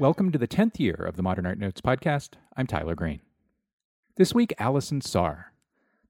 Welcome 0.00 0.32
to 0.32 0.38
the 0.38 0.48
10th 0.48 0.80
year 0.80 0.94
of 0.94 1.16
the 1.16 1.22
Modern 1.22 1.44
Art 1.44 1.58
Notes 1.58 1.82
podcast. 1.82 2.30
I'm 2.56 2.66
Tyler 2.66 2.94
Green. 2.94 3.20
This 4.16 4.32
week, 4.32 4.54
Alison 4.58 5.02
Saar. 5.02 5.52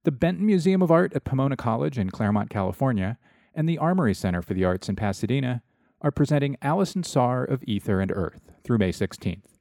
The 0.04 0.12
Benton 0.12 0.46
Museum 0.46 0.80
of 0.80 0.92
Art 0.92 1.12
at 1.16 1.24
Pomona 1.24 1.56
College 1.56 1.98
in 1.98 2.10
Claremont, 2.10 2.50
California, 2.50 3.18
and 3.52 3.68
the 3.68 3.78
Armory 3.78 4.14
Center 4.14 4.42
for 4.42 4.54
the 4.54 4.64
Arts 4.64 4.88
in 4.88 4.94
Pasadena 4.94 5.64
are 6.02 6.12
presenting 6.12 6.56
Alison 6.62 7.02
Saar 7.02 7.42
of 7.42 7.64
Ether 7.66 8.00
and 8.00 8.12
Earth 8.12 8.52
through 8.62 8.78
May 8.78 8.92
16th. 8.92 9.58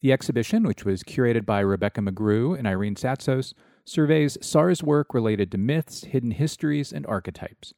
The 0.00 0.12
exhibition, 0.12 0.62
which 0.62 0.84
was 0.84 1.02
curated 1.02 1.44
by 1.44 1.58
Rebecca 1.58 2.02
McGrew 2.02 2.56
and 2.56 2.68
Irene 2.68 2.94
Tsatsos, 2.94 3.52
surveys 3.84 4.38
Saar's 4.40 4.84
work 4.84 5.12
related 5.12 5.50
to 5.50 5.58
myths, 5.58 6.04
hidden 6.04 6.30
histories, 6.30 6.92
and 6.92 7.04
archetypes. 7.04 7.74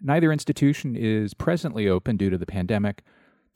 Neither 0.00 0.32
institution 0.32 0.96
is 0.96 1.32
presently 1.32 1.88
open 1.88 2.16
due 2.16 2.28
to 2.28 2.38
the 2.38 2.44
pandemic. 2.44 3.04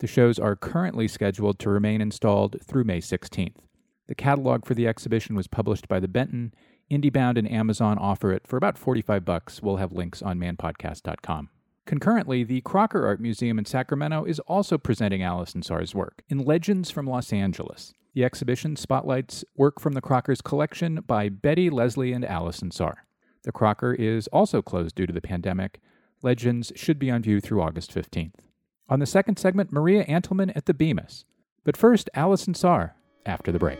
The 0.00 0.06
shows 0.06 0.38
are 0.38 0.56
currently 0.56 1.08
scheduled 1.08 1.58
to 1.58 1.68
remain 1.68 2.00
installed 2.00 2.56
through 2.64 2.84
May 2.84 3.00
16th. 3.00 3.66
The 4.08 4.14
catalog 4.14 4.64
for 4.64 4.72
the 4.72 4.88
exhibition 4.88 5.36
was 5.36 5.46
published 5.46 5.88
by 5.88 6.00
the 6.00 6.08
Benton. 6.08 6.54
IndieBound 6.90 7.36
and 7.36 7.50
Amazon 7.50 7.98
offer 7.98 8.32
it 8.32 8.46
for 8.46 8.56
about 8.56 8.78
45 8.78 9.26
bucks. 9.26 9.62
We'll 9.62 9.76
have 9.76 9.92
links 9.92 10.22
on 10.22 10.38
manpodcast.com. 10.38 11.50
Concurrently, 11.84 12.44
the 12.44 12.62
Crocker 12.62 13.06
Art 13.06 13.20
Museum 13.20 13.58
in 13.58 13.66
Sacramento 13.66 14.24
is 14.24 14.40
also 14.40 14.78
presenting 14.78 15.22
Alison 15.22 15.62
Saar's 15.62 15.94
work 15.94 16.22
in 16.30 16.38
Legends 16.38 16.90
from 16.90 17.06
Los 17.06 17.30
Angeles. 17.30 17.92
The 18.14 18.24
exhibition 18.24 18.76
spotlights 18.76 19.44
work 19.54 19.80
from 19.80 19.92
the 19.92 20.00
Crockers 20.00 20.40
collection 20.40 21.00
by 21.06 21.28
Betty, 21.28 21.68
Lezley, 21.68 22.14
and 22.14 22.24
Alison 22.24 22.70
Saar. 22.70 23.04
The 23.42 23.52
Crocker 23.52 23.92
is 23.92 24.28
also 24.28 24.62
closed 24.62 24.94
due 24.94 25.06
to 25.06 25.12
the 25.12 25.20
pandemic. 25.20 25.78
Legends 26.22 26.72
should 26.74 26.98
be 26.98 27.10
on 27.10 27.22
view 27.22 27.38
through 27.38 27.60
August 27.60 27.94
15th. 27.94 28.49
On 28.90 28.98
the 28.98 29.06
second 29.06 29.38
segment, 29.38 29.70
Maria 29.70 30.04
Antelman 30.06 30.52
at 30.56 30.66
the 30.66 30.74
Bemis. 30.74 31.24
But 31.62 31.76
first, 31.76 32.10
Alison 32.14 32.54
Saar 32.54 32.96
after 33.24 33.52
the 33.52 33.58
break. 33.60 33.78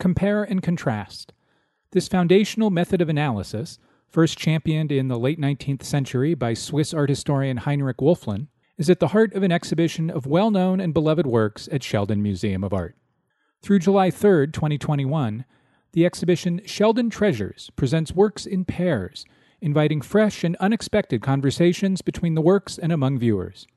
Compare 0.00 0.42
and 0.42 0.60
contrast. 0.60 1.32
This 1.92 2.08
foundational 2.08 2.70
method 2.70 3.00
of 3.00 3.08
analysis, 3.08 3.78
first 4.08 4.36
championed 4.36 4.90
in 4.90 5.06
the 5.06 5.18
late 5.18 5.40
19th 5.40 5.84
century 5.84 6.34
by 6.34 6.52
Swiss 6.52 6.92
art 6.92 7.08
historian 7.08 7.58
Heinrich 7.58 7.98
Wölfflin, 7.98 8.48
is 8.76 8.90
at 8.90 8.98
the 8.98 9.08
heart 9.08 9.32
of 9.34 9.44
an 9.44 9.52
exhibition 9.52 10.10
of 10.10 10.26
well 10.26 10.50
known 10.50 10.80
and 10.80 10.92
beloved 10.92 11.26
works 11.26 11.68
at 11.70 11.84
Sheldon 11.84 12.22
Museum 12.22 12.64
of 12.64 12.72
Art. 12.72 12.96
Through 13.62 13.78
July 13.78 14.10
3, 14.10 14.48
2021, 14.48 15.44
the 15.94 16.04
exhibition 16.04 16.60
Sheldon 16.66 17.08
Treasures 17.08 17.70
presents 17.76 18.12
works 18.12 18.46
in 18.46 18.64
pairs, 18.64 19.24
inviting 19.60 20.00
fresh 20.00 20.42
and 20.42 20.56
unexpected 20.56 21.22
conversations 21.22 22.02
between 22.02 22.34
the 22.34 22.42
works 22.42 22.78
and 22.78 22.92
among 22.92 23.18
viewers. 23.20 23.68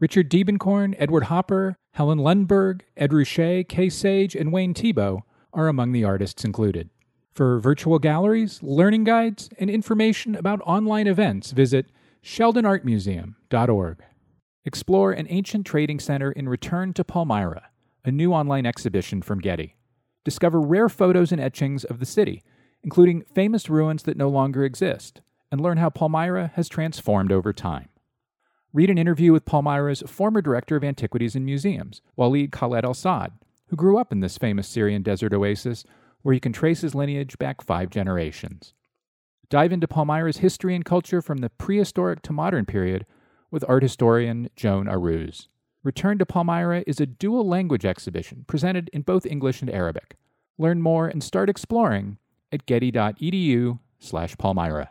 Richard 0.00 0.30
Diebenkorn, 0.30 0.94
Edward 0.98 1.24
Hopper, 1.24 1.76
Helen 1.92 2.18
Lundeberg, 2.18 2.80
Ed 2.96 3.10
Ruscha, 3.10 3.68
Kay 3.68 3.90
Sage, 3.90 4.34
and 4.34 4.52
Wayne 4.52 4.72
Thiebaud 4.72 5.20
are 5.52 5.68
among 5.68 5.92
the 5.92 6.02
artists 6.02 6.44
included. 6.44 6.88
For 7.34 7.60
virtual 7.60 7.98
galleries, 7.98 8.62
learning 8.62 9.04
guides, 9.04 9.50
and 9.58 9.68
information 9.68 10.34
about 10.34 10.62
online 10.62 11.06
events, 11.06 11.50
visit 11.50 11.86
sheldonartmuseum.org. 12.24 14.02
Explore 14.64 15.12
an 15.12 15.26
ancient 15.28 15.66
trading 15.66 16.00
center 16.00 16.32
in 16.32 16.48
Return 16.48 16.94
to 16.94 17.04
Palmyra, 17.04 17.68
a 18.02 18.10
new 18.10 18.32
online 18.32 18.64
exhibition 18.64 19.20
from 19.20 19.40
Getty. 19.40 19.75
Discover 20.26 20.60
rare 20.60 20.88
photos 20.88 21.30
and 21.30 21.40
etchings 21.40 21.84
of 21.84 22.00
the 22.00 22.04
city, 22.04 22.42
including 22.82 23.22
famous 23.32 23.70
ruins 23.70 24.02
that 24.02 24.16
no 24.16 24.28
longer 24.28 24.64
exist, 24.64 25.20
and 25.52 25.60
learn 25.60 25.78
how 25.78 25.88
Palmyra 25.88 26.50
has 26.56 26.68
transformed 26.68 27.30
over 27.30 27.52
time. 27.52 27.90
Read 28.72 28.90
an 28.90 28.98
interview 28.98 29.32
with 29.32 29.44
Palmyra's 29.44 30.02
former 30.08 30.42
director 30.42 30.74
of 30.74 30.82
antiquities 30.82 31.36
and 31.36 31.46
museums, 31.46 32.02
Walid 32.16 32.50
Khaled 32.50 32.84
Al 32.84 32.92
Saad, 32.92 33.34
who 33.68 33.76
grew 33.76 33.98
up 33.98 34.10
in 34.10 34.18
this 34.18 34.36
famous 34.36 34.66
Syrian 34.66 35.04
desert 35.04 35.32
oasis 35.32 35.84
where 36.22 36.34
you 36.34 36.40
can 36.40 36.52
trace 36.52 36.80
his 36.80 36.92
lineage 36.92 37.38
back 37.38 37.62
five 37.62 37.88
generations. 37.88 38.74
Dive 39.48 39.70
into 39.70 39.86
Palmyra's 39.86 40.38
history 40.38 40.74
and 40.74 40.84
culture 40.84 41.22
from 41.22 41.38
the 41.38 41.50
prehistoric 41.50 42.22
to 42.22 42.32
modern 42.32 42.66
period 42.66 43.06
with 43.52 43.64
art 43.68 43.84
historian 43.84 44.50
Joan 44.56 44.86
Aruz. 44.86 45.46
Return 45.86 46.18
to 46.18 46.26
Palmyra 46.26 46.82
is 46.84 47.00
a 47.00 47.06
dual 47.06 47.46
language 47.46 47.84
exhibition 47.84 48.44
presented 48.48 48.90
in 48.92 49.02
both 49.02 49.24
English 49.24 49.60
and 49.60 49.70
Arabic. 49.70 50.16
Learn 50.58 50.80
more 50.80 51.06
and 51.06 51.22
start 51.22 51.50
exploring 51.50 52.18
at 52.50 52.66
getty.edu 52.66 53.78
slash 53.98 54.36
palmyra. 54.38 54.90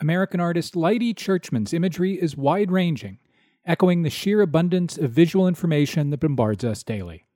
American 0.00 0.40
artist 0.40 0.74
Leidy 0.74 1.14
Churchman's 1.14 1.72
imagery 1.72 2.14
is 2.14 2.36
wide 2.36 2.70
ranging, 2.70 3.18
echoing 3.64 4.02
the 4.02 4.10
sheer 4.10 4.40
abundance 4.40 4.98
of 4.98 5.12
visual 5.12 5.46
information 5.46 6.10
that 6.10 6.20
bombards 6.20 6.64
us 6.64 6.82
daily. 6.82 7.26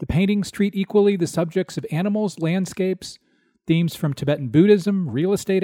The 0.00 0.06
paintings 0.06 0.50
treat 0.50 0.74
equally 0.74 1.16
the 1.16 1.26
subjects 1.26 1.78
of 1.78 1.86
animals, 1.90 2.40
landscapes, 2.40 3.18
themes 3.66 3.94
from 3.94 4.12
Tibetan 4.12 4.48
Buddhism, 4.48 5.08
real 5.08 5.32
estate, 5.32 5.62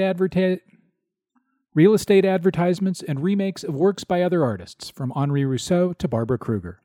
real 1.74 1.94
estate 1.94 2.24
advertisements, 2.24 3.02
and 3.02 3.22
remakes 3.22 3.64
of 3.64 3.74
works 3.74 4.04
by 4.04 4.22
other 4.22 4.44
artists, 4.44 4.88
from 4.88 5.12
Henri 5.16 5.44
Rousseau 5.44 5.92
to 5.94 6.08
Barbara 6.08 6.38
Kruger. 6.38 6.80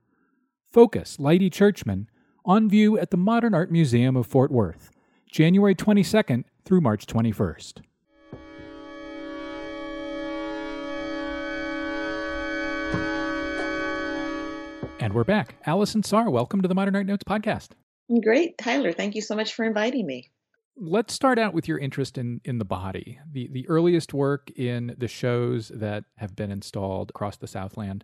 Focus, 0.72 1.20
Leidy 1.20 1.50
Churchman, 1.50 2.10
on 2.46 2.70
view 2.70 2.98
at 2.98 3.10
the 3.10 3.18
Modern 3.18 3.56
Art 3.56 3.72
Museum 3.72 4.16
of 4.16 4.28
Fort 4.28 4.52
Worth, 4.52 4.92
January 5.30 5.74
22nd 5.74 6.44
through 6.64 6.80
March 6.80 7.08
21st. 7.08 7.82
And 15.00 15.14
we're 15.14 15.24
back. 15.24 15.56
Alison 15.66 16.04
Saar, 16.04 16.30
welcome 16.30 16.62
to 16.62 16.68
the 16.68 16.76
Modern 16.76 16.96
Art 16.96 17.06
Notes 17.06 17.24
podcast. 17.24 17.70
Great, 18.24 18.58
Tyler. 18.58 18.92
Thank 18.92 19.16
you 19.16 19.22
so 19.22 19.36
much 19.36 19.54
for 19.54 19.66
inviting 19.66 20.06
me. 20.06 20.30
Let's 20.78 21.14
start 21.14 21.40
out 21.40 21.54
with 21.54 21.68
your 21.68 21.78
interest 21.80 22.18
in, 22.18 22.42
in 22.44 22.60
the 22.60 22.66
body. 22.66 23.20
The, 23.32 23.50
the 23.52 23.68
earliest 23.68 24.14
work 24.14 24.52
in 24.56 24.96
the 24.98 25.08
shows 25.08 25.70
that 25.70 26.04
have 26.18 26.36
been 26.36 26.52
installed 26.52 27.10
across 27.10 27.38
the 27.38 27.48
Southland 27.48 28.04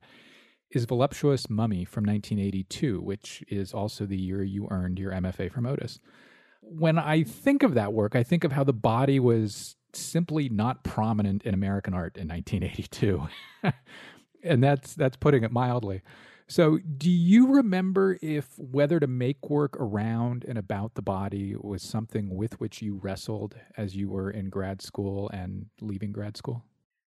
is 0.71 0.85
Voluptuous 0.85 1.49
Mummy 1.49 1.85
from 1.85 2.03
1982, 2.05 3.01
which 3.01 3.43
is 3.47 3.73
also 3.73 4.05
the 4.05 4.17
year 4.17 4.43
you 4.43 4.67
earned 4.71 4.99
your 4.99 5.11
MFA 5.11 5.51
from 5.51 5.65
Otis. 5.65 5.99
When 6.61 6.97
I 6.97 7.23
think 7.23 7.63
of 7.63 7.73
that 7.73 7.93
work, 7.93 8.15
I 8.15 8.23
think 8.23 8.43
of 8.43 8.51
how 8.51 8.63
the 8.63 8.73
body 8.73 9.19
was 9.19 9.75
simply 9.93 10.47
not 10.49 10.83
prominent 10.83 11.43
in 11.43 11.53
American 11.53 11.93
art 11.93 12.17
in 12.17 12.27
1982. 12.27 13.27
and 14.43 14.63
that's 14.63 14.93
that's 14.95 15.17
putting 15.17 15.43
it 15.43 15.51
mildly. 15.51 16.01
So, 16.47 16.79
do 16.97 17.09
you 17.09 17.55
remember 17.55 18.17
if 18.21 18.47
whether 18.57 18.99
to 18.99 19.07
make 19.07 19.49
work 19.49 19.77
around 19.79 20.43
and 20.45 20.57
about 20.57 20.95
the 20.95 21.01
body 21.01 21.55
was 21.57 21.81
something 21.81 22.35
with 22.35 22.59
which 22.59 22.81
you 22.81 22.99
wrestled 23.01 23.55
as 23.77 23.95
you 23.95 24.09
were 24.09 24.29
in 24.29 24.49
grad 24.49 24.81
school 24.81 25.29
and 25.29 25.67
leaving 25.79 26.11
grad 26.11 26.35
school? 26.35 26.65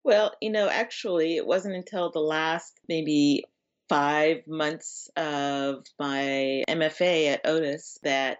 Well, 0.08 0.32
you 0.40 0.48
know, 0.48 0.70
actually, 0.70 1.36
it 1.36 1.46
wasn't 1.46 1.74
until 1.74 2.10
the 2.10 2.18
last 2.18 2.80
maybe 2.88 3.44
five 3.90 4.38
months 4.46 5.10
of 5.18 5.84
my 5.98 6.64
MFA 6.66 7.34
at 7.34 7.42
Otis 7.44 7.98
that 8.04 8.38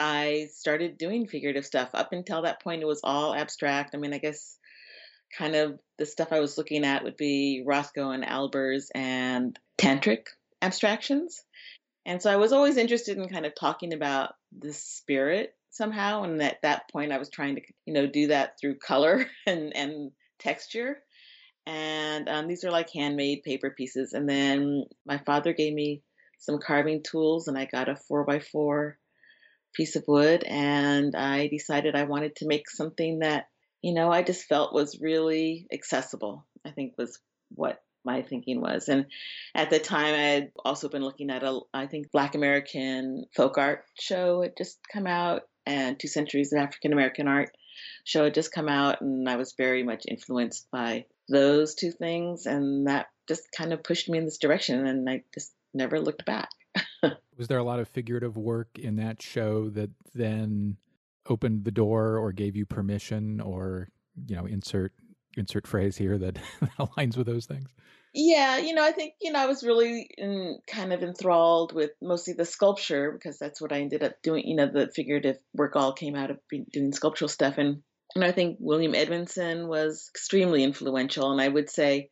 I 0.00 0.48
started 0.52 0.98
doing 0.98 1.28
figurative 1.28 1.64
stuff. 1.64 1.90
Up 1.94 2.12
until 2.12 2.42
that 2.42 2.60
point, 2.64 2.82
it 2.82 2.86
was 2.86 3.02
all 3.04 3.32
abstract. 3.32 3.94
I 3.94 3.98
mean, 3.98 4.12
I 4.12 4.18
guess 4.18 4.58
kind 5.38 5.54
of 5.54 5.78
the 5.98 6.06
stuff 6.06 6.32
I 6.32 6.40
was 6.40 6.58
looking 6.58 6.84
at 6.84 7.04
would 7.04 7.16
be 7.16 7.62
Rothko 7.64 8.12
and 8.12 8.24
Albers 8.24 8.86
and 8.92 9.56
tantric 9.80 10.26
abstractions. 10.60 11.44
And 12.06 12.20
so 12.20 12.28
I 12.28 12.36
was 12.38 12.52
always 12.52 12.76
interested 12.76 13.18
in 13.18 13.28
kind 13.28 13.46
of 13.46 13.54
talking 13.54 13.92
about 13.94 14.32
the 14.50 14.72
spirit 14.72 15.54
somehow. 15.70 16.24
And 16.24 16.42
at 16.42 16.60
that 16.62 16.90
point, 16.90 17.12
I 17.12 17.18
was 17.18 17.30
trying 17.30 17.54
to, 17.54 17.62
you 17.86 17.94
know, 17.94 18.08
do 18.08 18.26
that 18.26 18.58
through 18.60 18.78
color 18.78 19.26
and, 19.46 19.76
and 19.76 20.10
texture. 20.38 20.98
And 21.66 22.28
um, 22.28 22.48
these 22.48 22.64
are 22.64 22.70
like 22.70 22.90
handmade 22.92 23.42
paper 23.42 23.70
pieces. 23.76 24.12
And 24.12 24.28
then 24.28 24.84
my 25.06 25.18
father 25.18 25.52
gave 25.52 25.74
me 25.74 26.02
some 26.38 26.58
carving 26.58 27.02
tools, 27.02 27.48
and 27.48 27.58
I 27.58 27.66
got 27.66 27.88
a 27.88 27.96
four 27.96 28.24
by 28.24 28.38
four 28.40 28.98
piece 29.74 29.96
of 29.96 30.04
wood. 30.08 30.44
And 30.44 31.14
I 31.14 31.48
decided 31.48 31.94
I 31.94 32.04
wanted 32.04 32.36
to 32.36 32.46
make 32.46 32.70
something 32.70 33.18
that 33.20 33.46
you 33.82 33.94
know, 33.94 34.10
I 34.10 34.22
just 34.22 34.44
felt 34.44 34.74
was 34.74 34.98
really 35.00 35.66
accessible, 35.72 36.46
I 36.66 36.70
think 36.70 36.94
was 36.98 37.18
what 37.50 37.80
my 38.04 38.22
thinking 38.22 38.60
was. 38.60 38.88
And 38.88 39.06
at 39.54 39.70
the 39.70 39.78
time, 39.78 40.14
I 40.14 40.18
had 40.18 40.52
also 40.64 40.88
been 40.88 41.02
looking 41.02 41.30
at 41.30 41.42
a, 41.42 41.60
I 41.72 41.86
think, 41.86 42.10
Black 42.10 42.34
American 42.34 43.26
folk 43.36 43.58
art 43.58 43.84
show 43.98 44.42
had 44.42 44.56
just 44.56 44.78
come 44.92 45.06
out, 45.06 45.42
and 45.66 45.98
Two 45.98 46.08
Centuries 46.08 46.52
of 46.52 46.60
African 46.60 46.92
American 46.92 47.28
Art 47.28 47.50
show 48.04 48.24
had 48.24 48.34
just 48.34 48.52
come 48.52 48.68
out, 48.68 49.00
and 49.00 49.28
I 49.28 49.36
was 49.36 49.54
very 49.56 49.82
much 49.82 50.04
influenced 50.08 50.70
by 50.70 51.06
those 51.28 51.74
two 51.74 51.92
things, 51.92 52.46
and 52.46 52.86
that 52.86 53.06
just 53.26 53.42
kind 53.56 53.72
of 53.72 53.82
pushed 53.82 54.08
me 54.08 54.18
in 54.18 54.24
this 54.24 54.38
direction, 54.38 54.86
and 54.86 55.08
I 55.08 55.22
just 55.34 55.52
never 55.74 56.00
looked 56.00 56.24
back. 56.24 56.50
was 57.36 57.48
there 57.48 57.58
a 57.58 57.64
lot 57.64 57.80
of 57.80 57.88
figurative 57.88 58.36
work 58.36 58.78
in 58.78 58.96
that 58.96 59.22
show 59.22 59.70
that 59.70 59.90
then 60.14 60.76
opened 61.28 61.64
the 61.64 61.70
door 61.70 62.18
or 62.18 62.32
gave 62.32 62.56
you 62.56 62.64
permission 62.64 63.40
or 63.40 63.88
you 64.26 64.34
know 64.34 64.46
insert 64.46 64.92
insert 65.36 65.66
phrase 65.66 65.96
here 65.96 66.18
that 66.18 66.38
aligns 66.78 67.16
with 67.16 67.26
those 67.26 67.46
things? 67.46 67.68
Yeah, 68.14 68.56
you 68.56 68.74
know, 68.74 68.84
I 68.84 68.92
think, 68.92 69.14
you 69.20 69.32
know, 69.32 69.38
I 69.38 69.46
was 69.46 69.62
really 69.62 70.08
in, 70.16 70.58
kind 70.66 70.92
of 70.92 71.02
enthralled 71.02 71.74
with 71.74 71.90
mostly 72.00 72.32
the 72.32 72.46
sculpture 72.46 73.12
because 73.12 73.38
that's 73.38 73.60
what 73.60 73.72
I 73.72 73.80
ended 73.80 74.02
up 74.02 74.22
doing. 74.22 74.46
You 74.46 74.56
know, 74.56 74.66
the 74.66 74.88
figurative 74.88 75.38
work 75.54 75.76
all 75.76 75.92
came 75.92 76.14
out 76.14 76.30
of 76.30 76.38
doing 76.72 76.92
sculptural 76.92 77.28
stuff. 77.28 77.58
And, 77.58 77.82
and 78.14 78.24
I 78.24 78.32
think 78.32 78.56
William 78.60 78.94
Edmondson 78.94 79.68
was 79.68 80.08
extremely 80.14 80.64
influential. 80.64 81.30
And 81.30 81.40
I 81.40 81.48
would 81.48 81.70
say 81.70 82.10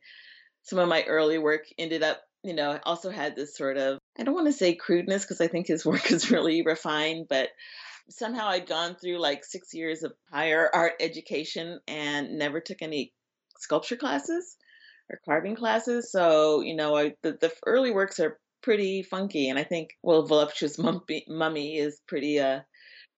some 0.63 0.79
of 0.79 0.87
my 0.87 1.03
early 1.03 1.37
work 1.37 1.65
ended 1.77 2.03
up, 2.03 2.21
you 2.43 2.53
know, 2.53 2.79
also 2.83 3.09
had 3.09 3.35
this 3.35 3.55
sort 3.55 3.77
of, 3.77 3.99
I 4.17 4.23
don't 4.23 4.35
want 4.35 4.47
to 4.47 4.53
say 4.53 4.75
crudeness 4.75 5.23
because 5.23 5.41
I 5.41 5.47
think 5.47 5.67
his 5.67 5.85
work 5.85 6.11
is 6.11 6.31
really 6.31 6.61
refined, 6.61 7.27
but 7.29 7.49
somehow 8.09 8.47
I'd 8.47 8.67
gone 8.67 8.95
through 8.95 9.19
like 9.19 9.43
six 9.43 9.73
years 9.73 10.03
of 10.03 10.13
higher 10.31 10.69
art 10.71 10.93
education 10.99 11.79
and 11.87 12.37
never 12.37 12.59
took 12.61 12.81
any 12.81 13.13
sculpture 13.59 13.97
classes 13.97 14.55
or 15.09 15.19
carving 15.25 15.55
classes. 15.55 16.11
So, 16.11 16.61
you 16.61 16.75
know, 16.75 16.95
I, 16.95 17.13
the, 17.23 17.33
the 17.33 17.51
early 17.65 17.91
works 17.91 18.19
are 18.19 18.39
pretty 18.61 19.03
funky. 19.03 19.49
And 19.49 19.57
I 19.57 19.63
think, 19.63 19.89
well, 20.03 20.25
Voluptuous 20.25 20.77
Mummy, 20.77 21.25
Mummy 21.27 21.77
is 21.77 21.99
pretty, 22.07 22.39
uh, 22.39 22.61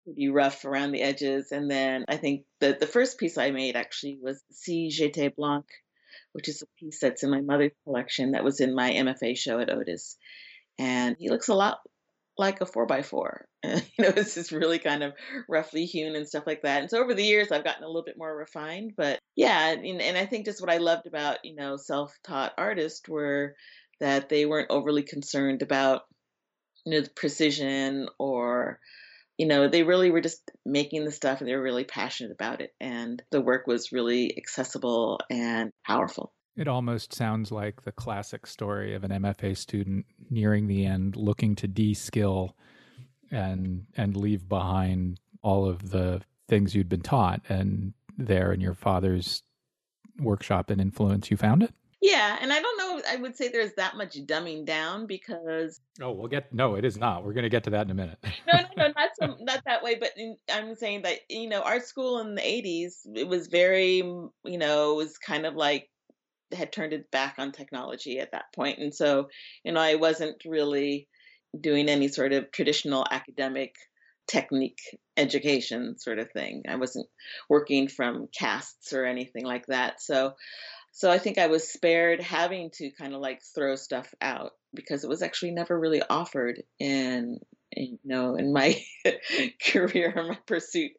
pretty 0.09 0.29
rough 0.29 0.65
around 0.65 0.91
the 0.91 1.01
edges. 1.01 1.51
And 1.51 1.69
then 1.69 2.05
I 2.07 2.17
think 2.17 2.45
the, 2.59 2.75
the 2.79 2.87
first 2.87 3.17
piece 3.19 3.37
I 3.37 3.51
made 3.51 3.75
actually 3.75 4.17
was 4.21 4.41
Si 4.51 4.89
J'étais 4.89 5.35
Blanc, 5.35 5.65
which 6.33 6.49
is 6.49 6.61
a 6.61 6.67
piece 6.79 6.99
that's 6.99 7.23
in 7.23 7.29
my 7.29 7.41
mother's 7.41 7.71
collection 7.83 8.31
that 8.31 8.43
was 8.43 8.59
in 8.59 8.73
my 8.73 8.91
MFA 8.91 9.37
show 9.37 9.59
at 9.59 9.71
Otis. 9.71 10.17
And 10.77 11.15
he 11.19 11.29
looks 11.29 11.49
a 11.49 11.55
lot 11.55 11.79
like 12.37 12.61
a 12.61 12.65
four 12.65 12.85
by 12.85 13.01
four. 13.01 13.45
you 13.63 13.71
know, 13.99 14.13
it's 14.15 14.35
just 14.35 14.51
really 14.51 14.79
kind 14.79 15.03
of 15.03 15.13
roughly 15.47 15.85
hewn 15.85 16.15
and 16.15 16.27
stuff 16.27 16.47
like 16.47 16.61
that. 16.61 16.81
And 16.81 16.89
so 16.89 17.01
over 17.01 17.13
the 17.13 17.23
years, 17.23 17.51
I've 17.51 17.65
gotten 17.65 17.83
a 17.83 17.87
little 17.87 18.05
bit 18.05 18.17
more 18.17 18.35
refined. 18.35 18.93
But 18.95 19.19
yeah, 19.35 19.71
and, 19.71 19.85
and 20.01 20.17
I 20.17 20.25
think 20.25 20.45
just 20.45 20.61
what 20.61 20.71
I 20.71 20.77
loved 20.77 21.05
about 21.05 21.43
you 21.43 21.55
know 21.55 21.75
self-taught 21.75 22.53
artists 22.57 23.07
were 23.07 23.55
that 23.99 24.29
they 24.29 24.45
weren't 24.45 24.71
overly 24.71 25.03
concerned 25.03 25.61
about 25.61 26.03
you 26.85 26.93
know 26.93 27.01
the 27.01 27.09
precision 27.09 28.07
or 28.17 28.79
you 29.39 29.47
know 29.47 29.67
they 29.67 29.81
really 29.81 30.11
were 30.11 30.21
just 30.21 30.51
making 30.65 31.05
the 31.05 31.11
stuff 31.11 31.39
and 31.39 31.49
they 31.49 31.55
were 31.55 31.63
really 31.63 31.85
passionate 31.85 32.31
about 32.31 32.61
it 32.61 32.75
and 32.79 33.23
the 33.31 33.41
work 33.41 33.65
was 33.65 33.91
really 33.91 34.37
accessible 34.37 35.19
and 35.31 35.71
powerful 35.87 36.31
it 36.59 36.67
almost 36.67 37.13
sounds 37.13 37.53
like 37.53 37.83
the 37.83 37.91
classic 37.93 38.45
story 38.45 38.93
of 38.93 39.05
an 39.05 39.11
MFA 39.11 39.55
student 39.55 40.05
nearing 40.29 40.67
the 40.67 40.85
end, 40.85 41.15
looking 41.15 41.55
to 41.55 41.69
de-skill 41.69 42.53
and 43.31 43.85
and 43.95 44.17
leave 44.17 44.49
behind 44.49 45.21
all 45.41 45.65
of 45.65 45.91
the 45.91 46.21
things 46.49 46.75
you'd 46.75 46.89
been 46.89 47.01
taught. 47.01 47.41
And 47.47 47.93
there, 48.17 48.51
in 48.51 48.59
your 48.59 48.73
father's 48.73 49.41
workshop 50.19 50.69
and 50.69 50.81
influence, 50.81 51.31
you 51.31 51.37
found 51.37 51.63
it. 51.63 51.73
Yeah, 52.01 52.37
and 52.39 52.53
I 52.53 52.61
don't 52.61 52.77
know. 52.77 53.01
I 53.09 53.17
would 53.17 53.35
say 53.35 53.49
there's 53.49 53.73
that 53.73 53.97
much 53.97 54.15
dumbing 54.25 54.65
down 54.65 55.05
because. 55.05 55.81
Oh, 56.01 56.11
we'll 56.11 56.29
get. 56.29 56.53
No, 56.53 56.75
it 56.75 56.85
is 56.85 56.97
not. 56.97 57.25
We're 57.25 57.33
going 57.33 57.43
to 57.43 57.49
get 57.49 57.65
to 57.65 57.71
that 57.71 57.85
in 57.85 57.91
a 57.91 57.95
minute. 57.95 58.17
no, 58.23 58.59
no, 58.59 58.67
no, 58.77 58.93
not 58.95 59.09
so, 59.19 59.35
not 59.41 59.63
that 59.65 59.83
way. 59.83 59.95
But 59.95 60.11
in, 60.15 60.37
I'm 60.51 60.75
saying 60.75 61.01
that 61.01 61.19
you 61.29 61.49
know, 61.49 61.61
art 61.61 61.85
school 61.85 62.19
in 62.19 62.35
the 62.35 62.41
'80s, 62.41 63.01
it 63.15 63.27
was 63.27 63.47
very, 63.47 64.01
mm, 64.01 64.29
you 64.45 64.57
know, 64.57 64.93
it 64.93 64.95
was 64.95 65.17
kind 65.17 65.45
of 65.45 65.55
like 65.55 65.89
had 66.53 66.71
turned 66.71 66.93
its 66.93 67.07
back 67.11 67.35
on 67.37 67.51
technology 67.51 68.19
at 68.19 68.31
that. 68.31 68.45
And 68.57 68.93
so, 68.95 69.29
you 69.63 69.71
know, 69.71 69.81
I 69.81 69.95
wasn't 69.95 70.41
really 70.45 71.07
doing 71.59 71.89
any 71.89 72.07
sort 72.07 72.33
of 72.33 72.51
traditional 72.51 73.05
academic 73.09 73.75
technique 74.27 74.79
education 75.17 75.97
sort 75.97 76.19
of 76.19 76.31
thing. 76.31 76.63
I 76.67 76.75
wasn't 76.75 77.07
working 77.49 77.87
from 77.87 78.27
casts 78.37 78.93
or 78.93 79.05
anything 79.05 79.43
like 79.43 79.65
that. 79.67 80.01
So 80.01 80.33
so 80.99 81.09
I 81.09 81.17
think 81.17 81.37
I 81.37 81.47
was 81.47 81.65
spared 81.65 82.19
having 82.19 82.71
to 82.71 82.91
kind 82.91 83.13
of 83.13 83.21
like 83.21 83.41
throw 83.55 83.77
stuff 83.77 84.13
out 84.19 84.51
because 84.73 85.05
it 85.05 85.07
was 85.07 85.21
actually 85.21 85.51
never 85.51 85.79
really 85.79 86.01
offered 86.01 86.61
in, 86.77 87.39
in 87.71 87.85
you 87.85 87.97
know 88.03 88.35
in 88.35 88.51
my 88.51 88.83
career 89.65 90.11
or 90.13 90.23
my 90.23 90.37
pursuit 90.45 90.91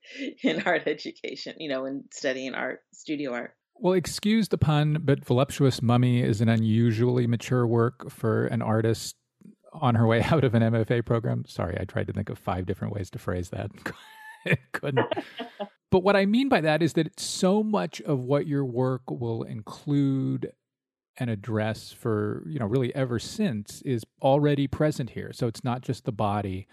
in 0.43 0.63
art 0.63 0.85
education, 0.87 1.57
you 1.59 1.69
know, 1.69 1.85
in 1.85 2.05
studying 2.11 2.55
art, 2.55 2.81
studio 2.95 3.35
art. 3.35 3.55
Well, 3.75 3.93
excuse 3.93 4.49
the 4.49 4.57
pun, 4.57 5.03
but 5.03 5.23
Voluptuous 5.23 5.83
Mummy 5.83 6.23
is 6.23 6.41
an 6.41 6.49
unusually 6.49 7.27
mature 7.27 7.67
work 7.67 8.11
for 8.11 8.47
an 8.47 8.63
artist 8.63 9.17
on 9.75 9.97
her 9.97 10.07
way 10.07 10.23
out 10.31 10.45
of 10.45 10.55
an 10.55 10.63
MFA 10.63 11.05
program. 11.05 11.45
Sorry, 11.47 11.77
I 11.79 11.85
tried 11.85 12.07
to 12.07 12.15
think 12.15 12.31
of 12.31 12.39
five 12.39 12.65
different 12.65 12.95
ways 12.95 13.11
to 13.11 13.19
phrase 13.19 13.51
that. 13.51 13.71
Couldn't. 14.73 15.07
But 15.91 16.03
what 16.03 16.17
I 16.17 16.27
mean 16.27 16.49
by 16.49 16.61
that 16.61 16.83
is 16.83 16.93
that 16.95 17.19
so 17.19 17.63
much 17.63 18.01
of 18.03 18.21
what 18.21 18.47
your 18.47 18.65
work 18.65 19.03
will 19.11 19.43
include 19.43 20.53
and 21.19 21.29
address 21.29 21.93
for, 21.93 22.45
you 22.47 22.59
know, 22.59 22.67
really 22.67 22.95
ever 22.95 23.19
since 23.19 23.83
is 23.83 24.05
already 24.23 24.67
present 24.67 25.11
here. 25.11 25.33
So 25.33 25.47
it's 25.47 25.65
not 25.65 25.83
just 25.83 26.05
the 26.05 26.13
body, 26.13 26.67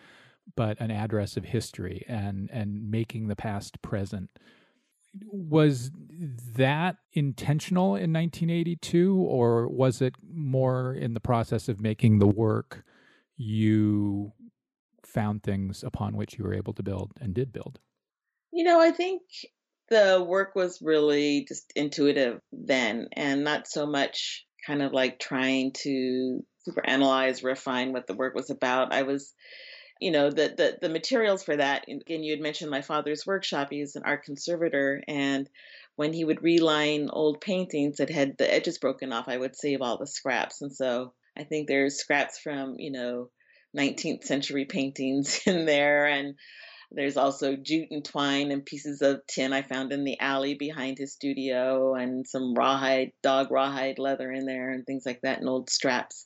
but 0.56 0.80
an 0.80 0.92
address 0.92 1.36
of 1.36 1.46
history 1.46 2.06
and 2.08 2.50
and 2.52 2.90
making 2.90 3.28
the 3.28 3.36
past 3.36 3.82
present 3.82 4.30
was 5.26 5.92
that 6.56 6.98
intentional 7.14 7.96
in 7.96 8.14
1982 8.14 9.16
or 9.16 9.68
was 9.68 10.02
it 10.02 10.16
more 10.32 10.94
in 10.94 11.14
the 11.14 11.20
process 11.20 11.68
of 11.68 11.82
making 11.82 12.20
the 12.20 12.28
work 12.28 12.84
you 13.36 14.32
found 15.04 15.42
things 15.44 15.84
upon 15.84 16.16
which 16.16 16.38
you 16.38 16.44
were 16.44 16.54
able 16.54 16.74
to 16.74 16.84
build 16.84 17.14
and 17.20 17.34
did 17.34 17.52
build 17.52 17.80
you 18.58 18.66
know 18.66 18.82
i 18.82 18.92
think 18.92 19.22
the 19.90 20.26
work 20.28 20.54
was 20.56 20.82
really 20.82 21.46
just 21.48 21.72
intuitive 21.76 22.42
then 22.52 23.08
and 23.14 23.46
not 23.46 23.68
so 23.68 23.86
much 23.86 24.46
kind 24.66 24.82
of 24.82 24.92
like 24.92 25.18
trying 25.18 25.72
to 25.72 26.44
super 26.68 26.86
analyze 26.86 27.44
refine 27.44 27.94
what 27.94 28.08
the 28.08 28.14
work 28.14 28.36
was 28.36 28.50
about. 28.50 28.94
I 28.94 29.04
was 29.04 29.34
you 30.02 30.12
know 30.12 30.30
the, 30.30 30.54
the 30.56 30.78
the 30.82 30.90
materials 30.90 31.44
for 31.44 31.56
that 31.56 31.86
again 31.90 32.22
you 32.22 32.32
had 32.32 32.42
mentioned 32.42 32.70
my 32.70 32.84
father's 32.84 33.26
workshop 33.26 33.70
he's 33.72 33.96
an 33.96 34.04
art 34.06 34.24
conservator 34.24 35.02
and 35.08 35.50
when 35.96 36.14
he 36.14 36.24
would 36.24 36.44
reline 36.44 37.10
old 37.12 37.42
paintings 37.42 37.98
that 37.98 38.12
had 38.12 38.38
the 38.38 38.54
edges 38.54 38.78
broken 38.78 39.12
off 39.12 39.28
i 39.28 39.36
would 39.36 39.56
save 39.56 39.82
all 39.82 39.98
the 39.98 40.06
scraps 40.06 40.62
and 40.62 40.72
so 40.72 41.14
i 41.36 41.44
think 41.44 41.68
there's 41.68 41.96
scraps 41.96 42.38
from 42.38 42.76
you 42.78 42.92
know 42.92 43.32
19th 43.76 44.24
century 44.24 44.66
paintings 44.66 45.42
in 45.48 45.66
there 45.66 46.06
and 46.06 46.36
there's 46.92 47.18
also 47.18 47.56
jute 47.56 47.92
and 47.92 48.04
twine 48.04 48.52
and 48.52 48.66
pieces 48.66 49.02
of 49.02 49.22
tin 49.28 49.54
I 49.54 49.62
found 49.62 49.92
in 49.92 50.04
the 50.04 50.20
alley 50.20 50.56
behind 50.56 50.98
his 50.98 51.14
studio, 51.14 51.96
and 51.96 52.28
some 52.28 52.54
rawhide, 52.54 53.12
dog 53.22 53.52
rawhide 53.52 54.00
leather 54.00 54.32
in 54.32 54.46
there, 54.46 54.72
and 54.72 54.86
things 54.86 55.06
like 55.06 55.22
that, 55.22 55.40
and 55.40 55.50
old 55.50 55.70
straps. 55.70 56.26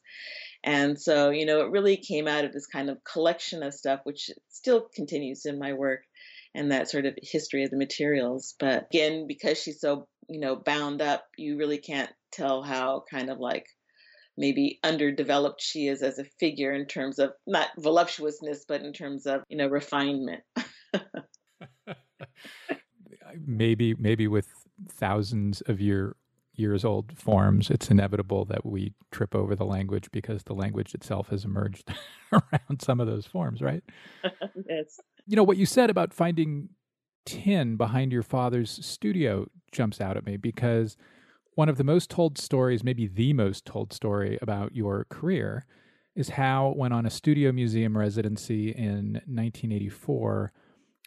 And 0.64 1.00
so, 1.00 1.32
you 1.32 1.46
know, 1.46 1.62
it 1.62 1.72
really 1.72 1.98
came 1.98 2.28
out 2.28 2.46
of 2.46 2.54
this 2.54 2.68
kind 2.68 2.90
of 2.90 3.04
collection 3.04 3.64
of 3.64 3.74
stuff, 3.74 4.02
which 4.04 4.30
still 4.50 4.88
continues 4.94 5.46
in 5.46 5.58
my 5.58 5.74
work 5.74 6.04
and 6.54 6.72
that 6.72 6.90
sort 6.90 7.06
of 7.06 7.18
history 7.22 7.64
of 7.64 7.72
the 7.72 7.78
materials. 7.78 8.56
But 8.60 8.88
again, 8.92 9.26
because 9.28 9.58
she's 9.58 9.80
so, 9.80 10.08
you 10.30 10.40
know, 10.40 10.56
bound 10.56 11.02
up, 11.02 11.26
you 11.38 11.58
really 11.58 11.80
can't 11.80 12.12
tell 12.32 12.62
how 12.62 13.04
kind 13.10 13.30
of 13.30 13.40
like 13.40 13.66
maybe 14.38 14.80
underdeveloped 14.84 15.62
she 15.62 15.88
is 15.88 16.02
as 16.02 16.20
a 16.20 16.26
figure 16.40 16.74
in 16.74 16.86
terms 16.86 17.20
of 17.20 17.32
not 17.46 17.70
voluptuousness, 17.78 18.66
but 18.68 18.82
in 18.82 18.94
terms 18.94 19.26
of, 19.26 19.44
you 19.50 19.58
know, 19.58 19.68
refinement. 19.68 20.42
maybe, 23.46 23.94
maybe 23.96 24.28
with 24.28 24.48
thousands 24.90 25.62
of 25.62 25.82
your 25.82 26.16
years 26.54 26.84
old 26.86 27.18
forms, 27.18 27.70
it's 27.70 27.90
inevitable 27.90 28.46
that 28.46 28.66
we 28.66 28.94
trip 29.12 29.36
over 29.36 29.56
the 29.56 29.66
language 29.66 30.10
because 30.12 30.44
the 30.44 30.54
language 30.54 30.94
itself 30.94 31.30
has 31.30 31.46
emerged 31.46 31.94
around 32.32 32.82
some 32.82 33.00
of 33.00 33.08
those 33.08 33.26
forms, 33.26 33.62
right? 33.62 33.84
yes. 34.70 35.00
You 35.26 35.36
know, 35.36 35.44
what 35.44 35.58
you 35.58 35.66
said 35.66 35.90
about 35.90 36.14
finding 36.14 36.70
tin 37.26 37.76
behind 37.78 38.12
your 38.12 38.24
father's 38.24 38.84
studio 38.86 39.48
jumps 39.72 40.02
out 40.02 40.18
at 40.18 40.26
me 40.26 40.38
because 40.38 40.98
one 41.56 41.70
of 41.70 41.78
the 41.78 41.84
most 41.84 42.10
told 42.10 42.38
stories, 42.38 42.84
maybe 42.84 43.08
the 43.08 43.34
most 43.34 43.66
told 43.66 43.94
story 43.94 44.38
about 44.42 44.76
your 44.76 45.06
career, 45.10 45.66
is 46.16 46.30
how, 46.30 46.74
when 46.76 46.92
on 46.92 47.06
a 47.06 47.10
studio 47.10 47.52
museum 47.52 47.98
residency 47.98 48.70
in 48.70 49.14
1984, 49.26 50.52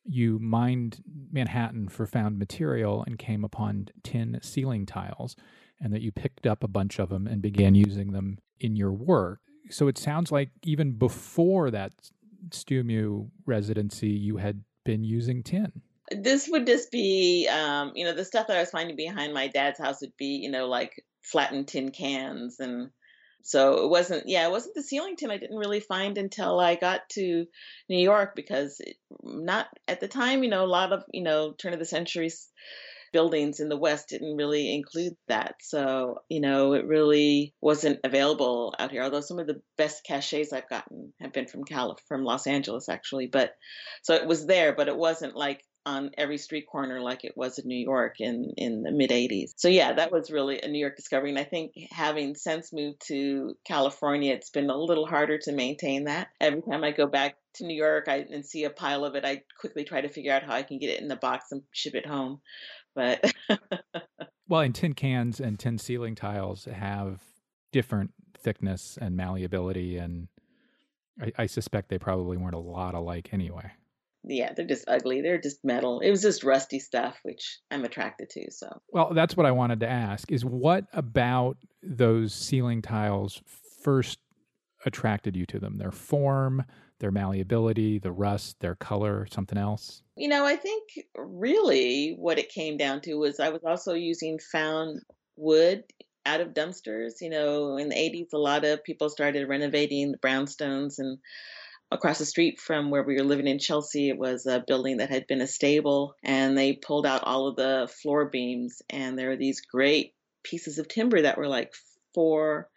you 0.04 0.38
mined 0.38 1.02
Manhattan 1.32 1.88
for 1.88 2.06
found 2.06 2.38
material 2.38 3.02
and 3.06 3.18
came 3.18 3.44
upon 3.44 3.88
tin 4.02 4.38
ceiling 4.42 4.86
tiles, 4.86 5.36
and 5.80 5.92
that 5.92 6.02
you 6.02 6.12
picked 6.12 6.46
up 6.46 6.62
a 6.62 6.68
bunch 6.68 6.98
of 6.98 7.08
them 7.08 7.26
and 7.26 7.42
began 7.42 7.74
using 7.74 8.12
them 8.12 8.38
in 8.60 8.76
your 8.76 8.92
work. 8.92 9.40
So 9.70 9.88
it 9.88 9.98
sounds 9.98 10.30
like 10.30 10.50
even 10.62 10.92
before 10.92 11.70
that 11.70 11.92
STUMU 12.50 13.30
residency, 13.46 14.10
you 14.10 14.36
had 14.36 14.62
been 14.84 15.04
using 15.04 15.42
tin. 15.42 15.82
This 16.10 16.48
would 16.48 16.66
just 16.66 16.90
be, 16.90 17.48
um, 17.48 17.92
you 17.94 18.04
know, 18.04 18.14
the 18.14 18.24
stuff 18.24 18.48
that 18.48 18.56
I 18.56 18.60
was 18.60 18.70
finding 18.70 18.96
behind 18.96 19.32
my 19.32 19.48
dad's 19.48 19.78
house 19.78 20.00
would 20.00 20.16
be, 20.18 20.40
you 20.42 20.50
know, 20.50 20.66
like 20.66 20.92
flattened 21.22 21.68
tin 21.68 21.90
cans 21.90 22.60
and 22.60 22.90
so 23.42 23.84
it 23.84 23.90
wasn't 23.90 24.26
yeah 24.26 24.46
it 24.46 24.50
wasn't 24.50 24.74
the 24.74 24.82
ceiling 24.82 25.16
tin 25.16 25.30
i 25.30 25.38
didn't 25.38 25.56
really 25.56 25.80
find 25.80 26.18
until 26.18 26.60
i 26.60 26.74
got 26.74 27.00
to 27.08 27.46
new 27.88 27.98
york 27.98 28.34
because 28.36 28.76
it, 28.80 28.96
not 29.22 29.66
at 29.88 30.00
the 30.00 30.08
time 30.08 30.42
you 30.42 30.50
know 30.50 30.64
a 30.64 30.66
lot 30.66 30.92
of 30.92 31.02
you 31.12 31.22
know 31.22 31.52
turn 31.52 31.72
of 31.72 31.78
the 31.78 31.84
century 31.86 32.30
buildings 33.14 33.60
in 33.60 33.68
the 33.68 33.78
West 33.78 34.08
didn't 34.08 34.36
really 34.36 34.74
include 34.74 35.14
that. 35.28 35.54
So, 35.60 36.18
you 36.28 36.40
know, 36.40 36.72
it 36.72 36.84
really 36.84 37.54
wasn't 37.60 38.00
available 38.02 38.74
out 38.76 38.90
here. 38.90 39.04
Although 39.04 39.20
some 39.20 39.38
of 39.38 39.46
the 39.46 39.62
best 39.78 40.04
cachets 40.04 40.52
I've 40.52 40.68
gotten 40.68 41.14
have 41.20 41.32
been 41.32 41.46
from 41.46 41.62
Calif- 41.62 42.02
from 42.08 42.24
Los 42.24 42.48
Angeles, 42.48 42.88
actually. 42.88 43.28
But 43.28 43.52
so 44.02 44.14
it 44.14 44.26
was 44.26 44.46
there, 44.46 44.74
but 44.74 44.88
it 44.88 44.96
wasn't 44.96 45.36
like 45.36 45.62
on 45.86 46.10
every 46.16 46.38
street 46.38 46.66
corner 46.66 47.00
like 47.00 47.24
it 47.24 47.36
was 47.36 47.58
in 47.58 47.68
New 47.68 47.78
York 47.78 48.16
in 48.20 48.54
in 48.56 48.82
the 48.82 48.90
mid 48.90 49.10
80s. 49.10 49.52
So 49.56 49.68
yeah, 49.68 49.92
that 49.94 50.12
was 50.12 50.30
really 50.30 50.60
a 50.60 50.68
New 50.68 50.78
York 50.78 50.96
discovery 50.96 51.30
and 51.30 51.38
I 51.38 51.44
think 51.44 51.72
having 51.90 52.34
since 52.34 52.72
moved 52.72 53.06
to 53.08 53.56
California 53.64 54.32
it's 54.32 54.50
been 54.50 54.70
a 54.70 54.76
little 54.76 55.06
harder 55.06 55.38
to 55.38 55.52
maintain 55.52 56.04
that. 56.04 56.28
Every 56.40 56.62
time 56.62 56.84
I 56.84 56.92
go 56.92 57.06
back 57.06 57.36
to 57.54 57.66
New 57.66 57.76
York 57.76 58.08
I, 58.08 58.24
and 58.30 58.44
see 58.44 58.64
a 58.64 58.70
pile 58.70 59.04
of 59.04 59.14
it, 59.14 59.24
I 59.24 59.42
quickly 59.60 59.84
try 59.84 60.00
to 60.00 60.08
figure 60.08 60.32
out 60.32 60.42
how 60.42 60.54
I 60.54 60.62
can 60.62 60.78
get 60.78 60.90
it 60.90 61.00
in 61.00 61.08
the 61.08 61.16
box 61.16 61.52
and 61.52 61.62
ship 61.72 61.94
it 61.94 62.06
home. 62.06 62.40
But 62.94 63.32
well, 64.48 64.60
and 64.60 64.74
tin 64.74 64.94
cans 64.94 65.40
and 65.40 65.58
tin 65.58 65.78
ceiling 65.78 66.14
tiles 66.14 66.64
have 66.66 67.20
different 67.72 68.12
thickness 68.38 68.98
and 69.00 69.16
malleability 69.16 69.96
and 69.96 70.28
I, 71.20 71.32
I 71.38 71.46
suspect 71.46 71.88
they 71.88 71.98
probably 71.98 72.36
weren't 72.36 72.54
a 72.54 72.58
lot 72.58 72.94
alike 72.94 73.30
anyway 73.32 73.72
yeah, 74.26 74.52
they're 74.54 74.66
just 74.66 74.84
ugly. 74.88 75.20
They're 75.20 75.40
just 75.40 75.64
metal. 75.64 76.00
It 76.00 76.10
was 76.10 76.22
just 76.22 76.44
rusty 76.44 76.78
stuff, 76.78 77.16
which 77.22 77.58
I'm 77.70 77.84
attracted 77.84 78.30
to. 78.30 78.50
So, 78.50 78.80
well, 78.88 79.12
that's 79.14 79.36
what 79.36 79.46
I 79.46 79.52
wanted 79.52 79.80
to 79.80 79.88
ask: 79.88 80.30
is 80.30 80.44
what 80.44 80.86
about 80.92 81.56
those 81.82 82.34
ceiling 82.34 82.82
tiles 82.82 83.42
first 83.82 84.18
attracted 84.86 85.36
you 85.36 85.46
to 85.46 85.58
them? 85.58 85.78
Their 85.78 85.92
form, 85.92 86.64
their 87.00 87.10
malleability, 87.10 87.98
the 87.98 88.12
rust, 88.12 88.60
their 88.60 88.74
color, 88.74 89.26
something 89.30 89.58
else? 89.58 90.02
You 90.16 90.28
know, 90.28 90.44
I 90.44 90.56
think 90.56 90.84
really 91.16 92.14
what 92.18 92.38
it 92.38 92.48
came 92.48 92.76
down 92.76 93.00
to 93.02 93.14
was 93.14 93.40
I 93.40 93.50
was 93.50 93.62
also 93.64 93.94
using 93.94 94.38
found 94.38 95.00
wood 95.36 95.84
out 96.26 96.40
of 96.40 96.54
dumpsters. 96.54 97.20
You 97.20 97.30
know, 97.30 97.76
in 97.76 97.88
the 97.88 97.96
80s, 97.96 98.32
a 98.32 98.38
lot 98.38 98.64
of 98.64 98.84
people 98.84 99.10
started 99.10 99.48
renovating 99.48 100.12
the 100.12 100.18
brownstones 100.18 100.98
and 100.98 101.18
across 101.90 102.18
the 102.18 102.26
street 102.26 102.58
from 102.58 102.90
where 102.90 103.02
we 103.02 103.14
were 103.14 103.24
living 103.24 103.46
in 103.46 103.58
Chelsea, 103.58 104.08
it 104.08 104.18
was 104.18 104.46
a 104.46 104.64
building 104.66 104.96
that 104.98 105.10
had 105.10 105.26
been 105.26 105.40
a 105.40 105.46
stable, 105.46 106.14
and 106.22 106.56
they 106.56 106.72
pulled 106.72 107.06
out 107.06 107.22
all 107.24 107.46
of 107.46 107.56
the 107.56 107.88
floor 108.02 108.26
beams, 108.28 108.82
and 108.90 109.18
there 109.18 109.28
were 109.28 109.36
these 109.36 109.60
great 109.60 110.14
pieces 110.42 110.78
of 110.78 110.88
timber 110.88 111.22
that 111.22 111.38
were 111.38 111.48
like 111.48 111.72
four, 112.14 112.68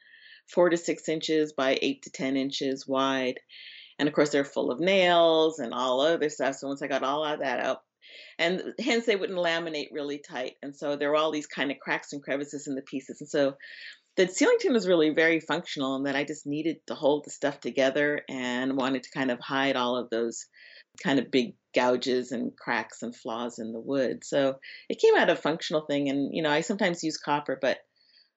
four 0.53 0.69
to 0.69 0.77
six 0.77 1.09
inches 1.09 1.53
by 1.53 1.77
eight 1.81 2.03
to 2.03 2.11
ten 2.11 2.37
inches 2.37 2.87
wide, 2.87 3.39
and 3.99 4.07
of 4.07 4.13
course 4.13 4.29
they're 4.29 4.45
full 4.45 4.71
of 4.71 4.79
nails 4.79 5.59
and 5.59 5.73
all 5.73 6.01
other 6.01 6.29
stuff. 6.29 6.55
So 6.55 6.67
once 6.67 6.81
I 6.81 6.87
got 6.87 7.03
all 7.03 7.23
of 7.23 7.39
that 7.39 7.59
out, 7.59 7.81
and 8.37 8.61
hence 8.79 9.05
they 9.05 9.15
wouldn't 9.15 9.39
laminate 9.39 9.89
really 9.91 10.19
tight, 10.19 10.53
and 10.61 10.75
so 10.75 10.95
there 10.95 11.09
were 11.09 11.15
all 11.15 11.31
these 11.31 11.47
kind 11.47 11.71
of 11.71 11.79
cracks 11.79 12.13
and 12.13 12.21
crevices 12.21 12.67
in 12.67 12.75
the 12.75 12.81
pieces, 12.83 13.21
and 13.21 13.29
so 13.29 13.55
the 14.17 14.27
ceiling 14.27 14.57
tin 14.59 14.74
was 14.74 14.88
really 14.88 15.12
very 15.12 15.39
functional 15.39 15.95
and 15.95 16.07
that 16.07 16.15
I 16.15 16.24
just 16.24 16.47
needed 16.47 16.77
to 16.88 16.95
hold 16.95 17.24
the 17.24 17.31
stuff 17.31 17.59
together 17.59 18.21
and 18.27 18.75
wanted 18.75 19.03
to 19.03 19.12
kind 19.12 19.29
of 19.31 19.39
hide 19.39 19.75
all 19.75 19.95
of 19.95 20.09
those 20.09 20.47
kind 21.03 21.19
of 21.19 21.29
big 21.29 21.53
gouges 21.75 22.31
and 22.31 22.57
cracks 22.57 23.03
and 23.03 23.15
flaws 23.15 23.59
in 23.59 23.71
the 23.71 23.79
wood. 23.79 24.24
So 24.24 24.55
it 24.89 25.00
came 25.00 25.15
out 25.15 25.29
a 25.29 25.36
functional 25.36 25.86
thing. 25.86 26.09
And, 26.09 26.33
you 26.33 26.41
know, 26.41 26.50
I 26.50 26.62
sometimes 26.62 27.03
use 27.03 27.17
copper, 27.17 27.59
but 27.62 27.77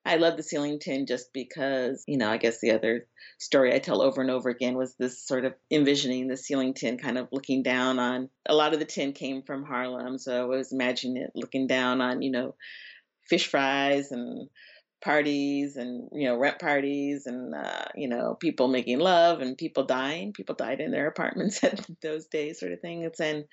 I 0.05 0.17
love 0.17 0.37
the 0.37 0.43
ceiling 0.43 0.77
tin 0.79 1.07
just 1.07 1.33
because, 1.33 2.03
you 2.07 2.17
know, 2.17 2.29
I 2.29 2.37
guess 2.37 2.59
the 2.59 2.71
other 2.71 3.07
story 3.39 3.73
I 3.73 3.79
tell 3.79 4.03
over 4.03 4.21
and 4.21 4.29
over 4.29 4.49
again 4.49 4.75
was 4.75 4.93
this 4.95 5.25
sort 5.25 5.45
of 5.45 5.53
envisioning 5.71 6.27
the 6.27 6.37
ceiling 6.37 6.75
tin 6.75 6.99
kind 6.99 7.17
of 7.17 7.27
looking 7.31 7.63
down 7.63 7.97
on 7.97 8.29
a 8.47 8.53
lot 8.53 8.73
of 8.73 8.79
the 8.79 8.85
tin 8.85 9.13
came 9.13 9.41
from 9.41 9.63
Harlem. 9.63 10.19
So 10.19 10.43
I 10.43 10.45
was 10.45 10.71
imagining 10.71 11.17
it 11.17 11.31
looking 11.33 11.65
down 11.65 12.01
on, 12.01 12.21
you 12.21 12.31
know, 12.31 12.55
fish 13.27 13.47
fries 13.47 14.11
and 14.11 14.49
parties 15.01 15.77
and 15.77 16.09
you 16.11 16.27
know 16.27 16.37
rent 16.37 16.59
parties 16.59 17.25
and 17.25 17.53
uh, 17.55 17.85
you 17.95 18.07
know 18.07 18.35
people 18.39 18.67
making 18.67 18.99
love 18.99 19.41
and 19.41 19.57
people 19.57 19.83
dying. 19.83 20.33
People 20.33 20.55
died 20.55 20.79
in 20.79 20.91
their 20.91 21.07
apartments 21.13 21.63
at 21.63 21.85
those 22.01 22.27
days 22.27 22.59
sort 22.59 22.71
of 22.71 22.81
thing. 22.81 23.03
It's 23.03 23.19
and 23.19 23.45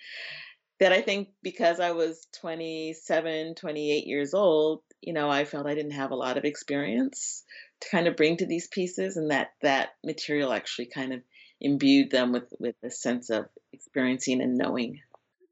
that 0.81 0.93
i 0.93 1.01
think 1.01 1.29
because 1.43 1.81
i 1.81 1.91
was 1.91 2.27
27 2.41 3.55
28 3.55 4.07
years 4.07 4.35
old 4.35 4.83
you 5.01 5.13
know 5.13 5.31
i 5.31 5.45
felt 5.45 5.67
i 5.67 5.75
didn't 5.75 5.93
have 5.93 6.11
a 6.11 6.17
lot 6.17 6.39
of 6.39 6.45
experience 6.45 7.45
to 7.81 7.89
kind 7.91 8.07
of 8.07 8.17
bring 8.17 8.37
to 8.37 8.47
these 8.47 8.69
pieces 8.69 9.17
and 9.17 9.31
that 9.31 9.49
that 9.63 9.91
material 10.05 10.53
actually 10.53 10.87
kind 10.87 11.13
of 11.13 11.21
imbued 11.61 12.11
them 12.11 12.33
with 12.33 12.53
with 12.59 12.77
a 12.85 12.91
sense 12.91 13.31
of 13.31 13.47
experiencing 13.73 14.41
and 14.41 14.57
knowing 14.57 15.01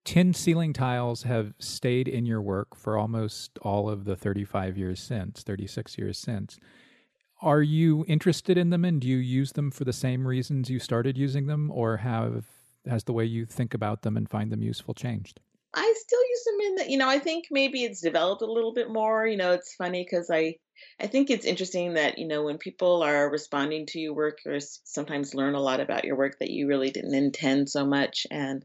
tin 0.06 0.32
ceiling 0.32 0.72
tiles 0.72 1.24
have 1.24 1.52
stayed 1.58 2.06
in 2.06 2.24
your 2.24 2.40
work 2.40 2.76
for 2.76 2.96
almost 2.96 3.58
all 3.60 3.90
of 3.90 4.04
the 4.04 4.16
35 4.16 4.78
years 4.78 5.00
since, 5.00 5.42
36 5.42 5.98
years 5.98 6.16
since. 6.16 6.58
Are 7.42 7.60
you 7.60 8.04
interested 8.08 8.56
in 8.56 8.70
them 8.70 8.84
and 8.84 9.00
do 9.00 9.08
you 9.08 9.16
use 9.16 9.52
them 9.52 9.70
for 9.70 9.84
the 9.84 9.92
same 9.92 10.26
reasons 10.26 10.70
you 10.70 10.78
started 10.78 11.18
using 11.18 11.46
them 11.46 11.70
or 11.70 11.98
have 11.98 12.46
has 12.88 13.02
the 13.02 13.12
way 13.12 13.24
you 13.24 13.44
think 13.44 13.74
about 13.74 14.02
them 14.02 14.16
and 14.16 14.30
find 14.30 14.50
them 14.52 14.62
useful 14.62 14.94
changed? 14.94 15.40
I 15.74 15.92
still 15.96 16.20
use 16.20 16.44
them 16.44 16.60
in 16.60 16.74
the, 16.76 16.90
you 16.92 16.98
know, 16.98 17.08
I 17.08 17.18
think 17.18 17.46
maybe 17.50 17.82
it's 17.82 18.00
developed 18.00 18.42
a 18.42 18.50
little 18.50 18.72
bit 18.72 18.88
more. 18.88 19.26
You 19.26 19.36
know, 19.36 19.52
it's 19.52 19.74
funny 19.74 20.04
because 20.04 20.30
I, 20.30 20.54
I 21.00 21.08
think 21.08 21.30
it's 21.30 21.44
interesting 21.44 21.94
that, 21.94 22.16
you 22.16 22.28
know, 22.28 22.44
when 22.44 22.58
people 22.58 23.02
are 23.02 23.28
responding 23.28 23.86
to 23.86 23.98
your 23.98 24.14
work 24.14 24.38
or 24.46 24.60
sometimes 24.60 25.34
learn 25.34 25.56
a 25.56 25.60
lot 25.60 25.80
about 25.80 26.04
your 26.04 26.16
work 26.16 26.38
that 26.38 26.50
you 26.50 26.68
really 26.68 26.90
didn't 26.90 27.14
intend 27.14 27.68
so 27.68 27.84
much. 27.84 28.26
And 28.30 28.64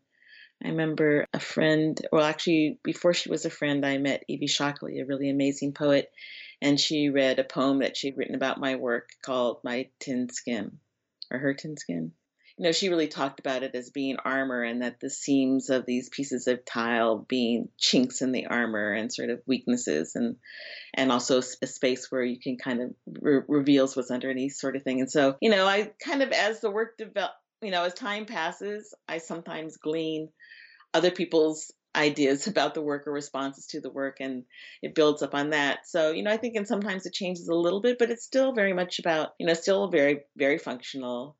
I 0.64 0.70
remember 0.70 1.28
a 1.34 1.40
friend, 1.40 2.00
well, 2.12 2.24
actually, 2.24 2.80
before 2.84 3.14
she 3.14 3.30
was 3.30 3.46
a 3.46 3.50
friend, 3.50 3.86
I 3.86 3.98
met 3.98 4.26
Evie 4.28 4.48
Shockley, 4.48 5.00
a 5.00 5.06
really 5.06 5.30
amazing 5.30 5.74
poet, 5.74 6.12
and 6.62 6.80
she 6.80 7.10
read 7.10 7.40
a 7.40 7.44
poem 7.44 7.80
that 7.80 7.98
she'd 7.98 8.18
written 8.18 8.36
about 8.36 8.60
my 8.60 8.76
work 8.76 9.10
called 9.24 9.62
My 9.64 9.90
Tin 10.00 10.30
Skin, 10.30 10.78
or 11.32 11.40
Her 11.40 11.56
Tin 11.56 11.78
Skin. 11.78 12.12
You 12.58 12.66
know, 12.66 12.72
she 12.74 12.90
really 12.90 13.08
talked 13.08 13.40
about 13.40 13.64
it 13.64 13.74
as 13.74 13.90
being 13.90 14.18
armor 14.24 14.62
and 14.62 14.84
that 14.84 15.00
the 15.00 15.10
seams 15.10 15.72
of 15.72 15.88
these 15.88 16.10
pieces 16.10 16.46
of 16.46 16.64
tile 16.64 17.18
being 17.18 17.70
chinks 17.80 18.22
in 18.22 18.32
the 18.32 18.46
armor 18.46 18.92
and 18.92 19.12
sort 19.12 19.32
of 19.32 19.42
weaknesses 19.48 20.16
and 20.16 20.36
and 20.94 21.12
also 21.12 21.40
a 21.40 21.68
space 21.68 22.12
where 22.12 22.24
you 22.24 22.40
can 22.40 22.58
kind 22.58 22.82
of 22.82 22.90
re- 23.20 23.42
reveals 23.48 23.96
what's 23.96 24.12
underneath 24.12 24.54
sort 24.54 24.76
of 24.76 24.84
thing. 24.84 25.00
And 25.00 25.10
so, 25.10 25.38
you 25.42 25.50
know, 25.50 25.66
I 25.66 25.92
kind 26.06 26.22
of 26.22 26.32
as 26.34 26.60
the 26.60 26.70
work 26.70 26.98
developed, 26.98 27.34
you 27.64 27.72
know, 27.72 27.84
as 27.84 27.96
time 27.96 28.26
passes, 28.26 28.94
I 29.08 29.18
sometimes 29.18 29.78
glean 29.78 30.30
other 30.94 31.12
people's 31.12 31.72
ideas 31.96 32.48
about 32.48 32.74
the 32.74 32.82
work 32.82 33.08
or 33.08 33.12
responses 33.12 33.68
to 33.68 33.82
the 33.82 33.90
work 33.92 34.18
and 34.20 34.44
it 34.82 34.96
builds 34.96 35.22
up 35.22 35.36
on 35.36 35.52
that. 35.52 35.80
So 35.86 36.12
you 36.12 36.24
know 36.24 36.32
i 36.32 36.38
think 36.38 36.56
and 36.56 36.68
sometimes 36.68 37.06
it 37.06 37.14
changes 37.14 37.48
a 37.48 37.56
little 37.56 37.82
bit 37.82 37.98
but 38.00 38.12
it's 38.12 38.24
still 38.24 38.54
very 38.54 38.74
much 38.74 39.00
about 39.00 39.30
you 39.40 39.46
know 39.46 39.54
still 39.54 39.90
very 39.90 40.22
very 40.38 40.58
functional. 40.58 41.38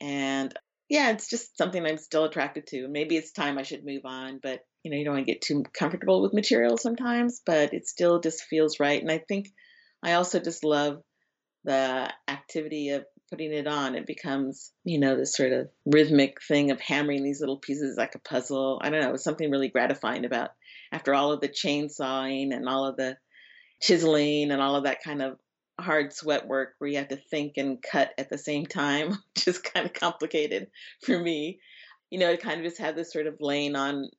And 0.00 0.52
yeah 0.88 1.10
it's 1.10 1.30
just 1.30 1.56
something 1.56 1.84
i'm 1.86 1.98
still 1.98 2.24
attracted 2.24 2.66
to. 2.68 2.88
Maybe 2.88 3.16
it's 3.16 3.32
time 3.32 3.58
i 3.58 3.62
should 3.62 3.84
move 3.84 4.02
on 4.04 4.40
but 4.42 4.60
you 4.82 4.90
know 4.90 4.96
you 4.96 5.04
don't 5.04 5.14
want 5.14 5.26
to 5.26 5.32
get 5.32 5.42
too 5.42 5.62
comfortable 5.72 6.22
with 6.22 6.34
material 6.34 6.76
sometimes 6.76 7.40
but 7.46 7.72
it 7.72 7.86
still 7.86 8.20
just 8.20 8.44
feels 8.44 8.80
right. 8.80 9.00
And 9.00 9.10
i 9.10 9.18
think 9.18 9.48
i 10.02 10.14
also 10.14 10.40
just 10.40 10.64
love 10.64 11.00
the 11.64 12.12
activity 12.28 12.90
of 12.90 13.04
putting 13.32 13.52
it 13.54 13.66
on, 13.66 13.94
it 13.94 14.06
becomes, 14.06 14.72
you 14.84 15.00
know, 15.00 15.16
this 15.16 15.34
sort 15.34 15.52
of 15.52 15.70
rhythmic 15.86 16.42
thing 16.42 16.70
of 16.70 16.78
hammering 16.82 17.24
these 17.24 17.40
little 17.40 17.56
pieces 17.56 17.96
like 17.96 18.14
a 18.14 18.18
puzzle. 18.18 18.78
I 18.84 18.90
don't 18.90 19.00
know, 19.00 19.14
it's 19.14 19.24
something 19.24 19.50
really 19.50 19.70
gratifying 19.70 20.26
about 20.26 20.50
after 20.92 21.14
all 21.14 21.32
of 21.32 21.40
the 21.40 21.48
chainsawing 21.48 22.54
and 22.54 22.68
all 22.68 22.84
of 22.84 22.98
the 22.98 23.16
chiseling 23.80 24.50
and 24.50 24.60
all 24.60 24.76
of 24.76 24.84
that 24.84 25.02
kind 25.02 25.22
of 25.22 25.38
hard 25.80 26.12
sweat 26.12 26.46
work 26.46 26.74
where 26.76 26.90
you 26.90 26.98
have 26.98 27.08
to 27.08 27.16
think 27.16 27.54
and 27.56 27.82
cut 27.82 28.10
at 28.18 28.28
the 28.28 28.36
same 28.36 28.66
time, 28.66 29.08
which 29.34 29.48
is 29.48 29.58
kind 29.58 29.86
of 29.86 29.94
complicated 29.94 30.66
for 31.02 31.18
me. 31.18 31.58
You 32.10 32.18
know, 32.18 32.30
it 32.30 32.42
kind 32.42 32.60
of 32.60 32.66
just 32.66 32.78
had 32.78 32.96
this 32.96 33.10
sort 33.10 33.26
of 33.26 33.36
laying 33.40 33.74
on. 33.74 34.10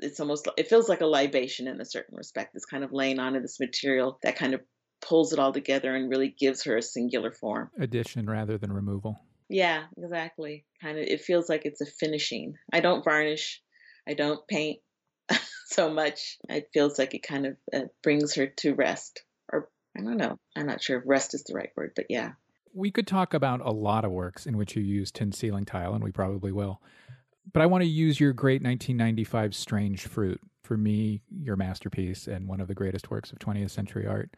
It's 0.00 0.20
almost 0.20 0.46
it 0.58 0.68
feels 0.68 0.90
like 0.90 1.00
a 1.00 1.06
libation 1.06 1.66
in 1.66 1.80
a 1.80 1.86
certain 1.86 2.18
respect. 2.18 2.54
It's 2.54 2.66
kind 2.66 2.84
of 2.84 2.92
laying 2.92 3.18
on 3.18 3.34
of 3.34 3.40
this 3.40 3.58
material 3.58 4.18
that 4.22 4.36
kind 4.36 4.52
of 4.52 4.60
pulls 5.00 5.32
it 5.32 5.38
all 5.38 5.52
together 5.52 5.94
and 5.94 6.10
really 6.10 6.28
gives 6.28 6.64
her 6.64 6.76
a 6.76 6.82
singular 6.82 7.30
form. 7.30 7.70
Addition 7.78 8.28
rather 8.28 8.58
than 8.58 8.72
removal. 8.72 9.20
Yeah, 9.48 9.84
exactly. 9.96 10.64
Kind 10.82 10.98
of, 10.98 11.04
it 11.04 11.22
feels 11.22 11.48
like 11.48 11.64
it's 11.64 11.80
a 11.80 11.86
finishing. 11.86 12.54
I 12.72 12.80
don't 12.80 13.04
varnish, 13.04 13.62
I 14.06 14.14
don't 14.14 14.46
paint 14.46 14.80
so 15.66 15.90
much. 15.90 16.38
It 16.48 16.68
feels 16.72 16.98
like 16.98 17.14
it 17.14 17.22
kind 17.22 17.46
of 17.46 17.56
uh, 17.72 17.80
brings 18.02 18.34
her 18.34 18.46
to 18.46 18.74
rest. 18.74 19.22
Or, 19.52 19.68
I 19.96 20.00
don't 20.00 20.16
know. 20.16 20.38
I'm 20.56 20.66
not 20.66 20.82
sure 20.82 20.98
if 20.98 21.04
rest 21.06 21.34
is 21.34 21.44
the 21.44 21.54
right 21.54 21.70
word, 21.76 21.92
but 21.96 22.06
yeah. 22.08 22.32
We 22.74 22.90
could 22.90 23.06
talk 23.06 23.34
about 23.34 23.60
a 23.60 23.70
lot 23.70 24.04
of 24.04 24.10
works 24.10 24.46
in 24.46 24.56
which 24.56 24.76
you 24.76 24.82
use 24.82 25.10
tin 25.10 25.32
ceiling 25.32 25.64
tile, 25.64 25.94
and 25.94 26.04
we 26.04 26.12
probably 26.12 26.52
will. 26.52 26.82
But 27.52 27.62
I 27.62 27.66
want 27.66 27.82
to 27.82 27.88
use 27.88 28.20
your 28.20 28.34
great 28.34 28.62
1995 28.62 29.54
Strange 29.54 30.06
Fruit, 30.06 30.40
for 30.62 30.76
me, 30.76 31.22
your 31.30 31.56
masterpiece 31.56 32.28
and 32.28 32.46
one 32.46 32.60
of 32.60 32.68
the 32.68 32.74
greatest 32.74 33.10
works 33.10 33.32
of 33.32 33.38
20th 33.38 33.70
century 33.70 34.06
art 34.06 34.30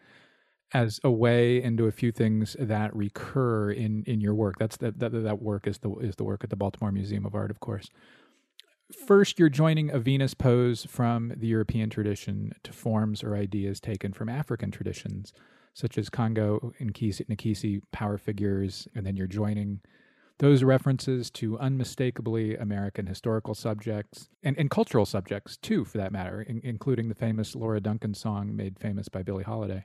as 0.72 1.00
a 1.02 1.10
way 1.10 1.62
into 1.62 1.86
a 1.86 1.92
few 1.92 2.12
things 2.12 2.56
that 2.58 2.94
recur 2.94 3.70
in 3.70 4.04
in 4.06 4.20
your 4.20 4.34
work. 4.34 4.56
That's 4.58 4.76
that 4.78 4.98
that, 4.98 5.12
that 5.12 5.42
work 5.42 5.66
is 5.66 5.78
the 5.78 5.92
is 5.96 6.16
the 6.16 6.24
work 6.24 6.44
at 6.44 6.50
the 6.50 6.56
Baltimore 6.56 6.92
Museum 6.92 7.26
of 7.26 7.34
Art, 7.34 7.50
of 7.50 7.60
course. 7.60 7.90
First, 9.06 9.38
you're 9.38 9.48
joining 9.48 9.90
a 9.90 10.00
Venus 10.00 10.34
pose 10.34 10.84
from 10.84 11.32
the 11.36 11.46
European 11.46 11.90
tradition 11.90 12.52
to 12.64 12.72
forms 12.72 13.22
or 13.22 13.36
ideas 13.36 13.78
taken 13.80 14.12
from 14.12 14.28
African 14.28 14.72
traditions, 14.72 15.32
such 15.74 15.96
as 15.96 16.10
Congo 16.10 16.72
and 16.80 16.92
Nkisi 16.92 17.82
power 17.92 18.18
figures, 18.18 18.88
and 18.94 19.06
then 19.06 19.16
you're 19.16 19.28
joining 19.28 19.80
those 20.38 20.64
references 20.64 21.30
to 21.30 21.58
unmistakably 21.58 22.56
American 22.56 23.06
historical 23.06 23.54
subjects 23.54 24.28
and, 24.42 24.58
and 24.58 24.70
cultural 24.70 25.06
subjects, 25.06 25.56
too, 25.58 25.84
for 25.84 25.98
that 25.98 26.12
matter, 26.12 26.42
in, 26.42 26.60
including 26.64 27.08
the 27.08 27.14
famous 27.14 27.54
Laura 27.54 27.80
Duncan 27.80 28.14
song 28.14 28.56
made 28.56 28.78
famous 28.78 29.08
by 29.08 29.22
Billie 29.22 29.44
Holiday. 29.44 29.84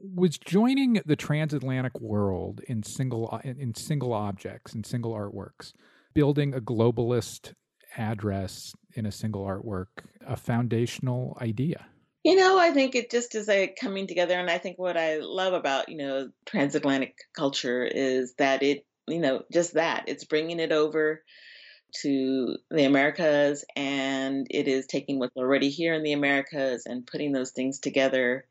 Was 0.00 0.38
joining 0.38 1.00
the 1.04 1.16
transatlantic 1.16 1.98
world 2.00 2.60
in 2.68 2.82
single 2.82 3.28
uh, 3.32 3.40
in, 3.44 3.58
in 3.58 3.74
single 3.74 4.12
objects 4.12 4.72
and 4.74 4.86
single 4.86 5.12
artworks, 5.12 5.72
building 6.14 6.54
a 6.54 6.60
globalist 6.60 7.54
address 7.96 8.74
in 8.94 9.06
a 9.06 9.12
single 9.12 9.44
artwork, 9.44 9.86
a 10.26 10.36
foundational 10.36 11.36
idea? 11.40 11.86
You 12.24 12.36
know, 12.36 12.58
I 12.58 12.70
think 12.72 12.94
it 12.94 13.10
just 13.10 13.34
is 13.34 13.48
a 13.48 13.74
coming 13.80 14.06
together. 14.06 14.34
And 14.34 14.50
I 14.50 14.58
think 14.58 14.78
what 14.78 14.96
I 14.96 15.18
love 15.18 15.52
about, 15.52 15.88
you 15.88 15.96
know, 15.96 16.28
transatlantic 16.46 17.14
culture 17.34 17.84
is 17.84 18.34
that 18.38 18.62
it 18.62 18.84
you 19.08 19.20
know, 19.20 19.42
just 19.52 19.74
that. 19.74 20.04
It's 20.06 20.24
bringing 20.24 20.60
it 20.60 20.72
over 20.72 21.22
to 22.02 22.56
the 22.70 22.84
Americas 22.84 23.64
and 23.74 24.46
it 24.50 24.68
is 24.68 24.86
taking 24.86 25.18
what's 25.18 25.36
already 25.36 25.70
here 25.70 25.94
in 25.94 26.02
the 26.02 26.12
Americas 26.12 26.84
and 26.86 27.06
putting 27.06 27.32
those 27.32 27.52
things 27.52 27.78
together. 27.78 28.44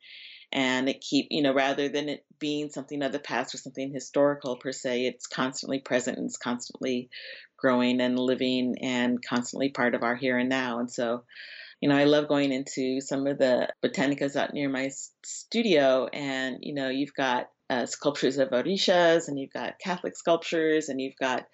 And 0.51 0.88
it 0.88 1.01
keep, 1.01 1.27
you 1.30 1.42
know, 1.42 1.54
rather 1.54 1.89
than 1.89 2.10
it 2.10 2.25
being 2.39 2.70
something 2.70 3.04
of 3.04 3.12
the 3.12 3.20
past 3.20 3.54
or 3.54 3.58
something 3.58 3.92
historical 3.92 4.56
per 4.56 4.72
se, 4.72 5.06
it's 5.06 5.27
constantly 5.27 5.80
present 5.80 6.18
and 6.18 6.27
it's 6.27 6.38
constantly 6.38 7.10
growing 7.58 8.00
and 8.01 8.18
living 8.18 8.75
and 8.82 9.24
constantly 9.24 9.70
part 9.70 9.96
of 9.96 10.04
our 10.04 10.16
here 10.16 10.38
and 10.38 10.50
now. 10.50 10.80
And 10.80 10.89
so, 10.89 11.24
you 11.82 11.89
know, 11.89 11.98
I 11.98 12.06
love 12.06 12.27
going 12.27 12.51
into 12.51 13.01
some 13.01 13.27
of 13.27 13.38
the 13.38 13.70
botanicas 13.84 14.36
out 14.36 14.54
near 14.54 14.70
my 14.70 14.89
studio, 15.24 16.08
and 16.12 16.58
you 16.62 16.74
know, 16.74 16.89
you've 16.89 17.13
got 17.13 17.50
uh, 17.70 17.86
sculptures 17.86 18.38
of 18.38 18.50
orishas, 18.50 19.27
and 19.27 19.39
you've 19.39 19.54
got 19.54 19.80
Catholic 19.80 20.16
sculptures, 20.16 20.89
and 20.89 21.00
you've 21.00 21.18
got 21.20 21.46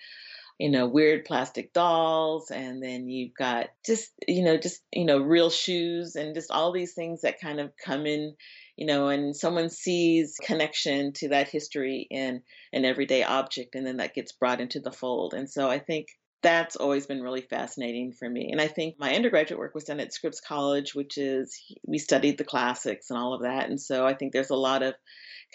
you 0.60 0.70
know 0.70 0.86
weird 0.88 1.26
plastic 1.26 1.74
dolls 1.74 2.52
and 2.52 2.82
then 2.82 3.10
you've 3.10 3.34
got 3.34 3.70
just 3.86 4.12
you 4.28 4.44
know 4.44 4.56
just 4.56 4.82
you 4.92 5.04
know 5.04 5.18
real 5.18 5.50
shoes 5.50 6.16
and 6.16 6.36
just 6.36 6.52
all 6.52 6.72
these 6.72 6.94
things 6.94 7.22
that 7.22 7.42
kind 7.42 7.60
of 7.60 7.72
come 7.84 8.06
in 8.06 8.36
you 8.76 8.86
know 8.86 9.08
and 9.08 9.36
someone 9.36 9.70
sees 9.70 10.38
connection 10.44 11.14
to 11.14 11.30
that 11.30 11.50
history 11.50 12.08
in 12.10 12.42
an 12.72 12.86
everyday 12.86 13.24
object 13.24 13.76
and 13.76 13.86
then 13.86 13.98
that 13.98 14.14
gets 14.14 14.32
brought 14.32 14.62
into 14.62 14.80
the 14.80 14.92
fold 14.92 15.34
and 15.34 15.50
so 15.50 15.70
i 15.70 15.80
think 15.80 16.08
that's 16.44 16.76
always 16.76 17.08
been 17.08 17.22
really 17.22 17.42
fascinating 17.42 18.12
for 18.12 18.30
me. 18.30 18.50
And 18.52 18.60
I 18.60 18.68
think 18.68 19.00
my 19.00 19.16
undergraduate 19.16 19.58
work 19.58 19.74
was 19.74 19.86
done 19.86 20.02
at 20.02 20.14
Scripps 20.14 20.42
College, 20.42 20.94
which 20.94 21.18
is 21.18 21.58
we 21.88 21.98
studied 21.98 22.38
the 22.38 22.44
classics 22.44 23.10
and 23.10 23.18
all 23.18 23.34
of 23.34 23.44
that. 23.44 23.70
And 23.70 23.82
so 23.82 24.06
I 24.06 24.14
think 24.14 24.34
there's 24.34 24.50
a 24.50 24.56
lot 24.56 24.84
of 24.84 24.94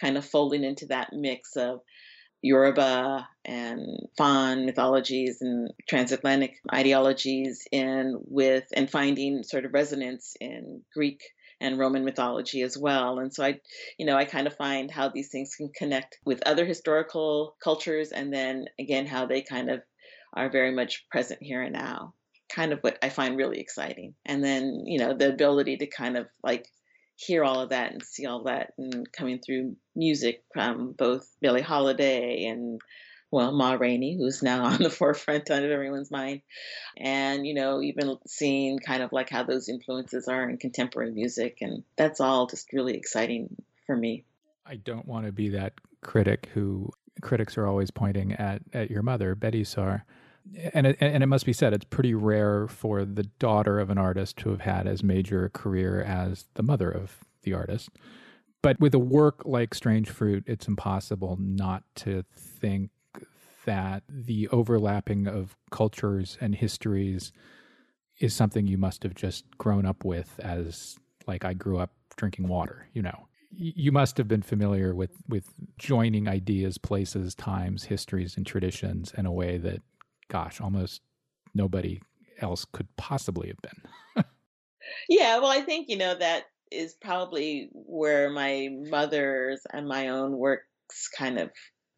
kind 0.01 0.17
of 0.17 0.25
folding 0.25 0.65
into 0.65 0.87
that 0.87 1.11
mix 1.13 1.57
of 1.57 1.81
Yoruba 2.41 3.29
and 3.45 3.99
Fon 4.17 4.65
mythologies 4.65 5.39
and 5.43 5.71
transatlantic 5.89 6.55
ideologies 6.73 7.67
in 7.71 8.17
with 8.25 8.65
and 8.75 8.91
finding 8.91 9.43
sort 9.43 9.67
of 9.67 9.75
resonance 9.75 10.37
in 10.41 10.83
Greek 10.95 11.21
and 11.61 11.79
Roman 11.79 12.05
mythology 12.05 12.63
as 12.63 12.77
well. 12.77 13.19
And 13.19 13.35
so 13.35 13.45
I, 13.45 13.61
you 13.99 14.07
know, 14.07 14.17
I 14.17 14.25
kind 14.25 14.47
of 14.47 14.57
find 14.57 14.91
how 14.91 15.09
these 15.09 15.29
things 15.29 15.55
can 15.57 15.71
connect 15.75 16.19
with 16.25 16.43
other 16.47 16.65
historical 16.65 17.57
cultures 17.63 18.13
and 18.13 18.33
then 18.33 18.67
again 18.79 19.07
how 19.07 19.27
they 19.27 19.43
kind 19.43 19.71
of 19.71 19.83
are 20.35 20.51
very 20.51 20.75
much 20.75 21.07
present 21.11 21.43
here 21.43 21.63
and 21.63 21.73
now. 21.73 22.15
Kind 22.51 22.73
of 22.73 22.81
what 22.81 22.99
I 23.03 23.09
find 23.11 23.37
really 23.37 23.61
exciting. 23.61 24.15
And 24.25 24.43
then, 24.43 24.85
you 24.87 24.99
know, 24.99 25.15
the 25.15 25.29
ability 25.29 25.79
to 25.79 25.87
kind 25.87 26.17
of 26.17 26.27
like 26.43 26.67
hear 27.17 27.45
all 27.45 27.61
of 27.61 27.71
that 27.71 27.93
and 27.93 28.03
see 28.03 28.27
all 28.27 28.45
that 28.45 28.73
and 28.79 29.11
coming 29.13 29.41
through 29.41 29.77
music 29.97 30.45
from 30.55 30.93
both 30.93 31.29
Billie 31.41 31.63
Holiday 31.63 32.45
and 32.45 32.81
well, 33.31 33.53
Ma 33.53 33.73
Rainey, 33.73 34.17
who's 34.17 34.43
now 34.43 34.65
on 34.67 34.83
the 34.83 34.91
forefront 34.91 35.51
of 35.51 35.65
everyone's 35.65 36.11
mind. 36.11 36.43
And, 36.97 37.47
you 37.47 37.55
know, 37.55 37.83
even 37.83 38.17
seeing 38.27 38.79
kind 38.79 39.03
of 39.03 39.13
like 39.13 39.31
how 39.31 39.43
those 39.43 39.69
influences 39.69 40.29
are 40.29 40.49
in 40.49 40.57
contemporary 40.59 41.13
music. 41.13 41.59
And 41.61 41.85
that's 41.97 42.21
all 42.21 42.47
just 42.47 42.73
really 42.73 42.97
exciting 42.97 43.57
for 43.87 43.97
me. 43.97 44.25
I 44.67 44.77
don't 44.77 45.07
want 45.07 45.27
to 45.27 45.33
be 45.33 45.51
that 45.51 45.75
critic 46.03 46.49
who 46.55 46.91
critics 47.23 47.57
are 47.59 47.67
always 47.67 47.91
pointing 47.91 48.33
at, 48.33 48.63
at 48.73 48.91
your 48.91 49.03
mother, 49.03 49.35
Betty 49.35 49.65
Saar 49.65 50.05
and 50.73 50.87
it, 50.87 50.97
and 51.01 51.23
it 51.23 51.27
must 51.27 51.47
be 51.47 51.53
said, 51.53 51.73
it's 51.73 51.85
pretty 51.85 52.15
rare 52.15 52.67
for 52.69 53.05
the 53.05 53.25
daughter 53.39 53.79
of 53.79 53.91
an 53.91 53.99
artist 53.99 54.37
to 54.39 54.51
have 54.51 54.61
had 54.61 54.87
as 54.87 55.03
major 55.03 55.45
a 55.45 55.51
career 55.51 56.03
as 56.03 56.47
the 56.55 56.63
mother 56.63 56.91
of 56.91 57.19
the 57.43 57.53
artist. 57.53 57.91
But 58.63 58.81
with 58.81 58.95
a 58.95 58.99
work 58.99 59.43
like 59.45 59.75
Strange 59.75 60.09
Fruit, 60.11 60.45
it's 60.47 60.67
impossible 60.67 61.37
not 61.39 61.85
to 61.97 62.25
think 62.35 62.91
that 63.69 64.03
the 64.09 64.49
overlapping 64.49 65.27
of 65.27 65.55
cultures 65.71 66.39
and 66.41 66.55
histories 66.55 67.33
is 68.19 68.35
something 68.35 68.67
you 68.67 68.79
must 68.79 69.03
have 69.03 69.15
just 69.15 69.45
grown 69.59 69.85
up 69.85 70.07
with 70.07 70.41
as 70.43 70.97
like 71.27 71.45
I 71.45 71.53
grew 71.53 71.77
up 71.77 71.91
drinking 72.17 72.49
water, 72.49 72.89
you 72.95 73.03
know. 73.03 73.29
You 73.51 73.93
must 73.93 74.17
have 74.17 74.27
been 74.27 74.41
familiar 74.41 74.95
with 74.95 75.11
with 75.29 75.53
joining 75.79 76.29
ideas, 76.29 76.79
places, 76.79 77.35
times, 77.35 77.85
histories 77.85 78.39
and 78.39 78.47
traditions 78.47 79.13
in 79.19 79.27
a 79.27 79.33
way 79.33 79.59
that 79.59 79.83
gosh, 80.29 80.63
almost 80.63 81.03
nobody 81.55 82.01
else 82.41 82.65
could 82.73 82.89
possibly 82.97 83.49
have 83.49 83.61
been. 83.61 84.25
yeah, 85.11 85.39
well, 85.39 85.51
I 85.51 85.61
think, 85.61 85.91
you 85.91 85.99
know, 85.99 86.15
that 86.15 86.45
is 86.73 86.95
probably 86.95 87.69
where 87.73 88.31
my 88.31 88.71
mother's 88.73 89.61
and 89.75 89.87
my 89.87 90.09
own 90.09 90.39
works 90.39 90.65
kind 91.15 91.39
of 91.39 91.51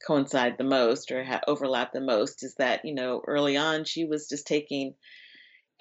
coincide 0.06 0.56
the 0.58 0.64
most 0.64 1.10
or 1.12 1.24
ha- 1.24 1.40
overlap 1.46 1.92
the 1.92 2.00
most 2.00 2.42
is 2.42 2.54
that, 2.56 2.84
you 2.84 2.94
know, 2.94 3.22
early 3.26 3.56
on 3.56 3.84
she 3.84 4.04
was 4.04 4.28
just 4.28 4.46
taking 4.46 4.94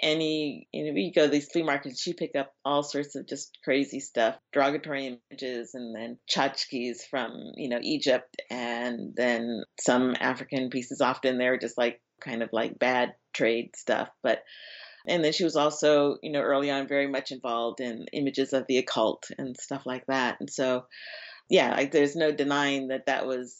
any 0.01 0.65
you 0.71 0.85
know 0.85 0.93
we 0.93 1.11
go 1.13 1.25
to 1.25 1.29
these 1.29 1.49
flea 1.51 1.61
markets 1.61 2.01
she 2.01 2.13
pick 2.13 2.33
up 2.33 2.53
all 2.63 2.83
sorts 2.83 3.17
of 3.17 3.27
just 3.27 3.57
crazy 3.65 3.99
stuff 3.99 4.37
derogatory 4.53 5.19
images 5.29 5.71
and 5.73 5.93
then 5.93 6.17
tchotchkes 6.25 7.01
from 7.11 7.33
you 7.57 7.67
know 7.67 7.79
egypt 7.81 8.41
and 8.49 9.11
then 9.17 9.61
some 9.77 10.15
african 10.21 10.69
pieces 10.69 11.01
often 11.01 11.37
they're 11.37 11.57
just 11.57 11.77
like 11.77 11.99
kind 12.19 12.43
of 12.43 12.49
like 12.51 12.79
bad 12.79 13.13
trade 13.33 13.75
stuff. 13.75 14.09
But 14.21 14.43
and 15.07 15.23
then 15.23 15.31
she 15.31 15.43
was 15.43 15.55
also, 15.55 16.17
you 16.21 16.31
know, 16.31 16.41
early 16.41 16.69
on 16.69 16.87
very 16.87 17.07
much 17.07 17.31
involved 17.31 17.79
in 17.79 18.05
images 18.13 18.53
of 18.53 18.65
the 18.67 18.77
occult 18.77 19.27
and 19.37 19.57
stuff 19.57 19.85
like 19.85 20.05
that. 20.07 20.37
And 20.39 20.49
so, 20.49 20.85
yeah, 21.49 21.71
like 21.71 21.91
there's 21.91 22.15
no 22.15 22.31
denying 22.31 22.89
that 22.89 23.05
that 23.07 23.25
was 23.25 23.57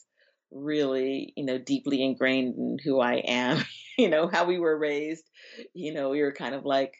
really, 0.52 1.34
you 1.36 1.46
know, 1.46 1.58
deeply 1.58 2.04
ingrained 2.04 2.56
in 2.56 2.78
who 2.84 3.00
I 3.00 3.16
am, 3.16 3.64
you 3.98 4.10
know, 4.10 4.28
how 4.28 4.46
we 4.46 4.60
were 4.60 4.78
raised. 4.78 5.24
You 5.74 5.94
know, 5.94 6.10
we 6.10 6.22
were 6.22 6.34
kind 6.34 6.56
of 6.56 6.66
like 6.66 6.94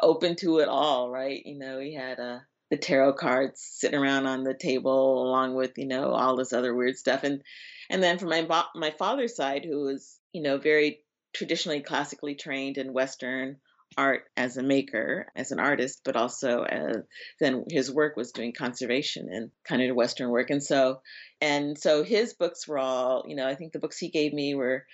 open 0.00 0.36
to 0.36 0.58
it 0.58 0.68
all, 0.68 1.10
right? 1.10 1.40
You 1.44 1.58
know, 1.58 1.78
we 1.78 1.94
had 1.94 2.18
uh, 2.18 2.38
the 2.70 2.76
tarot 2.76 3.14
cards 3.14 3.60
sitting 3.60 3.98
around 3.98 4.26
on 4.26 4.44
the 4.44 4.54
table 4.54 5.22
along 5.22 5.54
with, 5.54 5.72
you 5.76 5.86
know, 5.86 6.10
all 6.10 6.36
this 6.36 6.52
other 6.52 6.74
weird 6.74 6.96
stuff. 6.96 7.24
And 7.24 7.42
and 7.90 8.02
then 8.02 8.18
from 8.18 8.30
my 8.30 8.64
my 8.74 8.90
father's 8.90 9.36
side, 9.36 9.64
who 9.64 9.84
was, 9.84 10.18
you 10.32 10.42
know, 10.42 10.58
very 10.58 11.00
traditionally 11.34 11.80
classically 11.80 12.34
trained 12.34 12.78
in 12.78 12.92
Western 12.92 13.56
art 13.96 14.24
as 14.36 14.56
a 14.56 14.62
maker, 14.62 15.26
as 15.36 15.52
an 15.52 15.60
artist, 15.60 16.00
but 16.04 16.16
also 16.16 16.62
as 16.62 16.96
then 17.40 17.64
his 17.70 17.90
work 17.90 18.16
was 18.16 18.32
doing 18.32 18.52
conservation 18.52 19.28
and 19.30 19.50
kind 19.64 19.82
of 19.82 19.96
Western 19.96 20.30
work. 20.30 20.50
And 20.50 20.62
so, 20.62 21.00
and 21.40 21.78
so 21.78 22.02
his 22.02 22.34
books 22.34 22.66
were 22.66 22.78
all, 22.78 23.24
you 23.26 23.36
know, 23.36 23.46
I 23.46 23.54
think 23.54 23.72
the 23.72 23.78
books 23.78 23.98
he 23.98 24.08
gave 24.08 24.32
me 24.32 24.54
were 24.54 24.84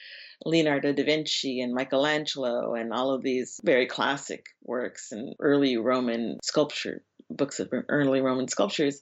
Leonardo 0.45 0.93
da 0.93 1.05
Vinci 1.05 1.61
and 1.61 1.75
Michelangelo 1.75 2.75
and 2.75 2.93
all 2.93 3.13
of 3.13 3.23
these 3.23 3.61
very 3.63 3.87
classic 3.87 4.47
works 4.63 5.13
and 5.13 5.35
early 5.39 5.77
Roman 5.77 6.39
sculpture 6.43 7.03
books 7.31 7.61
of 7.61 7.73
early 7.89 8.21
Roman 8.21 8.49
sculptures. 8.49 9.01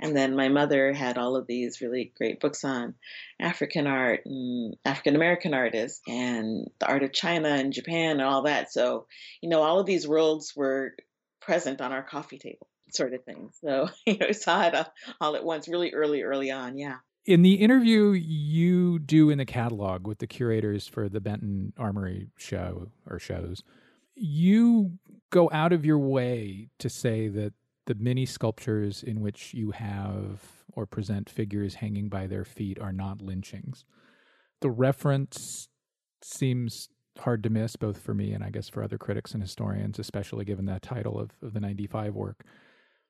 And 0.00 0.16
then 0.16 0.36
my 0.36 0.48
mother 0.48 0.92
had 0.92 1.18
all 1.18 1.36
of 1.36 1.46
these 1.46 1.80
really 1.80 2.12
great 2.16 2.40
books 2.40 2.64
on 2.64 2.94
African 3.40 3.86
art 3.86 4.22
and 4.26 4.76
African 4.84 5.14
American 5.14 5.54
artists 5.54 6.00
and 6.08 6.70
the 6.78 6.86
art 6.86 7.02
of 7.02 7.12
China 7.12 7.48
and 7.48 7.72
Japan 7.72 8.12
and 8.12 8.22
all 8.22 8.42
that. 8.42 8.72
So, 8.72 9.06
you 9.40 9.48
know, 9.48 9.62
all 9.62 9.78
of 9.78 9.86
these 9.86 10.08
worlds 10.08 10.54
were 10.56 10.94
present 11.40 11.80
on 11.80 11.92
our 11.92 12.02
coffee 12.02 12.38
table, 12.38 12.66
sort 12.90 13.14
of 13.14 13.24
thing. 13.24 13.50
So, 13.60 13.88
you 14.06 14.18
know, 14.18 14.32
saw 14.32 14.66
it 14.66 14.74
all 15.20 15.36
at 15.36 15.44
once 15.44 15.68
really 15.68 15.92
early, 15.92 16.22
early 16.22 16.50
on. 16.50 16.76
Yeah. 16.76 16.96
In 17.26 17.40
the 17.40 17.54
interview 17.54 18.10
you 18.10 18.98
do 18.98 19.30
in 19.30 19.38
the 19.38 19.46
catalog 19.46 20.06
with 20.06 20.18
the 20.18 20.26
curators 20.26 20.86
for 20.86 21.08
the 21.08 21.20
Benton 21.20 21.72
Armory 21.78 22.28
show 22.36 22.88
or 23.08 23.18
shows, 23.18 23.62
you 24.14 24.98
go 25.30 25.48
out 25.50 25.72
of 25.72 25.86
your 25.86 25.98
way 25.98 26.68
to 26.78 26.90
say 26.90 27.28
that 27.28 27.54
the 27.86 27.94
many 27.94 28.26
sculptures 28.26 29.02
in 29.02 29.20
which 29.20 29.52
you 29.54 29.72
have 29.72 30.40
or 30.72 30.86
present 30.86 31.28
figures 31.28 31.76
hanging 31.76 32.08
by 32.08 32.26
their 32.26 32.44
feet 32.44 32.78
are 32.78 32.92
not 32.92 33.20
lynchings. 33.20 33.84
The 34.60 34.70
reference 34.70 35.68
seems 36.22 36.88
hard 37.18 37.42
to 37.42 37.50
miss, 37.50 37.76
both 37.76 37.98
for 37.98 38.14
me 38.14 38.32
and 38.32 38.42
I 38.42 38.50
guess 38.50 38.68
for 38.68 38.82
other 38.82 38.98
critics 38.98 39.32
and 39.32 39.42
historians, 39.42 39.98
especially 39.98 40.44
given 40.44 40.66
that 40.66 40.82
title 40.82 41.18
of, 41.18 41.30
of 41.42 41.52
the 41.52 41.60
95 41.60 42.14
work. 42.14 42.44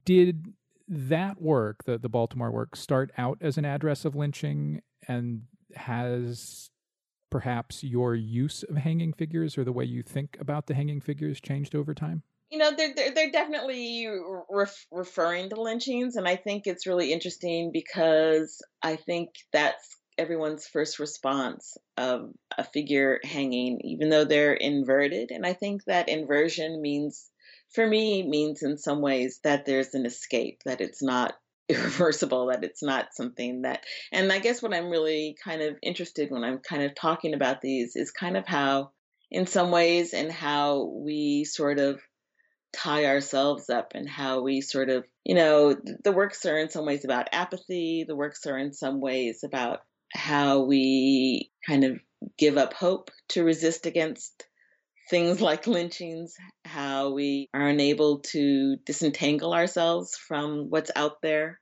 Did 0.04 0.52
that 0.88 1.40
work, 1.40 1.84
the, 1.84 1.96
the 1.96 2.08
Baltimore 2.08 2.50
work, 2.50 2.76
start 2.76 3.10
out 3.16 3.38
as 3.40 3.56
an 3.56 3.64
address 3.64 4.04
of 4.04 4.14
lynching 4.14 4.82
and 5.08 5.42
has 5.76 6.70
perhaps 7.30 7.82
your 7.82 8.14
use 8.14 8.62
of 8.62 8.76
hanging 8.76 9.12
figures 9.12 9.56
or 9.56 9.64
the 9.64 9.72
way 9.72 9.84
you 9.84 10.02
think 10.02 10.36
about 10.38 10.66
the 10.66 10.74
hanging 10.74 11.00
figures 11.00 11.40
changed 11.40 11.74
over 11.74 11.94
time? 11.94 12.22
You 12.50 12.58
know, 12.58 12.70
they're 12.76 12.94
they're, 12.94 13.12
they're 13.12 13.30
definitely 13.30 14.08
ref- 14.48 14.86
referring 14.90 15.50
to 15.50 15.60
lynchings, 15.60 16.16
and 16.16 16.28
I 16.28 16.36
think 16.36 16.66
it's 16.66 16.86
really 16.86 17.12
interesting 17.12 17.70
because 17.72 18.62
I 18.82 18.96
think 18.96 19.30
that's 19.52 19.96
everyone's 20.16 20.66
first 20.66 20.98
response 20.98 21.76
of 21.96 22.30
a 22.56 22.64
figure 22.64 23.18
hanging, 23.24 23.80
even 23.82 24.10
though 24.10 24.24
they're 24.24 24.54
inverted. 24.54 25.30
And 25.30 25.44
I 25.44 25.52
think 25.54 25.84
that 25.84 26.08
inversion 26.08 26.80
means, 26.80 27.28
for 27.70 27.86
me, 27.86 28.22
means 28.22 28.62
in 28.62 28.78
some 28.78 29.00
ways 29.00 29.40
that 29.42 29.66
there's 29.66 29.94
an 29.94 30.06
escape, 30.06 30.60
that 30.64 30.80
it's 30.80 31.02
not 31.02 31.34
irreversible 31.68 32.48
that 32.48 32.62
it's 32.62 32.82
not 32.82 33.14
something 33.14 33.62
that 33.62 33.84
and 34.12 34.30
i 34.30 34.38
guess 34.38 34.62
what 34.62 34.74
i'm 34.74 34.90
really 34.90 35.34
kind 35.42 35.62
of 35.62 35.78
interested 35.82 36.30
when 36.30 36.44
i'm 36.44 36.58
kind 36.58 36.82
of 36.82 36.94
talking 36.94 37.32
about 37.32 37.62
these 37.62 37.96
is 37.96 38.10
kind 38.10 38.36
of 38.36 38.46
how 38.46 38.90
in 39.30 39.46
some 39.46 39.70
ways 39.70 40.12
and 40.12 40.30
how 40.30 40.84
we 40.84 41.42
sort 41.44 41.78
of 41.78 42.02
tie 42.74 43.06
ourselves 43.06 43.70
up 43.70 43.92
and 43.94 44.08
how 44.08 44.42
we 44.42 44.60
sort 44.60 44.90
of 44.90 45.04
you 45.24 45.34
know 45.34 45.76
the 46.02 46.12
works 46.12 46.44
are 46.44 46.58
in 46.58 46.68
some 46.68 46.84
ways 46.84 47.04
about 47.04 47.28
apathy 47.32 48.04
the 48.06 48.16
works 48.16 48.46
are 48.46 48.58
in 48.58 48.72
some 48.72 49.00
ways 49.00 49.44
about 49.44 49.80
how 50.12 50.60
we 50.60 51.50
kind 51.66 51.84
of 51.84 51.98
give 52.38 52.56
up 52.56 52.72
hope 52.74 53.10
to 53.28 53.44
resist 53.44 53.86
against 53.86 54.46
things 55.10 55.40
like 55.40 55.66
lynchings, 55.66 56.36
how 56.64 57.12
we 57.12 57.48
are 57.54 57.68
unable 57.68 58.20
to 58.20 58.76
disentangle 58.84 59.54
ourselves 59.54 60.16
from 60.16 60.66
what's 60.70 60.90
out 60.96 61.22
there. 61.22 61.60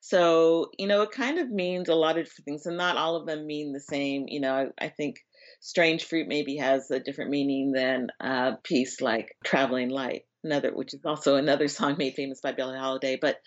So, 0.00 0.70
you 0.78 0.88
know, 0.88 1.02
it 1.02 1.12
kind 1.12 1.38
of 1.38 1.48
means 1.48 1.88
a 1.88 1.94
lot 1.94 2.18
of 2.18 2.24
different 2.24 2.44
things, 2.44 2.66
and 2.66 2.76
not 2.76 2.96
all 2.96 3.16
of 3.16 3.26
them 3.26 3.46
mean 3.46 3.72
the 3.72 3.80
same. 3.80 4.24
You 4.26 4.40
know, 4.40 4.52
I, 4.80 4.86
I 4.86 4.88
think 4.88 5.20
strange 5.60 6.04
fruit 6.04 6.26
maybe 6.26 6.56
has 6.56 6.90
a 6.90 6.98
different 6.98 7.30
meaning 7.30 7.70
than 7.70 8.08
uh, 8.20 8.52
a 8.54 8.58
piece 8.64 9.00
like 9.00 9.36
Traveling 9.44 9.90
Light, 9.90 10.22
another 10.44 10.74
which 10.74 10.94
is 10.94 11.04
also 11.04 11.36
another 11.36 11.68
song 11.68 11.96
made 11.98 12.14
famous 12.14 12.40
by 12.40 12.52
Billie 12.52 12.78
Holiday. 12.78 13.18
But, 13.20 13.38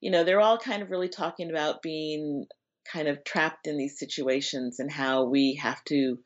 you 0.00 0.10
know, 0.10 0.24
they're 0.24 0.40
all 0.40 0.58
kind 0.58 0.82
of 0.82 0.90
really 0.90 1.08
talking 1.08 1.50
about 1.50 1.82
being 1.82 2.46
kind 2.90 3.08
of 3.08 3.24
trapped 3.24 3.66
in 3.66 3.78
these 3.78 3.98
situations 3.98 4.80
and 4.80 4.90
how 4.90 5.24
we 5.24 5.58
have 5.62 5.82
to 5.84 6.18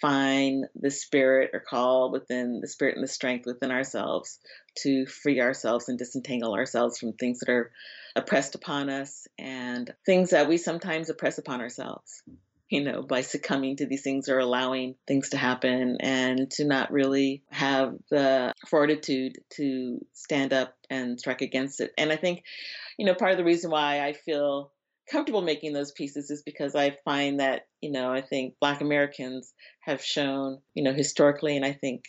find 0.00 0.66
the 0.76 0.90
spirit 0.90 1.50
or 1.52 1.60
call 1.60 2.12
within 2.12 2.60
the 2.60 2.68
spirit 2.68 2.94
and 2.94 3.02
the 3.02 3.08
strength 3.08 3.46
within 3.46 3.70
ourselves 3.70 4.38
to 4.76 5.06
free 5.06 5.40
ourselves 5.40 5.88
and 5.88 5.98
disentangle 5.98 6.54
ourselves 6.54 6.98
from 6.98 7.12
things 7.14 7.40
that 7.40 7.48
are 7.48 7.72
oppressed 8.14 8.54
upon 8.54 8.88
us 8.90 9.26
and 9.38 9.92
things 10.06 10.30
that 10.30 10.48
we 10.48 10.56
sometimes 10.56 11.10
oppress 11.10 11.38
upon 11.38 11.60
ourselves 11.60 12.22
you 12.68 12.84
know, 12.84 13.02
by 13.02 13.22
succumbing 13.22 13.76
to 13.76 13.86
these 13.86 14.02
things 14.02 14.28
or 14.28 14.38
allowing 14.38 14.94
things 15.06 15.30
to 15.30 15.36
happen 15.36 15.96
and 16.00 16.50
to 16.52 16.64
not 16.64 16.92
really 16.92 17.42
have 17.50 17.94
the 18.10 18.52
fortitude 18.66 19.38
to 19.50 20.04
stand 20.12 20.52
up 20.52 20.74
and 20.90 21.18
strike 21.18 21.40
against 21.40 21.80
it. 21.80 21.92
And 21.96 22.12
I 22.12 22.16
think, 22.16 22.44
you 22.98 23.06
know, 23.06 23.14
part 23.14 23.32
of 23.32 23.38
the 23.38 23.44
reason 23.44 23.70
why 23.70 24.04
I 24.04 24.12
feel 24.12 24.72
comfortable 25.10 25.40
making 25.40 25.72
those 25.72 25.92
pieces 25.92 26.30
is 26.30 26.42
because 26.42 26.74
I 26.74 26.98
find 27.04 27.40
that, 27.40 27.66
you 27.80 27.90
know, 27.90 28.12
I 28.12 28.20
think 28.20 28.54
Black 28.60 28.82
Americans 28.82 29.52
have 29.80 30.04
shown, 30.04 30.58
you 30.74 30.82
know, 30.82 30.92
historically, 30.92 31.56
and 31.56 31.64
I 31.64 31.72
think 31.72 32.04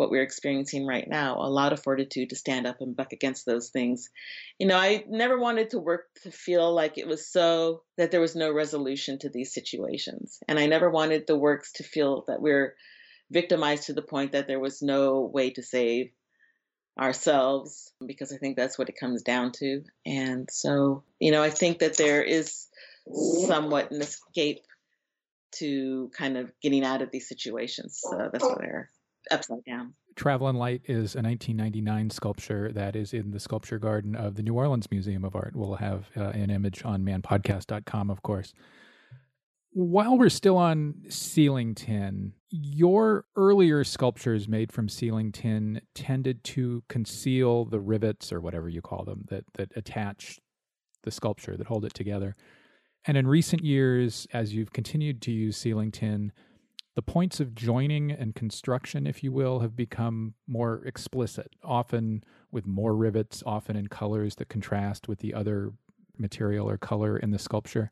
what 0.00 0.10
we're 0.10 0.22
experiencing 0.22 0.86
right 0.86 1.06
now, 1.06 1.36
a 1.36 1.50
lot 1.50 1.74
of 1.74 1.82
fortitude 1.82 2.30
to 2.30 2.34
stand 2.34 2.66
up 2.66 2.80
and 2.80 2.96
buck 2.96 3.12
against 3.12 3.44
those 3.44 3.68
things. 3.68 4.08
You 4.58 4.66
know, 4.66 4.76
I 4.78 5.04
never 5.06 5.38
wanted 5.38 5.70
to 5.70 5.78
work 5.78 6.06
to 6.22 6.30
feel 6.30 6.72
like 6.72 6.96
it 6.96 7.06
was 7.06 7.26
so 7.26 7.82
that 7.98 8.10
there 8.10 8.22
was 8.22 8.34
no 8.34 8.50
resolution 8.50 9.18
to 9.18 9.28
these 9.28 9.52
situations. 9.52 10.38
And 10.48 10.58
I 10.58 10.64
never 10.64 10.88
wanted 10.88 11.26
the 11.26 11.36
works 11.36 11.72
to 11.72 11.82
feel 11.82 12.24
that 12.28 12.40
we're 12.40 12.76
victimized 13.30 13.84
to 13.84 13.92
the 13.92 14.00
point 14.00 14.32
that 14.32 14.48
there 14.48 14.58
was 14.58 14.80
no 14.80 15.20
way 15.20 15.50
to 15.50 15.62
save 15.62 16.12
ourselves 16.98 17.92
because 18.04 18.32
I 18.32 18.38
think 18.38 18.56
that's 18.56 18.78
what 18.78 18.88
it 18.88 18.98
comes 18.98 19.20
down 19.20 19.52
to. 19.58 19.82
And 20.06 20.48
so, 20.50 21.04
you 21.18 21.30
know, 21.30 21.42
I 21.42 21.50
think 21.50 21.80
that 21.80 21.98
there 21.98 22.22
is 22.22 22.68
somewhat 23.46 23.90
an 23.90 24.00
escape 24.00 24.64
to 25.56 26.10
kind 26.16 26.38
of 26.38 26.50
getting 26.62 26.86
out 26.86 27.02
of 27.02 27.10
these 27.10 27.28
situations. 27.28 28.00
So 28.02 28.30
that's 28.32 28.44
what 28.44 28.60
they're 28.60 28.88
upside 29.30 29.64
down. 29.64 29.94
Traveling 30.16 30.56
Light 30.56 30.82
is 30.84 31.14
a 31.14 31.22
1999 31.22 32.10
sculpture 32.10 32.72
that 32.72 32.96
is 32.96 33.14
in 33.14 33.30
the 33.30 33.40
sculpture 33.40 33.78
garden 33.78 34.14
of 34.14 34.34
the 34.34 34.42
New 34.42 34.54
Orleans 34.54 34.90
Museum 34.90 35.24
of 35.24 35.34
Art. 35.34 35.54
We'll 35.54 35.76
have 35.76 36.10
uh, 36.16 36.30
an 36.30 36.50
image 36.50 36.84
on 36.84 37.02
manpodcast.com, 37.02 38.10
of 38.10 38.22
course. 38.22 38.52
While 39.72 40.18
we're 40.18 40.28
still 40.28 40.56
on 40.56 40.94
ceiling 41.08 41.76
tin, 41.76 42.32
your 42.50 43.24
earlier 43.36 43.84
sculptures 43.84 44.48
made 44.48 44.72
from 44.72 44.88
ceiling 44.88 45.30
tin 45.30 45.80
tended 45.94 46.42
to 46.44 46.82
conceal 46.88 47.64
the 47.64 47.78
rivets 47.78 48.32
or 48.32 48.40
whatever 48.40 48.68
you 48.68 48.82
call 48.82 49.04
them 49.04 49.26
that 49.28 49.44
that 49.54 49.70
attach 49.76 50.40
the 51.04 51.12
sculpture 51.12 51.56
that 51.56 51.68
hold 51.68 51.84
it 51.84 51.94
together. 51.94 52.34
And 53.06 53.16
in 53.16 53.26
recent 53.26 53.64
years, 53.64 54.26
as 54.32 54.52
you've 54.52 54.72
continued 54.72 55.22
to 55.22 55.32
use 55.32 55.56
ceiling 55.56 55.92
tin, 55.92 56.32
the 56.96 57.02
points 57.02 57.40
of 57.40 57.54
joining 57.54 58.10
and 58.10 58.34
construction, 58.34 59.06
if 59.06 59.22
you 59.22 59.32
will, 59.32 59.60
have 59.60 59.76
become 59.76 60.34
more 60.46 60.82
explicit, 60.84 61.52
often 61.62 62.24
with 62.50 62.66
more 62.66 62.94
rivets, 62.94 63.42
often 63.46 63.76
in 63.76 63.86
colors 63.86 64.34
that 64.36 64.48
contrast 64.48 65.08
with 65.08 65.20
the 65.20 65.32
other 65.32 65.72
material 66.18 66.68
or 66.68 66.76
color 66.76 67.16
in 67.16 67.30
the 67.30 67.38
sculpture. 67.38 67.90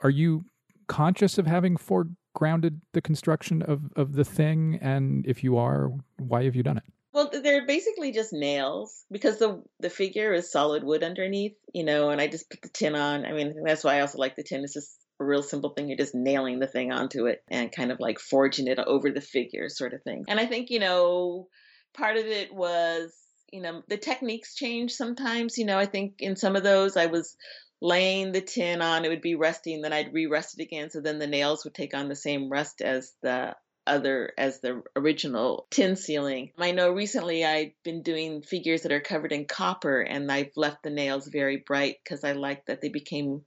Are 0.00 0.10
you 0.10 0.44
conscious 0.88 1.38
of 1.38 1.46
having 1.46 1.76
foregrounded 1.76 2.80
the 2.92 3.00
construction 3.00 3.62
of, 3.62 3.92
of 3.96 4.14
the 4.14 4.24
thing? 4.24 4.78
And 4.82 5.26
if 5.26 5.44
you 5.44 5.56
are, 5.56 5.92
why 6.18 6.44
have 6.44 6.56
you 6.56 6.62
done 6.62 6.78
it? 6.78 6.84
Well, 7.12 7.30
they're 7.42 7.66
basically 7.66 8.12
just 8.12 8.32
nails 8.32 9.04
because 9.10 9.38
the 9.38 9.64
the 9.80 9.90
figure 9.90 10.32
is 10.32 10.50
solid 10.50 10.84
wood 10.84 11.02
underneath, 11.02 11.56
you 11.74 11.82
know, 11.82 12.10
and 12.10 12.20
I 12.20 12.28
just 12.28 12.48
put 12.48 12.62
the 12.62 12.68
tin 12.68 12.94
on. 12.94 13.26
I 13.26 13.32
mean, 13.32 13.64
that's 13.64 13.82
why 13.82 13.96
I 13.96 14.00
also 14.02 14.18
like 14.18 14.36
the 14.36 14.44
tin. 14.44 14.62
It's 14.62 14.74
just 14.74 14.96
a 15.20 15.24
real 15.24 15.42
simple 15.42 15.70
thing. 15.70 15.88
You're 15.88 15.98
just 15.98 16.14
nailing 16.14 16.58
the 16.58 16.66
thing 16.66 16.92
onto 16.92 17.26
it 17.26 17.42
and 17.48 17.70
kind 17.70 17.92
of 17.92 18.00
like 18.00 18.18
forging 18.18 18.66
it 18.66 18.78
over 18.78 19.10
the 19.10 19.20
figure, 19.20 19.68
sort 19.68 19.94
of 19.94 20.02
thing. 20.02 20.24
And 20.28 20.40
I 20.40 20.46
think, 20.46 20.70
you 20.70 20.80
know, 20.80 21.48
part 21.94 22.16
of 22.16 22.26
it 22.26 22.54
was, 22.54 23.12
you 23.52 23.60
know, 23.60 23.82
the 23.88 23.98
techniques 23.98 24.54
change 24.54 24.92
sometimes. 24.92 25.58
You 25.58 25.66
know, 25.66 25.78
I 25.78 25.86
think 25.86 26.14
in 26.18 26.36
some 26.36 26.56
of 26.56 26.62
those 26.62 26.96
I 26.96 27.06
was 27.06 27.36
laying 27.80 28.32
the 28.32 28.40
tin 28.40 28.82
on, 28.82 29.04
it 29.04 29.08
would 29.08 29.22
be 29.22 29.34
resting, 29.34 29.82
then 29.82 29.92
I'd 29.92 30.12
re 30.12 30.26
rest 30.26 30.58
it 30.58 30.62
again. 30.62 30.90
So 30.90 31.00
then 31.00 31.18
the 31.18 31.26
nails 31.26 31.64
would 31.64 31.74
take 31.74 31.94
on 31.94 32.08
the 32.08 32.16
same 32.16 32.50
rust 32.50 32.80
as 32.80 33.12
the 33.22 33.54
other 33.86 34.32
as 34.38 34.60
the 34.60 34.82
original 34.94 35.66
tin 35.70 35.96
ceiling. 35.96 36.52
I 36.58 36.72
know 36.72 36.92
recently 36.92 37.44
I've 37.44 37.72
been 37.82 38.02
doing 38.02 38.42
figures 38.42 38.82
that 38.82 38.92
are 38.92 39.00
covered 39.00 39.32
in 39.32 39.46
copper 39.46 40.00
and 40.00 40.30
I've 40.30 40.52
left 40.56 40.82
the 40.82 40.90
nails 40.90 41.26
very 41.26 41.62
bright 41.66 41.96
because 42.04 42.22
I 42.22 42.32
like 42.32 42.66
that 42.66 42.80
they 42.82 42.90
became 42.90 43.42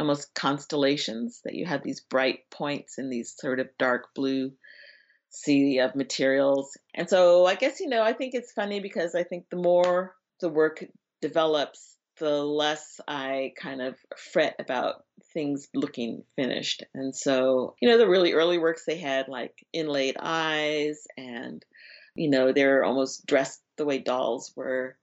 almost 0.00 0.34
constellations 0.34 1.40
that 1.44 1.54
you 1.54 1.66
had 1.66 1.82
these 1.82 2.00
bright 2.00 2.50
points 2.50 2.98
in 2.98 3.10
these 3.10 3.34
sort 3.38 3.60
of 3.60 3.68
dark 3.78 4.14
blue 4.14 4.50
sea 5.28 5.78
of 5.78 5.94
materials. 5.94 6.76
And 6.94 7.08
so 7.08 7.46
I 7.46 7.54
guess, 7.54 7.80
you 7.80 7.88
know, 7.88 8.02
I 8.02 8.12
think 8.12 8.34
it's 8.34 8.52
funny 8.52 8.80
because 8.80 9.14
I 9.14 9.22
think 9.22 9.44
the 9.50 9.56
more 9.56 10.14
the 10.40 10.48
work 10.48 10.84
develops, 11.20 11.96
the 12.18 12.42
less 12.42 13.00
I 13.06 13.52
kind 13.60 13.80
of 13.80 13.94
fret 14.16 14.56
about 14.58 15.04
things 15.32 15.68
looking 15.74 16.24
finished. 16.34 16.82
And 16.94 17.14
so, 17.14 17.76
you 17.80 17.88
know, 17.88 17.98
the 17.98 18.08
really 18.08 18.32
early 18.32 18.58
works 18.58 18.84
they 18.84 18.98
had 18.98 19.28
like 19.28 19.54
inlaid 19.72 20.16
eyes 20.20 21.06
and, 21.16 21.64
you 22.14 22.28
know, 22.28 22.52
they're 22.52 22.84
almost 22.84 23.26
dressed 23.26 23.60
the 23.76 23.84
way 23.84 23.98
dolls 23.98 24.52
were 24.56 24.96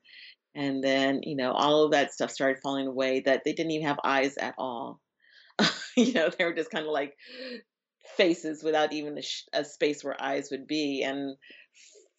and 0.57 0.83
then 0.83 1.21
you 1.23 1.35
know 1.35 1.51
all 1.51 1.83
of 1.83 1.91
that 1.91 2.11
stuff 2.11 2.31
started 2.31 2.61
falling 2.61 2.87
away 2.87 3.21
that 3.21 3.43
they 3.45 3.53
didn't 3.53 3.71
even 3.71 3.87
have 3.87 3.99
eyes 4.03 4.35
at 4.37 4.55
all. 4.57 4.99
You 5.95 6.13
know 6.13 6.29
they 6.29 6.45
were 6.45 6.53
just 6.53 6.69
kind 6.69 6.85
of 6.85 6.91
like 6.91 7.15
faces 8.17 8.61
without 8.63 8.93
even 8.93 9.17
a, 9.17 9.21
sh- 9.23 9.45
a, 9.51 9.65
space 9.65 10.03
where 10.03 10.21
eyes 10.21 10.49
would 10.51 10.67
be. 10.67 11.01
And 11.01 11.35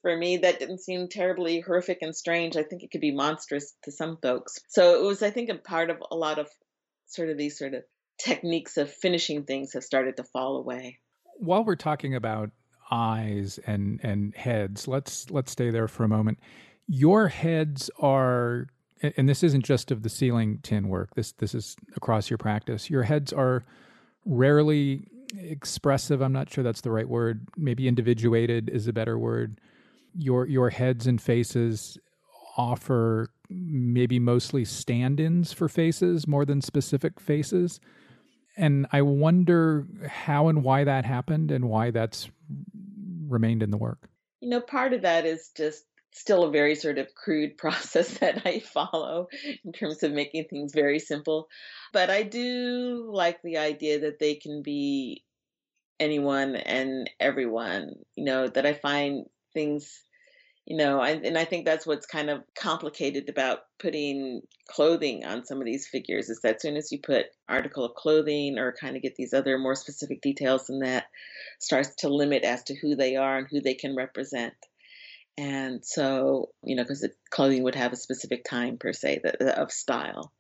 for 0.03 0.17
me 0.17 0.39
that 0.39 0.59
didn't 0.59 0.81
seem 0.81 1.09
terribly 1.09 1.61
horrific 1.61 1.99
and 2.03 2.15
strange. 2.15 2.57
I 2.57 2.65
think 2.65 2.83
it 2.83 2.91
could 2.91 3.01
be 3.01 3.15
monstrous 3.15 3.75
to 3.85 3.93
some 3.93 4.19
folks. 4.21 4.59
So 4.67 4.97
it 4.97 5.07
was 5.07 5.23
i 5.23 5.31
think 5.31 5.49
a 5.49 5.55
part 5.55 5.91
of 5.91 6.03
a 6.11 6.17
lot 6.17 6.41
of 6.41 6.49
sort 7.07 7.31
of 7.31 7.39
these 7.39 7.57
sort 7.57 7.75
of 7.75 7.85
techniques 8.19 8.77
of 8.79 8.93
finishing 8.93 9.45
things 9.45 9.75
have 9.75 9.85
started 9.85 10.17
to 10.17 10.25
fall 10.25 10.57
away. 10.57 10.99
While 11.37 11.63
we're 11.65 11.77
talking 11.77 12.17
about 12.17 12.51
eyes 12.91 13.61
and 13.67 14.01
and 14.03 14.35
heads 14.35 14.89
let's 14.89 15.31
let's 15.31 15.53
stay 15.53 15.71
there 15.71 15.87
for 15.87 16.05
a 16.05 16.09
moment 16.09 16.39
your 16.89 17.29
heads 17.29 17.91
are 18.01 18.67
and 19.01 19.29
this 19.29 19.45
isn't 19.45 19.65
just 19.65 19.93
of 19.93 20.03
the 20.03 20.09
ceiling 20.09 20.59
tin 20.63 20.89
work 20.89 21.15
this 21.15 21.33
this 21.33 21.55
is 21.55 21.77
across 21.95 22.29
your 22.31 22.39
practice 22.39 22.91
your 22.91 23.05
heads 23.05 23.33
are 23.33 23.65
rarely 24.25 25.07
expressive. 25.37 26.21
I'm 26.21 26.33
not 26.33 26.51
sure 26.51 26.65
that's 26.65 26.81
the 26.81 26.91
right 26.91 27.09
word. 27.09 27.49
Maybe 27.57 27.89
individuated 27.89 28.69
is 28.71 28.87
a 28.87 28.93
better 28.93 29.19
word. 29.19 29.61
Your 30.15 30.47
your 30.47 30.71
heads 30.71 31.07
and 31.07 31.21
faces 31.21 31.99
offer 32.57 33.31
maybe 33.51 34.19
mostly 34.19 34.65
stand-ins 34.65 35.53
for 35.53 35.69
faces 35.69 36.27
more 36.27 36.45
than 36.45 36.61
specific 36.61 37.21
faces. 37.21 37.81
And 38.57 38.87
I 38.93 39.03
wonder 39.03 39.87
how 40.09 40.49
and 40.49 40.65
why 40.65 40.85
that 40.85 41.05
happened 41.05 41.51
and 41.51 41.69
why 41.69 41.91
that's 41.91 42.29
remained 43.29 43.63
in 43.63 43.71
the 43.71 43.77
work. 43.77 44.09
You 44.41 44.49
know, 44.49 44.61
part 44.61 44.93
of 44.93 45.03
that 45.03 45.25
is 45.25 45.51
just 45.57 45.85
still 46.13 46.45
a 46.45 46.51
very 46.51 46.75
sort 46.75 46.99
of 46.99 47.15
crude 47.15 47.57
process 47.59 48.19
that 48.19 48.47
I 48.47 48.61
follow 48.61 49.29
in 49.65 49.73
terms 49.73 50.03
of 50.03 50.13
making 50.13 50.45
things 50.45 50.73
very 50.75 50.99
simple. 50.99 51.49
But 51.93 52.11
I 52.11 52.23
do 52.23 53.11
like 53.13 53.43
the 53.43 53.59
idea 53.59 54.01
that 54.01 54.19
they 54.19 54.35
can 54.35 54.63
be 54.63 55.25
anyone 56.01 56.57
and 56.57 57.11
everyone, 57.19 57.95
you 58.15 58.25
know, 58.25 58.49
that 58.49 58.67
I 58.67 58.75
find 58.75 59.27
things, 59.53 60.03
you 60.65 60.77
know, 60.77 61.01
and 61.03 61.37
I 61.37 61.45
think 61.45 61.65
that's 61.65 61.87
what's 61.87 62.07
kind 62.07 62.31
of 62.31 62.43
complicated 62.55 63.29
about 63.29 63.61
putting 63.79 64.43
clothing 64.69 65.25
on 65.25 65.45
some 65.45 65.59
of 65.59 65.65
these 65.65 65.89
figures 65.89 66.29
is 66.29 66.41
that 66.43 66.57
as 66.57 66.63
soon 66.63 66.77
as 66.77 66.93
you 66.93 67.01
put 67.01 67.27
article 67.49 67.85
of 67.85 67.95
clothing 67.95 68.59
or 68.59 68.77
kind 68.79 68.97
of 68.97 69.03
get 69.03 69.17
these 69.17 69.33
other 69.33 69.59
more 69.59 69.75
specific 69.75 70.21
details 70.21 70.69
and 70.69 70.83
that 70.83 71.07
starts 71.59 71.95
to 71.97 72.09
limit 72.09 72.45
as 72.45 72.63
to 72.65 72.77
who 72.77 72.95
they 72.95 73.17
are 73.17 73.39
and 73.39 73.49
who 73.51 73.61
they 73.61 73.75
can 73.75 73.97
represent. 73.97 74.55
And 75.39 75.85
so, 75.85 76.51
you 76.65 76.75
know, 76.75 76.83
because 76.83 77.01
the 77.01 77.13
clothing 77.31 77.63
would 77.63 77.77
have 77.77 77.93
a 77.93 77.97
specific 77.97 78.45
time 78.45 78.77
per 78.77 78.93
se 78.93 79.21
of 79.41 79.71
style. 79.71 80.33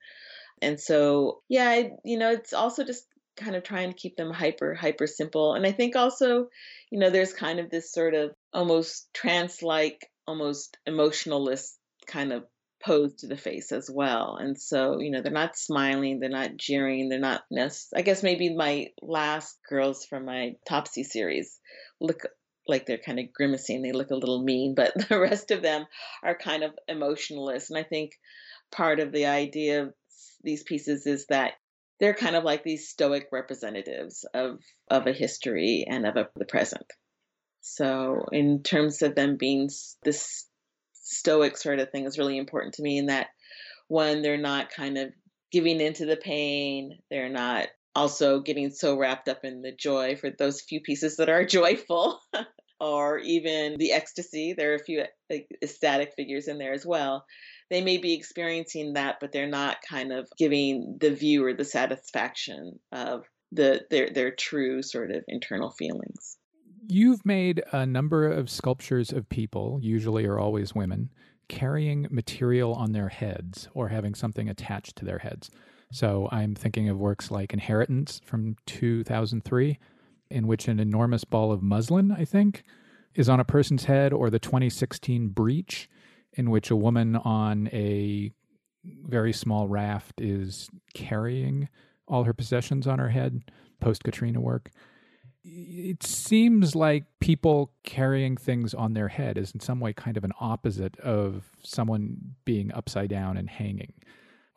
And 0.61 0.80
so, 0.80 1.42
yeah, 1.48 1.84
you 2.04 2.18
know, 2.18 2.32
it's 2.32 2.52
also 2.52 2.84
just 2.84 3.04
kind 3.37 3.54
of 3.54 3.62
trying 3.62 3.92
to 3.92 3.96
keep 3.96 4.16
them 4.16 4.32
hyper, 4.32 4.74
hyper 4.74 5.06
simple. 5.06 5.54
And 5.54 5.64
I 5.64 5.70
think 5.70 5.94
also, 5.94 6.48
you 6.90 6.98
know, 6.98 7.11
there's 7.11 7.32
kind 7.32 7.61
of 7.61 7.70
this 7.70 7.92
sort 7.92 8.14
of 8.14 8.32
almost 8.52 9.08
trance 9.14 9.62
like, 9.62 10.04
almost 10.26 10.76
emotionalist 10.84 11.78
kind 12.06 12.32
of 12.32 12.44
pose 12.84 13.14
to 13.14 13.28
the 13.28 13.37
face 13.37 13.72
as 13.72 13.88
well. 13.88 14.37
And 14.40 14.61
so, 14.61 14.98
you 14.98 15.11
know, 15.11 15.22
they're 15.22 15.32
not 15.32 15.56
smiling, 15.56 16.18
they're 16.18 16.28
not 16.28 16.56
jeering, 16.56 17.08
they're 17.08 17.18
not, 17.18 17.42
I 17.94 18.02
guess 18.02 18.22
maybe 18.22 18.54
my 18.54 18.88
last 19.00 19.58
girls 19.68 20.04
from 20.04 20.24
my 20.24 20.56
Topsy 20.68 21.04
series 21.04 21.58
look 22.00 22.26
like 22.68 22.87
they're 22.87 22.98
kind 22.98 23.18
of 23.18 23.33
grimacing. 23.33 23.83
They 23.83 23.92
look 23.92 24.11
a 24.11 24.16
little 24.16 24.42
mean, 24.42 24.74
but 24.74 24.92
the 25.09 25.18
rest 25.18 25.50
of 25.50 25.62
them 25.62 25.87
are 26.22 26.37
kind 26.37 26.62
of 26.62 26.72
emotionless. 26.87 27.70
And 27.70 27.78
I 27.78 27.83
think 27.83 28.12
part 28.70 29.00
of 29.00 29.12
the 29.12 29.26
idea 29.26 29.83
of 29.83 29.94
these 30.42 30.62
pieces 30.62 31.07
is 31.07 31.26
that 31.26 31.54
they're 32.00 32.14
kind 32.14 32.37
of 32.37 32.44
like 32.44 32.62
these 32.62 32.88
stoic 32.88 33.28
representatives 33.33 34.24
of 34.33 34.61
of 34.88 35.07
a 35.07 35.12
history 35.12 35.85
and 35.88 36.07
of 36.07 36.16
a, 36.16 36.28
the 36.37 36.44
present. 36.44 36.87
So, 37.61 38.26
in 38.33 38.62
terms 38.62 39.02
of 39.02 39.14
them 39.14 39.37
being 39.37 39.68
this 40.04 40.46
stoic 40.92 41.57
sort 41.57 41.81
of 41.81 41.90
thing, 41.90 42.04
is 42.04 42.18
really 42.18 42.38
important 42.38 42.74
to 42.74 42.83
me 42.83 42.98
in 42.98 43.07
that 43.07 43.28
one, 43.88 44.22
they're 44.22 44.37
not 44.37 44.70
kind 44.70 44.96
of 44.96 45.12
giving 45.50 45.81
into 45.81 46.07
the 46.07 46.16
pain, 46.16 46.98
they're 47.11 47.31
not 47.31 47.68
also 47.98 48.40
getting 48.40 48.70
so 48.70 48.96
wrapped 48.96 49.28
up 49.28 49.44
in 49.44 49.61
the 49.62 49.72
joy 49.72 50.14
for 50.16 50.30
those 50.30 50.61
few 50.61 50.80
pieces 50.80 51.16
that 51.16 51.28
are 51.28 51.44
joyful 51.58 52.20
or 52.80 53.18
even 53.18 53.76
the 53.76 53.92
ecstasy. 53.92 54.54
There 54.56 54.72
are 54.72 54.76
a 54.76 54.84
few 54.84 55.04
ecstatic 55.62 56.14
figures 56.14 56.46
in 56.46 56.58
there 56.58 56.72
as 56.72 56.87
well. 56.87 57.26
They 57.70 57.82
may 57.82 57.98
be 57.98 58.14
experiencing 58.14 58.94
that 58.94 59.16
but 59.20 59.32
they're 59.32 59.48
not 59.48 59.78
kind 59.88 60.12
of 60.12 60.28
giving 60.38 60.96
the 61.00 61.11
viewer 61.11 61.52
the 61.52 61.64
satisfaction 61.64 62.78
of 62.92 63.24
the 63.50 63.82
their 63.90 64.11
their 64.11 64.30
true 64.30 64.82
sort 64.82 65.11
of 65.11 65.24
internal 65.26 65.70
feelings. 65.70 66.38
You've 66.87 67.26
made 67.26 67.62
a 67.72 67.84
number 67.84 68.26
of 68.26 68.48
sculptures 68.48 69.12
of 69.12 69.28
people 69.28 69.78
usually 69.82 70.24
or 70.24 70.38
always 70.38 70.74
women 70.74 71.11
carrying 71.48 72.06
material 72.11 72.74
on 72.74 72.92
their 72.92 73.08
heads 73.08 73.68
or 73.74 73.88
having 73.88 74.14
something 74.14 74.48
attached 74.48 74.96
to 74.96 75.04
their 75.04 75.18
heads 75.18 75.50
so 75.90 76.29
I'm 76.31 76.55
thinking 76.55 76.88
of 76.88 76.98
works 76.98 77.31
like 77.31 77.53
Inheritance 77.53 78.20
from 78.24 78.57
2003, 78.66 79.79
in 80.31 80.46
which 80.46 80.68
an 80.68 80.79
enormous 80.79 81.24
ball 81.24 81.51
of 81.51 81.62
muslin, 81.62 82.12
I 82.12 82.24
think, 82.24 82.64
is 83.14 83.29
on 83.29 83.40
a 83.40 83.44
person's 83.44 83.85
head, 83.85 84.12
or 84.12 84.29
the 84.29 84.38
2016 84.38 85.29
Breach, 85.29 85.88
in 86.35 86.51
which 86.51 86.70
a 86.70 86.77
woman 86.77 87.16
on 87.16 87.68
a 87.72 88.33
very 88.85 89.33
small 89.33 89.66
raft 89.66 90.20
is 90.20 90.68
carrying 90.94 91.68
all 92.07 92.24
her 92.24 92.35
possessions 92.35 92.87
on 92.87 92.98
her 92.98 93.09
head, 93.09 93.42
post 93.81 94.05
Katrina 94.05 94.40
work. 94.40 94.70
It 95.44 96.03
seems 96.03 96.74
like 96.74 97.05
people 97.20 97.72
carrying 97.83 98.37
things 98.37 98.74
on 98.74 98.92
their 98.92 99.09
head 99.09 99.38
is 99.38 99.53
in 99.53 99.61
some 99.61 99.81
way 99.81 99.94
kind 99.94 100.16
of 100.16 100.24
an 100.24 100.33
opposite 100.40 100.98
of 101.01 101.51
someone 101.62 102.35
being 102.44 102.72
upside 102.72 103.09
down 103.09 103.38
and 103.38 103.48
hanging 103.48 103.94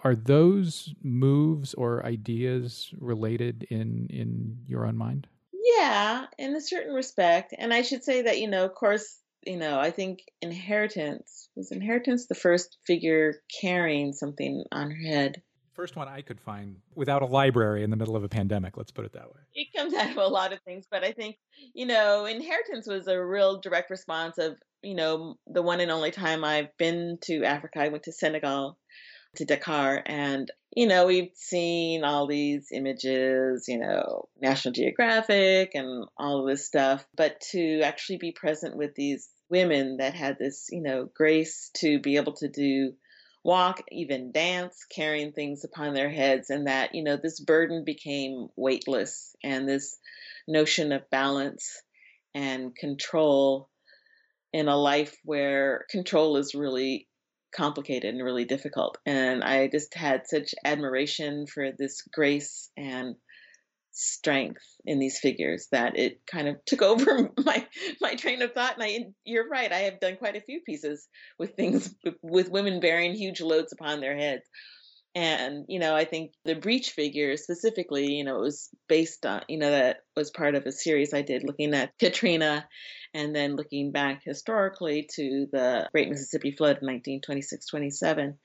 are 0.03 0.15
those 0.15 0.93
moves 1.03 1.73
or 1.73 2.05
ideas 2.05 2.93
related 2.99 3.63
in 3.69 4.07
in 4.09 4.57
your 4.67 4.85
own 4.85 4.97
mind? 4.97 5.27
Yeah, 5.53 6.25
in 6.37 6.55
a 6.55 6.61
certain 6.61 6.93
respect. 6.93 7.53
And 7.57 7.73
I 7.73 7.81
should 7.81 8.03
say 8.03 8.23
that, 8.23 8.39
you 8.39 8.47
know, 8.47 8.65
of 8.65 8.73
course, 8.73 9.19
you 9.45 9.57
know, 9.57 9.79
I 9.79 9.91
think 9.91 10.23
inheritance 10.41 11.49
was 11.55 11.71
inheritance 11.71 12.27
the 12.27 12.35
first 12.35 12.77
figure 12.85 13.35
carrying 13.61 14.13
something 14.13 14.63
on 14.71 14.91
her 14.91 14.97
head. 14.97 15.41
First 15.73 15.95
one 15.95 16.07
I 16.07 16.21
could 16.21 16.39
find 16.39 16.77
without 16.95 17.21
a 17.21 17.25
library 17.25 17.83
in 17.83 17.89
the 17.89 17.95
middle 17.95 18.15
of 18.15 18.23
a 18.23 18.29
pandemic, 18.29 18.77
let's 18.77 18.91
put 18.91 19.05
it 19.05 19.13
that 19.13 19.27
way. 19.27 19.39
It 19.55 19.67
comes 19.75 19.93
out 19.93 20.11
of 20.11 20.17
a 20.17 20.27
lot 20.27 20.51
of 20.51 20.59
things, 20.61 20.85
but 20.91 21.03
I 21.03 21.11
think, 21.11 21.37
you 21.73 21.85
know, 21.85 22.25
inheritance 22.25 22.87
was 22.87 23.07
a 23.07 23.23
real 23.23 23.59
direct 23.61 23.89
response 23.89 24.37
of, 24.37 24.57
you 24.83 24.95
know, 24.95 25.35
the 25.47 25.61
one 25.61 25.79
and 25.79 25.89
only 25.89 26.11
time 26.11 26.43
I've 26.43 26.75
been 26.77 27.17
to 27.23 27.43
Africa. 27.45 27.79
I 27.79 27.87
went 27.87 28.03
to 28.03 28.11
Senegal 28.11 28.77
to 29.35 29.45
Dakar. 29.45 30.01
And, 30.05 30.49
you 30.75 30.87
know, 30.87 31.07
we've 31.07 31.31
seen 31.35 32.03
all 32.03 32.27
these 32.27 32.67
images, 32.71 33.65
you 33.67 33.79
know, 33.79 34.29
National 34.41 34.73
Geographic 34.73 35.71
and 35.73 36.05
all 36.17 36.41
of 36.41 36.47
this 36.47 36.65
stuff. 36.65 37.05
But 37.15 37.41
to 37.51 37.81
actually 37.81 38.17
be 38.17 38.31
present 38.31 38.75
with 38.75 38.95
these 38.95 39.29
women 39.49 39.97
that 39.97 40.13
had 40.13 40.37
this, 40.39 40.67
you 40.71 40.81
know, 40.81 41.09
grace 41.15 41.71
to 41.77 41.99
be 41.99 42.17
able 42.17 42.33
to 42.33 42.47
do 42.47 42.93
walk, 43.43 43.81
even 43.91 44.31
dance, 44.31 44.85
carrying 44.93 45.31
things 45.31 45.63
upon 45.63 45.93
their 45.93 46.09
heads, 46.09 46.49
and 46.49 46.67
that, 46.67 46.93
you 46.93 47.03
know, 47.03 47.17
this 47.17 47.39
burden 47.39 47.83
became 47.85 48.47
weightless 48.55 49.35
and 49.43 49.67
this 49.67 49.97
notion 50.47 50.91
of 50.91 51.09
balance 51.09 51.81
and 52.35 52.75
control 52.75 53.69
in 54.53 54.67
a 54.67 54.75
life 54.75 55.15
where 55.23 55.85
control 55.89 56.37
is 56.37 56.53
really 56.53 57.07
complicated 57.51 58.13
and 58.13 58.23
really 58.23 58.45
difficult. 58.45 58.97
And 59.05 59.43
I 59.43 59.67
just 59.67 59.93
had 59.93 60.27
such 60.27 60.55
admiration 60.65 61.47
for 61.47 61.71
this 61.77 62.01
grace 62.13 62.69
and 62.77 63.15
strength 63.93 64.63
in 64.85 64.99
these 64.99 65.19
figures 65.19 65.67
that 65.71 65.97
it 65.97 66.21
kind 66.25 66.47
of 66.47 66.55
took 66.65 66.81
over 66.81 67.29
my 67.45 67.67
my 67.99 68.15
train 68.15 68.41
of 68.41 68.53
thought 68.53 68.75
and 68.75 68.83
I 68.83 68.99
you're 69.25 69.49
right 69.49 69.71
I 69.71 69.79
have 69.79 69.99
done 69.99 70.15
quite 70.15 70.37
a 70.37 70.41
few 70.41 70.61
pieces 70.61 71.07
with 71.37 71.55
things 71.55 71.93
with 72.21 72.49
women 72.49 72.79
bearing 72.79 73.13
huge 73.13 73.41
loads 73.41 73.73
upon 73.73 73.99
their 73.99 74.15
heads 74.15 74.43
and 75.15 75.65
you 75.67 75.79
know 75.79 75.95
I 75.95 76.05
think 76.05 76.33
the 76.45 76.55
breach 76.55 76.91
figure 76.91 77.35
specifically 77.37 78.13
you 78.13 78.23
know 78.23 78.39
was 78.39 78.69
based 78.87 79.25
on 79.25 79.41
you 79.47 79.57
know 79.57 79.69
that 79.69 79.97
was 80.15 80.31
part 80.31 80.55
of 80.55 80.65
a 80.65 80.71
series 80.71 81.13
I 81.13 81.21
did 81.21 81.43
looking 81.43 81.73
at 81.73 81.97
Katrina 81.99 82.67
and 83.13 83.35
then 83.35 83.55
looking 83.55 83.91
back 83.91 84.21
historically 84.23 85.07
to 85.15 85.47
the 85.51 85.87
Great 85.91 86.09
Mississippi 86.09 86.51
Flood 86.51 86.77
in 86.81 86.87
1926 86.87 87.65
27, 87.65 88.37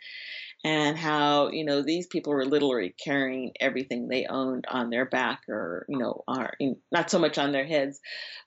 and 0.64 0.98
how, 0.98 1.50
you 1.50 1.64
know, 1.64 1.82
these 1.82 2.06
people 2.06 2.32
were 2.32 2.44
literally 2.44 2.94
carrying 3.02 3.52
everything 3.60 4.08
they 4.08 4.26
owned 4.26 4.64
on 4.68 4.90
their 4.90 5.04
back 5.04 5.42
or, 5.48 5.86
you 5.88 5.98
know, 5.98 6.24
are 6.26 6.54
not 6.90 7.10
so 7.10 7.18
much 7.18 7.38
on 7.38 7.52
their 7.52 7.66
heads, 7.66 8.00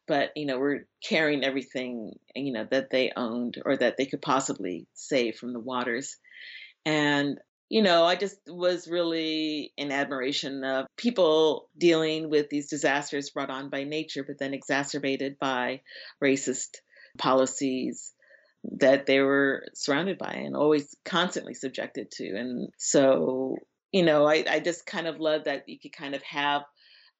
but, 0.08 0.32
you 0.36 0.45
know, 0.45 0.58
were 0.58 0.86
carrying 1.08 1.43
everything, 1.43 2.13
you 2.36 2.51
know, 2.51 2.67
that 2.69 2.89
they 2.89 3.12
owned 3.15 3.55
or 3.63 3.77
that 3.77 3.95
they 3.97 4.05
could 4.05 4.21
possibly 4.21 4.88
save 4.93 5.38
from 5.38 5.53
the 5.53 5.60
waters. 5.60 6.17
And 6.86 7.38
you 7.69 7.84
know, 7.84 8.03
I 8.03 8.15
just 8.15 8.38
was 8.47 8.88
really 8.88 9.71
in 9.77 9.91
admiration 9.91 10.63
of 10.63 10.88
people 10.97 11.69
dealing 11.77 12.29
with 12.29 12.49
these 12.49 12.67
disasters 12.67 13.29
brought 13.29 13.51
on 13.51 13.69
by 13.69 13.84
nature, 13.84 14.23
but 14.23 14.39
then 14.39 14.55
exacerbated 14.55 15.38
by 15.39 15.82
racist 16.23 16.77
policies 17.19 18.12
that 18.79 19.05
they 19.05 19.19
were 19.19 19.65
surrounded 19.75 20.17
by 20.17 20.34
and 20.34 20.55
always 20.55 20.95
constantly 21.05 21.53
subjected 21.53 22.12
to. 22.12 22.36
And 22.36 22.69
so, 22.77 23.58
you 23.91 24.03
know, 24.03 24.25
I, 24.25 24.43
I 24.49 24.60
just 24.60 24.86
kind 24.86 25.08
of 25.08 25.19
love 25.19 25.45
that 25.45 25.69
you 25.69 25.79
could 25.79 25.93
kind 25.93 26.15
of 26.15 26.23
have 26.23 26.63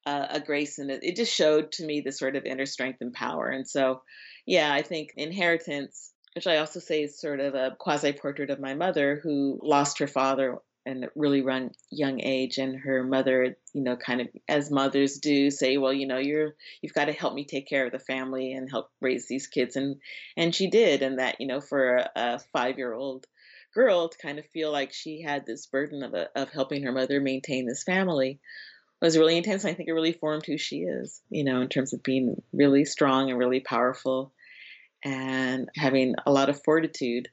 a 0.06 0.42
grace 0.44 0.80
and 0.80 0.90
it. 0.90 1.04
It 1.04 1.16
just 1.16 1.34
showed 1.34 1.72
to 1.74 1.86
me 1.86 2.02
the 2.02 2.12
sort 2.12 2.36
of 2.36 2.46
inner 2.46 2.66
strength 2.66 2.98
and 3.02 3.14
power. 3.14 3.48
And 3.48 3.68
so, 3.68 4.02
yeah, 4.48 4.74
I 4.74 4.82
think 4.82 5.12
inheritance 5.16 6.12
which 6.36 6.48
I 6.48 6.58
also 6.58 6.80
say 6.80 7.04
is 7.04 7.20
sort 7.20 7.39
of 7.39 7.56
a 7.56 7.76
quasi 7.78 8.13
portrait 8.13 8.50
of 8.50 8.60
my 8.60 8.74
mother 8.74 9.20
who 9.22 9.60
lost 9.62 10.00
her 10.00 10.08
father 10.08 10.60
and 10.86 11.08
really 11.15 11.42
young 11.42 11.72
young 11.92 12.22
age 12.22 12.58
and 12.58 12.80
her 12.80 13.04
mother 13.04 13.56
you 13.74 13.82
know 13.82 13.96
kind 13.96 14.22
of 14.22 14.28
as 14.48 14.72
mothers 14.72 15.18
do 15.20 15.52
say 15.52 15.78
well 15.78 15.94
you 15.94 16.08
know 16.08 16.18
you're 16.18 16.56
you've 16.82 16.94
got 16.94 17.06
to 17.06 17.13
help 17.13 17.34
me 17.34 17.46
take 17.46 17.68
care 17.68 17.86
of 17.86 17.92
the 17.92 18.00
family 18.00 18.54
and 18.54 18.70
help 18.70 18.89
raise 19.02 19.28
these 19.28 19.48
kids 19.48 19.76
and 19.76 19.98
and 20.38 20.56
she 20.56 20.70
did 20.70 21.02
and 21.02 21.20
that 21.20 21.39
you 21.39 21.48
know 21.48 21.62
for 21.62 21.98
a, 21.98 22.10
a 22.15 22.39
five 22.54 22.78
year 22.78 22.94
old 22.94 23.26
girl 23.74 24.10
to 24.10 24.18
kind 24.18 24.39
of 24.39 24.46
feel 24.48 24.72
like 24.72 24.94
she 24.94 25.22
had 25.22 25.46
this 25.46 25.68
burden 25.68 26.02
of 26.02 26.13
a, 26.13 26.28
of 26.36 26.50
helping 26.50 26.84
her 26.84 26.92
mother 26.92 27.20
maintain 27.20 27.68
this 27.68 27.84
family 27.84 28.39
was 29.02 29.18
really 29.18 29.38
intense 29.38 29.65
i 29.65 29.74
think 29.74 29.89
it 29.89 29.94
really 29.94 30.13
formed 30.13 30.46
who 30.46 30.58
she 30.58 30.78
is 30.78 31.22
you 31.30 31.44
know 31.44 31.62
in 31.62 31.70
terms 31.70 31.94
of 31.94 32.02
being 32.02 32.42
really 32.54 32.86
strong 32.86 33.30
and 33.30 33.38
really 33.38 33.60
powerful 33.60 34.32
and 35.04 35.70
having 35.76 36.16
a 36.26 36.32
lot 36.32 36.50
of 36.50 36.62
fortitude 36.64 37.30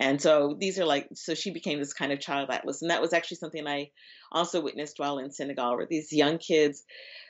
and 0.00 0.20
so 0.20 0.56
these 0.58 0.78
are 0.78 0.86
like, 0.86 1.08
so 1.14 1.34
she 1.34 1.50
became 1.50 1.78
this 1.78 1.92
kind 1.92 2.10
of 2.10 2.20
child 2.20 2.48
atlas. 2.50 2.80
And 2.80 2.90
that 2.90 3.02
was 3.02 3.12
actually 3.12 3.36
something 3.36 3.66
I 3.66 3.90
also 4.32 4.62
witnessed 4.62 4.98
while 4.98 5.18
in 5.18 5.30
Senegal, 5.30 5.76
where 5.76 5.86
these 5.86 6.10
young 6.10 6.38
kids 6.38 6.84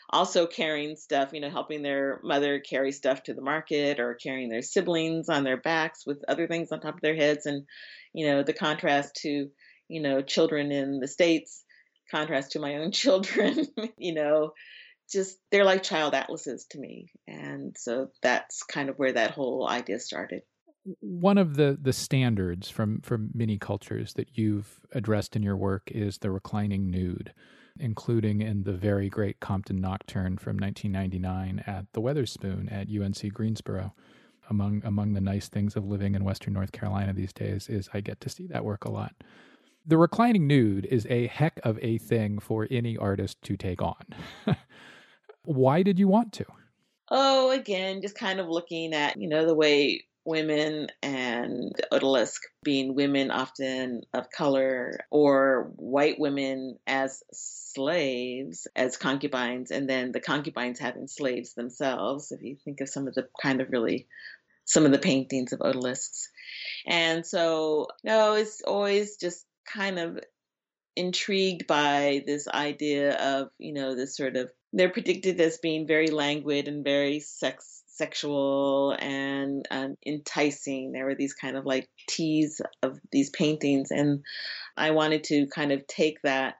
also 0.08 0.46
carrying 0.46 0.96
stuff, 0.96 1.30
you 1.32 1.40
know, 1.40 1.50
helping 1.50 1.82
their 1.82 2.20
mother 2.22 2.60
carry 2.60 2.92
stuff 2.92 3.24
to 3.24 3.34
the 3.34 3.42
market 3.42 3.98
or 3.98 4.14
carrying 4.14 4.50
their 4.50 4.62
siblings 4.62 5.28
on 5.28 5.42
their 5.42 5.56
backs 5.56 6.06
with 6.06 6.24
other 6.28 6.46
things 6.46 6.70
on 6.70 6.80
top 6.80 6.94
of 6.94 7.00
their 7.00 7.16
heads. 7.16 7.46
And, 7.46 7.66
you 8.12 8.26
know, 8.26 8.42
the 8.44 8.52
contrast 8.52 9.16
to, 9.22 9.48
you 9.88 10.00
know, 10.00 10.22
children 10.22 10.70
in 10.70 11.00
the 11.00 11.08
States, 11.08 11.64
contrast 12.10 12.52
to 12.52 12.60
my 12.60 12.76
own 12.76 12.92
children, 12.92 13.66
you 13.96 14.14
know, 14.14 14.52
just 15.10 15.36
they're 15.50 15.64
like 15.64 15.82
child 15.82 16.14
atlases 16.14 16.66
to 16.70 16.78
me. 16.78 17.10
And 17.26 17.76
so 17.78 18.10
that's 18.22 18.62
kind 18.62 18.88
of 18.88 18.98
where 18.98 19.12
that 19.12 19.32
whole 19.32 19.68
idea 19.68 19.98
started 19.98 20.42
one 21.00 21.36
of 21.36 21.56
the 21.56 21.78
the 21.80 21.92
standards 21.92 22.70
from 22.70 23.02
from 23.02 23.30
many 23.34 23.58
cultures 23.58 24.14
that 24.14 24.38
you've 24.38 24.80
addressed 24.92 25.36
in 25.36 25.42
your 25.42 25.56
work 25.56 25.90
is 25.90 26.16
the 26.18 26.30
reclining 26.30 26.90
nude 26.90 27.34
including 27.78 28.42
in 28.42 28.64
the 28.64 28.72
very 28.72 29.08
great 29.08 29.40
Compton 29.40 29.80
Nocturne 29.80 30.36
from 30.36 30.56
1999 30.58 31.64
at 31.66 31.86
the 31.92 32.00
Weatherspoon 32.00 32.70
at 32.70 32.88
UNC 32.88 33.32
Greensboro. 33.32 33.94
Among 34.48 34.82
among 34.84 35.12
the 35.12 35.20
nice 35.20 35.48
things 35.48 35.76
of 35.76 35.86
living 35.86 36.14
in 36.14 36.24
Western 36.24 36.54
North 36.54 36.72
Carolina 36.72 37.12
these 37.12 37.32
days 37.32 37.68
is 37.68 37.88
I 37.94 38.00
get 38.00 38.20
to 38.22 38.28
see 38.28 38.48
that 38.48 38.64
work 38.64 38.84
a 38.84 38.90
lot. 38.90 39.14
The 39.86 39.96
reclining 39.96 40.46
nude 40.46 40.86
is 40.86 41.06
a 41.08 41.28
heck 41.28 41.60
of 41.62 41.78
a 41.80 41.98
thing 41.98 42.38
for 42.38 42.66
any 42.70 42.96
artist 42.96 43.40
to 43.42 43.56
take 43.56 43.80
on. 43.80 44.04
Why 45.44 45.82
did 45.82 45.98
you 45.98 46.08
want 46.08 46.32
to? 46.34 46.46
Oh, 47.10 47.50
again, 47.50 48.02
just 48.02 48.16
kind 48.16 48.40
of 48.40 48.48
looking 48.48 48.94
at, 48.94 49.20
you 49.20 49.28
know, 49.28 49.46
the 49.46 49.54
way 49.54 50.04
women 50.24 50.88
and 51.02 51.72
odalisque 51.92 52.42
being 52.62 52.94
women 52.94 53.30
often 53.30 54.02
of 54.12 54.30
color 54.30 55.00
or 55.10 55.72
white 55.76 56.18
women 56.18 56.78
as 56.86 57.22
slaves 57.32 58.68
as 58.76 58.96
concubines 58.96 59.70
and 59.70 59.88
then 59.88 60.12
the 60.12 60.20
concubines 60.20 60.78
having 60.78 61.08
slaves 61.08 61.54
themselves 61.54 62.32
if 62.32 62.42
you 62.42 62.56
think 62.64 62.80
of 62.80 62.88
some 62.88 63.08
of 63.08 63.14
the 63.14 63.26
kind 63.40 63.60
of 63.62 63.70
really 63.70 64.06
some 64.66 64.84
of 64.84 64.92
the 64.92 64.98
paintings 64.98 65.52
of 65.52 65.60
odalisques 65.60 66.28
and 66.86 67.24
so 67.24 67.88
no 68.04 68.34
it's 68.34 68.60
always 68.60 69.16
just 69.16 69.46
kind 69.64 69.98
of 69.98 70.20
intrigued 70.96 71.66
by 71.66 72.22
this 72.26 72.46
idea 72.46 73.16
of 73.16 73.48
you 73.58 73.72
know 73.72 73.94
this 73.94 74.16
sort 74.16 74.36
of 74.36 74.50
they're 74.72 74.90
predicted 74.90 75.40
as 75.40 75.58
being 75.58 75.86
very 75.86 76.08
languid 76.08 76.68
and 76.68 76.84
very 76.84 77.20
sex 77.20 77.82
sexual 77.86 78.96
and 78.98 79.66
um, 79.70 79.94
enticing. 80.06 80.92
There 80.92 81.04
were 81.04 81.14
these 81.14 81.34
kind 81.34 81.56
of 81.56 81.66
like 81.66 81.88
teas 82.08 82.62
of 82.82 82.98
these 83.12 83.30
paintings, 83.30 83.90
and 83.90 84.22
I 84.76 84.92
wanted 84.92 85.24
to 85.24 85.46
kind 85.48 85.72
of 85.72 85.86
take 85.86 86.22
that 86.22 86.54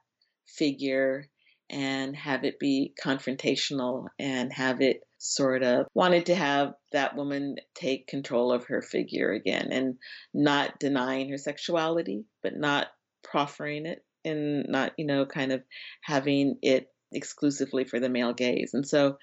figure 0.47 1.27
and 1.71 2.17
have 2.17 2.45
it 2.45 2.59
be 2.59 2.93
confrontational 3.03 4.09
and 4.19 4.53
have 4.53 4.81
it 4.81 5.01
sort 5.19 5.63
of 5.63 5.87
wanted 5.95 6.27
to 6.27 6.35
have 6.35 6.73
that 6.93 7.15
woman 7.15 7.57
take 7.75 8.09
control 8.09 8.53
of 8.53 8.67
her 8.67 8.83
figure 8.83 9.33
again 9.33 9.69
and 9.71 9.97
not 10.35 10.79
denying 10.81 11.31
her 11.31 11.39
sexuality, 11.39 12.25
but 12.43 12.57
not 12.57 12.89
proffering 13.23 13.87
it 13.87 14.05
and 14.25 14.67
not, 14.69 14.93
you 14.99 15.07
know, 15.07 15.25
kind 15.25 15.53
of 15.53 15.63
having 16.03 16.57
it 16.63 16.89
exclusively 17.13 17.85
for 17.85 18.01
the 18.01 18.09
male 18.09 18.33
gaze. 18.33 18.75
And 18.75 18.87
so, 18.87 19.19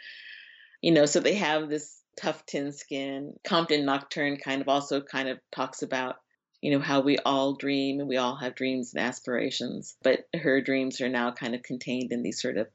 you 0.81 0.91
know, 0.91 1.05
so 1.05 1.19
they 1.19 1.35
have 1.35 1.69
this 1.69 2.01
tough 2.19 2.45
tin 2.45 2.71
skin. 2.71 3.33
Compton 3.43 3.85
Nocturne 3.85 4.37
kind 4.37 4.61
of 4.61 4.69
also 4.69 5.01
kind 5.01 5.29
of 5.29 5.39
talks 5.51 5.81
about, 5.81 6.15
you 6.61 6.71
know, 6.71 6.83
how 6.83 7.01
we 7.01 7.17
all 7.19 7.55
dream 7.55 7.99
and 7.99 8.09
we 8.09 8.17
all 8.17 8.35
have 8.35 8.55
dreams 8.55 8.93
and 8.93 9.03
aspirations, 9.03 9.95
but 10.01 10.27
her 10.35 10.61
dreams 10.61 11.01
are 11.01 11.09
now 11.09 11.31
kind 11.31 11.55
of 11.55 11.63
contained 11.63 12.11
in 12.11 12.23
these 12.23 12.41
sort 12.41 12.57
of 12.57 12.67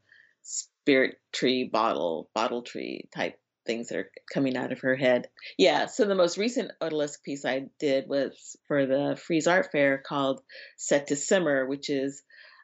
spirit 0.43 1.17
tree 1.33 1.69
bottle, 1.71 2.29
bottle 2.35 2.63
tree 2.63 3.09
type 3.15 3.39
things 3.65 3.89
that 3.89 3.99
are 3.99 4.11
coming 4.33 4.57
out 4.57 4.73
of 4.73 4.81
her 4.81 4.97
head. 4.97 5.29
Yeah, 5.59 5.87
so 5.87 6.05
the 6.05 6.15
most 6.15 6.39
recent 6.39 6.73
odalisque 6.81 7.23
piece 7.23 7.45
I 7.45 7.67
did 7.79 8.09
was 8.09 8.57
for 8.67 8.87
the 8.87 9.17
Frieze 9.21 9.47
Art 9.47 9.71
Fair 9.71 9.99
called 9.99 10.41
Set 10.77 11.09
to 11.09 11.17
Simmer, 11.17 11.67
which 11.67 11.89
is 11.91 12.23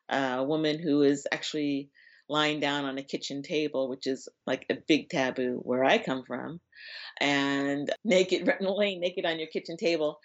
a 0.08 0.44
woman 0.44 0.80
who 0.80 1.02
is 1.02 1.26
actually 1.30 1.90
lying 2.28 2.60
down 2.60 2.84
on 2.84 2.98
a 2.98 3.02
kitchen 3.02 3.42
table, 3.42 3.88
which 3.88 4.06
is 4.06 4.28
like 4.46 4.66
a 4.70 4.76
big 4.86 5.08
taboo 5.08 5.60
where 5.62 5.84
I 5.84 5.98
come 5.98 6.24
from, 6.26 6.60
and 7.20 7.90
naked, 8.04 8.48
laying 8.60 9.00
naked 9.00 9.24
on 9.24 9.38
your 9.38 9.48
kitchen 9.48 9.76
table. 9.76 10.18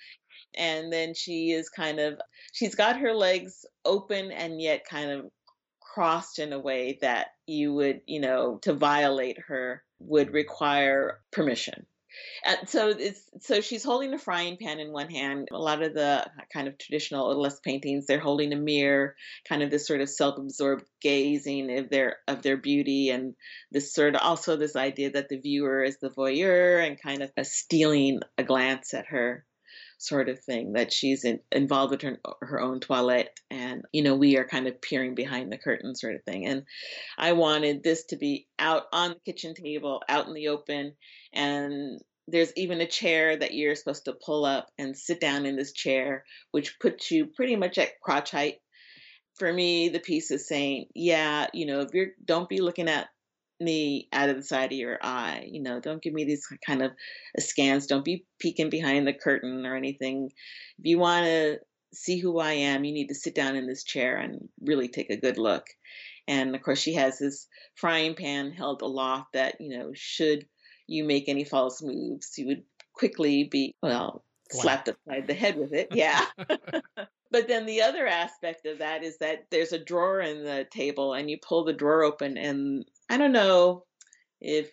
And 0.56 0.94
then 0.94 1.14
she 1.16 1.52
is 1.52 1.70
kind 1.70 2.00
of, 2.00 2.20
she's 2.52 2.76
got 2.76 3.00
her 3.00 3.14
legs 3.14 3.66
open 3.86 4.32
and 4.32 4.62
yet 4.62 4.86
kind 4.88 5.12
of 5.12 5.26
crossed 5.82 6.40
in 6.40 6.54
a 6.54 6.60
way 6.60 6.98
that 7.02 7.28
you 7.48 7.74
would, 7.74 8.02
you 8.08 8.20
know, 8.20 8.60
to 8.64 8.74
violate 8.74 9.38
her 9.48 9.84
would 10.00 10.34
require 10.34 11.20
permission. 11.32 11.86
And 12.46 12.70
so 12.70 12.90
it's 12.90 13.22
so 13.42 13.62
she's 13.62 13.84
holding 13.84 14.14
a 14.14 14.20
frying 14.20 14.58
pan 14.58 14.80
in 14.80 14.92
one 14.92 15.10
hand. 15.10 15.48
A 15.52 15.58
lot 15.58 15.82
of 15.82 15.94
the 15.94 16.26
kind 16.52 16.68
of 16.68 16.78
traditional 16.78 17.34
odalisque 17.34 17.64
paintings, 17.64 18.06
they're 18.06 18.20
holding 18.20 18.54
a 18.54 18.58
mirror, 18.58 19.16
kind 19.48 19.64
of 19.64 19.72
this 19.72 19.88
sort 19.88 20.02
of 20.02 20.10
self-absorbed 20.10 20.86
gazing 21.02 21.78
of 21.78 21.90
their 21.90 22.18
of 22.28 22.42
their 22.42 22.58
beauty, 22.58 23.10
and 23.10 23.36
this 23.72 23.94
sort 23.94 24.16
of 24.16 24.22
also 24.22 24.56
this 24.56 24.76
idea 24.76 25.12
that 25.12 25.30
the 25.30 25.40
viewer 25.40 25.84
is 25.84 25.98
the 26.00 26.10
voyeur 26.10 26.86
and 26.86 27.02
kind 27.02 27.24
of 27.24 27.32
a 27.38 27.46
stealing 27.46 28.20
a 28.38 28.44
glance 28.44 28.94
at 28.94 29.08
her 29.08 29.46
sort 29.98 30.30
of 30.30 30.40
thing 30.40 30.74
that 30.74 30.92
she's 30.92 31.24
in, 31.24 31.40
involved 31.52 31.92
with 31.92 32.02
her, 32.02 32.20
her 32.42 32.62
own 32.62 32.80
toilette 32.80 33.38
and 33.50 33.84
you 33.92 34.04
know 34.04 34.16
we 34.16 34.38
are 34.38 34.48
kind 34.48 34.68
of 34.68 34.82
peering 34.82 35.16
behind 35.16 35.52
the 35.52 35.58
curtain 35.58 35.96
sort 35.96 36.16
of 36.16 36.24
thing. 36.24 36.46
And 36.46 36.64
i 37.18 37.34
wanted 37.34 37.84
this 37.84 38.06
to 38.06 38.18
be 38.18 38.48
out 38.60 38.84
on 38.92 39.12
the 39.12 39.32
kitchen 39.32 39.54
table 39.54 40.02
out 40.08 40.28
in 40.28 40.34
the 40.34 40.50
open. 40.50 40.94
And 41.34 42.02
there's 42.28 42.54
even 42.56 42.82
a 42.82 42.88
chair 42.88 43.36
that 43.36 43.54
you're 43.54 43.76
supposed 43.76 44.06
to 44.06 44.18
pull 44.26 44.46
up 44.46 44.70
and 44.78 44.98
sit 44.98 45.20
down 45.20 45.46
in 45.46 45.56
this 45.56 45.74
chair 45.74 46.24
which 46.52 46.80
puts 46.80 47.12
you 47.12 47.28
pretty 47.28 47.56
much 47.56 47.78
at 47.78 48.00
crotch 48.02 48.32
height. 48.32 48.56
For 49.38 49.52
me 49.52 49.90
the 49.90 50.00
piece 50.00 50.32
is 50.32 50.48
saying 50.48 50.88
yeah 50.94 51.48
you 51.54 51.66
know 51.66 51.82
if 51.82 51.94
you're 51.94 52.10
don't 52.24 52.50
be 52.50 52.62
looking 52.62 52.88
at 52.88 53.08
me 53.64 54.08
out 54.12 54.30
of 54.30 54.36
the 54.36 54.44
side 54.44 54.72
of 54.72 54.78
your 54.78 55.00
eye. 55.02 55.48
You 55.50 55.62
know, 55.62 55.80
don't 55.80 56.02
give 56.02 56.14
me 56.14 56.24
these 56.24 56.48
kind 56.66 56.82
of 56.82 56.92
uh, 56.92 57.42
scans. 57.42 57.88
Don't 57.88 58.06
be 58.06 58.26
peeking 58.40 58.70
behind 58.70 59.08
the 59.08 59.14
curtain 59.14 59.66
or 59.66 59.76
anything. 59.76 60.32
If 60.80 60.86
you 60.86 61.00
want 61.00 61.26
to 61.26 61.60
see 61.94 62.20
who 62.20 62.40
I 62.40 62.54
am, 62.54 62.84
you 62.84 62.94
need 62.94 63.08
to 63.08 63.16
sit 63.16 63.36
down 63.36 63.56
in 63.56 63.68
this 63.68 63.84
chair 63.84 64.18
and 64.18 64.50
really 64.62 64.88
take 64.88 65.10
a 65.10 65.18
good 65.18 65.38
look. 65.38 65.66
And 66.28 66.56
of 66.56 66.62
course, 66.62 66.80
she 66.80 66.94
has 66.94 67.20
this 67.20 67.48
frying 67.76 68.16
pan 68.16 68.52
held 68.52 68.82
aloft 68.82 69.34
that, 69.34 69.60
you 69.60 69.78
know, 69.78 69.92
should 69.94 70.46
you 70.88 71.04
make 71.04 71.28
any 71.28 71.44
false 71.44 71.82
moves, 71.82 72.34
you 72.38 72.48
would 72.48 72.64
quickly 72.94 73.46
be, 73.46 73.76
well, 73.82 74.24
slapped 74.52 74.90
upside 74.90 75.28
the 75.28 75.34
head 75.34 75.58
with 75.58 75.74
it. 75.74 75.90
Yeah. 75.96 76.26
But 77.34 77.48
then 77.48 77.66
the 77.66 77.82
other 77.82 78.06
aspect 78.06 78.68
of 78.68 78.78
that 78.78 79.04
is 79.04 79.18
that 79.18 79.48
there's 79.50 79.74
a 79.74 79.84
drawer 79.84 80.22
in 80.22 80.44
the 80.44 80.68
table 80.72 81.16
and 81.16 81.32
you 81.32 81.40
pull 81.42 81.66
the 81.66 81.74
drawer 81.74 82.04
open 82.04 82.38
and 82.38 82.86
I 83.10 83.18
don't 83.18 83.32
know 83.32 83.86
if 84.40 84.70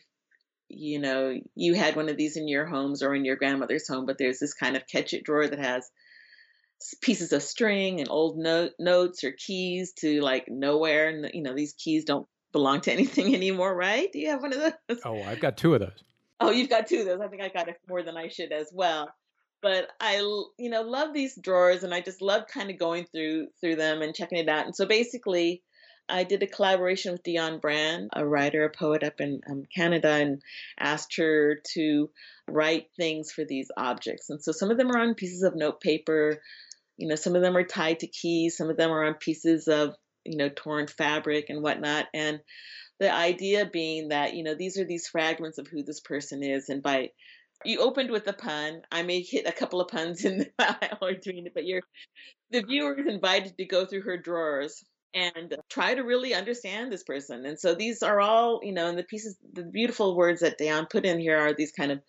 you 0.69 0.99
know 0.99 1.41
you 1.55 1.73
had 1.73 1.97
one 1.97 2.11
of 2.11 2.19
these 2.19 2.37
in 2.37 2.49
your 2.49 2.67
homes 2.67 3.03
or 3.03 3.15
in 3.15 3.25
your 3.25 3.37
grandmother's 3.37 3.89
home, 3.89 4.05
but 4.05 4.19
there's 4.19 4.41
this 4.41 4.53
kind 4.53 4.77
of 4.77 4.87
catch 4.87 5.15
it 5.15 5.25
drawer 5.25 5.49
that 5.49 5.59
has 5.59 5.91
pieces 7.01 7.33
of 7.33 7.43
string 7.43 8.01
and 8.01 8.11
old 8.11 8.37
note, 8.37 8.73
notes 8.79 9.25
or 9.25 9.33
keys 9.33 9.95
to 10.01 10.21
like 10.21 10.45
nowhere 10.49 11.09
and 11.09 11.31
you 11.33 11.43
know 11.43 11.55
these 11.55 11.73
keys 11.73 12.05
don't 12.05 12.29
belong 12.53 12.83
to 12.83 12.93
anything 12.99 13.35
anymore, 13.35 13.75
right? 13.75 14.13
Do 14.13 14.19
you 14.19 14.29
have 14.29 14.43
one 14.43 14.53
of 14.53 14.61
those? 14.61 15.01
Oh, 15.07 15.23
I've 15.23 15.41
got 15.41 15.57
two 15.57 15.73
of 15.73 15.81
those. 15.81 16.05
Oh, 16.39 16.51
you've 16.51 16.69
got 16.69 16.89
two 16.89 17.01
of 17.01 17.07
those. 17.07 17.21
I 17.23 17.29
think 17.29 17.41
I 17.41 17.49
got 17.49 17.69
it 17.69 17.81
more 17.89 18.03
than 18.03 18.19
I 18.19 18.29
should 18.29 18.53
as 18.53 18.69
well 18.71 19.09
but 19.63 19.89
I, 20.01 20.17
you 20.59 20.71
know, 20.71 20.83
love 20.83 21.13
these 21.13 21.37
drawers 21.37 21.83
and 21.85 21.93
I 21.93 22.01
just 22.01 22.23
love 22.23 22.47
kind 22.47 22.71
of 22.71 22.79
going 22.79 23.07
through 23.13 23.49
through 23.61 23.77
them 23.77 24.03
and 24.03 24.15
checking 24.15 24.39
it 24.39 24.49
out. 24.49 24.67
And 24.67 24.75
so 24.75 24.87
basically, 24.87 25.63
I 26.11 26.25
did 26.25 26.43
a 26.43 26.47
collaboration 26.47 27.13
with 27.13 27.23
Dionne 27.23 27.61
Brand, 27.61 28.11
a 28.15 28.27
writer, 28.27 28.65
a 28.65 28.71
poet 28.71 29.03
up 29.03 29.21
in 29.21 29.41
um, 29.49 29.65
Canada, 29.75 30.09
and 30.09 30.43
asked 30.79 31.17
her 31.17 31.61
to 31.75 32.11
write 32.49 32.89
things 32.97 33.33
for 33.33 33.45
these 33.45 33.71
objects. 33.77 34.31
And 34.31 34.43
so 34.43 34.53
some 34.53 34.71
of 34.71 34.77
them 34.77 34.91
are 34.91 34.99
on 34.99 35.15
pieces 35.15 35.43
of 35.43 35.55
note 35.55 35.81
paper, 35.81 36.41
You 36.97 37.09
know, 37.09 37.15
some 37.17 37.37
of 37.37 37.43
them 37.43 37.57
are 37.57 37.65
tied 37.65 38.01
to 38.01 38.07
keys, 38.07 38.57
some 38.57 38.71
of 38.71 38.77
them 38.77 38.91
are 38.91 39.05
on 39.05 39.15
pieces 39.15 39.69
of, 39.69 39.95
you 40.25 40.37
know, 40.37 40.49
torn 40.49 40.87
fabric 40.87 41.47
and 41.49 41.63
whatnot. 41.63 42.07
And 42.13 42.41
the 42.99 43.13
idea 43.13 43.65
being 43.65 44.09
that, 44.09 44.35
you 44.35 44.45
know, 44.45 44.55
these 44.55 44.79
are 44.79 44.85
these 44.85 45.09
fragments 45.09 45.59
of 45.59 45.67
who 45.69 45.83
this 45.83 46.01
person 46.01 46.43
is. 46.43 46.69
And 46.69 46.83
by 46.83 47.11
you 47.65 47.81
opened 47.81 48.11
with 48.11 48.27
a 48.27 48.33
pun. 48.33 48.83
I 48.91 49.03
may 49.03 49.23
hit 49.23 49.47
a 49.47 49.53
couple 49.53 49.81
of 49.81 49.89
puns 49.89 50.25
in 50.25 50.39
the 50.39 50.51
while 50.57 50.99
we're 51.03 51.15
doing 51.15 51.47
it, 51.47 51.55
but 51.55 51.67
you're 51.67 51.83
the 52.51 52.63
viewer 52.63 52.99
is 52.99 53.07
invited 53.07 53.57
to 53.57 53.65
go 53.65 53.87
through 53.87 54.03
her 54.03 54.17
drawers 54.17 54.83
and 55.15 55.57
try 55.69 55.95
to 55.95 56.03
really 56.03 56.35
understand 56.35 56.91
this 56.91 57.03
person. 57.03 57.45
And 57.45 57.59
so 57.59 57.75
these 57.75 58.03
are 58.03 58.21
all, 58.21 58.61
you 58.63 58.73
know, 58.73 58.89
and 58.89 58.99
the 58.99 59.03
pieces, 59.03 59.37
the 59.53 59.65
beautiful 59.65 60.17
words 60.17 60.41
that 60.41 60.59
Dionne 60.59 60.89
put 60.89 61.05
in 61.05 61.19
here 61.19 61.39
are 61.39 61.53
these 61.53 61.73
kind 61.73 61.93
of 61.93 62.01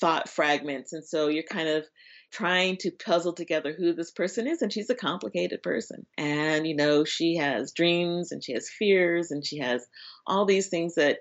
thought 0.00 0.28
fragments. 0.28 0.92
And 0.92 1.04
so 1.04 1.28
you're 1.28 1.42
kind 1.42 1.68
of 1.68 1.84
trying 2.32 2.76
to 2.78 2.90
puzzle 2.90 3.32
together 3.32 3.72
who 3.72 3.94
this 3.94 4.10
person 4.10 4.46
is. 4.46 4.60
And 4.60 4.72
she's 4.72 4.90
a 4.90 4.94
complicated 4.94 5.62
person. 5.62 6.04
And, 6.18 6.66
you 6.66 6.76
know, 6.76 7.04
she 7.04 7.36
has 7.36 7.72
dreams 7.72 8.32
and 8.32 8.42
she 8.44 8.52
has 8.52 8.68
fears 8.68 9.30
and 9.30 9.46
she 9.46 9.58
has 9.58 9.86
all 10.26 10.44
these 10.44 10.68
things 10.68 10.96
that, 10.96 11.18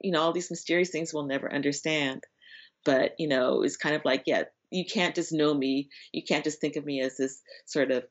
you 0.00 0.10
know, 0.12 0.20
all 0.20 0.32
these 0.32 0.50
mysterious 0.50 0.90
things 0.90 1.14
we'll 1.14 1.26
never 1.26 1.52
understand. 1.52 2.22
But, 2.86 3.16
you 3.18 3.28
know, 3.28 3.62
it's 3.62 3.76
kind 3.76 3.96
of 3.96 4.02
like, 4.04 4.22
yeah, 4.26 4.44
you 4.70 4.84
can't 4.86 5.14
just 5.14 5.32
know 5.32 5.52
me. 5.52 5.90
You 6.12 6.22
can't 6.22 6.44
just 6.44 6.60
think 6.60 6.76
of 6.76 6.86
me 6.86 7.00
as 7.02 7.16
this 7.16 7.42
sort 7.66 7.90
of 7.90 8.04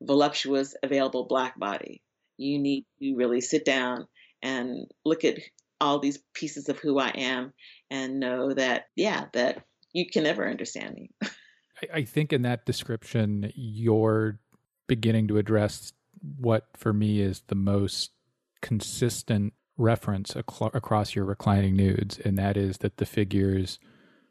voluptuous, 0.00 0.74
available 0.82 1.26
black 1.26 1.58
body. 1.58 2.02
You 2.38 2.58
need 2.58 2.86
to 3.00 3.14
really 3.16 3.40
sit 3.40 3.64
down 3.64 4.06
and 4.40 4.86
look 5.04 5.24
at 5.24 5.38
all 5.80 5.98
these 5.98 6.18
pieces 6.34 6.68
of 6.68 6.78
who 6.78 6.98
I 6.98 7.08
am 7.10 7.52
and 7.90 8.20
know 8.20 8.54
that, 8.54 8.84
yeah, 8.96 9.26
that 9.32 9.64
you 9.92 10.06
can 10.08 10.22
never 10.22 10.48
understand 10.48 10.94
me. 10.94 11.10
I 11.92 12.02
think 12.04 12.32
in 12.32 12.42
that 12.42 12.64
description, 12.64 13.52
you're 13.56 14.38
beginning 14.86 15.28
to 15.28 15.38
address 15.38 15.92
what 16.38 16.68
for 16.76 16.92
me 16.92 17.20
is 17.20 17.42
the 17.48 17.56
most 17.56 18.12
consistent 18.60 19.52
reference 19.76 20.36
ac- 20.36 20.70
across 20.74 21.14
your 21.14 21.24
reclining 21.24 21.74
nudes, 21.74 22.18
and 22.18 22.38
that 22.38 22.56
is 22.56 22.78
that 22.78 22.98
the 22.98 23.06
figures 23.06 23.80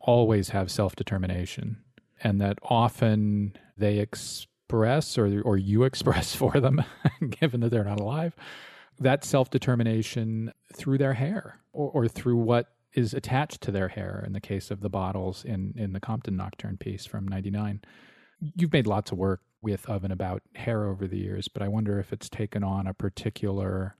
always 0.01 0.49
have 0.49 0.71
self 0.71 0.95
determination, 0.95 1.77
and 2.23 2.39
that 2.41 2.59
often 2.63 3.55
they 3.77 3.99
express 3.99 5.17
or, 5.17 5.41
or 5.41 5.57
you 5.57 5.83
express 5.85 6.35
for 6.35 6.59
them, 6.59 6.83
given 7.29 7.61
that 7.61 7.69
they're 7.69 7.83
not 7.83 7.99
alive, 7.99 8.35
that 8.99 9.23
self 9.23 9.49
determination 9.49 10.53
through 10.73 10.97
their 10.97 11.13
hair 11.13 11.59
or, 11.73 11.89
or 11.91 12.07
through 12.07 12.37
what 12.37 12.67
is 12.93 13.13
attached 13.13 13.61
to 13.61 13.71
their 13.71 13.87
hair 13.87 14.23
in 14.25 14.33
the 14.33 14.41
case 14.41 14.69
of 14.69 14.81
the 14.81 14.89
bottles 14.89 15.45
in, 15.45 15.73
in 15.77 15.93
the 15.93 15.99
Compton 15.99 16.35
Nocturne 16.35 16.77
piece 16.77 17.05
from 17.05 17.27
99. 17.27 17.81
You've 18.55 18.73
made 18.73 18.87
lots 18.87 19.11
of 19.11 19.17
work 19.17 19.41
with 19.61 19.87
of 19.87 20.03
and 20.03 20.11
about 20.11 20.41
hair 20.55 20.85
over 20.85 21.07
the 21.07 21.17
years, 21.17 21.47
but 21.47 21.61
I 21.61 21.67
wonder 21.67 21.99
if 21.99 22.11
it's 22.11 22.29
taken 22.29 22.63
on 22.63 22.87
a 22.87 22.93
particular 22.93 23.95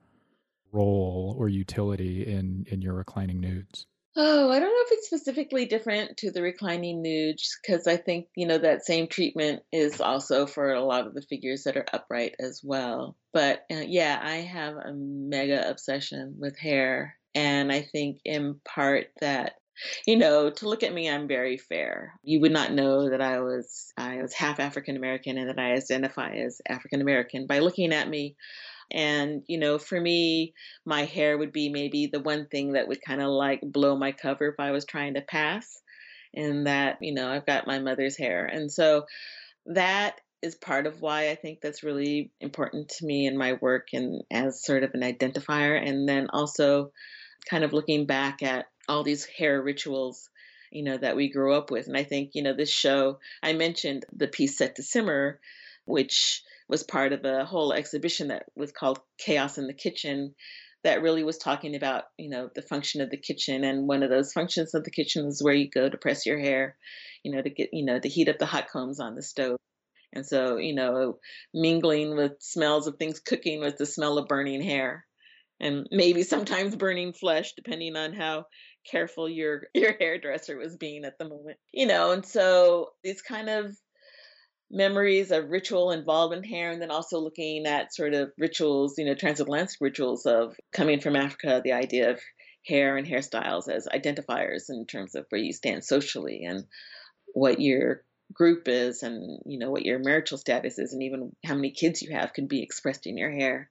role 0.71 1.35
or 1.37 1.47
utility 1.47 2.25
in, 2.25 2.65
in 2.69 2.81
your 2.81 2.93
reclining 2.93 3.39
nudes. 3.39 3.85
Oh, 4.17 4.51
I 4.51 4.59
don't 4.59 4.69
know 4.69 4.83
if 4.85 4.91
it's 4.91 5.07
specifically 5.07 5.65
different 5.65 6.17
to 6.17 6.31
the 6.31 6.41
reclining 6.41 7.01
nudes 7.01 7.57
because 7.61 7.87
I 7.87 7.95
think, 7.95 8.27
you 8.35 8.45
know, 8.45 8.57
that 8.57 8.85
same 8.85 9.07
treatment 9.07 9.63
is 9.71 10.01
also 10.01 10.45
for 10.45 10.73
a 10.73 10.83
lot 10.83 11.07
of 11.07 11.13
the 11.13 11.21
figures 11.21 11.63
that 11.63 11.77
are 11.77 11.85
upright 11.93 12.35
as 12.37 12.61
well. 12.61 13.15
But 13.31 13.65
uh, 13.71 13.83
yeah, 13.87 14.19
I 14.21 14.37
have 14.37 14.75
a 14.75 14.93
mega 14.93 15.69
obsession 15.69 16.35
with 16.39 16.59
hair 16.59 17.15
and 17.33 17.71
I 17.71 17.83
think 17.83 18.19
in 18.25 18.59
part 18.65 19.07
that 19.21 19.53
you 20.05 20.17
know, 20.17 20.49
to 20.49 20.67
look 20.69 20.83
at 20.83 20.93
me, 20.93 21.09
I'm 21.09 21.27
very 21.27 21.57
fair. 21.57 22.13
You 22.23 22.41
would 22.41 22.51
not 22.51 22.73
know 22.73 23.09
that 23.09 23.21
I 23.21 23.39
was 23.39 23.91
I 23.97 24.21
was 24.21 24.33
half 24.33 24.59
African 24.59 24.95
American 24.95 25.37
and 25.37 25.49
that 25.49 25.57
I 25.59 25.73
identify 25.73 26.33
as 26.35 26.61
African 26.67 27.01
American 27.01 27.47
by 27.47 27.59
looking 27.59 27.93
at 27.93 28.09
me. 28.09 28.35
And 28.91 29.43
you 29.47 29.57
know, 29.57 29.77
for 29.77 29.99
me, 29.99 30.53
my 30.85 31.05
hair 31.05 31.37
would 31.37 31.51
be 31.51 31.69
maybe 31.69 32.07
the 32.07 32.19
one 32.19 32.47
thing 32.47 32.73
that 32.73 32.87
would 32.87 33.01
kind 33.01 33.21
of 33.21 33.29
like 33.29 33.61
blow 33.61 33.95
my 33.97 34.11
cover 34.11 34.49
if 34.49 34.59
I 34.59 34.71
was 34.71 34.85
trying 34.85 35.15
to 35.15 35.21
pass. 35.21 35.81
And 36.33 36.67
that 36.67 36.97
you 37.01 37.13
know, 37.13 37.29
I've 37.29 37.45
got 37.45 37.67
my 37.67 37.79
mother's 37.79 38.17
hair, 38.17 38.45
and 38.45 38.71
so 38.71 39.05
that 39.67 40.21
is 40.41 40.55
part 40.55 40.87
of 40.87 41.01
why 41.01 41.29
I 41.29 41.35
think 41.35 41.61
that's 41.61 41.83
really 41.83 42.31
important 42.39 42.89
to 42.89 43.05
me 43.05 43.27
in 43.27 43.37
my 43.37 43.53
work 43.53 43.89
and 43.93 44.23
as 44.31 44.63
sort 44.63 44.83
of 44.83 44.91
an 44.93 45.01
identifier. 45.01 45.79
And 45.79 46.07
then 46.09 46.27
also 46.31 46.91
kind 47.49 47.63
of 47.63 47.73
looking 47.73 48.05
back 48.05 48.41
at 48.41 48.67
all 48.87 49.03
these 49.03 49.25
hair 49.25 49.61
rituals 49.61 50.29
you 50.71 50.83
know 50.83 50.97
that 50.97 51.15
we 51.15 51.29
grew 51.31 51.53
up 51.53 51.69
with 51.69 51.87
and 51.87 51.97
i 51.97 52.03
think 52.03 52.31
you 52.33 52.41
know 52.41 52.53
this 52.53 52.71
show 52.71 53.19
i 53.43 53.53
mentioned 53.53 54.05
the 54.15 54.27
piece 54.27 54.57
set 54.57 54.75
to 54.75 54.83
simmer 54.83 55.39
which 55.85 56.43
was 56.71 56.83
part 56.83 57.11
of 57.11 57.25
a 57.25 57.45
whole 57.45 57.73
exhibition 57.73 58.29
that 58.29 58.45
was 58.55 58.71
called 58.71 58.99
chaos 59.19 59.57
in 59.57 59.67
the 59.67 59.73
kitchen 59.73 60.33
that 60.83 61.03
really 61.03 61.23
was 61.23 61.37
talking 61.37 61.75
about 61.75 62.05
you 62.17 62.29
know 62.29 62.49
the 62.55 62.61
function 62.61 63.01
of 63.01 63.11
the 63.11 63.17
kitchen. 63.17 63.63
And 63.63 63.87
one 63.87 64.01
of 64.01 64.09
those 64.09 64.33
functions 64.33 64.73
of 64.73 64.83
the 64.83 64.89
kitchen 64.89 65.27
is 65.27 65.43
where 65.43 65.53
you 65.53 65.69
go 65.69 65.87
to 65.87 65.97
press 65.97 66.25
your 66.25 66.39
hair 66.39 66.77
you 67.23 67.31
know 67.35 67.41
to 67.41 67.49
get 67.49 67.69
you 67.73 67.85
know 67.85 67.99
to 67.99 68.09
heat 68.09 68.29
up 68.29 68.39
the 68.39 68.45
hot 68.45 68.69
combs 68.69 68.99
on 68.99 69.15
the 69.15 69.21
stove. 69.21 69.57
And 70.13 70.25
so 70.25 70.57
you 70.57 70.73
know 70.73 71.19
mingling 71.53 72.15
with 72.15 72.33
smells 72.39 72.87
of 72.87 72.95
things 72.95 73.19
cooking 73.19 73.59
with 73.59 73.77
the 73.77 73.85
smell 73.85 74.17
of 74.17 74.27
burning 74.27 74.61
hair 74.61 75.05
and 75.59 75.87
maybe 75.91 76.23
sometimes 76.23 76.75
burning 76.75 77.13
flesh 77.13 77.53
depending 77.55 77.95
on 77.95 78.13
how 78.13 78.45
careful 78.89 79.29
your 79.29 79.63
your 79.73 79.93
hairdresser 79.99 80.57
was 80.57 80.77
being 80.77 81.03
at 81.03 81.17
the 81.19 81.27
moment 81.27 81.57
you 81.73 81.85
know. 81.85 82.11
And 82.11 82.25
so 82.25 82.91
these 83.03 83.21
kind 83.21 83.49
of 83.49 83.75
memories 84.71 85.31
of 85.31 85.49
ritual 85.49 85.91
involvement 85.91 86.45
here 86.45 86.71
and 86.71 86.81
then 86.81 86.91
also 86.91 87.19
looking 87.19 87.65
at 87.65 87.93
sort 87.93 88.13
of 88.13 88.31
rituals 88.37 88.97
you 88.97 89.05
know 89.05 89.13
transatlantic 89.13 89.77
rituals 89.81 90.25
of 90.25 90.55
coming 90.71 91.01
from 91.01 91.15
africa 91.15 91.61
the 91.63 91.73
idea 91.73 92.11
of 92.11 92.21
hair 92.65 92.95
and 92.95 93.07
hairstyles 93.07 93.67
as 93.67 93.87
identifiers 93.87 94.69
in 94.69 94.85
terms 94.85 95.15
of 95.15 95.25
where 95.29 95.41
you 95.41 95.51
stand 95.51 95.83
socially 95.83 96.43
and 96.45 96.65
what 97.33 97.59
your 97.59 98.03
group 98.33 98.67
is 98.67 99.03
and 99.03 99.39
you 99.45 99.59
know 99.59 99.71
what 99.71 99.85
your 99.85 99.99
marital 99.99 100.37
status 100.37 100.79
is 100.79 100.93
and 100.93 101.03
even 101.03 101.35
how 101.45 101.55
many 101.55 101.71
kids 101.71 102.01
you 102.01 102.15
have 102.15 102.33
can 102.33 102.47
be 102.47 102.63
expressed 102.63 103.07
in 103.07 103.17
your 103.17 103.31
hair. 103.31 103.69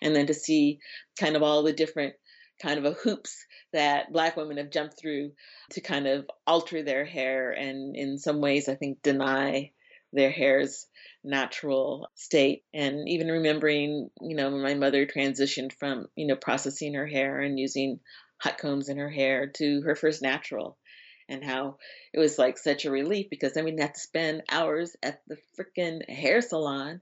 And 0.00 0.14
then 0.14 0.26
to 0.26 0.34
see 0.34 0.80
kind 1.18 1.36
of 1.36 1.42
all 1.42 1.62
the 1.62 1.72
different 1.72 2.14
kind 2.60 2.84
of 2.84 2.96
hoops 2.98 3.44
that 3.72 4.12
black 4.12 4.36
women 4.36 4.58
have 4.58 4.70
jumped 4.70 4.98
through 4.98 5.32
to 5.70 5.80
kind 5.80 6.06
of 6.06 6.28
alter 6.46 6.82
their 6.82 7.04
hair 7.04 7.50
and 7.50 7.96
in 7.96 8.18
some 8.18 8.40
ways 8.40 8.68
i 8.68 8.74
think 8.74 9.02
deny 9.02 9.72
their 10.12 10.30
hair's 10.30 10.86
natural 11.24 12.08
state 12.14 12.64
and 12.74 13.08
even 13.08 13.28
remembering 13.28 14.10
you 14.20 14.36
know 14.36 14.50
my 14.50 14.74
mother 14.74 15.06
transitioned 15.06 15.72
from 15.72 16.06
you 16.16 16.26
know 16.26 16.36
processing 16.36 16.94
her 16.94 17.06
hair 17.06 17.40
and 17.40 17.58
using 17.58 18.00
hot 18.38 18.58
combs 18.58 18.88
in 18.88 18.98
her 18.98 19.10
hair 19.10 19.46
to 19.46 19.82
her 19.82 19.94
first 19.94 20.20
natural 20.20 20.76
and 21.28 21.44
how 21.44 21.76
it 22.12 22.18
was 22.18 22.38
like 22.38 22.58
such 22.58 22.84
a 22.84 22.90
relief 22.90 23.28
because 23.30 23.52
then 23.54 23.64
we 23.64 23.70
didn't 23.70 23.82
have 23.82 23.92
to 23.92 24.00
spend 24.00 24.42
hours 24.50 24.96
at 25.02 25.20
the 25.28 25.36
freaking 25.56 26.08
hair 26.10 26.42
salon 26.42 27.00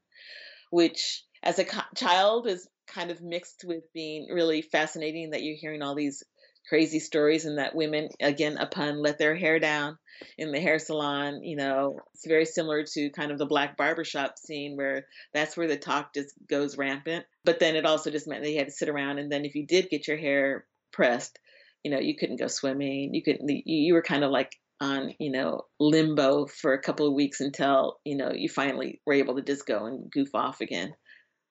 which 0.71 1.25
as 1.43 1.59
a 1.59 1.67
child 1.97 2.47
is 2.47 2.69
kind 2.87 3.11
of 3.11 3.23
mixed 3.23 3.65
with 3.65 3.85
being 3.95 4.29
really 4.31 4.63
fascinating 4.63 5.31
that 5.31 5.43
you're 5.43 5.57
hearing 5.57 5.83
all 5.83 5.95
these 5.95 6.23
crazy 6.71 7.01
stories 7.01 7.45
and 7.45 7.59
that 7.59 7.75
women 7.75 8.09
again 8.23 8.57
upon 8.57 9.03
let 9.03 9.19
their 9.19 9.37
hair 9.37 9.59
down 9.59 9.99
in 10.39 10.53
the 10.53 10.61
hair 10.61 10.79
salon 10.79 11.43
you 11.43 11.57
know 11.57 11.99
it's 12.15 12.27
very 12.27 12.47
similar 12.47 12.85
to 12.85 13.11
kind 13.11 13.31
of 13.31 13.39
the 13.39 13.47
black 13.47 13.77
barbershop 13.77 14.39
scene 14.39 14.77
where 14.77 15.07
that's 15.35 15.57
where 15.57 15.69
the 15.69 15.77
talk 15.77 16.15
just 16.15 16.33
goes 16.49 16.79
rampant. 16.79 17.25
But 17.45 17.59
then 17.59 17.77
it 17.77 17.85
also 17.85 18.11
just 18.11 18.29
meant 18.29 18.43
that 18.43 18.51
you 18.51 18.59
had 18.59 18.69
to 18.69 18.73
sit 18.73 18.89
around 18.89 19.19
and 19.19 19.31
then 19.31 19.45
if 19.45 19.55
you 19.55 19.67
did 19.67 19.91
get 19.91 20.09
your 20.09 20.17
hair 20.17 20.65
pressed 20.93 21.39
you 21.83 21.91
know 21.91 21.99
you 21.99 22.17
couldn't 22.17 22.41
go 22.41 22.47
swimming. 22.47 23.15
You 23.15 23.23
couldn't 23.23 23.49
you 23.49 23.95
were 23.95 24.03
kind 24.03 24.25
of 24.25 24.31
like 24.31 24.57
on 24.81 25.13
you 25.19 25.31
know 25.31 25.63
limbo 25.79 26.47
for 26.47 26.73
a 26.73 26.81
couple 26.83 27.07
of 27.07 27.15
weeks 27.15 27.41
until 27.41 27.99
you 28.05 28.17
know 28.17 28.33
you 28.33 28.49
finally 28.49 29.01
were 29.07 29.15
able 29.15 29.37
to 29.37 29.43
just 29.43 29.67
go 29.67 29.87
and 29.87 30.11
goof 30.11 30.35
off 30.35 30.61
again. 30.61 30.95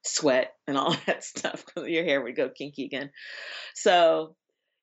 Sweat 0.05 0.53
and 0.67 0.77
all 0.77 0.95
that 1.07 1.23
stuff 1.23 1.63
your 1.75 2.03
hair 2.03 2.21
would 2.21 2.35
go 2.35 2.49
kinky 2.49 2.85
again. 2.85 3.11
So, 3.75 4.35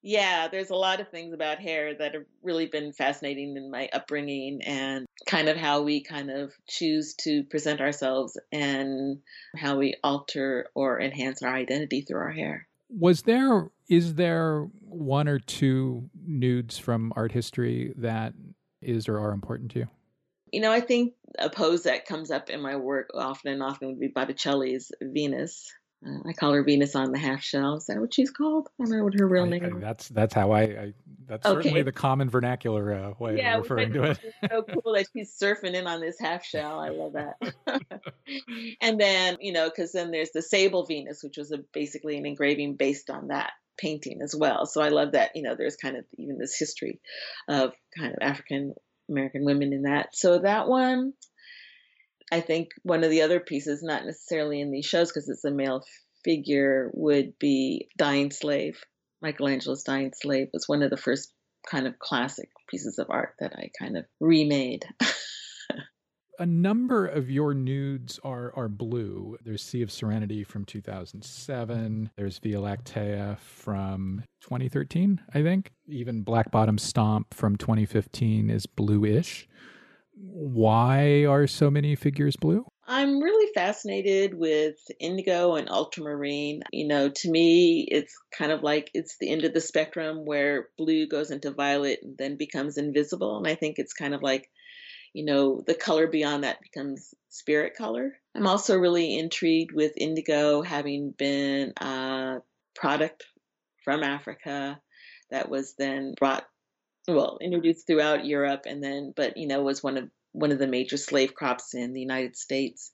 yeah, 0.03 0.49
there's 0.49 0.71
a 0.71 0.77
lot 0.77 1.01
of 1.01 1.09
things 1.09 1.33
about 1.33 1.59
hair 1.59 1.95
that 1.95 2.15
have 2.15 2.25
really 2.43 2.67
been 2.67 2.93
fascinating 2.93 3.57
in 3.57 3.71
my 3.71 3.89
upbringing 3.93 4.63
and 4.63 5.07
kind 5.27 5.49
of 5.49 5.57
how 5.57 5.83
we 5.83 6.03
kind 6.03 6.31
of 6.31 6.53
choose 6.69 7.15
to 7.15 7.43
present 7.45 7.81
ourselves 7.81 8.39
and 8.53 9.19
how 9.57 9.79
we 9.79 9.95
alter 10.05 10.69
or 10.75 11.01
enhance 11.01 11.43
our 11.43 11.55
identity 11.55 12.03
through 12.03 12.21
our 12.21 12.31
hair. 12.31 12.69
Was 12.89 13.23
there, 13.23 13.71
is 13.89 14.15
there 14.15 14.69
one 14.81 15.27
or 15.27 15.41
two 15.41 16.09
nudes 16.25 16.79
from 16.79 17.13
art 17.17 17.33
history 17.33 17.93
that 17.97 18.35
is 18.81 19.09
or 19.09 19.19
are 19.19 19.33
important 19.33 19.73
to 19.73 19.81
you? 19.81 19.89
You 20.53 20.61
know, 20.61 20.71
I 20.71 20.81
think 20.81 21.15
a 21.39 21.51
pose 21.51 21.83
that 21.83 22.07
comes 22.07 22.31
up 22.31 22.49
in 22.49 22.63
my 22.63 22.77
work 22.77 23.11
often 23.15 23.53
and 23.53 23.63
often 23.63 23.89
would 23.89 24.01
be 24.01 24.09
Botticelli's 24.09 24.93
Venus. 25.03 25.75
Uh, 26.05 26.29
I 26.29 26.33
call 26.33 26.53
her 26.53 26.63
Venus 26.63 26.95
on 26.95 27.13
the 27.13 27.19
half 27.19 27.43
shell. 27.43 27.77
Is 27.77 27.87
that 27.87 27.99
what 27.99 28.13
she's 28.13 28.31
called? 28.31 28.69
I 28.81 28.85
don't 28.85 28.99
know 28.99 29.05
what 29.05 29.19
her 29.19 29.27
real 29.27 29.45
I, 29.45 29.49
name. 29.49 29.77
I, 29.77 29.81
that's 29.81 30.09
that's 30.09 30.35
how 30.35 30.51
I. 30.53 30.63
I 30.63 30.95
that's 31.29 31.45
okay. 31.45 31.57
certainly 31.57 31.83
the 31.83 31.93
common 31.93 32.31
vernacular 32.31 32.93
uh, 32.93 33.13
way 33.19 33.39
yeah, 33.39 33.57
of 33.57 33.63
referring 33.63 33.93
to 33.95 34.03
it. 34.05 34.19
so 34.49 34.63
cool 34.63 34.95
that 34.95 35.07
she's 35.13 35.37
surfing 35.37 35.75
in 35.75 35.87
on 35.87 36.01
this 36.01 36.19
half 36.21 36.45
shell. 36.45 36.79
I 36.79 36.91
love 36.91 37.15
that. 37.15 37.37
and 38.81 39.01
then 39.01 39.37
you 39.41 39.53
know, 39.53 39.69
because 39.69 39.93
then 39.93 40.11
there's 40.11 40.31
the 40.31 40.43
Sable 40.43 40.85
Venus, 40.85 41.23
which 41.23 41.37
was 41.37 41.51
a, 41.51 41.59
basically 41.73 42.17
an 42.17 42.27
engraving 42.27 42.77
based 42.77 43.11
on 43.11 43.29
that 43.29 43.53
painting 43.77 44.21
as 44.23 44.35
well. 44.37 44.67
So 44.67 44.81
I 44.81 44.91
love 44.91 45.13
that. 45.13 45.35
You 45.35 45.43
know, 45.43 45.55
there's 45.57 45.77
kind 45.77 45.97
of 45.97 46.05
even 46.19 46.39
this 46.39 46.57
history 46.59 47.01
of 47.49 47.73
kind 47.97 48.13
of 48.13 48.19
African 48.21 48.75
American 49.09 49.45
women 49.45 49.73
in 49.73 49.83
that. 49.83 50.15
So 50.15 50.39
that 50.39 50.69
one 50.69 51.13
I 52.33 52.41
think 52.41 52.71
one 52.83 53.05
of 53.05 53.11
the 53.11 53.23
other 53.23 53.41
pieces, 53.41 53.83
not 53.83 54.05
necessarily 54.05 54.61
in 54.61 54.71
these 54.71 54.87
shows 54.87 55.11
because 55.11 55.29
it's 55.29 55.45
a 55.45 55.51
male 55.51 55.85
figure, 56.25 56.91
would 56.95 57.39
be 57.39 57.89
Dying 57.97 58.31
Slave. 58.31 58.83
Michelangelo's 59.23 59.85
Dying 59.85 60.13
Slave 60.15 60.49
was 60.53 60.69
one 60.69 60.83
of 60.83 60.91
the 60.91 60.97
first 60.97 61.33
kind 61.69 61.87
of 61.87 61.99
classic 61.99 62.49
pieces 62.69 62.99
of 62.99 63.11
art 63.11 63.35
that 63.41 63.55
I 63.57 63.71
kind 63.79 63.97
of 63.97 64.05
remade. 64.21 64.85
a 66.39 66.47
number 66.47 67.07
of 67.07 67.31
your 67.31 67.55
nudes 67.55 68.19
are 68.25 68.53
are 68.57 68.69
blue. 68.69 69.37
There's 69.45 69.63
Sea 69.63 69.83
of 69.83 69.93
Serenity 69.93 70.45
from 70.45 70.65
2007. 70.65 72.11
There's 72.17 72.39
Via 72.39 72.59
Lactea 72.59 73.39
from 73.39 74.25
2013, 74.43 75.21
I 75.33 75.43
think. 75.43 75.73
Even 75.87 76.23
Black 76.23 76.51
Bottom 76.51 76.79
Stomp 76.79 77.35
from 77.35 77.57
2015 77.57 78.51
is 78.51 78.67
bluish 78.67 79.49
why 80.17 81.27
are 81.27 81.47
so 81.47 81.71
many 81.71 81.95
figures 81.95 82.37
blue? 82.37 82.67
I'm 82.87 83.21
really 83.21 83.53
fascinated 83.53 84.35
with 84.35 84.77
indigo 84.99 85.57
and 85.57 85.69
ultramarine. 85.69 86.63
You 86.73 86.89
know, 86.89 87.11
to 87.11 87.31
me, 87.31 87.87
it's 87.91 88.17
kind 88.37 88.53
of 88.53 88.63
like 88.63 88.91
it's 88.95 89.19
the 89.19 89.29
end 89.29 89.45
of 89.45 89.53
the 89.53 89.61
spectrum 89.61 90.25
where 90.25 90.69
blue 90.79 91.07
goes 91.07 91.31
into 91.31 91.51
violet 91.51 92.01
and 92.03 92.17
then 92.17 92.37
becomes 92.37 92.79
invisible. 92.79 93.37
And 93.37 93.47
I 93.47 93.57
think 93.57 93.79
it's 93.79 93.93
kind 93.93 94.15
of 94.15 94.23
like, 94.23 94.49
you 95.13 95.25
know, 95.25 95.63
the 95.67 95.75
color 95.75 96.07
beyond 96.07 96.45
that 96.45 96.63
becomes 96.63 97.13
spirit 97.29 97.75
color. 97.77 98.13
I'm 98.35 98.47
also 98.47 98.79
really 98.79 99.19
intrigued 99.19 99.73
with 99.73 99.93
indigo 99.97 100.63
having 100.63 101.11
been 101.11 101.73
a 101.81 102.39
product 102.75 103.25
from 103.85 104.03
Africa 104.03 104.81
that 105.31 105.49
was 105.49 105.75
then 105.77 106.15
brought 106.17 106.47
well 107.09 107.39
introduced 107.41 107.87
throughout 107.87 108.25
Europe 108.25 108.63
and 108.67 108.83
then 108.83 109.13
but 109.15 109.37
you 109.37 109.47
know 109.47 109.63
was 109.63 109.83
one 109.83 109.97
of 109.97 110.11
one 110.33 110.53
of 110.53 110.59
the 110.59 110.67
major 110.67 110.97
slave 110.97 111.35
crops 111.35 111.75
in 111.75 111.93
the 111.93 112.01
United 112.01 112.37
States 112.37 112.93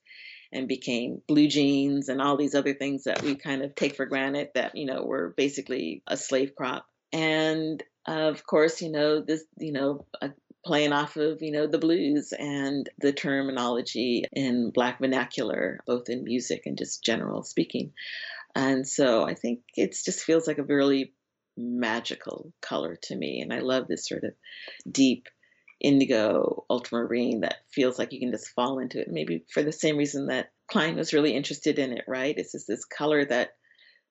and 0.52 0.68
became 0.68 1.22
blue 1.26 1.48
jeans 1.48 2.08
and 2.08 2.20
all 2.20 2.36
these 2.36 2.54
other 2.54 2.74
things 2.74 3.04
that 3.04 3.22
we 3.22 3.34
kind 3.34 3.62
of 3.62 3.74
take 3.74 3.96
for 3.96 4.06
granted 4.06 4.48
that 4.54 4.76
you 4.76 4.86
know 4.86 5.02
were 5.02 5.34
basically 5.36 6.02
a 6.06 6.16
slave 6.16 6.54
crop. 6.54 6.86
And 7.12 7.82
of 8.06 8.44
course 8.46 8.82
you 8.82 8.90
know 8.90 9.20
this 9.20 9.44
you 9.58 9.72
know 9.72 10.06
uh, 10.20 10.28
playing 10.64 10.92
off 10.92 11.16
of 11.16 11.42
you 11.42 11.50
know 11.50 11.66
the 11.66 11.78
blues 11.78 12.32
and 12.38 12.88
the 12.98 13.12
terminology 13.12 14.24
in 14.32 14.70
black 14.70 15.00
vernacular 15.00 15.80
both 15.86 16.08
in 16.08 16.24
music 16.24 16.62
and 16.66 16.78
just 16.78 17.04
general 17.04 17.42
speaking. 17.42 17.92
And 18.54 18.86
so 18.86 19.24
i 19.24 19.34
think 19.34 19.60
it 19.76 19.96
just 20.04 20.20
feels 20.20 20.46
like 20.46 20.58
a 20.58 20.62
really 20.62 21.14
magical 21.56 22.52
color 22.60 22.98
to 23.02 23.16
me. 23.16 23.40
And 23.40 23.52
I 23.52 23.60
love 23.60 23.88
this 23.88 24.08
sort 24.08 24.24
of 24.24 24.32
deep 24.90 25.28
indigo 25.80 26.64
ultramarine 26.70 27.40
that 27.40 27.56
feels 27.70 27.98
like 27.98 28.12
you 28.12 28.20
can 28.20 28.30
just 28.30 28.50
fall 28.50 28.78
into 28.78 29.00
it. 29.00 29.08
Maybe 29.08 29.44
for 29.52 29.62
the 29.62 29.72
same 29.72 29.96
reason 29.96 30.26
that 30.26 30.52
Klein 30.68 30.96
was 30.96 31.12
really 31.12 31.34
interested 31.34 31.78
in 31.78 31.92
it, 31.92 32.04
right? 32.06 32.34
It's 32.36 32.52
just 32.52 32.68
this 32.68 32.84
color 32.84 33.24
that 33.24 33.50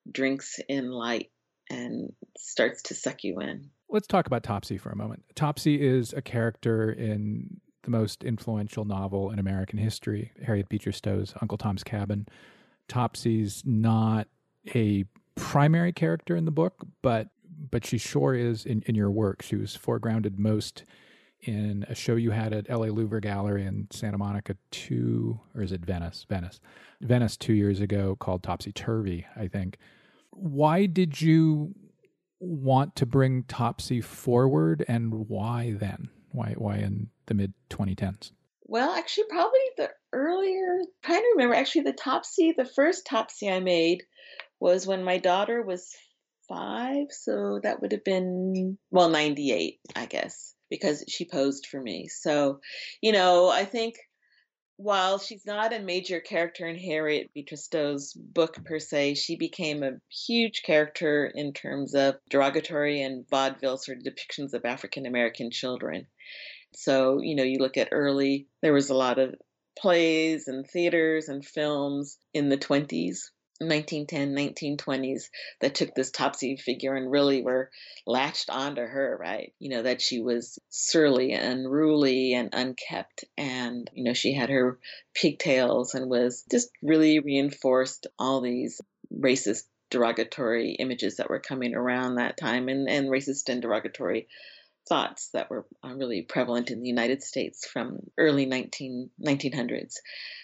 drinks 0.10 0.60
in 0.68 0.92
light 0.92 1.32
and 1.70 2.14
starts 2.38 2.84
to 2.84 2.96
suck 2.96 3.24
you 3.24 3.40
in. 3.40 3.70
Let's 3.90 4.08
talk 4.08 4.28
about 4.28 4.44
Topsy 4.44 4.78
for 4.78 4.90
a 4.90 4.96
moment. 4.96 5.24
Topsy 5.36 5.82
is 5.82 6.14
a 6.14 6.22
character 6.22 6.92
in 6.92 7.62
the 7.84 7.92
most 7.92 8.24
influential 8.24 8.86
novel 8.86 9.32
in 9.32 9.40
American 9.40 9.80
history, 9.80 10.32
Harriet 10.44 10.70
Beecher 10.70 10.92
Stowe's 10.92 11.34
Uncle 11.42 11.58
Tom's 11.58 11.84
Cabin. 11.84 12.28
Topsy's 12.88 13.64
not 13.66 14.28
a 14.76 15.06
primary 15.36 15.92
character 15.92 16.36
in 16.36 16.46
the 16.46 16.52
book, 16.52 16.86
but 17.02 17.30
but 17.70 17.86
she 17.86 17.98
sure 17.98 18.34
is 18.34 18.66
in, 18.66 18.82
in 18.88 18.96
your 18.96 19.12
work. 19.12 19.42
She 19.42 19.56
was 19.56 19.78
foregrounded 19.78 20.38
most 20.38 20.84
in 21.42 21.86
a 21.90 21.96
show 21.96 22.16
you 22.16 22.32
had 22.32 22.54
at 22.54 22.70
LA 22.70 22.88
Louver 22.88 23.22
Gallery 23.22 23.66
in 23.66 23.88
Santa 23.92 24.18
Monica 24.18 24.56
two, 24.72 25.40
or 25.56 25.62
is 25.62 25.72
it 25.72 25.86
Venice? 25.86 26.26
Venice. 26.30 26.60
Venice 27.02 27.38
two 27.38 27.54
years 27.54 27.80
ago 27.80 28.16
called 28.20 28.44
Topsy 28.44 28.72
Turvy, 28.72 29.26
I 29.36 29.48
think. 29.48 29.78
Why 30.32 30.86
did 30.86 31.22
you 31.22 31.74
want 32.40 32.96
to 32.98 33.06
bring 33.06 33.44
Topsy 33.44 34.02
forward 34.02 34.86
and 34.88 35.28
why 35.28 35.76
then? 35.80 36.10
Why 36.32 36.54
why 36.58 36.78
in 36.78 37.10
the 37.26 37.34
mid 37.34 37.54
2010s? 37.70 38.32
Well, 38.64 38.94
actually, 38.96 39.26
probably 39.30 39.60
the 39.76 39.90
earlier, 40.14 40.78
I'm 40.80 40.86
trying 41.04 41.20
to 41.20 41.34
remember, 41.36 41.56
actually, 41.56 41.82
the 41.82 41.92
Topsy, 41.92 42.54
the 42.56 42.64
first 42.64 43.06
Topsy 43.06 43.50
I 43.50 43.60
made 43.60 44.04
was 44.62 44.86
when 44.86 45.04
my 45.04 45.18
daughter 45.18 45.62
was 45.62 45.94
five. 46.48 47.08
So 47.10 47.60
that 47.64 47.82
would 47.82 47.92
have 47.92 48.04
been, 48.04 48.78
well, 48.92 49.10
98, 49.10 49.80
I 49.96 50.06
guess, 50.06 50.54
because 50.70 51.04
she 51.10 51.26
posed 51.26 51.66
for 51.66 51.82
me. 51.82 52.08
So, 52.08 52.62
you 53.02 53.12
know, 53.12 53.50
I 53.50 53.66
think 53.66 53.96
while 54.78 55.18
she's 55.18 55.46
not 55.46 55.74
a 55.74 55.80
major 55.80 56.20
character 56.20 56.68
in 56.68 56.78
Harriet 56.78 57.32
Beecher 57.34 57.56
Stowe's 57.56 58.14
book 58.14 58.64
per 58.64 58.80
se, 58.80 59.16
she 59.16 59.36
became 59.36 59.84
a 59.84 60.00
huge 60.10 60.62
character 60.64 61.32
in 61.34 61.54
terms 61.54 61.96
of 61.96 62.16
derogatory 62.30 63.02
and 63.02 63.28
vaudeville 63.30 63.78
sort 63.78 63.98
of 63.98 64.04
depictions 64.04 64.54
of 64.54 64.66
African 64.66 65.06
American 65.06 65.50
children. 65.52 66.06
So, 66.74 67.20
you 67.20 67.36
know, 67.36 67.44
you 67.44 67.58
look 67.58 67.78
at 67.78 67.90
early, 67.92 68.48
there 68.62 68.74
was 68.74 68.90
a 68.90 68.96
lot 68.96 69.20
of 69.20 69.36
plays 69.78 70.48
and 70.48 70.68
theaters 70.68 71.30
and 71.30 71.46
films 71.46 72.18
in 72.34 72.50
the 72.50 72.58
20s 72.58 73.30
1910, 73.68 74.36
1920s 74.36 75.30
that 75.60 75.76
took 75.76 75.94
this 75.94 76.12
Topsy 76.12 76.58
figure 76.58 76.96
and 76.96 77.12
really 77.12 77.42
were 77.42 77.70
latched 78.06 78.50
onto 78.50 78.82
her, 78.82 79.18
right? 79.20 79.54
You 79.60 79.70
know, 79.70 79.84
that 79.84 80.02
she 80.02 80.22
was 80.22 80.60
surly 80.70 81.34
and 81.34 81.62
unruly 81.62 82.34
and 82.34 82.50
unkept. 82.54 83.26
And, 83.38 83.90
you 83.94 84.04
know, 84.04 84.14
she 84.14 84.34
had 84.34 84.50
her 84.50 84.80
pigtails 85.14 85.96
and 85.96 86.10
was 86.10 86.44
just 86.50 86.70
really 86.82 87.20
reinforced 87.20 88.08
all 88.18 88.42
these 88.42 88.82
racist, 89.14 89.64
derogatory 89.90 90.72
images 90.80 91.18
that 91.18 91.30
were 91.30 91.40
coming 91.40 91.76
around 91.76 92.16
that 92.16 92.38
time 92.38 92.70
and, 92.70 92.90
and 92.90 93.10
racist 93.10 93.50
and 93.50 93.62
derogatory 93.62 94.28
thoughts 94.88 95.30
that 95.34 95.50
were 95.50 95.66
uh, 95.84 95.94
really 95.94 96.22
prevalent 96.24 96.72
in 96.72 96.82
the 96.82 96.88
United 96.88 97.22
States 97.22 97.68
from 97.68 98.00
early 98.18 98.46
19, 98.46 99.10
1900s. 99.24 99.98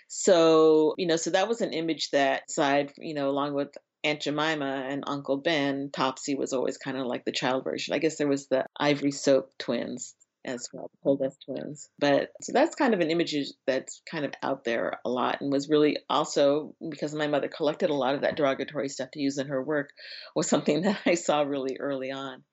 So, 0.07 0.95
you 0.97 1.05
know, 1.05 1.17
so 1.17 1.31
that 1.31 1.47
was 1.47 1.61
an 1.61 1.73
image 1.73 2.11
that 2.11 2.43
aside, 2.49 2.93
you 2.97 3.13
know, 3.13 3.29
along 3.29 3.53
with 3.53 3.77
Aunt 4.03 4.21
Jemima 4.21 4.85
and 4.87 5.03
Uncle 5.05 5.37
Ben, 5.37 5.89
Topsy 5.91 6.35
was 6.35 6.53
always 6.53 6.77
kind 6.77 6.97
of 6.97 7.05
like 7.07 7.25
the 7.25 7.31
child 7.31 7.63
version. 7.63 7.93
I 7.93 7.99
guess 7.99 8.17
there 8.17 8.27
was 8.27 8.47
the 8.47 8.65
Ivory 8.79 9.11
Soap 9.11 9.51
twins 9.57 10.15
as 10.45 10.69
well, 10.71 10.89
the 10.93 10.97
Gold 11.03 11.19
Dust 11.19 11.43
twins. 11.45 11.89
But 11.99 12.29
so 12.41 12.53
that's 12.53 12.75
kind 12.75 12.93
of 12.93 13.01
an 13.01 13.11
image 13.11 13.35
that's 13.65 14.01
kind 14.09 14.23
of 14.23 14.33
out 14.41 14.63
there 14.63 14.99
a 15.03 15.09
lot 15.09 15.41
and 15.41 15.51
was 15.51 15.69
really 15.69 15.97
also 16.09 16.73
because 16.89 17.13
my 17.13 17.27
mother 17.27 17.49
collected 17.49 17.89
a 17.89 17.95
lot 17.95 18.15
of 18.15 18.21
that 18.21 18.37
derogatory 18.37 18.87
stuff 18.87 19.11
to 19.11 19.21
use 19.21 19.37
in 19.37 19.47
her 19.47 19.61
work 19.61 19.89
was 20.35 20.47
something 20.47 20.81
that 20.83 20.99
I 21.05 21.15
saw 21.15 21.41
really 21.41 21.77
early 21.79 22.11
on. 22.11 22.43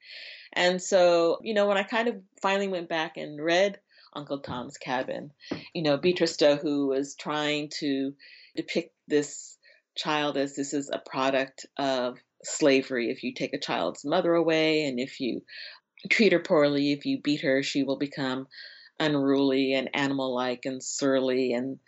And 0.52 0.82
so, 0.82 1.38
you 1.42 1.54
know, 1.54 1.66
when 1.66 1.78
I 1.78 1.82
kind 1.82 2.08
of 2.08 2.16
finally 2.40 2.68
went 2.68 2.88
back 2.88 3.16
and 3.16 3.42
read 3.42 3.78
Uncle 4.14 4.40
Tom's 4.40 4.76
Cabin, 4.76 5.30
you 5.72 5.82
know, 5.82 5.96
Beatrice 5.96 6.36
who 6.40 6.88
was 6.88 7.14
trying 7.14 7.70
to 7.80 8.14
depict 8.56 8.94
this 9.08 9.56
child 9.96 10.36
as 10.36 10.56
this 10.56 10.74
is 10.74 10.90
a 10.90 10.98
product 10.98 11.66
of 11.78 12.18
slavery. 12.42 13.10
If 13.10 13.22
you 13.22 13.34
take 13.34 13.54
a 13.54 13.60
child's 13.60 14.04
mother 14.04 14.34
away 14.34 14.84
and 14.84 14.98
if 14.98 15.20
you 15.20 15.42
treat 16.10 16.32
her 16.32 16.40
poorly, 16.40 16.92
if 16.92 17.06
you 17.06 17.20
beat 17.20 17.42
her, 17.42 17.62
she 17.62 17.82
will 17.82 17.98
become 17.98 18.46
unruly 19.00 19.72
and 19.74 19.90
animal 19.94 20.34
like 20.34 20.64
and 20.64 20.82
surly 20.82 21.52
and 21.52 21.78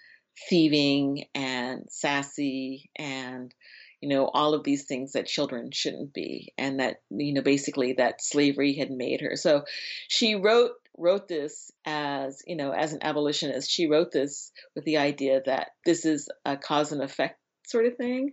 thieving 0.48 1.24
and 1.34 1.84
sassy 1.88 2.90
and 2.96 3.54
you 4.00 4.10
know, 4.10 4.30
all 4.32 4.54
of 4.54 4.62
these 4.62 4.84
things 4.84 5.12
that 5.12 5.26
children 5.26 5.70
shouldn't 5.72 6.12
be, 6.12 6.52
and 6.58 6.80
that, 6.80 7.00
you 7.10 7.32
know, 7.32 7.40
basically 7.40 7.94
that 7.94 8.22
slavery 8.22 8.74
had 8.74 8.90
made 8.90 9.20
her. 9.22 9.36
So 9.36 9.64
she 10.08 10.34
wrote 10.34 10.72
wrote 10.98 11.28
this 11.28 11.70
as 11.84 12.42
you 12.46 12.56
know 12.56 12.72
as 12.72 12.92
an 12.92 13.02
abolitionist 13.02 13.70
she 13.70 13.86
wrote 13.86 14.12
this 14.12 14.52
with 14.74 14.84
the 14.84 14.96
idea 14.96 15.42
that 15.44 15.68
this 15.84 16.04
is 16.04 16.28
a 16.44 16.56
cause 16.56 16.92
and 16.92 17.02
effect 17.02 17.38
sort 17.66 17.86
of 17.86 17.96
thing. 17.96 18.32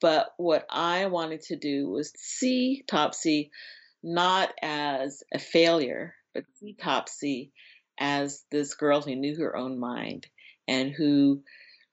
But 0.00 0.28
what 0.38 0.66
i 0.70 1.06
wanted 1.06 1.42
to 1.42 1.56
do 1.56 1.88
was 1.88 2.12
see 2.16 2.84
topsy 2.86 3.50
not 4.02 4.50
as 4.62 5.22
a 5.32 5.38
failure 5.38 6.14
but 6.32 6.44
see 6.58 6.74
topsy 6.80 7.52
as 7.98 8.44
this 8.50 8.74
girl 8.74 9.02
who 9.02 9.14
knew 9.14 9.36
her 9.36 9.54
own 9.54 9.78
mind 9.78 10.26
and 10.66 10.90
who 10.90 11.42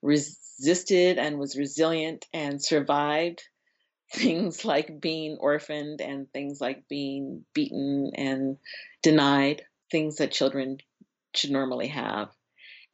resisted 0.00 1.18
and 1.18 1.38
was 1.38 1.58
resilient 1.58 2.26
and 2.32 2.62
survived 2.62 3.42
things 4.12 4.64
like 4.64 5.00
being 5.00 5.36
orphaned 5.38 6.00
and 6.00 6.32
things 6.32 6.60
like 6.60 6.88
being 6.88 7.44
beaten 7.52 8.10
and 8.14 8.56
denied 9.02 9.62
things 9.90 10.16
that 10.16 10.32
children 10.32 10.78
should 11.34 11.50
normally 11.50 11.88
have 11.88 12.28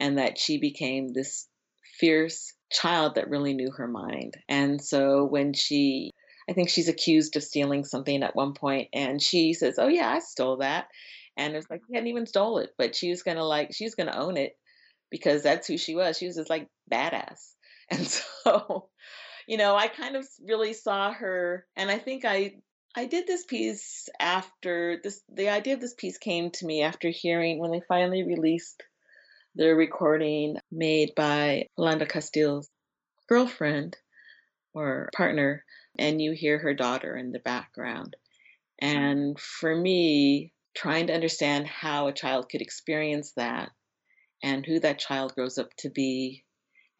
and 0.01 0.19
that 0.19 0.39
she 0.39 0.59
became 0.59 1.09
this 1.09 1.49
fierce 1.99 2.53
child 2.71 3.15
that 3.15 3.31
really 3.31 3.55
knew 3.55 3.71
her 3.71 3.87
mind. 3.87 4.37
And 4.49 4.83
so 4.83 5.25
when 5.25 5.53
she 5.53 6.11
i 6.49 6.53
think 6.53 6.69
she's 6.69 6.89
accused 6.89 7.37
of 7.37 7.43
stealing 7.43 7.85
something 7.85 8.23
at 8.23 8.37
one 8.37 8.53
point 8.53 8.89
and 8.93 9.23
she 9.23 9.55
says 9.55 9.77
oh 9.79 9.89
yeah 9.89 10.11
i 10.11 10.19
stole 10.19 10.59
that. 10.59 10.89
And 11.37 11.57
it's 11.57 11.69
like 11.71 11.81
she 11.87 11.95
hadn't 11.95 12.09
even 12.09 12.27
stole 12.27 12.59
it 12.59 12.71
but 12.77 12.95
she 12.95 13.11
was 13.11 13.23
gonna 13.23 13.45
like 13.45 13.73
she 13.73 13.85
was 13.85 13.95
gonna 13.95 14.17
own 14.17 14.37
it 14.37 14.57
because 15.11 15.43
that's 15.43 15.69
who 15.69 15.79
she 15.79 15.95
was. 15.95 16.19
She 16.19 16.27
was 16.27 16.37
just 16.37 16.51
like 16.51 16.69
badass. 16.93 17.53
And 17.91 18.07
so 18.07 18.89
you 19.47 19.59
know, 19.59 19.77
I 19.77 19.89
kind 19.89 20.17
of 20.17 20.27
really 20.43 20.73
saw 20.73 21.13
her, 21.13 21.67
and 21.77 21.91
I 21.91 21.99
think 21.99 22.25
I 22.25 22.55
I 22.97 23.07
did 23.07 23.27
this 23.27 23.45
piece 23.45 24.09
after 24.21 25.01
this. 25.03 25.21
The 25.29 25.49
idea 25.49 25.75
of 25.75 25.81
this 25.81 25.95
piece 25.95 26.17
came 26.17 26.51
to 26.53 26.67
me 26.67 26.83
after 26.83 27.11
hearing 27.11 27.59
when 27.59 27.73
they 27.73 27.83
finally 27.89 28.23
released 28.23 28.83
their 29.57 29.75
recording 29.75 30.59
made 30.71 31.13
by 31.17 31.69
Philando 31.77 32.09
Castile's 32.09 32.71
girlfriend 33.29 33.97
or 34.75 35.09
partner, 35.15 35.65
and 35.99 36.23
you 36.23 36.33
hear 36.33 36.59
her 36.59 36.75
daughter 36.75 37.17
in 37.17 37.33
the 37.33 37.41
background. 37.41 38.17
And 38.79 39.39
for 39.41 39.75
me, 39.75 40.53
trying 40.77 41.09
to 41.09 41.15
understand 41.15 41.67
how 41.67 42.07
a 42.07 42.13
child 42.13 42.49
could 42.49 42.63
experience 42.63 43.33
that 43.33 43.71
and 44.43 44.65
who 44.65 44.79
that 44.81 45.01
child 45.01 45.35
grows 45.35 45.59
up 45.59 45.71
to 45.79 45.91
be 45.91 46.45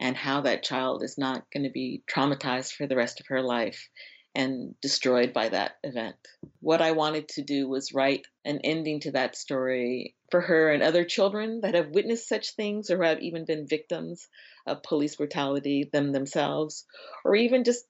and 0.01 0.17
how 0.17 0.41
that 0.41 0.65
child 0.65 1.05
is 1.05 1.19
not 1.19 1.45
going 1.53 1.65
to 1.65 1.71
be 1.71 2.03
traumatized 2.11 2.73
for 2.73 2.87
the 2.87 2.97
rest 2.97 3.21
of 3.21 3.27
her 3.29 3.43
life 3.43 3.89
and 4.35 4.75
destroyed 4.81 5.33
by 5.33 5.49
that 5.49 5.77
event. 5.85 6.17
What 6.61 6.83
I 6.83 6.93
wanted 6.93 7.29
to 7.31 7.43
do 7.43 7.69
was 7.69 7.95
write 7.95 8.27
an 8.45 8.61
ending 8.65 9.01
to 9.01 9.13
that 9.13 9.37
story 9.37 10.17
for 10.31 10.41
her 10.41 10.71
and 10.71 10.83
other 10.83 11.05
children 11.05 11.61
that 11.61 11.75
have 11.75 11.91
witnessed 11.91 12.29
such 12.29 12.55
things 12.55 12.91
or 12.91 13.03
have 13.03 13.21
even 13.21 13.45
been 13.45 13.69
victims 13.69 14.27
of 14.67 14.83
police 14.83 15.17
brutality 15.17 15.89
them 15.93 16.13
themselves, 16.13 16.85
or 17.25 17.37
even 17.37 17.65
just 17.65 17.85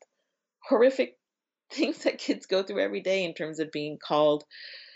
horrific 0.69 1.19
things 1.71 2.05
that 2.05 2.19
kids 2.19 2.47
go 2.47 2.63
through 2.63 2.83
every 2.83 3.01
day 3.01 3.25
in 3.25 3.33
terms 3.33 3.59
of 3.59 3.73
being 3.73 3.99
called, 3.99 4.45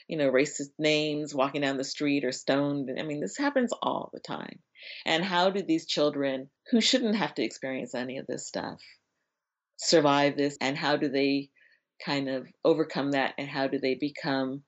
you 0.06 0.18
know, 0.18 0.30
racist 0.30 0.70
names, 0.78 1.34
walking 1.34 1.62
down 1.62 1.78
the 1.78 1.84
street 1.84 2.24
or 2.24 2.32
stoned. 2.32 2.90
I 2.98 3.02
mean, 3.02 3.20
this 3.20 3.38
happens 3.38 3.72
all 3.80 4.10
the 4.12 4.20
time. 4.20 4.58
And 5.06 5.24
how 5.24 5.50
do 5.50 5.62
these 5.62 5.86
children 5.86 6.50
who 6.70 6.80
shouldn't 6.80 7.16
have 7.16 7.34
to 7.34 7.42
experience 7.42 7.94
any 7.94 8.18
of 8.18 8.26
this 8.26 8.46
stuff 8.46 8.80
survive 9.78 10.36
this? 10.36 10.56
And 10.60 10.76
how 10.76 10.96
do 10.96 11.08
they 11.08 11.48
kind 12.04 12.28
of 12.28 12.46
overcome 12.64 13.12
that? 13.12 13.34
And 13.38 13.48
how 13.48 13.68
do 13.68 13.78
they 13.78 13.94
become 13.94 14.62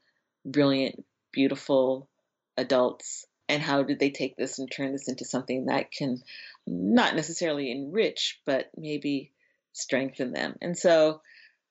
brilliant, 0.45 1.05
beautiful 1.33 2.09
adults? 2.57 3.27
And 3.49 3.63
how 3.63 3.83
do 3.83 3.97
they 3.97 4.11
take 4.11 4.37
this 4.37 4.59
and 4.59 4.71
turn 4.71 4.93
this 4.93 5.09
into 5.09 5.25
something 5.25 5.67
that 5.67 5.91
can 5.91 6.23
not 6.67 7.17
necessarily 7.17 7.71
enrich, 7.71 8.41
but 8.47 8.71
maybe 8.77 9.33
strengthen 9.73 10.33
them? 10.33 10.57
And 10.63 10.79
so 10.79 11.21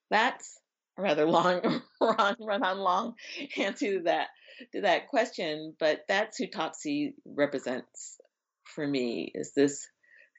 that's 0.10 0.60
a 0.98 1.02
rather 1.02 1.26
long, 1.30 1.82
run, 2.02 2.36
run 2.40 2.64
on 2.64 2.78
long 2.80 3.16
answer 3.58 3.98
to 3.98 4.04
that 4.04 4.28
to 4.74 4.82
that 4.82 5.08
question, 5.08 5.74
but 5.80 6.04
that's 6.10 6.38
who 6.38 6.46
Topsy 6.46 7.14
represents 7.26 8.20
for 8.66 8.86
me 8.86 9.32
is 9.34 9.54
this 9.54 9.88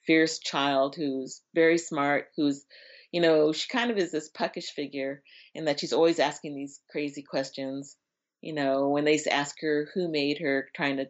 fierce 0.06 0.38
child 0.38 0.94
who's 0.96 1.42
very 1.54 1.78
smart, 1.78 2.28
who's, 2.36 2.64
you 3.12 3.20
know, 3.20 3.52
she 3.52 3.68
kind 3.68 3.90
of 3.90 3.98
is 3.98 4.12
this 4.12 4.28
puckish 4.28 4.70
figure 4.70 5.22
in 5.54 5.64
that 5.66 5.80
she's 5.80 5.92
always 5.92 6.18
asking 6.18 6.54
these 6.54 6.80
crazy 6.90 7.22
questions. 7.22 7.96
You 8.40 8.54
know, 8.54 8.88
when 8.88 9.04
they 9.04 9.20
ask 9.30 9.56
her 9.60 9.88
who 9.94 10.10
made 10.10 10.38
her, 10.38 10.68
trying 10.74 10.96
to, 10.96 11.08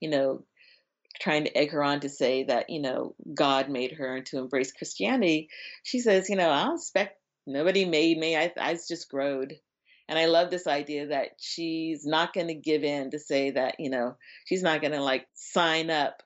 you 0.00 0.10
know, 0.10 0.44
trying 1.20 1.44
to 1.44 1.56
egg 1.56 1.70
her 1.70 1.82
on 1.82 2.00
to 2.00 2.08
say 2.08 2.44
that, 2.44 2.70
you 2.70 2.80
know, 2.80 3.14
God 3.32 3.68
made 3.68 3.92
her 3.92 4.16
and 4.16 4.26
to 4.26 4.38
embrace 4.38 4.72
Christianity, 4.72 5.48
she 5.82 6.00
says, 6.00 6.28
you 6.28 6.36
know, 6.36 6.50
I 6.50 6.64
don't 6.64 6.76
expect 6.76 7.18
nobody 7.46 7.84
made 7.84 8.18
me. 8.18 8.36
I, 8.36 8.52
I 8.58 8.74
just 8.74 9.08
growed. 9.08 9.54
And 10.08 10.18
I 10.18 10.26
love 10.26 10.50
this 10.50 10.66
idea 10.66 11.08
that 11.08 11.30
she's 11.38 12.04
not 12.04 12.34
going 12.34 12.48
to 12.48 12.54
give 12.54 12.84
in 12.84 13.12
to 13.12 13.18
say 13.18 13.52
that, 13.52 13.76
you 13.78 13.88
know, 13.88 14.16
she's 14.44 14.62
not 14.62 14.80
going 14.80 14.92
to 14.92 15.02
like 15.02 15.26
sign 15.34 15.88
up 15.88 16.22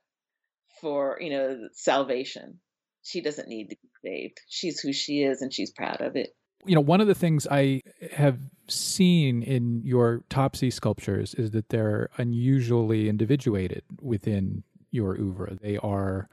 for 0.80 1.18
you 1.20 1.30
know 1.30 1.68
salvation. 1.72 2.60
She 3.02 3.20
doesn't 3.20 3.48
need 3.48 3.70
to 3.70 3.76
be 3.76 3.88
saved. 4.04 4.40
She's 4.48 4.80
who 4.80 4.92
she 4.92 5.22
is 5.22 5.42
and 5.42 5.52
she's 5.52 5.70
proud 5.70 6.00
of 6.00 6.16
it. 6.16 6.34
You 6.66 6.74
know 6.74 6.80
one 6.80 7.00
of 7.00 7.06
the 7.06 7.14
things 7.14 7.46
i 7.50 7.82
have 8.12 8.38
seen 8.68 9.42
in 9.42 9.82
your 9.84 10.24
topsy 10.28 10.70
sculptures 10.70 11.34
is 11.34 11.52
that 11.52 11.68
they're 11.70 12.10
unusually 12.18 13.08
individuated 13.08 13.82
within 14.00 14.64
your 14.90 15.16
oeuvre. 15.18 15.58
They 15.60 15.78
are 15.78 16.28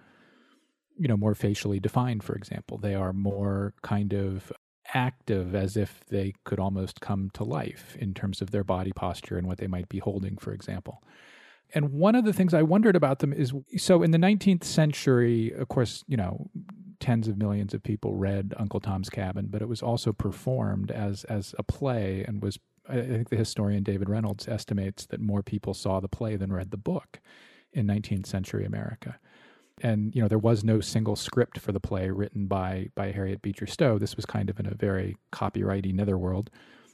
you 0.98 1.08
know 1.08 1.18
more 1.18 1.36
facially 1.36 1.80
defined 1.80 2.24
for 2.24 2.36
example. 2.36 2.78
They 2.78 2.96
are 2.96 3.14
more 3.14 3.74
kind 3.84 4.14
of 4.14 4.52
active 4.94 5.56
as 5.56 5.76
if 5.76 6.06
they 6.10 6.34
could 6.44 6.60
almost 6.60 7.02
come 7.02 7.30
to 7.34 7.44
life 7.44 7.96
in 8.00 8.14
terms 8.14 8.42
of 8.42 8.52
their 8.52 8.64
body 8.64 8.92
posture 8.94 9.38
and 9.38 9.48
what 9.48 9.58
they 9.58 9.68
might 9.68 9.90
be 9.90 9.98
holding 9.98 10.38
for 10.38 10.54
example 10.54 11.02
and 11.76 11.92
one 11.92 12.16
of 12.16 12.24
the 12.24 12.34
things 12.34 12.54
I 12.54 12.64
wondered 12.64 12.96
about 12.96 13.20
them 13.20 13.34
is 13.34 13.54
so 13.78 14.02
in 14.02 14.12
the 14.12 14.18
19th 14.18 14.64
century, 14.64 15.52
of 15.52 15.68
course, 15.68 16.04
you 16.08 16.16
know, 16.16 16.50
tens 17.02 17.28
of 17.28 17.38
millions 17.38 17.74
of 17.74 17.84
people 17.84 18.16
read 18.16 18.54
Uncle 18.58 18.80
Tom's 18.80 19.10
Cabin, 19.10 19.48
but 19.50 19.62
it 19.62 19.68
was 19.68 19.84
also 19.84 20.14
performed 20.14 20.90
as 20.90 21.26
as 21.26 21.54
a 21.60 21.64
play 21.64 22.24
and 22.26 22.42
was 22.42 22.58
I 22.88 23.02
think 23.02 23.30
the 23.30 23.36
historian 23.36 23.84
David 23.84 24.10
Reynolds 24.10 24.48
estimates 24.48 25.06
that 25.08 25.20
more 25.20 25.44
people 25.44 25.74
saw 25.74 26.00
the 26.00 26.08
play 26.08 26.38
than 26.38 26.54
read 26.54 26.72
the 26.72 26.78
book 26.78 27.20
in 27.74 27.88
19th 27.88 28.28
century 28.28 28.64
America. 28.66 29.20
And 29.82 30.16
you 30.16 30.22
know, 30.22 30.30
there 30.30 30.38
was 30.38 30.64
no 30.64 30.80
single 30.80 31.18
script 31.18 31.60
for 31.60 31.74
the 31.74 31.82
play 31.82 32.10
written 32.10 32.48
by 32.48 32.90
by 32.96 33.12
Harriet 33.12 33.42
Beecher 33.42 33.68
Stowe. 33.68 34.00
This 34.00 34.16
was 34.16 34.26
kind 34.26 34.50
of 34.50 34.62
in 34.62 34.66
a 34.66 34.74
very 34.74 35.18
copyrighty 35.34 35.94
netherworld. 35.94 36.50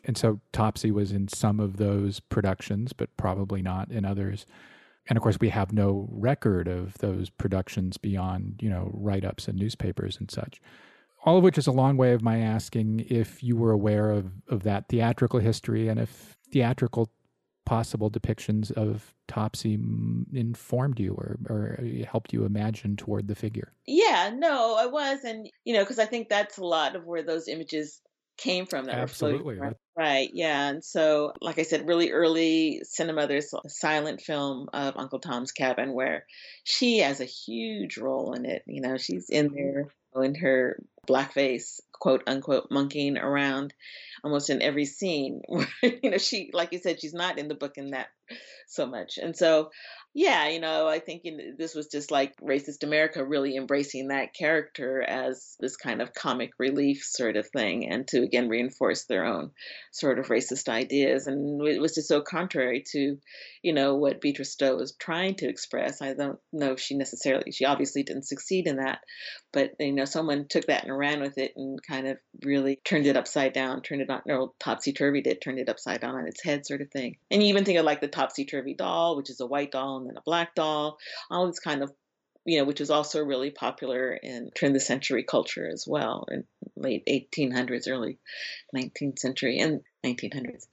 And 0.05 0.17
so 0.17 0.39
Topsy 0.51 0.91
was 0.91 1.11
in 1.11 1.27
some 1.27 1.59
of 1.59 1.77
those 1.77 2.19
productions, 2.19 2.93
but 2.93 3.15
probably 3.17 3.61
not 3.61 3.91
in 3.91 4.05
others. 4.05 4.45
And 5.07 5.17
of 5.17 5.23
course, 5.23 5.39
we 5.39 5.49
have 5.49 5.73
no 5.73 6.07
record 6.11 6.67
of 6.67 6.97
those 6.99 7.29
productions 7.29 7.97
beyond, 7.97 8.59
you 8.61 8.69
know, 8.69 8.89
write 8.93 9.25
ups 9.25 9.47
and 9.47 9.57
newspapers 9.57 10.17
and 10.19 10.29
such. 10.29 10.61
All 11.23 11.37
of 11.37 11.43
which 11.43 11.57
is 11.57 11.67
a 11.67 11.71
long 11.71 11.97
way 11.97 12.13
of 12.13 12.23
my 12.23 12.39
asking 12.39 13.05
if 13.09 13.43
you 13.43 13.55
were 13.55 13.71
aware 13.71 14.09
of, 14.09 14.31
of 14.47 14.63
that 14.63 14.89
theatrical 14.89 15.39
history 15.39 15.87
and 15.87 15.99
if 15.99 16.35
theatrical 16.51 17.11
possible 17.65 18.09
depictions 18.09 18.71
of 18.71 19.13
Topsy 19.27 19.73
informed 20.33 20.99
you 20.99 21.13
or, 21.13 21.37
or 21.47 21.79
helped 22.09 22.33
you 22.33 22.43
imagine 22.43 22.95
toward 22.95 23.27
the 23.27 23.35
figure. 23.35 23.71
Yeah, 23.85 24.31
no, 24.33 24.75
I 24.79 24.87
was. 24.87 25.23
And, 25.23 25.47
you 25.63 25.73
know, 25.73 25.81
because 25.81 25.99
I 25.99 26.05
think 26.05 26.27
that's 26.27 26.57
a 26.57 26.65
lot 26.65 26.95
of 26.95 27.05
where 27.05 27.23
those 27.23 27.47
images 27.47 28.01
came 28.37 28.65
from 28.65 28.85
that 28.85 28.95
absolutely 28.95 29.59
right, 29.59 29.75
right 29.95 30.31
yeah 30.33 30.69
and 30.69 30.83
so 30.83 31.33
like 31.41 31.59
i 31.59 31.63
said 31.63 31.87
really 31.87 32.11
early 32.11 32.81
cinema 32.83 33.27
there's 33.27 33.53
a 33.53 33.69
silent 33.69 34.21
film 34.21 34.67
of 34.73 34.97
uncle 34.97 35.19
tom's 35.19 35.51
cabin 35.51 35.93
where 35.93 36.25
she 36.63 36.99
has 36.99 37.19
a 37.19 37.25
huge 37.25 37.97
role 37.97 38.33
in 38.33 38.45
it 38.45 38.63
you 38.65 38.81
know 38.81 38.97
she's 38.97 39.29
in 39.29 39.49
mm-hmm. 39.49 39.55
there 39.55 40.23
in 40.23 40.35
her 40.35 40.81
blackface 41.07 41.79
quote 41.93 42.23
unquote 42.27 42.67
monkeying 42.71 43.17
around 43.17 43.73
almost 44.23 44.49
in 44.49 44.61
every 44.61 44.85
scene 44.85 45.41
you 45.83 46.09
know 46.09 46.17
she 46.17 46.49
like 46.53 46.71
you 46.71 46.79
said 46.79 46.99
she's 46.99 47.13
not 47.13 47.37
in 47.37 47.47
the 47.47 47.55
book 47.55 47.77
in 47.77 47.91
that 47.91 48.07
so 48.67 48.85
much 48.85 49.17
and 49.17 49.35
so 49.35 49.69
yeah, 50.13 50.49
you 50.49 50.59
know, 50.59 50.89
I 50.89 50.99
think 50.99 51.21
in, 51.23 51.35
uh, 51.35 51.43
this 51.57 51.73
was 51.73 51.87
just 51.87 52.11
like 52.11 52.35
Racist 52.41 52.83
America 52.83 53.23
really 53.23 53.55
embracing 53.55 54.09
that 54.09 54.33
character 54.33 55.01
as 55.01 55.55
this 55.61 55.77
kind 55.77 56.01
of 56.01 56.13
comic 56.13 56.51
relief 56.57 57.03
sort 57.03 57.37
of 57.37 57.47
thing, 57.47 57.89
and 57.89 58.05
to 58.09 58.21
again 58.21 58.49
reinforce 58.49 59.05
their 59.05 59.25
own 59.25 59.51
sort 59.93 60.19
of 60.19 60.27
racist 60.27 60.67
ideas. 60.67 61.27
And 61.27 61.65
it 61.65 61.79
was 61.79 61.95
just 61.95 62.09
so 62.09 62.19
contrary 62.21 62.83
to, 62.91 63.17
you 63.61 63.73
know, 63.73 63.95
what 63.95 64.19
Beecher 64.19 64.43
Stowe 64.43 64.75
was 64.75 64.91
trying 64.99 65.35
to 65.35 65.47
express. 65.47 66.01
I 66.01 66.13
don't 66.13 66.39
know 66.51 66.73
if 66.73 66.81
she 66.81 66.95
necessarily, 66.97 67.53
she 67.53 67.63
obviously 67.63 68.03
didn't 68.03 68.27
succeed 68.27 68.67
in 68.67 68.77
that, 68.77 68.99
but 69.53 69.75
you 69.79 69.93
know, 69.93 70.05
someone 70.05 70.45
took 70.49 70.65
that 70.65 70.83
and 70.83 70.97
ran 70.97 71.21
with 71.21 71.37
it 71.37 71.53
and 71.55 71.79
kind 71.81 72.07
of 72.07 72.17
really 72.43 72.81
turned 72.83 73.05
it 73.05 73.15
upside 73.15 73.53
down, 73.53 73.81
turned 73.81 74.01
it 74.01 74.09
on, 74.09 74.23
or 74.25 74.51
topsy 74.59 74.91
turvy 74.91 75.21
did, 75.21 75.41
turned 75.41 75.59
it 75.59 75.69
upside 75.69 76.01
down 76.01 76.15
on 76.15 76.27
its 76.27 76.43
head, 76.43 76.65
sort 76.65 76.81
of 76.81 76.91
thing. 76.91 77.15
And 77.29 77.41
you 77.41 77.47
even 77.47 77.63
think 77.63 77.79
of 77.79 77.85
like 77.85 78.01
the 78.01 78.09
topsy 78.21 78.45
turvy 78.45 78.73
doll, 78.73 79.17
which 79.17 79.29
is 79.29 79.39
a 79.39 79.47
white 79.47 79.71
doll 79.71 79.97
and 79.97 80.07
then 80.07 80.17
a 80.17 80.21
black 80.21 80.55
doll, 80.55 80.97
all 81.29 81.47
this 81.47 81.59
kind 81.59 81.81
of 81.83 81.91
you 82.43 82.57
know, 82.57 82.63
which 82.63 82.79
was 82.79 82.89
also 82.89 83.23
really 83.23 83.51
popular 83.51 84.13
in 84.13 84.49
turn 84.55 84.73
the 84.73 84.79
century 84.79 85.23
culture 85.23 85.69
as 85.71 85.85
well, 85.87 86.25
in 86.31 86.43
late 86.75 87.03
1800s, 87.07 87.87
early 87.87 88.17
19th 88.75 89.19
century. 89.19 89.59
And 89.59 89.81
1900s. 90.03 90.65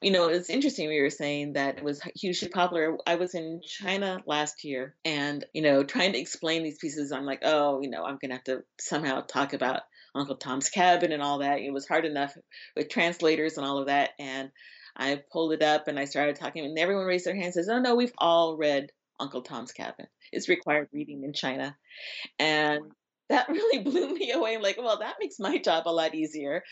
You 0.00 0.12
know, 0.12 0.28
it's 0.28 0.48
interesting 0.48 0.88
we 0.88 1.02
were 1.02 1.10
saying 1.10 1.54
that 1.54 1.78
it 1.78 1.84
was 1.84 2.00
hugely 2.16 2.48
popular. 2.48 2.96
I 3.06 3.16
was 3.16 3.34
in 3.34 3.60
China 3.62 4.22
last 4.26 4.64
year 4.64 4.96
and, 5.04 5.44
you 5.52 5.62
know, 5.62 5.82
trying 5.82 6.12
to 6.12 6.18
explain 6.18 6.62
these 6.62 6.78
pieces, 6.78 7.12
I'm 7.12 7.26
like, 7.26 7.40
oh, 7.42 7.80
you 7.82 7.90
know, 7.90 8.04
I'm 8.04 8.18
going 8.20 8.30
to 8.30 8.36
have 8.36 8.44
to 8.44 8.62
somehow 8.80 9.20
talk 9.20 9.52
about 9.52 9.82
Uncle 10.14 10.36
Tom's 10.36 10.70
Cabin 10.70 11.12
and 11.12 11.22
all 11.22 11.38
that. 11.38 11.60
It 11.60 11.72
was 11.72 11.86
hard 11.86 12.04
enough 12.06 12.34
with 12.74 12.88
translators 12.88 13.58
and 13.58 13.66
all 13.66 13.78
of 13.78 13.86
that. 13.86 14.10
And 14.18 14.50
I 14.96 15.22
pulled 15.32 15.52
it 15.52 15.62
up 15.62 15.88
and 15.88 15.98
I 15.98 16.04
started 16.04 16.36
talking, 16.36 16.64
and 16.64 16.78
everyone 16.78 17.06
raised 17.06 17.26
their 17.26 17.34
hand 17.34 17.46
and 17.46 17.54
says, 17.54 17.68
oh, 17.68 17.80
no, 17.80 17.94
we've 17.94 18.14
all 18.18 18.56
read 18.56 18.90
Uncle 19.18 19.42
Tom's 19.42 19.72
Cabin. 19.72 20.06
It's 20.32 20.48
required 20.48 20.88
reading 20.92 21.24
in 21.24 21.32
China. 21.32 21.76
And 22.38 22.82
that 23.28 23.48
really 23.50 23.82
blew 23.82 24.14
me 24.14 24.32
away. 24.32 24.56
I'm 24.56 24.62
like, 24.62 24.78
well, 24.78 24.98
that 24.98 25.16
makes 25.20 25.38
my 25.38 25.58
job 25.58 25.84
a 25.86 25.92
lot 25.92 26.14
easier 26.14 26.62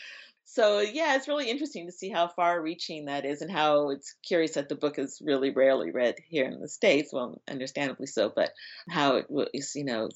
so 0.51 0.79
yeah, 0.79 1.15
it's 1.15 1.27
really 1.27 1.47
interesting 1.47 1.85
to 1.85 1.91
see 1.91 2.09
how 2.09 2.27
far-reaching 2.27 3.05
that 3.05 3.23
is, 3.23 3.43
and 3.43 3.51
how 3.51 3.91
it's 3.91 4.15
curious 4.25 4.53
that 4.53 4.67
the 4.67 4.75
book 4.75 4.97
is 4.97 5.21
really 5.23 5.51
rarely 5.51 5.91
read 5.91 6.15
here 6.27 6.45
in 6.45 6.59
the 6.59 6.67
states. 6.67 7.13
Well, 7.13 7.39
understandably 7.47 8.07
so, 8.07 8.31
but 8.35 8.51
how 8.89 9.17
it 9.17 9.29
was, 9.29 9.75
you 9.75 9.85
know, 9.85 10.09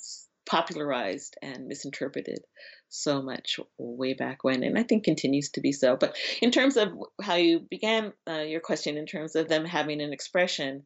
popularized 0.48 1.38
and 1.44 1.68
misinterpreted 1.68 2.40
so 2.94 3.22
much 3.22 3.60
way 3.78 4.14
back 4.14 4.44
when, 4.44 4.64
and 4.64 4.78
I 4.78 4.84
think 4.84 5.04
continues 5.04 5.50
to 5.52 5.62
be 5.62 5.72
so. 5.72 5.96
But 5.98 6.16
in 6.42 6.52
terms 6.52 6.78
of 6.78 6.94
how 7.22 7.36
you 7.36 7.60
began 7.60 8.14
uh, 8.30 8.42
your 8.42 8.62
question, 8.62 8.98
in 8.98 9.06
terms 9.06 9.36
of 9.36 9.50
them 9.50 9.66
having 9.66 10.02
an 10.02 10.14
expression, 10.14 10.84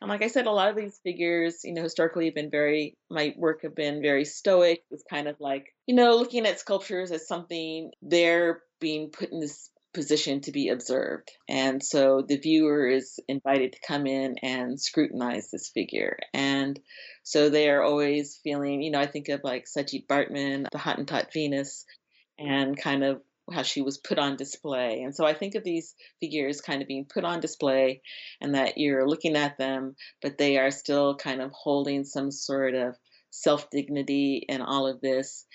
and 0.00 0.10
like 0.10 0.22
I 0.22 0.28
said, 0.28 0.46
a 0.46 0.50
lot 0.50 0.68
of 0.68 0.76
these 0.76 0.98
figures, 1.02 1.64
you 1.64 1.72
know, 1.72 1.82
historically 1.82 2.26
have 2.26 2.34
been 2.34 2.50
very, 2.50 2.96
my 3.10 3.34
work 3.36 3.62
have 3.62 3.74
been 3.74 4.02
very 4.02 4.24
stoic. 4.24 4.82
It's 4.90 5.04
kind 5.08 5.26
of 5.26 5.36
like, 5.40 5.74
you 5.86 5.94
know, 5.94 6.16
looking 6.16 6.46
at 6.46 6.60
sculptures 6.60 7.10
as 7.10 7.26
something 7.26 7.90
they're 8.02 8.60
being 8.78 9.08
put 9.08 9.32
in 9.32 9.40
this 9.40 9.70
position 9.96 10.42
to 10.42 10.52
be 10.52 10.68
observed. 10.68 11.32
And 11.48 11.82
so 11.82 12.22
the 12.22 12.36
viewer 12.36 12.86
is 12.86 13.18
invited 13.28 13.72
to 13.72 13.78
come 13.88 14.06
in 14.06 14.36
and 14.42 14.78
scrutinize 14.78 15.50
this 15.50 15.70
figure. 15.70 16.18
And 16.34 16.78
so 17.22 17.48
they 17.48 17.70
are 17.70 17.82
always 17.82 18.38
feeling, 18.44 18.82
you 18.82 18.90
know, 18.90 19.00
I 19.00 19.06
think 19.06 19.30
of 19.30 19.40
like 19.42 19.64
Saartjie 19.64 20.06
Baartman, 20.06 20.66
the 20.70 20.78
Hottentot 20.78 21.32
Venus, 21.32 21.86
and 22.38 22.78
kind 22.78 23.02
of 23.02 23.22
how 23.50 23.62
she 23.62 23.80
was 23.80 23.96
put 23.96 24.18
on 24.18 24.36
display. 24.36 25.00
And 25.00 25.16
so 25.16 25.24
I 25.24 25.32
think 25.32 25.54
of 25.54 25.64
these 25.64 25.94
figures 26.20 26.60
kind 26.60 26.82
of 26.82 26.88
being 26.88 27.06
put 27.06 27.24
on 27.24 27.40
display 27.40 28.02
and 28.42 28.54
that 28.54 28.76
you're 28.76 29.08
looking 29.08 29.34
at 29.34 29.56
them, 29.56 29.96
but 30.20 30.36
they 30.36 30.58
are 30.58 30.70
still 30.70 31.16
kind 31.16 31.40
of 31.40 31.52
holding 31.52 32.04
some 32.04 32.30
sort 32.30 32.74
of 32.74 32.96
self 33.30 33.70
dignity 33.70 34.44
in 34.46 34.60
all 34.60 34.86
of 34.86 35.00
this 35.00 35.46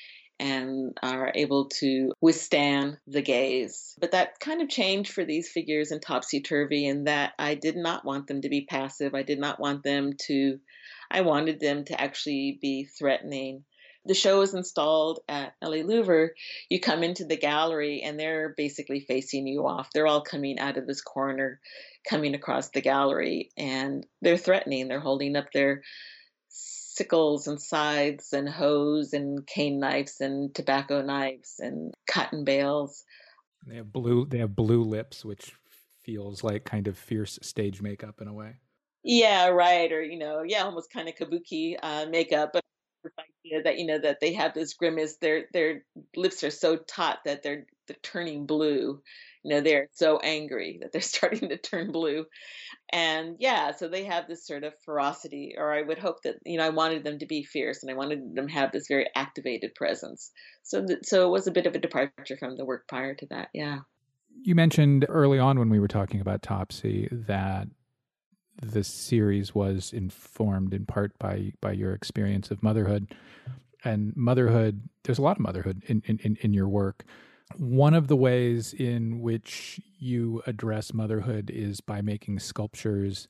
and 0.41 0.97
are 1.03 1.31
able 1.35 1.69
to 1.69 2.11
withstand 2.19 2.97
the 3.07 3.21
gaze. 3.21 3.95
But 3.99 4.11
that 4.11 4.39
kind 4.39 4.61
of 4.61 4.69
changed 4.69 5.13
for 5.13 5.23
these 5.23 5.49
figures 5.49 5.91
in 5.91 5.99
Topsy 5.99 6.41
Turvy 6.41 6.87
in 6.87 7.03
that 7.03 7.33
I 7.37 7.53
did 7.53 7.77
not 7.77 8.03
want 8.03 8.27
them 8.27 8.41
to 8.41 8.49
be 8.49 8.65
passive. 8.65 9.13
I 9.13 9.21
did 9.21 9.39
not 9.39 9.59
want 9.59 9.83
them 9.83 10.13
to, 10.27 10.59
I 11.11 11.21
wanted 11.21 11.59
them 11.59 11.85
to 11.85 12.01
actually 12.01 12.57
be 12.59 12.85
threatening 12.85 13.63
the 14.05 14.13
show 14.13 14.41
is 14.41 14.53
installed 14.53 15.19
at 15.29 15.53
LA 15.61 15.77
Louver, 15.77 16.29
you 16.69 16.79
come 16.79 17.03
into 17.03 17.23
the 17.23 17.37
gallery 17.37 18.01
and 18.01 18.19
they're 18.19 18.53
basically 18.57 19.01
facing 19.01 19.45
you 19.45 19.67
off. 19.67 19.89
They're 19.93 20.07
all 20.07 20.23
coming 20.23 20.57
out 20.59 20.77
of 20.77 20.87
this 20.87 21.01
corner, 21.01 21.59
coming 22.09 22.33
across 22.33 22.69
the 22.69 22.81
gallery, 22.81 23.51
and 23.57 24.05
they're 24.21 24.37
threatening. 24.37 24.87
They're 24.87 24.99
holding 24.99 25.35
up 25.35 25.51
their 25.53 25.83
sickles 26.93 27.47
and 27.47 27.61
scythes 27.61 28.33
and 28.33 28.47
hoes 28.47 29.13
and 29.13 29.45
cane 29.47 29.79
knives 29.79 30.21
and 30.21 30.53
tobacco 30.53 31.01
knives 31.01 31.55
and 31.59 31.93
cotton 32.09 32.43
bales. 32.43 33.03
They 33.65 33.75
have 33.75 33.91
blue. 33.91 34.25
They 34.25 34.39
have 34.39 34.55
blue 34.55 34.83
lips, 34.83 35.23
which 35.23 35.53
feels 36.03 36.43
like 36.43 36.65
kind 36.65 36.87
of 36.87 36.97
fierce 36.97 37.39
stage 37.41 37.81
makeup 37.81 38.21
in 38.21 38.27
a 38.27 38.33
way. 38.33 38.55
Yeah, 39.03 39.47
right. 39.47 39.91
Or 39.91 40.01
you 40.01 40.19
know, 40.19 40.43
yeah, 40.45 40.63
almost 40.63 40.91
kind 40.91 41.07
of 41.07 41.15
kabuki 41.15 41.77
uh, 41.81 42.07
makeup, 42.09 42.51
but 42.53 42.63
idea 43.19 43.63
that 43.63 43.79
you 43.79 43.85
know 43.85 43.99
that 43.99 44.19
they 44.19 44.33
have 44.33 44.53
this 44.53 44.73
grimace 44.73 45.17
their 45.17 45.45
their 45.53 45.83
lips 46.15 46.43
are 46.43 46.51
so 46.51 46.77
taut 46.77 47.19
that 47.25 47.43
they're 47.43 47.65
they're 47.87 47.97
turning 48.01 48.45
blue 48.45 49.01
you 49.43 49.53
know 49.53 49.61
they're 49.61 49.87
so 49.93 50.19
angry 50.19 50.79
that 50.81 50.91
they're 50.91 51.01
starting 51.01 51.49
to 51.49 51.57
turn 51.57 51.91
blue. 51.91 52.25
And 52.91 53.37
yeah 53.39 53.71
so 53.71 53.87
they 53.87 54.05
have 54.05 54.27
this 54.27 54.45
sort 54.45 54.63
of 54.63 54.73
ferocity 54.83 55.55
or 55.57 55.73
i 55.73 55.81
would 55.81 55.97
hope 55.97 56.23
that 56.23 56.35
you 56.45 56.57
know 56.57 56.65
i 56.65 56.69
wanted 56.69 57.03
them 57.03 57.19
to 57.19 57.25
be 57.25 57.43
fierce 57.43 57.83
and 57.83 57.91
i 57.91 57.95
wanted 57.95 58.35
them 58.35 58.47
to 58.47 58.53
have 58.53 58.71
this 58.71 58.87
very 58.87 59.07
activated 59.15 59.73
presence. 59.75 60.31
So 60.63 60.81
that, 60.81 61.05
so 61.05 61.27
it 61.27 61.31
was 61.31 61.47
a 61.47 61.51
bit 61.51 61.65
of 61.65 61.75
a 61.75 61.79
departure 61.79 62.37
from 62.37 62.57
the 62.57 62.65
work 62.65 62.87
prior 62.87 63.15
to 63.15 63.25
that 63.27 63.49
yeah. 63.53 63.79
You 64.43 64.55
mentioned 64.55 65.05
early 65.09 65.39
on 65.39 65.59
when 65.59 65.69
we 65.69 65.79
were 65.79 65.87
talking 65.87 66.21
about 66.21 66.41
topsy 66.41 67.09
that 67.11 67.67
the 68.61 68.83
series 68.83 69.55
was 69.55 69.91
informed 69.93 70.73
in 70.73 70.85
part 70.85 71.17
by 71.17 71.53
by 71.61 71.71
your 71.71 71.93
experience 71.93 72.51
of 72.51 72.61
motherhood. 72.61 73.13
And 73.83 74.15
motherhood 74.15 74.89
there's 75.03 75.17
a 75.17 75.21
lot 75.21 75.37
of 75.37 75.41
motherhood 75.41 75.81
in, 75.87 76.03
in, 76.05 76.37
in 76.41 76.53
your 76.53 76.67
work 76.67 77.05
one 77.57 77.93
of 77.93 78.07
the 78.07 78.15
ways 78.15 78.73
in 78.73 79.21
which 79.21 79.79
you 79.97 80.41
address 80.45 80.93
motherhood 80.93 81.49
is 81.53 81.81
by 81.81 82.01
making 82.01 82.39
sculptures 82.39 83.27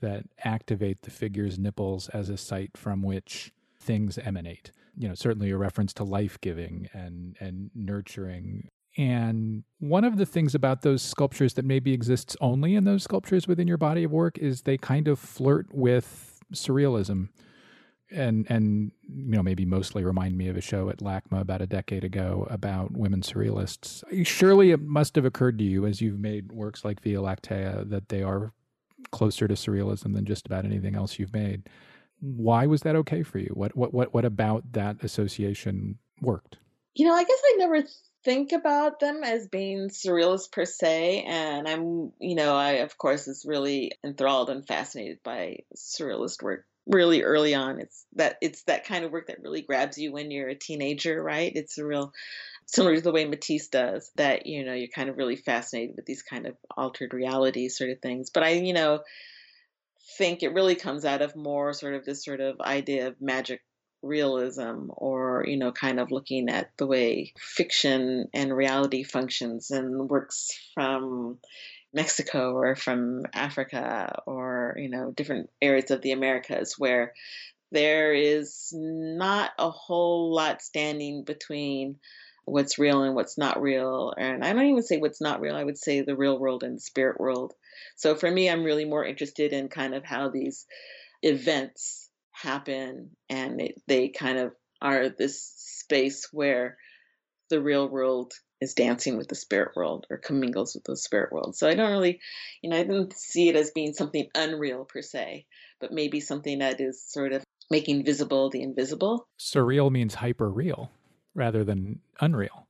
that 0.00 0.24
activate 0.44 1.02
the 1.02 1.10
figure's 1.10 1.58
nipples 1.58 2.08
as 2.10 2.28
a 2.28 2.36
site 2.36 2.76
from 2.76 3.02
which 3.02 3.52
things 3.80 4.18
emanate 4.18 4.72
you 4.96 5.06
know 5.06 5.14
certainly 5.14 5.50
a 5.50 5.56
reference 5.56 5.92
to 5.92 6.02
life 6.02 6.40
giving 6.40 6.88
and 6.92 7.36
and 7.40 7.70
nurturing 7.74 8.68
and 8.96 9.64
one 9.78 10.04
of 10.04 10.16
the 10.16 10.26
things 10.26 10.54
about 10.54 10.82
those 10.82 11.02
sculptures 11.02 11.54
that 11.54 11.64
maybe 11.64 11.92
exists 11.92 12.36
only 12.40 12.74
in 12.74 12.84
those 12.84 13.02
sculptures 13.02 13.46
within 13.46 13.68
your 13.68 13.76
body 13.76 14.04
of 14.04 14.12
work 14.12 14.38
is 14.38 14.62
they 14.62 14.78
kind 14.78 15.06
of 15.06 15.18
flirt 15.18 15.66
with 15.72 16.40
surrealism. 16.54 17.28
And 18.10 18.46
and 18.48 18.92
you 19.08 19.32
know 19.32 19.42
maybe 19.42 19.64
mostly 19.64 20.04
remind 20.04 20.36
me 20.38 20.48
of 20.48 20.56
a 20.56 20.60
show 20.60 20.88
at 20.88 20.98
LACMA 20.98 21.40
about 21.40 21.60
a 21.60 21.66
decade 21.66 22.04
ago 22.04 22.46
about 22.50 22.92
women 22.92 23.20
surrealists. 23.20 24.04
Surely 24.24 24.70
it 24.70 24.80
must 24.80 25.16
have 25.16 25.24
occurred 25.24 25.58
to 25.58 25.64
you 25.64 25.86
as 25.86 26.00
you've 26.00 26.20
made 26.20 26.52
works 26.52 26.84
like 26.84 27.02
Via 27.02 27.18
Lactea 27.18 27.88
that 27.90 28.08
they 28.08 28.22
are 28.22 28.52
closer 29.10 29.48
to 29.48 29.54
surrealism 29.54 30.14
than 30.14 30.24
just 30.24 30.46
about 30.46 30.64
anything 30.64 30.94
else 30.94 31.18
you've 31.18 31.32
made. 31.32 31.68
Why 32.20 32.66
was 32.66 32.82
that 32.82 32.96
okay 32.96 33.22
for 33.22 33.38
you? 33.38 33.50
What 33.54 33.76
what 33.76 33.92
what 33.92 34.14
what 34.14 34.24
about 34.24 34.72
that 34.72 35.02
association 35.02 35.98
worked? 36.20 36.58
You 36.94 37.06
know, 37.06 37.14
I 37.14 37.24
guess 37.24 37.40
I 37.44 37.56
never 37.58 37.82
think 38.26 38.52
about 38.52 38.98
them 38.98 39.22
as 39.22 39.46
being 39.46 39.88
surrealist 39.88 40.50
per 40.50 40.64
se 40.64 41.22
and 41.28 41.68
i'm 41.68 42.12
you 42.18 42.34
know 42.34 42.56
i 42.56 42.70
of 42.82 42.98
course 42.98 43.28
is 43.28 43.46
really 43.46 43.92
enthralled 44.02 44.50
and 44.50 44.66
fascinated 44.66 45.22
by 45.22 45.58
surrealist 45.76 46.42
work 46.42 46.66
really 46.86 47.22
early 47.22 47.54
on 47.54 47.80
it's 47.80 48.06
that 48.14 48.36
it's 48.40 48.62
that 48.64 48.86
kind 48.86 49.04
of 49.04 49.10
work 49.10 49.26
that 49.26 49.42
really 49.42 49.62
grabs 49.62 49.98
you 49.98 50.12
when 50.12 50.30
you're 50.30 50.48
a 50.48 50.54
teenager 50.54 51.22
right? 51.22 51.52
It's 51.54 51.78
a 51.78 51.84
real 51.84 52.12
similar 52.66 52.96
to 52.96 53.00
the 53.00 53.12
way 53.12 53.24
matisse 53.24 53.68
does 53.68 54.10
that 54.16 54.46
you 54.46 54.64
know 54.64 54.74
you're 54.74 54.88
kind 54.88 55.08
of 55.08 55.16
really 55.16 55.36
fascinated 55.36 55.96
with 55.96 56.06
these 56.06 56.22
kind 56.22 56.46
of 56.46 56.56
altered 56.76 57.14
reality 57.14 57.68
sort 57.68 57.90
of 57.90 58.00
things. 58.00 58.30
But 58.30 58.42
i 58.42 58.50
you 58.50 58.72
know 58.72 59.00
think 60.18 60.42
it 60.42 60.54
really 60.54 60.76
comes 60.76 61.04
out 61.04 61.22
of 61.22 61.36
more 61.36 61.72
sort 61.72 61.94
of 61.94 62.04
this 62.04 62.24
sort 62.24 62.40
of 62.40 62.60
idea 62.60 63.08
of 63.08 63.20
magic 63.20 63.60
realism 64.02 64.88
or 64.88 65.44
you 65.46 65.56
know 65.56 65.72
kind 65.72 65.98
of 65.98 66.12
looking 66.12 66.48
at 66.48 66.70
the 66.76 66.86
way 66.86 67.32
fiction 67.38 68.28
and 68.32 68.56
reality 68.56 69.02
functions 69.02 69.70
and 69.70 70.08
works 70.08 70.50
from 70.74 71.38
Mexico 71.96 72.52
or 72.52 72.76
from 72.76 73.22
Africa 73.32 74.20
or 74.26 74.76
you 74.76 74.90
know 74.90 75.10
different 75.10 75.48
areas 75.62 75.90
of 75.90 76.02
the 76.02 76.12
Americas 76.12 76.74
where 76.78 77.14
there 77.72 78.12
is 78.12 78.70
not 78.72 79.50
a 79.58 79.70
whole 79.70 80.32
lot 80.32 80.60
standing 80.60 81.24
between 81.24 81.96
what's 82.44 82.78
real 82.78 83.02
and 83.02 83.16
what's 83.16 83.36
not 83.36 83.60
real. 83.60 84.14
And 84.16 84.44
I 84.44 84.52
don't 84.52 84.66
even 84.66 84.82
say 84.82 84.98
what's 84.98 85.22
not 85.22 85.40
real 85.40 85.56
I 85.56 85.64
would 85.64 85.78
say 85.78 86.02
the 86.02 86.14
real 86.14 86.38
world 86.38 86.62
and 86.62 86.76
the 86.76 86.80
spirit 86.80 87.18
world. 87.18 87.54
So 87.96 88.14
for 88.14 88.30
me 88.30 88.50
I'm 88.50 88.62
really 88.62 88.84
more 88.84 89.04
interested 89.04 89.52
in 89.52 89.68
kind 89.68 89.94
of 89.94 90.04
how 90.04 90.28
these 90.28 90.66
events 91.22 92.10
happen 92.30 93.10
and 93.30 93.60
it, 93.60 93.80
they 93.88 94.10
kind 94.10 94.38
of 94.38 94.52
are 94.82 95.08
this 95.08 95.42
space 95.56 96.28
where 96.30 96.76
the 97.48 97.60
real 97.60 97.88
world 97.88 98.34
is 98.60 98.74
dancing 98.74 99.16
with 99.16 99.28
the 99.28 99.34
spirit 99.34 99.72
world 99.76 100.06
or 100.10 100.16
commingles 100.16 100.74
with 100.74 100.84
the 100.84 100.96
spirit 100.96 101.32
world. 101.32 101.56
So 101.56 101.68
I 101.68 101.74
don't 101.74 101.92
really, 101.92 102.20
you 102.62 102.70
know, 102.70 102.78
I 102.78 102.82
didn't 102.82 103.14
see 103.16 103.48
it 103.48 103.56
as 103.56 103.70
being 103.70 103.92
something 103.92 104.28
unreal 104.34 104.84
per 104.84 105.02
se, 105.02 105.46
but 105.80 105.92
maybe 105.92 106.20
something 106.20 106.60
that 106.60 106.80
is 106.80 107.02
sort 107.06 107.32
of 107.32 107.44
making 107.70 108.04
visible 108.04 108.50
the 108.50 108.62
invisible. 108.62 109.28
Surreal 109.38 109.90
means 109.90 110.14
hyper 110.14 110.50
real 110.50 110.90
rather 111.34 111.64
than 111.64 112.00
unreal, 112.20 112.66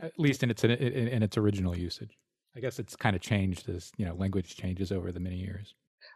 at 0.00 0.18
least 0.18 0.42
in 0.42 0.50
its 0.50 0.64
in, 0.64 0.70
in 0.70 1.22
its 1.22 1.36
original 1.36 1.76
usage. 1.76 2.16
I 2.56 2.60
guess 2.60 2.78
it's 2.78 2.96
kind 2.96 3.14
of 3.14 3.20
changed 3.20 3.68
as 3.68 3.92
you 3.98 4.06
know 4.06 4.14
language 4.14 4.56
changes 4.56 4.90
over 4.90 5.12
the 5.12 5.20
many 5.20 5.36
years. 5.36 5.74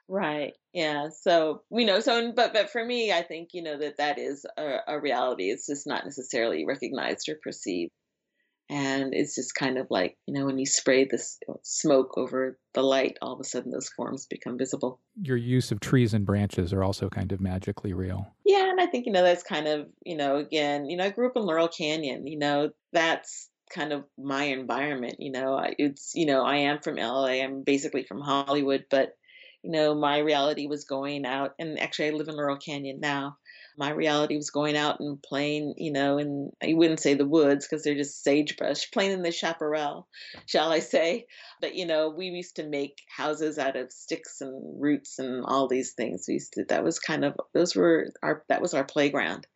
Right. 0.09 0.55
Yeah. 0.73 1.11
So, 1.11 1.63
you 1.71 1.87
know, 1.87 2.01
so, 2.01 2.33
but, 2.33 2.53
but 2.53 2.71
for 2.71 2.85
me, 2.85 3.13
I 3.13 3.23
think, 3.23 3.51
you 3.53 3.63
know, 3.63 3.79
that 3.79 3.99
that 3.99 4.19
is 4.19 4.45
a, 4.57 4.79
a 4.89 5.01
reality. 5.01 5.51
It's 5.51 5.67
just 5.67 5.87
not 5.87 6.05
necessarily 6.05 6.67
recognized 6.67 7.29
or 7.29 7.37
perceived. 7.41 7.93
And 8.71 9.13
it's 9.13 9.35
just 9.35 9.57
kind 9.57 9.79
of 9.79 9.89
like, 9.91 10.17
you 10.27 10.35
know, 10.35 10.47
when 10.47 10.57
you 10.57 10.65
spray 10.65 11.05
this 11.05 11.39
uh, 11.49 11.55
smoke 11.63 12.17
over 12.17 12.57
the 12.73 12.83
light, 12.83 13.19
all 13.21 13.33
of 13.33 13.41
a 13.41 13.45
sudden 13.45 13.73
those 13.73 13.89
forms 13.89 14.27
become 14.27 14.57
visible. 14.57 15.01
Your 15.21 15.37
use 15.37 15.73
of 15.73 15.81
trees 15.81 16.15
and 16.15 16.25
branches 16.25 16.73
are 16.73 16.85
also 16.85 17.09
kind 17.09 17.33
of 17.33 17.41
magically 17.41 17.93
real. 17.93 18.33
Yeah, 18.47 18.71
and 18.71 18.81
I 18.81 18.87
think, 18.87 19.07
you 19.07 19.13
know, 19.13 19.25
that's 19.25 19.43
kind 19.43 19.67
of, 19.67 19.89
you 20.05 20.17
know, 20.17 20.37
again, 20.37 20.87
you 20.87 20.97
know, 20.97 21.05
I 21.05 21.11
grew 21.11 21.27
up 21.27 21.37
in 21.37 21.43
Laurel 21.43 21.67
Canyon, 21.67 22.29
you 22.29 22.39
know, 22.39 22.71
that's 22.93 23.49
kind 23.75 23.93
of 23.93 24.05
my 24.17 24.45
environment, 24.45 25.17
you 25.19 25.33
know. 25.33 25.61
It's, 25.77 26.13
you 26.15 26.27
know, 26.27 26.45
I 26.45 26.59
am 26.59 26.79
from 26.79 26.95
LA, 26.95 27.43
I'm 27.43 27.65
basically 27.65 28.05
from 28.05 28.21
Hollywood, 28.21 28.85
but 28.89 29.17
you 29.63 29.73
know, 29.73 29.95
my 29.95 30.19
reality 30.19 30.69
was 30.69 30.85
going 30.85 31.27
out 31.27 31.55
and 31.59 31.79
actually 31.79 32.09
I 32.09 32.11
live 32.13 32.29
in 32.29 32.37
Laurel 32.37 32.57
Canyon 32.57 32.99
now 33.01 33.37
my 33.81 33.91
reality 33.91 34.37
was 34.37 34.51
going 34.51 34.77
out 34.77 35.01
and 35.01 35.23
playing, 35.23 35.73
you 35.79 35.91
know, 35.91 36.19
and 36.19 36.53
I 36.63 36.75
wouldn't 36.75 37.01
say 37.01 37.15
the 37.15 37.27
woods 37.27 37.67
because 37.67 37.83
they're 37.83 37.95
just 37.95 38.23
sagebrush, 38.23 38.91
playing 38.91 39.13
in 39.13 39.23
the 39.23 39.33
chaparral, 39.33 40.07
shall 40.45 40.71
I 40.71 40.81
say. 40.81 41.25
But, 41.63 41.75
you 41.75 41.87
know, 41.87 42.11
we 42.11 42.27
used 42.27 42.57
to 42.57 42.69
make 42.69 42.99
houses 43.09 43.59
out 43.59 43.77
of 43.77 43.91
sticks 43.91 44.43
and 44.43 44.81
roots 44.81 45.19
and 45.19 45.47
all 45.47 45.67
these 45.67 45.95
things. 45.95 46.27
We 46.29 46.35
used 46.35 46.53
to, 46.53 46.65
that 46.69 46.85
was 46.85 46.99
kind 46.99 47.25
of, 47.25 47.35
those 47.55 47.75
were 47.75 48.09
our, 48.23 48.45
that 48.51 48.61
was 48.61 48.75
our 48.75 48.85
playground. 48.85 49.47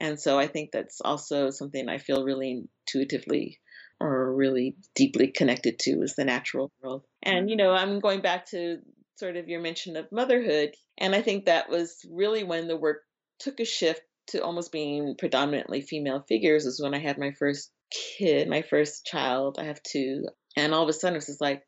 And 0.00 0.18
so 0.18 0.36
I 0.36 0.48
think 0.48 0.70
that's 0.72 1.00
also 1.00 1.50
something 1.50 1.88
I 1.88 1.98
feel 1.98 2.24
really 2.24 2.64
intuitively 2.88 3.60
or 4.00 4.34
really 4.34 4.74
deeply 4.96 5.28
connected 5.28 5.78
to 5.78 6.02
is 6.02 6.16
the 6.16 6.24
natural 6.24 6.72
world. 6.82 7.04
And, 7.22 7.48
you 7.48 7.54
know, 7.54 7.70
I'm 7.70 8.00
going 8.00 8.20
back 8.20 8.46
to 8.46 8.78
sort 9.14 9.36
of 9.36 9.48
your 9.48 9.60
mention 9.60 9.96
of 9.96 10.10
motherhood. 10.10 10.74
And 10.98 11.14
I 11.14 11.22
think 11.22 11.44
that 11.44 11.70
was 11.70 11.98
really 12.10 12.42
when 12.42 12.66
the 12.66 12.76
work 12.76 13.02
took 13.40 13.60
a 13.60 13.64
shift 13.64 14.02
to 14.28 14.42
almost 14.44 14.70
being 14.70 15.16
predominantly 15.18 15.80
female 15.80 16.24
figures 16.28 16.66
is 16.66 16.80
when 16.80 16.94
I 16.94 16.98
had 16.98 17.18
my 17.18 17.32
first 17.32 17.72
kid, 17.90 18.48
my 18.48 18.62
first 18.62 19.04
child. 19.04 19.56
I 19.58 19.64
have 19.64 19.82
two. 19.82 20.26
And 20.56 20.72
all 20.72 20.82
of 20.82 20.88
a 20.88 20.92
sudden, 20.92 21.16
it's 21.16 21.26
just 21.26 21.40
like, 21.40 21.62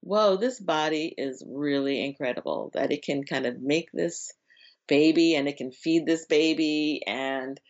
whoa, 0.00 0.36
this 0.36 0.58
body 0.58 1.14
is 1.16 1.42
really 1.46 2.04
incredible 2.04 2.70
that 2.74 2.90
it 2.90 3.04
can 3.04 3.24
kind 3.24 3.46
of 3.46 3.60
make 3.60 3.90
this 3.92 4.32
baby 4.88 5.34
and 5.36 5.48
it 5.48 5.56
can 5.56 5.70
feed 5.70 6.06
this 6.06 6.26
baby. 6.26 7.02
And 7.06 7.60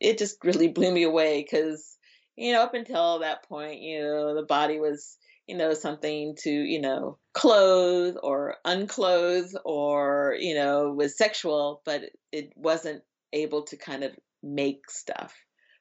it 0.00 0.18
just 0.18 0.38
really 0.42 0.68
blew 0.68 0.90
me 0.90 1.04
away 1.04 1.42
because, 1.42 1.96
you 2.36 2.52
know, 2.52 2.62
up 2.62 2.74
until 2.74 3.20
that 3.20 3.48
point, 3.48 3.80
you 3.80 4.02
know, 4.02 4.34
the 4.34 4.46
body 4.46 4.80
was 4.80 5.16
you 5.46 5.56
know, 5.56 5.74
something 5.74 6.36
to, 6.40 6.50
you 6.50 6.80
know, 6.80 7.18
clothe 7.32 8.16
or 8.22 8.56
unclothe 8.64 9.52
or, 9.64 10.36
you 10.38 10.54
know, 10.54 10.90
was 10.92 11.18
sexual, 11.18 11.82
but 11.84 12.02
it 12.32 12.52
wasn't 12.56 13.02
able 13.32 13.62
to 13.64 13.76
kind 13.76 14.04
of 14.04 14.12
make 14.42 14.90
stuff, 14.90 15.34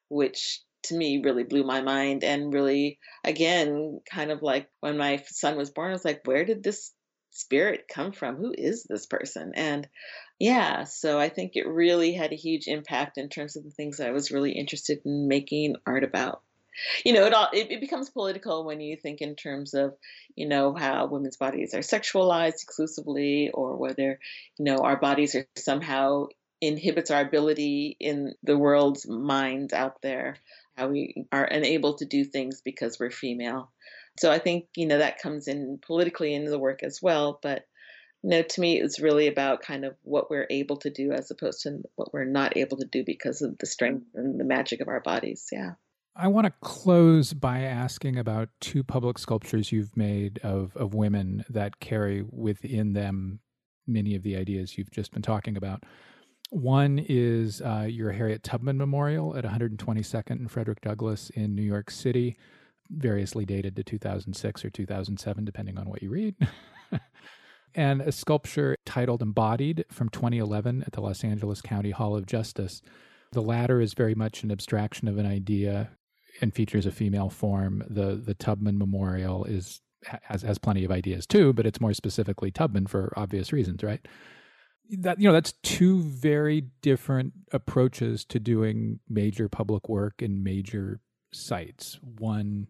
which 0.09 0.61
to 0.83 0.95
me 0.95 1.21
really 1.23 1.43
blew 1.43 1.63
my 1.63 1.81
mind 1.81 2.23
and 2.23 2.53
really, 2.53 2.99
again, 3.23 4.01
kind 4.09 4.31
of 4.31 4.41
like 4.41 4.69
when 4.81 4.97
my 4.97 5.23
son 5.27 5.55
was 5.55 5.69
born, 5.69 5.89
I 5.89 5.93
was 5.93 6.05
like, 6.05 6.21
where 6.25 6.43
did 6.43 6.61
this 6.61 6.91
spirit 7.31 7.85
come 7.91 8.11
from? 8.11 8.35
Who 8.35 8.53
is 8.55 8.83
this 8.83 9.05
person? 9.05 9.53
And 9.55 9.87
yeah, 10.39 10.83
so 10.83 11.19
I 11.19 11.29
think 11.29 11.53
it 11.55 11.67
really 11.67 12.13
had 12.13 12.33
a 12.33 12.37
huge 12.37 12.67
impact 12.67 13.17
in 13.17 13.29
terms 13.29 13.55
of 13.55 13.63
the 13.63 13.71
things 13.71 13.99
I 13.99 14.11
was 14.11 14.31
really 14.31 14.51
interested 14.51 14.99
in 15.05 15.27
making 15.27 15.77
art 15.85 16.03
about 16.03 16.41
you 17.05 17.13
know, 17.13 17.25
it 17.25 17.33
all 17.33 17.49
it, 17.53 17.71
it, 17.71 17.81
becomes 17.81 18.09
political 18.09 18.65
when 18.65 18.81
you 18.81 18.97
think 18.97 19.21
in 19.21 19.35
terms 19.35 19.73
of, 19.73 19.95
you 20.35 20.47
know, 20.47 20.73
how 20.73 21.07
women's 21.07 21.37
bodies 21.37 21.73
are 21.73 21.79
sexualized 21.79 22.63
exclusively, 22.63 23.51
or 23.53 23.77
whether, 23.77 24.19
you 24.57 24.65
know, 24.65 24.77
our 24.77 24.97
bodies 24.97 25.35
are 25.35 25.45
somehow 25.55 26.27
inhibits 26.61 27.11
our 27.11 27.21
ability 27.21 27.97
in 27.99 28.33
the 28.43 28.57
world's 28.57 29.07
mind 29.07 29.73
out 29.73 30.01
there, 30.01 30.37
how 30.77 30.87
we 30.87 31.25
are 31.31 31.45
unable 31.45 31.95
to 31.95 32.05
do 32.05 32.23
things 32.23 32.61
because 32.63 32.99
we're 32.99 33.11
female. 33.11 33.71
So 34.19 34.31
I 34.31 34.39
think 34.39 34.65
you 34.75 34.87
know 34.87 34.99
that 34.99 35.19
comes 35.19 35.47
in 35.47 35.79
politically 35.85 36.33
into 36.33 36.51
the 36.51 36.59
work 36.59 36.83
as 36.83 36.99
well, 37.01 37.39
but. 37.41 37.65
You 38.25 38.29
know, 38.29 38.41
to 38.41 38.61
me, 38.61 38.79
it's 38.79 39.01
really 39.01 39.27
about 39.27 39.63
kind 39.63 39.83
of 39.83 39.97
what 40.01 40.29
we're 40.29 40.47
able 40.49 40.77
to 40.77 40.89
do 40.89 41.11
as 41.11 41.29
opposed 41.29 41.63
to 41.63 41.79
what 41.95 42.13
we're 42.13 42.23
not 42.23 42.55
able 42.55 42.77
to 42.77 42.85
do 42.85 43.03
because 43.05 43.41
of 43.41 43.57
the 43.57 43.65
strength 43.65 44.05
and 44.15 44.39
the 44.39 44.45
magic 44.45 44.79
of 44.79 44.87
our 44.87 45.01
bodies. 45.01 45.49
Yeah. 45.51 45.71
I 46.15 46.27
want 46.27 46.45
to 46.45 46.53
close 46.61 47.33
by 47.33 47.61
asking 47.61 48.17
about 48.17 48.49
two 48.61 48.83
public 48.83 49.17
sculptures 49.17 49.71
you've 49.71 49.97
made 49.97 50.39
of, 50.43 50.75
of 50.77 50.93
women 50.93 51.43
that 51.49 51.79
carry 51.79 52.23
within 52.29 52.93
them 52.93 53.39
many 53.87 54.15
of 54.15 54.21
the 54.21 54.37
ideas 54.37 54.77
you've 54.77 54.91
just 54.91 55.11
been 55.11 55.23
talking 55.23 55.57
about. 55.57 55.83
One 56.51 56.99
is 56.99 57.61
uh, 57.61 57.87
your 57.89 58.11
Harriet 58.11 58.43
Tubman 58.43 58.77
Memorial 58.77 59.35
at 59.35 59.43
122nd 59.43 60.31
and 60.31 60.51
Frederick 60.51 60.81
Douglass 60.81 61.31
in 61.31 61.55
New 61.55 61.63
York 61.63 61.89
City, 61.89 62.37
variously 62.91 63.43
dated 63.43 63.75
to 63.75 63.83
2006 63.83 64.63
or 64.63 64.69
2007, 64.69 65.45
depending 65.45 65.79
on 65.79 65.89
what 65.89 66.03
you 66.03 66.11
read. 66.11 66.35
and 67.73 68.01
a 68.01 68.11
sculpture 68.11 68.77
titled 68.85 69.23
Embodied 69.23 69.85
from 69.89 70.09
2011 70.09 70.83
at 70.85 70.93
the 70.93 71.01
Los 71.01 71.23
Angeles 71.23 71.59
County 71.59 71.89
Hall 71.89 72.15
of 72.15 72.27
Justice. 72.27 72.83
The 73.31 73.41
latter 73.41 73.81
is 73.81 73.95
very 73.95 74.13
much 74.13 74.43
an 74.43 74.51
abstraction 74.51 75.07
of 75.07 75.17
an 75.17 75.25
idea 75.25 75.89
and 76.41 76.53
features 76.53 76.85
a 76.85 76.91
female 76.91 77.29
form. 77.29 77.83
The 77.89 78.15
the 78.15 78.33
Tubman 78.33 78.77
Memorial 78.77 79.45
is 79.45 79.81
has 80.05 80.41
has 80.41 80.57
plenty 80.57 80.83
of 80.83 80.91
ideas 80.91 81.25
too, 81.25 81.53
but 81.53 81.65
it's 81.65 81.81
more 81.81 81.93
specifically 81.93 82.51
Tubman 82.51 82.87
for 82.87 83.13
obvious 83.15 83.53
reasons, 83.53 83.83
right? 83.83 84.05
That 84.89 85.19
you 85.19 85.27
know 85.27 85.33
that's 85.33 85.53
two 85.63 86.01
very 86.03 86.61
different 86.81 87.33
approaches 87.51 88.25
to 88.25 88.39
doing 88.39 88.99
major 89.09 89.47
public 89.47 89.89
work 89.89 90.21
in 90.21 90.43
major 90.43 90.99
sites. 91.31 91.99
One 92.01 92.67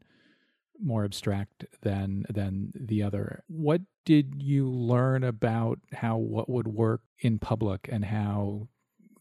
more 0.82 1.06
abstract 1.06 1.66
than 1.82 2.26
than 2.30 2.72
the 2.76 3.04
other. 3.04 3.44
What 3.48 3.82
did 4.06 4.42
you 4.42 4.70
learn 4.70 5.24
about 5.24 5.80
how 5.94 6.18
what 6.18 6.50
would 6.50 6.68
work 6.68 7.02
in 7.20 7.40
public 7.40 7.90
and 7.92 8.06
how 8.06 8.68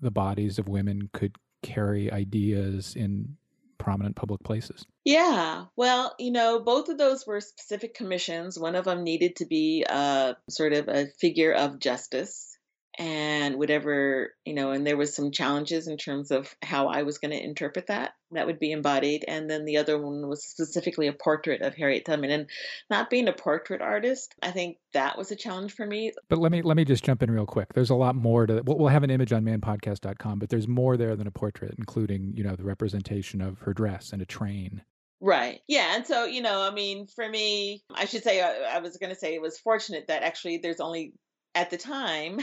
the 0.01 0.11
bodies 0.11 0.59
of 0.59 0.69
women 0.69 1.09
could 1.13 1.37
carry 1.63 2.11
ideas 2.13 2.97
in 2.97 3.37
prominent 3.83 4.15
public 4.15 4.43
places? 4.45 4.87
Yeah, 5.05 5.65
well, 5.77 6.15
you 6.19 6.31
know, 6.31 6.61
both 6.61 6.89
of 6.89 6.99
those 6.99 7.27
were 7.27 7.41
specific 7.41 7.95
commissions. 7.95 8.59
One 8.59 8.77
of 8.77 8.85
them 8.85 9.03
needed 9.03 9.37
to 9.37 9.47
be 9.47 9.85
uh, 9.89 10.35
sort 10.49 10.73
of 10.73 10.89
a 10.89 11.07
figure 11.19 11.53
of 11.53 11.81
justice 11.81 12.52
and 12.99 13.57
whatever 13.57 14.35
you 14.45 14.53
know 14.53 14.71
and 14.71 14.87
there 14.87 14.99
was 14.99 15.15
some 15.15 15.31
challenges 15.31 15.89
in 15.89 15.97
terms 15.97 16.31
of 16.31 16.55
how 16.63 16.89
i 16.89 17.03
was 17.03 17.19
going 17.19 17.31
to 17.31 17.43
interpret 17.43 17.87
that 17.87 18.13
that 18.33 18.47
would 18.47 18.59
be 18.59 18.71
embodied 18.71 19.25
and 19.27 19.49
then 19.49 19.65
the 19.65 19.79
other 19.79 19.99
one 19.99 20.29
was 20.29 20.45
specifically 20.45 21.07
a 21.07 21.13
portrait 21.13 21.63
of 21.63 21.75
harriet 21.75 22.05
tubman 22.05 22.31
and 22.31 22.51
not 22.91 23.09
being 23.09 23.29
a 23.29 23.33
portrait 23.33 23.81
artist 23.81 24.35
i 24.43 24.51
think 24.51 24.77
that 24.93 25.17
was 25.17 25.31
a 25.31 25.37
challenge 25.37 25.73
for 25.73 25.87
me 25.87 26.13
but 26.29 26.39
let 26.39 26.53
me 26.53 26.61
let 26.61 26.77
me 26.77 26.85
just 26.85 27.05
jump 27.05 27.23
in 27.23 27.31
real 27.31 27.47
quick 27.47 27.73
there's 27.73 27.91
a 27.91 27.95
lot 27.95 28.15
more 28.15 28.47
to 28.47 28.63
we'll, 28.67 28.77
we'll 28.77 28.89
have 28.89 29.05
an 29.05 29.11
image 29.11 29.33
on 29.33 29.43
manpodcast.com 29.43 30.39
but 30.39 30.51
there's 30.51 30.69
more 30.69 30.99
there 30.99 31.17
than 31.17 31.27
a 31.27 31.33
portrait 31.33 31.75
including 31.79 32.33
you 32.37 32.45
know 32.45 32.57
the 32.57 32.65
representation 32.65 33.41
of 33.41 33.61
her 33.61 33.73
dress 33.73 34.13
and 34.13 34.21
a 34.21 34.27
train 34.27 34.83
Right. 35.25 35.61
Yeah. 35.69 35.95
And 35.95 36.05
so, 36.05 36.25
you 36.25 36.43
know, 36.43 36.63
I 36.63 36.75
mean, 36.75 37.07
for 37.07 37.29
me, 37.29 37.85
I 37.95 38.07
should 38.07 38.25
say, 38.25 38.43
I, 38.43 38.75
I 38.75 38.79
was 38.81 38.97
going 38.97 39.11
to 39.11 39.19
say 39.19 39.37
it 39.37 39.41
was 39.41 39.57
fortunate 39.57 40.07
that 40.09 40.25
actually 40.25 40.59
there's 40.59 40.81
only 40.81 41.15
at 41.55 41.71
the 41.71 41.77
time, 41.77 42.41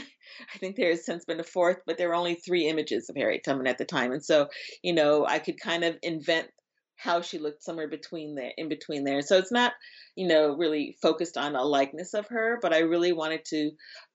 I 0.54 0.58
think 0.58 0.76
there 0.76 0.90
has 0.90 1.04
since 1.04 1.24
been 1.24 1.40
a 1.40 1.44
fourth, 1.44 1.78
but 1.86 1.98
there 1.98 2.08
were 2.08 2.14
only 2.14 2.34
three 2.36 2.68
images 2.68 3.08
of 3.08 3.16
Harriet 3.16 3.42
Tubman 3.44 3.66
at 3.66 3.78
the 3.78 3.84
time. 3.84 4.12
And 4.12 4.24
so, 4.24 4.48
you 4.82 4.92
know, 4.92 5.26
I 5.26 5.38
could 5.38 5.60
kind 5.60 5.84
of 5.84 5.96
invent 6.02 6.48
how 6.96 7.22
she 7.22 7.38
looked 7.38 7.64
somewhere 7.64 7.88
between 7.88 8.34
there, 8.34 8.52
in 8.56 8.68
between 8.68 9.04
there. 9.04 9.22
So 9.22 9.38
it's 9.38 9.50
not, 9.50 9.72
you 10.16 10.28
know, 10.28 10.54
really 10.54 10.96
focused 11.00 11.38
on 11.38 11.56
a 11.56 11.64
likeness 11.64 12.12
of 12.12 12.28
her, 12.28 12.58
but 12.60 12.74
I 12.74 12.80
really 12.80 13.12
wanted 13.12 13.44
to 13.46 13.70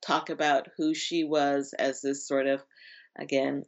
talk 0.06 0.30
about 0.30 0.68
who 0.78 0.94
she 0.94 1.24
was 1.24 1.74
as 1.78 2.02
this 2.02 2.28
sort 2.28 2.46
of, 2.46 2.62
again, 3.18 3.64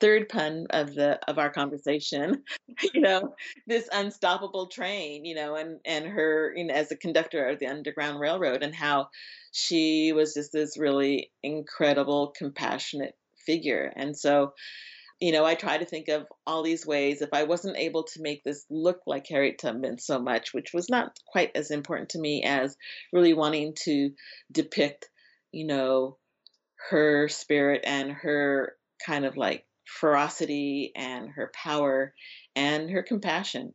third 0.00 0.28
pun 0.28 0.66
of 0.70 0.94
the 0.94 1.18
of 1.28 1.38
our 1.38 1.50
conversation 1.50 2.42
you 2.94 3.00
know 3.00 3.34
this 3.66 3.88
unstoppable 3.92 4.68
train 4.68 5.24
you 5.24 5.34
know 5.34 5.56
and 5.56 5.80
and 5.84 6.06
her 6.06 6.52
you 6.56 6.64
know 6.64 6.74
as 6.74 6.92
a 6.92 6.96
conductor 6.96 7.48
of 7.48 7.58
the 7.58 7.66
underground 7.66 8.20
railroad 8.20 8.62
and 8.62 8.74
how 8.74 9.08
she 9.52 10.12
was 10.12 10.34
just 10.34 10.52
this 10.52 10.78
really 10.78 11.30
incredible 11.42 12.32
compassionate 12.36 13.14
figure. 13.44 13.92
And 13.94 14.16
so 14.16 14.54
you 15.20 15.30
know 15.30 15.44
i 15.44 15.54
try 15.54 15.78
to 15.78 15.84
think 15.84 16.08
of 16.08 16.26
all 16.46 16.64
these 16.64 16.84
ways 16.84 17.22
if 17.22 17.28
i 17.32 17.44
wasn't 17.44 17.76
able 17.76 18.02
to 18.02 18.22
make 18.22 18.42
this 18.42 18.66
look 18.70 19.00
like 19.06 19.24
harriet 19.28 19.56
tubman 19.56 19.96
so 19.96 20.18
much 20.18 20.52
which 20.52 20.72
was 20.74 20.88
not 20.88 21.16
quite 21.28 21.52
as 21.54 21.70
important 21.70 22.08
to 22.08 22.18
me 22.18 22.42
as 22.42 22.76
really 23.12 23.32
wanting 23.32 23.72
to 23.74 24.10
depict 24.50 25.08
you 25.52 25.64
know 25.64 26.16
her 26.90 27.28
spirit 27.28 27.82
and 27.84 28.10
her 28.10 28.74
kind 29.06 29.24
of 29.24 29.36
like 29.36 29.64
ferocity 30.00 30.92
and 30.96 31.30
her 31.30 31.50
power 31.54 32.14
and 32.56 32.90
her 32.90 33.02
compassion. 33.02 33.72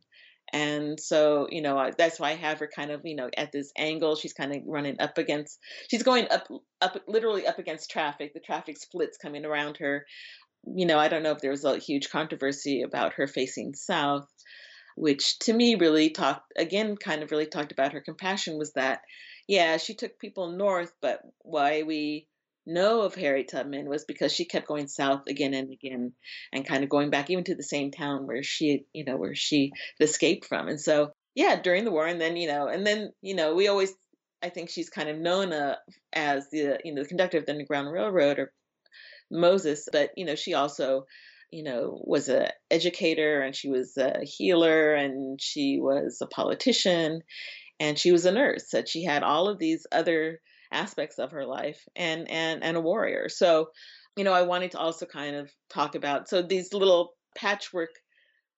And 0.52 0.98
so, 0.98 1.46
you 1.50 1.60
know, 1.60 1.90
that's 1.96 2.18
why 2.18 2.30
I 2.30 2.36
have 2.36 2.58
her 2.60 2.70
kind 2.74 2.90
of, 2.90 3.02
you 3.04 3.14
know, 3.16 3.28
at 3.36 3.52
this 3.52 3.70
angle. 3.76 4.16
She's 4.16 4.32
kind 4.32 4.54
of 4.54 4.62
running 4.66 4.96
up 4.98 5.18
against, 5.18 5.58
she's 5.90 6.02
going 6.02 6.26
up, 6.30 6.48
up, 6.80 7.02
literally 7.06 7.46
up 7.46 7.58
against 7.58 7.90
traffic. 7.90 8.32
The 8.32 8.40
traffic 8.40 8.78
splits 8.78 9.18
coming 9.18 9.44
around 9.44 9.76
her. 9.78 10.06
You 10.64 10.86
know, 10.86 10.98
I 10.98 11.08
don't 11.08 11.22
know 11.22 11.32
if 11.32 11.40
there 11.40 11.50
was 11.50 11.64
a 11.64 11.78
huge 11.78 12.10
controversy 12.10 12.82
about 12.82 13.14
her 13.14 13.26
facing 13.26 13.74
south, 13.74 14.26
which 14.96 15.38
to 15.40 15.52
me 15.52 15.74
really 15.74 16.10
talked 16.10 16.52
again, 16.56 16.96
kind 16.96 17.22
of 17.22 17.30
really 17.30 17.46
talked 17.46 17.72
about 17.72 17.92
her 17.92 18.00
compassion 18.00 18.58
was 18.58 18.72
that, 18.72 19.02
yeah, 19.46 19.76
she 19.76 19.94
took 19.94 20.18
people 20.18 20.52
north, 20.52 20.92
but 21.00 21.20
why 21.42 21.82
we 21.82 22.26
know 22.68 23.02
of 23.02 23.14
Harriet 23.14 23.48
Tubman 23.48 23.88
was 23.88 24.04
because 24.04 24.32
she 24.32 24.44
kept 24.44 24.68
going 24.68 24.86
south 24.86 25.22
again 25.26 25.54
and 25.54 25.72
again 25.72 26.12
and 26.52 26.66
kind 26.66 26.84
of 26.84 26.90
going 26.90 27.10
back 27.10 27.30
even 27.30 27.44
to 27.44 27.54
the 27.54 27.62
same 27.62 27.90
town 27.90 28.26
where 28.26 28.42
she, 28.42 28.84
you 28.92 29.04
know, 29.04 29.16
where 29.16 29.34
she 29.34 29.72
escaped 30.00 30.46
from. 30.46 30.68
And 30.68 30.80
so, 30.80 31.12
yeah, 31.34 31.60
during 31.60 31.84
the 31.84 31.90
war 31.90 32.06
and 32.06 32.20
then, 32.20 32.36
you 32.36 32.48
know, 32.48 32.68
and 32.68 32.86
then, 32.86 33.12
you 33.22 33.34
know, 33.34 33.54
we 33.54 33.68
always 33.68 33.92
I 34.42 34.50
think 34.50 34.70
she's 34.70 34.88
kind 34.88 35.08
of 35.08 35.18
known 35.18 35.52
uh, 35.52 35.76
as 36.12 36.48
the, 36.50 36.78
you 36.84 36.94
know, 36.94 37.02
the 37.02 37.08
conductor 37.08 37.38
of 37.38 37.46
the 37.46 37.52
Underground 37.52 37.90
Railroad 37.90 38.38
or 38.38 38.52
Moses, 39.32 39.88
but, 39.90 40.10
you 40.16 40.24
know, 40.24 40.36
she 40.36 40.54
also 40.54 41.06
you 41.50 41.62
know, 41.62 41.98
was 42.04 42.28
a 42.28 42.52
educator 42.70 43.40
and 43.40 43.56
she 43.56 43.68
was 43.70 43.96
a 43.96 44.22
healer 44.22 44.94
and 44.94 45.40
she 45.40 45.78
was 45.80 46.18
a 46.20 46.26
politician 46.26 47.22
and 47.80 47.98
she 47.98 48.12
was 48.12 48.26
a 48.26 48.32
nurse. 48.32 48.70
That 48.72 48.88
she 48.88 49.04
had 49.04 49.22
all 49.22 49.48
of 49.48 49.58
these 49.58 49.86
other 49.90 50.40
aspects 50.70 51.18
of 51.18 51.32
her 51.32 51.46
life 51.46 51.80
and 51.96 52.30
and 52.30 52.62
and 52.62 52.76
a 52.76 52.80
warrior. 52.80 53.28
So, 53.28 53.70
you 54.16 54.24
know, 54.24 54.32
I 54.32 54.42
wanted 54.42 54.72
to 54.72 54.78
also 54.78 55.06
kind 55.06 55.36
of 55.36 55.50
talk 55.70 55.94
about 55.94 56.28
so 56.28 56.42
these 56.42 56.72
little 56.72 57.14
patchwork 57.36 57.90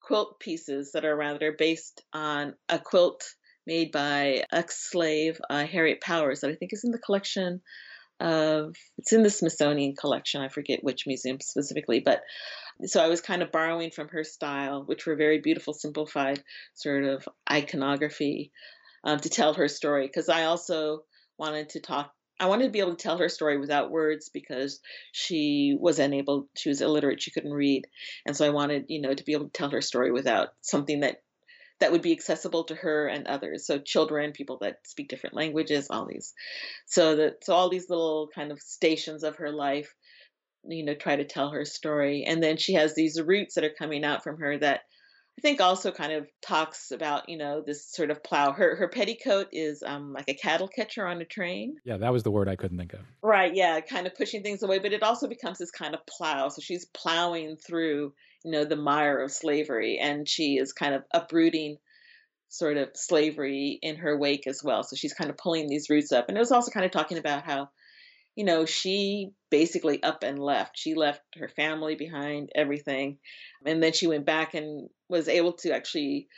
quilt 0.02 0.40
pieces 0.40 0.92
that 0.92 1.04
are 1.04 1.14
around 1.14 1.34
that 1.34 1.42
are 1.42 1.56
based 1.56 2.02
on 2.12 2.54
a 2.68 2.78
quilt 2.78 3.22
made 3.66 3.92
by 3.92 4.42
ex-slave 4.50 5.40
uh, 5.50 5.64
Harriet 5.66 6.00
Powers 6.00 6.40
that 6.40 6.50
I 6.50 6.54
think 6.54 6.72
is 6.72 6.84
in 6.84 6.90
the 6.90 6.98
collection 6.98 7.61
of 8.18 8.74
it's 8.98 9.12
in 9.12 9.22
the 9.22 9.30
Smithsonian 9.30 9.94
collection. 9.94 10.42
I 10.42 10.48
forget 10.48 10.84
which 10.84 11.06
museum 11.06 11.38
specifically, 11.40 12.00
but 12.00 12.22
so 12.84 13.02
I 13.02 13.08
was 13.08 13.20
kind 13.20 13.42
of 13.42 13.52
borrowing 13.52 13.90
from 13.90 14.08
her 14.08 14.24
style, 14.24 14.84
which 14.84 15.06
were 15.06 15.16
very 15.16 15.40
beautiful, 15.40 15.74
simplified 15.74 16.42
sort 16.74 17.04
of 17.04 17.28
iconography 17.50 18.52
um, 19.04 19.18
to 19.20 19.28
tell 19.28 19.54
her 19.54 19.68
story. 19.68 20.06
Because 20.06 20.28
I 20.28 20.44
also 20.44 21.04
wanted 21.41 21.70
to 21.70 21.80
talk 21.80 22.12
I 22.41 22.47
wanted 22.47 22.64
to 22.64 22.70
be 22.70 22.80
able 22.80 22.97
to 22.97 23.03
tell 23.03 23.18
her 23.18 23.28
story 23.28 23.59
without 23.59 23.91
words 23.91 24.30
because 24.30 24.80
she 25.12 25.76
was 25.78 25.99
unable, 25.99 26.49
she 26.57 26.70
was 26.70 26.80
illiterate, 26.80 27.20
she 27.20 27.30
couldn't 27.30 27.53
read. 27.53 27.86
And 28.24 28.34
so 28.34 28.47
I 28.47 28.51
wanted, 28.51 28.86
you 28.88 29.03
know, 29.03 29.12
to 29.12 29.24
be 29.24 29.34
able 29.34 29.45
to 29.45 29.53
tell 29.53 29.68
her 29.70 29.82
story 29.82 30.11
without 30.11 30.49
something 30.62 31.01
that 31.01 31.18
that 31.80 31.93
would 31.93 32.03
be 32.03 32.12
accessible 32.12 32.64
to 32.64 32.74
her 32.74 33.09
and 33.09 33.26
others. 33.26 33.66
So 33.66 33.78
children, 33.78 34.32
people 34.32 34.59
that 34.62 34.76
speak 34.84 35.09
different 35.09 35.36
languages, 35.36 35.88
all 35.91 36.07
these. 36.07 36.32
So 36.86 37.16
that 37.16 37.45
so 37.45 37.55
all 37.55 37.68
these 37.68 37.91
little 37.91 38.30
kind 38.34 38.53
of 38.53 38.61
stations 38.61 39.22
of 39.22 39.36
her 39.36 39.51
life, 39.51 39.95
you 40.64 40.84
know, 40.84 40.95
try 40.95 41.16
to 41.16 41.24
tell 41.24 41.51
her 41.51 41.66
story. 41.66 42.24
And 42.26 42.43
then 42.43 42.57
she 42.57 42.72
has 42.74 42.95
these 42.95 43.20
roots 43.20 43.55
that 43.55 43.64
are 43.64 43.74
coming 43.78 44.05
out 44.05 44.24
from 44.24 44.38
her 44.38 44.59
that 44.59 44.80
I 45.41 45.43
think 45.43 45.62
also 45.62 45.91
kind 45.91 46.12
of 46.12 46.26
talks 46.43 46.91
about, 46.91 47.30
you 47.30 47.38
know, 47.38 47.62
this 47.66 47.91
sort 47.91 48.11
of 48.11 48.22
plow. 48.22 48.53
Her 48.53 48.76
her 48.76 48.88
petticoat 48.88 49.49
is 49.53 49.82
um, 49.82 50.12
like 50.12 50.28
a 50.28 50.34
cattle 50.34 50.68
catcher 50.68 51.07
on 51.07 51.22
a 51.22 51.24
train. 51.24 51.76
Yeah, 51.82 51.97
that 51.97 52.12
was 52.12 52.24
the 52.24 52.30
word 52.30 52.47
I 52.47 52.57
couldn't 52.57 52.76
think 52.76 52.93
of. 52.93 53.01
Right, 53.22 53.55
yeah, 53.55 53.80
kind 53.80 54.07
of 54.07 54.14
pushing 54.14 54.43
things 54.43 54.62
away, 54.62 54.80
but 54.80 54.93
it 54.93 55.03
also 55.03 55.28
becomes 55.28 55.57
this 55.57 55.70
kind 55.70 55.95
of 55.95 56.05
plow. 56.05 56.51
So 56.51 56.61
she's 56.61 56.84
plowing 56.84 57.57
through, 57.57 58.12
you 58.45 58.51
know, 58.51 58.66
the 58.66 58.76
mire 58.76 59.22
of 59.22 59.32
slavery 59.32 59.99
and 59.99 60.28
she 60.28 60.59
is 60.59 60.74
kind 60.74 60.93
of 60.93 61.05
uprooting 61.11 61.78
sort 62.51 62.76
of 62.76 62.91
slavery 62.95 63.78
in 63.80 63.97
her 63.97 64.18
wake 64.18 64.47
as 64.47 64.62
well. 64.62 64.82
So 64.82 64.95
she's 64.95 65.14
kind 65.14 65.30
of 65.30 65.38
pulling 65.38 65.68
these 65.70 65.88
roots 65.88 66.12
up. 66.12 66.28
And 66.28 66.36
it 66.36 66.41
was 66.41 66.53
also 66.53 66.70
kind 66.70 66.84
of 66.84 66.93
talking 66.93 67.16
about 67.16 67.45
how 67.45 67.70
you 68.37 68.45
know, 68.45 68.64
she 68.64 69.31
basically 69.51 70.03
up 70.03 70.22
and 70.22 70.39
left. 70.39 70.78
She 70.78 70.95
left 70.95 71.22
her 71.37 71.49
family 71.49 71.97
behind, 71.97 72.51
everything. 72.55 73.18
And 73.66 73.83
then 73.83 73.93
she 73.93 74.07
went 74.07 74.24
back 74.24 74.55
and 74.55 74.89
was 75.09 75.28
able 75.28 75.55
to 75.55 75.74
actually 75.74 76.28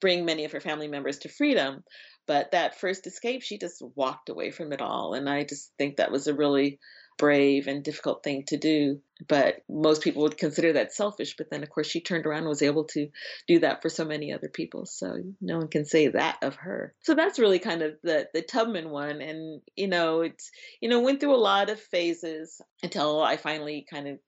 bring 0.00 0.24
many 0.24 0.44
of 0.44 0.52
her 0.52 0.60
family 0.60 0.88
members 0.88 1.18
to 1.20 1.28
freedom. 1.28 1.84
But 2.26 2.52
that 2.52 2.78
first 2.78 3.06
escape, 3.06 3.42
she 3.42 3.58
just 3.58 3.82
walked 3.94 4.28
away 4.28 4.50
from 4.50 4.72
it 4.72 4.80
all. 4.80 5.14
And 5.14 5.28
I 5.28 5.44
just 5.44 5.72
think 5.78 5.96
that 5.96 6.12
was 6.12 6.26
a 6.26 6.34
really 6.34 6.78
brave 7.18 7.66
and 7.66 7.84
difficult 7.84 8.22
thing 8.22 8.44
to 8.48 8.56
do. 8.56 9.00
But 9.28 9.62
most 9.68 10.02
people 10.02 10.22
would 10.22 10.36
consider 10.36 10.72
that 10.72 10.92
selfish. 10.92 11.36
But 11.36 11.48
then, 11.50 11.62
of 11.62 11.70
course, 11.70 11.86
she 11.86 12.00
turned 12.00 12.26
around 12.26 12.40
and 12.40 12.48
was 12.48 12.62
able 12.62 12.84
to 12.86 13.08
do 13.46 13.60
that 13.60 13.80
for 13.82 13.88
so 13.88 14.04
many 14.04 14.32
other 14.32 14.48
people. 14.48 14.86
So 14.86 15.16
no 15.40 15.58
one 15.58 15.68
can 15.68 15.84
say 15.84 16.08
that 16.08 16.38
of 16.42 16.56
her. 16.56 16.94
So 17.02 17.14
that's 17.14 17.38
really 17.38 17.58
kind 17.58 17.82
of 17.82 17.94
the 18.02 18.28
the 18.34 18.42
Tubman 18.42 18.90
one. 18.90 19.20
And 19.20 19.62
you 19.76 19.88
know, 19.88 20.22
it's 20.22 20.50
you 20.80 20.88
know 20.88 21.00
went 21.00 21.20
through 21.20 21.34
a 21.34 21.36
lot 21.36 21.70
of 21.70 21.80
phases 21.80 22.60
until 22.82 23.22
I 23.22 23.36
finally 23.36 23.86
kind 23.88 24.08
of 24.08 24.18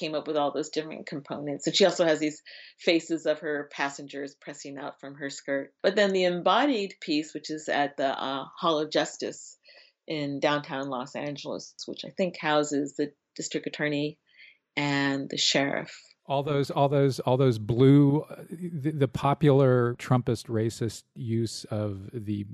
came 0.00 0.14
up 0.14 0.26
with 0.26 0.36
all 0.36 0.52
those 0.52 0.70
different 0.70 1.06
components. 1.06 1.66
And 1.66 1.76
she 1.76 1.84
also 1.84 2.04
has 2.04 2.18
these 2.18 2.42
faces 2.78 3.26
of 3.26 3.40
her 3.40 3.68
passengers 3.72 4.34
pressing 4.40 4.78
out 4.78 5.00
from 5.00 5.14
her 5.16 5.30
skirt. 5.30 5.72
But 5.82 5.96
then 5.96 6.12
the 6.12 6.24
embodied 6.24 6.94
piece, 7.00 7.34
which 7.34 7.50
is 7.50 7.68
at 7.68 7.96
the 7.96 8.08
uh, 8.08 8.44
Hall 8.58 8.78
of 8.78 8.90
Justice, 8.90 9.58
in 10.06 10.40
downtown 10.40 10.88
Los 10.88 11.14
Angeles, 11.14 11.74
which 11.86 12.04
I 12.04 12.10
think 12.10 12.36
houses 12.38 12.94
the 12.96 13.12
district 13.36 13.66
attorney 13.66 14.18
and 14.76 15.28
the 15.28 15.36
sheriff. 15.36 15.96
All 16.26 16.42
those, 16.42 16.70
all 16.70 16.88
those, 16.88 17.18
all 17.20 17.36
those 17.36 17.58
blue, 17.58 18.24
uh, 18.30 18.42
the, 18.50 18.92
the 18.92 19.08
popular 19.08 19.94
Trumpist 19.96 20.46
racist 20.46 21.02
use 21.14 21.64
of 21.70 22.08
the 22.12 22.46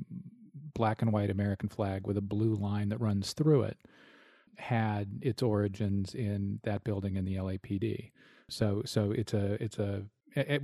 black 0.75 1.03
and 1.03 1.13
white 1.13 1.31
American 1.31 1.69
flag 1.69 2.07
with 2.07 2.17
a 2.17 2.23
blue 2.23 2.55
line 2.55 2.89
that 2.91 3.01
runs 3.01 3.33
through 3.33 3.63
it 3.63 3.79
had 4.57 5.19
its 5.21 5.43
origins 5.43 6.15
in 6.15 6.61
that 6.65 6.85
building 6.85 7.17
in 7.17 7.25
the 7.25 7.35
LAPD. 7.35 8.13
So, 8.49 8.83
so 8.87 9.11
it's 9.11 9.35
a, 9.35 9.63
it's 9.63 9.79
a, 9.79 10.05
and 10.35 10.63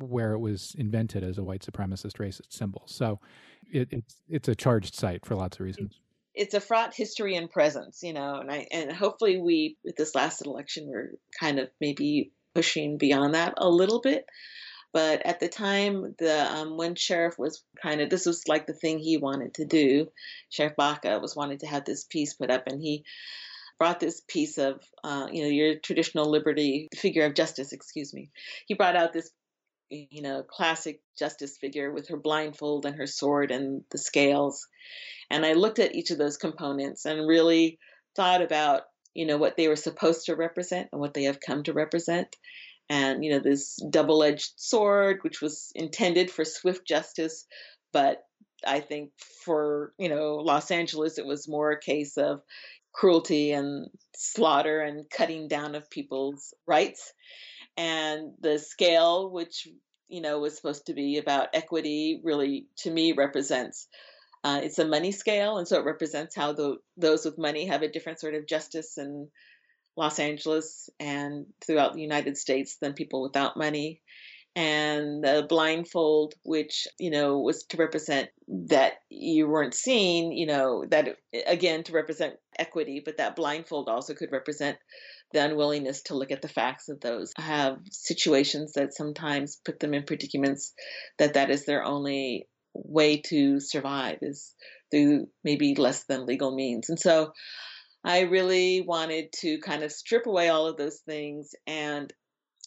where 0.00 0.32
it 0.32 0.38
was 0.38 0.74
invented 0.78 1.24
as 1.24 1.38
a 1.38 1.42
white 1.42 1.62
supremacist 1.62 2.18
racist 2.18 2.52
symbol. 2.52 2.82
So, 2.86 3.20
it, 3.70 3.88
it's 3.90 4.20
it's 4.28 4.48
a 4.48 4.54
charged 4.54 4.94
site 4.94 5.24
for 5.24 5.34
lots 5.34 5.56
of 5.56 5.64
reasons 5.64 6.00
it's 6.38 6.54
a 6.54 6.60
fraught 6.60 6.94
history 6.94 7.34
and 7.36 7.50
presence, 7.50 8.02
you 8.02 8.12
know, 8.12 8.36
and 8.36 8.50
I 8.50 8.66
and 8.70 8.92
hopefully 8.92 9.38
we 9.38 9.76
with 9.84 9.96
this 9.96 10.14
last 10.14 10.44
election 10.46 10.88
we're 10.88 11.14
kind 11.38 11.58
of 11.58 11.68
maybe 11.80 12.32
pushing 12.54 12.96
beyond 12.98 13.34
that 13.34 13.54
a 13.56 13.68
little 13.68 14.00
bit. 14.00 14.26
But 14.92 15.26
at 15.26 15.38
the 15.38 15.48
time, 15.48 16.14
the 16.18 16.50
um, 16.50 16.76
when 16.76 16.94
sheriff 16.94 17.38
was 17.38 17.62
kind 17.82 18.00
of 18.00 18.08
this 18.08 18.24
was 18.24 18.48
like 18.48 18.66
the 18.66 18.72
thing 18.72 18.98
he 18.98 19.18
wanted 19.18 19.54
to 19.54 19.64
do. 19.66 20.08
Sheriff 20.48 20.76
Baca 20.76 21.18
was 21.20 21.36
wanting 21.36 21.58
to 21.58 21.66
have 21.66 21.84
this 21.84 22.04
piece 22.04 22.34
put 22.34 22.50
up, 22.50 22.64
and 22.66 22.80
he 22.80 23.04
brought 23.78 24.00
this 24.00 24.22
piece 24.26 24.58
of 24.58 24.80
uh, 25.04 25.26
you 25.30 25.42
know 25.42 25.48
your 25.48 25.78
traditional 25.78 26.30
liberty 26.30 26.88
figure 26.96 27.26
of 27.26 27.34
justice. 27.34 27.72
Excuse 27.72 28.14
me. 28.14 28.30
He 28.66 28.74
brought 28.74 28.96
out 28.96 29.12
this 29.12 29.30
you 29.90 30.22
know, 30.22 30.42
classic 30.42 31.00
justice 31.18 31.56
figure 31.58 31.92
with 31.92 32.08
her 32.08 32.16
blindfold 32.16 32.86
and 32.86 32.96
her 32.96 33.06
sword 33.06 33.50
and 33.50 33.82
the 33.90 33.98
scales. 33.98 34.66
And 35.30 35.44
I 35.44 35.54
looked 35.54 35.78
at 35.78 35.94
each 35.94 36.10
of 36.10 36.18
those 36.18 36.36
components 36.36 37.04
and 37.04 37.26
really 37.26 37.78
thought 38.16 38.42
about, 38.42 38.82
you 39.14 39.26
know, 39.26 39.36
what 39.36 39.56
they 39.56 39.68
were 39.68 39.76
supposed 39.76 40.26
to 40.26 40.36
represent 40.36 40.88
and 40.92 41.00
what 41.00 41.14
they 41.14 41.24
have 41.24 41.40
come 41.40 41.62
to 41.64 41.72
represent. 41.72 42.36
And, 42.90 43.24
you 43.24 43.32
know, 43.32 43.40
this 43.40 43.78
double 43.90 44.22
edged 44.22 44.52
sword, 44.56 45.18
which 45.22 45.42
was 45.42 45.70
intended 45.74 46.30
for 46.30 46.44
swift 46.44 46.86
justice, 46.86 47.46
but 47.92 48.22
I 48.66 48.80
think 48.80 49.10
for, 49.44 49.92
you 49.98 50.08
know, 50.08 50.36
Los 50.36 50.70
Angeles, 50.70 51.18
it 51.18 51.26
was 51.26 51.48
more 51.48 51.70
a 51.70 51.80
case 51.80 52.16
of 52.16 52.40
cruelty 52.92 53.52
and 53.52 53.88
slaughter 54.16 54.80
and 54.80 55.08
cutting 55.10 55.48
down 55.48 55.74
of 55.74 55.90
people's 55.90 56.54
rights 56.66 57.12
and 57.78 58.32
the 58.40 58.58
scale 58.58 59.30
which 59.30 59.68
you 60.08 60.20
know 60.20 60.40
was 60.40 60.56
supposed 60.56 60.86
to 60.86 60.94
be 60.94 61.16
about 61.16 61.48
equity 61.54 62.20
really 62.24 62.66
to 62.76 62.90
me 62.90 63.12
represents 63.12 63.86
uh, 64.44 64.60
it's 64.62 64.78
a 64.78 64.86
money 64.86 65.12
scale 65.12 65.58
and 65.58 65.66
so 65.66 65.78
it 65.78 65.84
represents 65.84 66.34
how 66.34 66.52
the, 66.52 66.76
those 66.96 67.24
with 67.24 67.38
money 67.38 67.66
have 67.66 67.82
a 67.82 67.90
different 67.90 68.20
sort 68.20 68.34
of 68.34 68.46
justice 68.46 68.98
in 68.98 69.28
los 69.96 70.18
angeles 70.18 70.90
and 70.98 71.46
throughout 71.64 71.94
the 71.94 72.02
united 72.02 72.36
states 72.36 72.76
than 72.80 72.92
people 72.92 73.22
without 73.22 73.56
money 73.56 74.02
and 74.56 75.22
the 75.22 75.46
blindfold 75.48 76.34
which 76.42 76.88
you 76.98 77.10
know 77.10 77.38
was 77.38 77.64
to 77.64 77.76
represent 77.76 78.28
that 78.48 78.94
you 79.08 79.46
weren't 79.46 79.74
seen 79.74 80.32
you 80.32 80.46
know 80.46 80.84
that 80.90 81.16
again 81.46 81.82
to 81.84 81.92
represent 81.92 82.34
equity 82.58 83.00
but 83.04 83.18
that 83.18 83.36
blindfold 83.36 83.88
also 83.88 84.14
could 84.14 84.32
represent 84.32 84.76
the 85.32 85.44
unwillingness 85.44 86.02
to 86.02 86.14
look 86.14 86.30
at 86.30 86.42
the 86.42 86.48
facts 86.48 86.88
of 86.88 87.00
those. 87.00 87.32
Have 87.36 87.78
situations 87.90 88.72
that 88.72 88.94
sometimes 88.94 89.60
put 89.64 89.80
them 89.80 89.94
in 89.94 90.04
predicaments 90.04 90.72
that 91.18 91.34
that 91.34 91.50
is 91.50 91.64
their 91.64 91.84
only 91.84 92.48
way 92.74 93.20
to 93.26 93.60
survive 93.60 94.18
is 94.22 94.54
through 94.90 95.28
maybe 95.44 95.74
less 95.74 96.04
than 96.04 96.26
legal 96.26 96.54
means. 96.54 96.88
And 96.88 96.98
so 96.98 97.32
i 98.04 98.20
really 98.20 98.80
wanted 98.80 99.32
to 99.32 99.58
kind 99.58 99.82
of 99.82 99.90
strip 99.90 100.26
away 100.26 100.48
all 100.48 100.68
of 100.68 100.76
those 100.76 101.00
things 101.00 101.50
and 101.66 102.12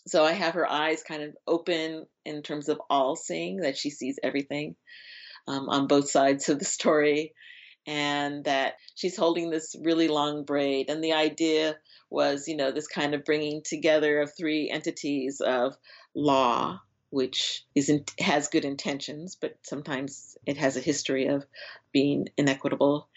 so 0.08 0.24
i 0.24 0.32
have 0.32 0.54
her 0.54 0.70
eyes 0.70 1.04
kind 1.04 1.24
of 1.24 1.36
open 1.47 2.06
in 2.26 2.41
terms 2.41 2.70
of 2.70 2.82
all 2.89 3.16
seeing 3.16 3.58
that 3.58 3.78
she 3.78 3.89
sees 3.89 4.20
everything 4.24 4.76
um, 5.47 5.70
on 5.70 5.88
both 5.88 6.10
sides 6.10 6.49
of 6.49 6.60
the 6.60 6.66
story 6.66 7.34
and 7.88 8.43
that 8.45 8.76
she's 8.95 9.18
holding 9.18 9.49
this 9.49 9.76
really 9.84 10.08
long 10.08 10.43
braid 10.43 10.89
and 10.89 11.04
the 11.04 11.14
idea 11.14 11.76
was, 12.12 12.47
you 12.47 12.58
know, 12.58 12.72
this 12.72 12.88
kind 12.88 13.16
of 13.16 13.26
bringing 13.26 13.62
together 13.64 14.22
of 14.22 14.36
three 14.38 14.70
entities 14.70 15.41
of 15.41 15.76
law, 16.14 16.80
which 17.10 17.64
isn't 17.74 18.12
has 18.20 18.49
good 18.49 18.66
intentions, 18.66 19.38
but 19.39 19.58
sometimes 19.64 20.38
it 20.45 20.58
has 20.58 20.78
a 20.78 20.82
history 20.82 21.28
of 21.28 21.45
being 21.91 22.28
inequitable. 22.38 23.08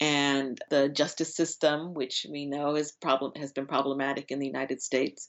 And 0.00 0.58
the 0.70 0.88
justice 0.88 1.36
system, 1.36 1.92
which 1.92 2.24
we 2.30 2.46
know 2.46 2.76
is 2.76 2.92
problem 2.92 3.32
has 3.36 3.52
been 3.52 3.66
problematic 3.66 4.30
in 4.30 4.38
the 4.38 4.46
United 4.46 4.80
States 4.80 5.28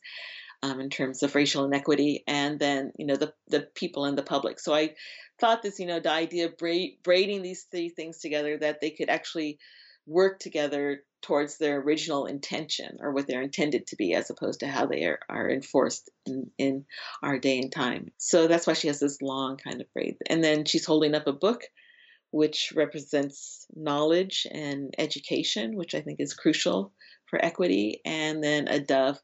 um, 0.64 0.80
in 0.80 0.90
terms 0.90 1.24
of 1.24 1.36
racial 1.36 1.66
inequity, 1.66 2.24
and 2.28 2.60
then 2.60 2.92
you 2.98 3.06
know 3.06 3.16
the 3.16 3.34
the 3.48 3.68
people 3.76 4.06
and 4.06 4.18
the 4.18 4.24
public. 4.24 4.60
So 4.60 4.74
I 4.74 4.96
thought 5.40 5.64
this, 5.64 5.80
you 5.80 5.88
know, 5.88 6.00
the 6.00 6.12
idea 6.12 6.46
of 6.46 6.58
braiding 6.58 7.42
these 7.42 7.66
three 7.72 7.90
things 7.90 8.20
together 8.20 8.58
that 8.58 8.80
they 8.80 8.92
could 8.92 9.10
actually 9.10 9.58
work 10.06 10.40
together 10.40 11.04
towards 11.22 11.58
their 11.58 11.80
original 11.80 12.26
intention 12.26 12.98
or 13.02 13.12
what 13.12 13.28
they're 13.28 13.42
intended 13.42 13.88
to 13.88 13.96
be 13.96 14.14
as 14.14 14.30
opposed 14.30 14.62
to 14.62 14.68
how 14.68 14.86
they 14.86 15.04
are, 15.04 15.20
are 15.30 15.50
enforced 15.50 16.10
in, 16.26 16.50
in 16.58 16.86
our 17.22 17.38
day 17.38 17.60
and 17.60 17.72
time. 17.72 18.12
So 18.18 18.48
that's 18.48 18.66
why 18.66 18.74
she 18.74 18.88
has 18.88 19.00
this 19.00 19.22
long 19.22 19.58
kind 19.58 19.82
of 19.82 19.94
braid. 19.94 20.18
And 20.28 20.44
then 20.44 20.66
she's 20.66 20.86
holding 20.86 21.14
up 21.14 21.28
a 21.28 21.34
book 21.34 21.62
which 22.32 22.72
represents 22.76 23.68
knowledge 23.76 24.48
and 24.50 24.94
education, 24.98 25.76
which 25.76 25.94
I 25.94 26.02
think 26.02 26.20
is 26.20 26.34
crucial 26.34 26.94
for 27.28 27.44
equity, 27.44 28.02
and 28.06 28.44
then 28.44 28.68
a 28.68 28.80
dove, 28.80 29.20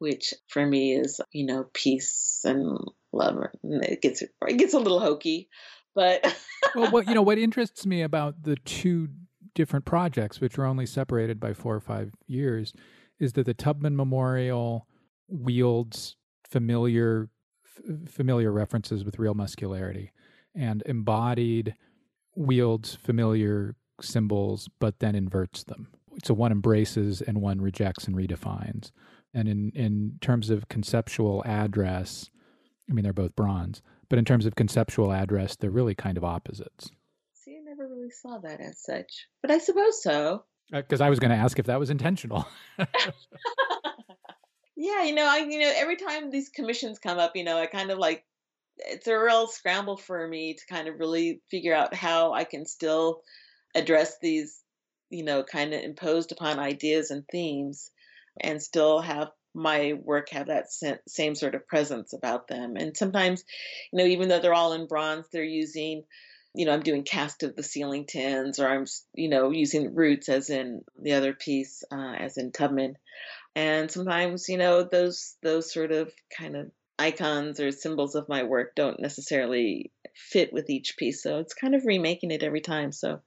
which 0.00 0.34
for 0.48 0.66
me 0.66 0.94
is, 0.94 1.20
you 1.30 1.46
know, 1.46 1.66
peace 1.72 2.40
and 2.44 2.78
love. 3.12 3.36
It 3.62 4.02
gets 4.02 4.22
it 4.22 4.56
gets 4.56 4.74
a 4.74 4.78
little 4.78 4.98
hokey, 4.98 5.48
but 5.94 6.34
well, 6.74 6.90
what 6.90 7.06
you 7.06 7.14
know, 7.14 7.22
what 7.22 7.38
interests 7.46 7.86
me 7.86 8.02
about 8.02 8.42
the 8.42 8.56
two 8.56 9.08
different 9.54 9.84
projects, 9.84 10.40
which 10.40 10.58
are 10.58 10.64
only 10.64 10.86
separated 10.86 11.38
by 11.38 11.52
four 11.52 11.74
or 11.74 11.80
five 11.80 12.12
years, 12.26 12.72
is 13.18 13.34
that 13.34 13.46
the 13.46 13.54
Tubman 13.54 13.96
Memorial 13.96 14.86
wields 15.28 16.16
familiar 16.48 17.28
f- 17.64 18.10
familiar 18.10 18.50
references 18.50 19.04
with 19.04 19.18
real 19.18 19.34
muscularity, 19.34 20.12
and 20.54 20.82
embodied 20.86 21.74
wields 22.34 22.94
familiar 22.94 23.76
symbols, 24.00 24.68
but 24.78 24.98
then 25.00 25.14
inverts 25.14 25.64
them. 25.64 25.88
So 26.24 26.34
one 26.34 26.52
embraces 26.52 27.20
and 27.20 27.40
one 27.40 27.60
rejects 27.60 28.06
and 28.06 28.16
redefines. 28.16 28.90
And 29.32 29.48
in 29.48 29.72
in 29.74 30.18
terms 30.20 30.50
of 30.50 30.68
conceptual 30.68 31.42
address, 31.46 32.30
I 32.88 32.92
mean 32.92 33.04
they're 33.04 33.12
both 33.12 33.36
bronze, 33.36 33.82
but 34.08 34.18
in 34.18 34.24
terms 34.24 34.46
of 34.46 34.56
conceptual 34.56 35.12
address, 35.12 35.56
they're 35.56 35.70
really 35.70 35.94
kind 35.94 36.16
of 36.16 36.24
opposites 36.24 36.90
See, 37.42 37.56
I 37.56 37.60
never 37.64 37.88
really 37.88 38.10
saw 38.10 38.38
that 38.38 38.60
as 38.60 38.78
such, 38.78 39.28
but 39.40 39.50
I 39.50 39.58
suppose 39.58 40.02
so. 40.02 40.44
Because 40.70 41.00
uh, 41.00 41.04
I 41.04 41.10
was 41.10 41.18
going 41.18 41.30
to 41.30 41.36
ask 41.36 41.58
if 41.58 41.66
that 41.66 41.80
was 41.80 41.88
intentional. 41.88 42.46
yeah, 44.76 45.04
you 45.04 45.14
know, 45.14 45.26
I 45.26 45.38
you 45.48 45.58
know 45.58 45.72
every 45.74 45.96
time 45.96 46.30
these 46.30 46.50
commissions 46.50 46.98
come 46.98 47.18
up, 47.18 47.36
you 47.36 47.44
know, 47.44 47.56
I 47.56 47.64
kind 47.64 47.90
of 47.90 47.98
like 47.98 48.26
it's 48.76 49.06
a 49.06 49.18
real 49.18 49.46
scramble 49.46 49.96
for 49.96 50.28
me 50.28 50.52
to 50.54 50.66
kind 50.66 50.86
of 50.86 51.00
really 51.00 51.40
figure 51.50 51.74
out 51.74 51.94
how 51.94 52.34
I 52.34 52.44
can 52.44 52.66
still 52.66 53.22
address 53.74 54.18
these, 54.20 54.60
you 55.08 55.24
know, 55.24 55.42
kind 55.42 55.72
of 55.72 55.80
imposed 55.80 56.32
upon 56.32 56.58
ideas 56.58 57.10
and 57.10 57.24
themes, 57.32 57.90
and 58.40 58.62
still 58.62 59.00
have 59.00 59.30
my 59.54 59.94
work 60.04 60.28
have 60.30 60.46
that 60.46 60.66
same 61.08 61.34
sort 61.34 61.54
of 61.54 61.66
presence 61.66 62.12
about 62.12 62.46
them. 62.46 62.76
And 62.76 62.96
sometimes, 62.96 63.42
you 63.92 63.98
know, 63.98 64.04
even 64.04 64.28
though 64.28 64.38
they're 64.38 64.54
all 64.54 64.74
in 64.74 64.86
bronze, 64.86 65.26
they're 65.32 65.42
using 65.42 66.04
you 66.54 66.66
know, 66.66 66.72
I'm 66.72 66.82
doing 66.82 67.04
cast 67.04 67.42
of 67.42 67.54
the 67.54 67.62
ceiling 67.62 68.06
tins, 68.06 68.58
or 68.58 68.68
I'm, 68.68 68.84
you 69.14 69.28
know, 69.28 69.50
using 69.50 69.94
roots 69.94 70.28
as 70.28 70.50
in 70.50 70.82
the 71.00 71.12
other 71.12 71.32
piece, 71.32 71.84
uh, 71.92 72.14
as 72.18 72.36
in 72.36 72.50
Tubman. 72.50 72.96
And 73.54 73.90
sometimes, 73.90 74.48
you 74.48 74.58
know, 74.58 74.82
those 74.82 75.36
those 75.42 75.72
sort 75.72 75.92
of 75.92 76.12
kind 76.36 76.56
of 76.56 76.70
icons 76.98 77.60
or 77.60 77.72
symbols 77.72 78.14
of 78.14 78.28
my 78.28 78.42
work 78.42 78.74
don't 78.74 79.00
necessarily 79.00 79.92
fit 80.14 80.52
with 80.52 80.68
each 80.70 80.96
piece. 80.96 81.22
So 81.22 81.38
it's 81.38 81.54
kind 81.54 81.74
of 81.74 81.86
remaking 81.86 82.30
it 82.30 82.42
every 82.42 82.60
time. 82.60 82.92
So 82.92 83.20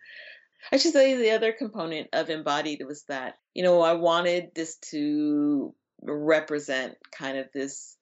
I 0.72 0.78
should 0.78 0.94
say 0.94 1.16
the 1.16 1.32
other 1.32 1.52
component 1.52 2.10
of 2.14 2.30
embodied 2.30 2.84
was 2.86 3.04
that, 3.04 3.38
you 3.54 3.64
know, 3.64 3.82
I 3.82 3.94
wanted 3.94 4.52
this 4.56 4.78
to 4.92 5.74
represent 6.02 6.96
kind 7.12 7.38
of 7.38 7.48
this 7.54 7.98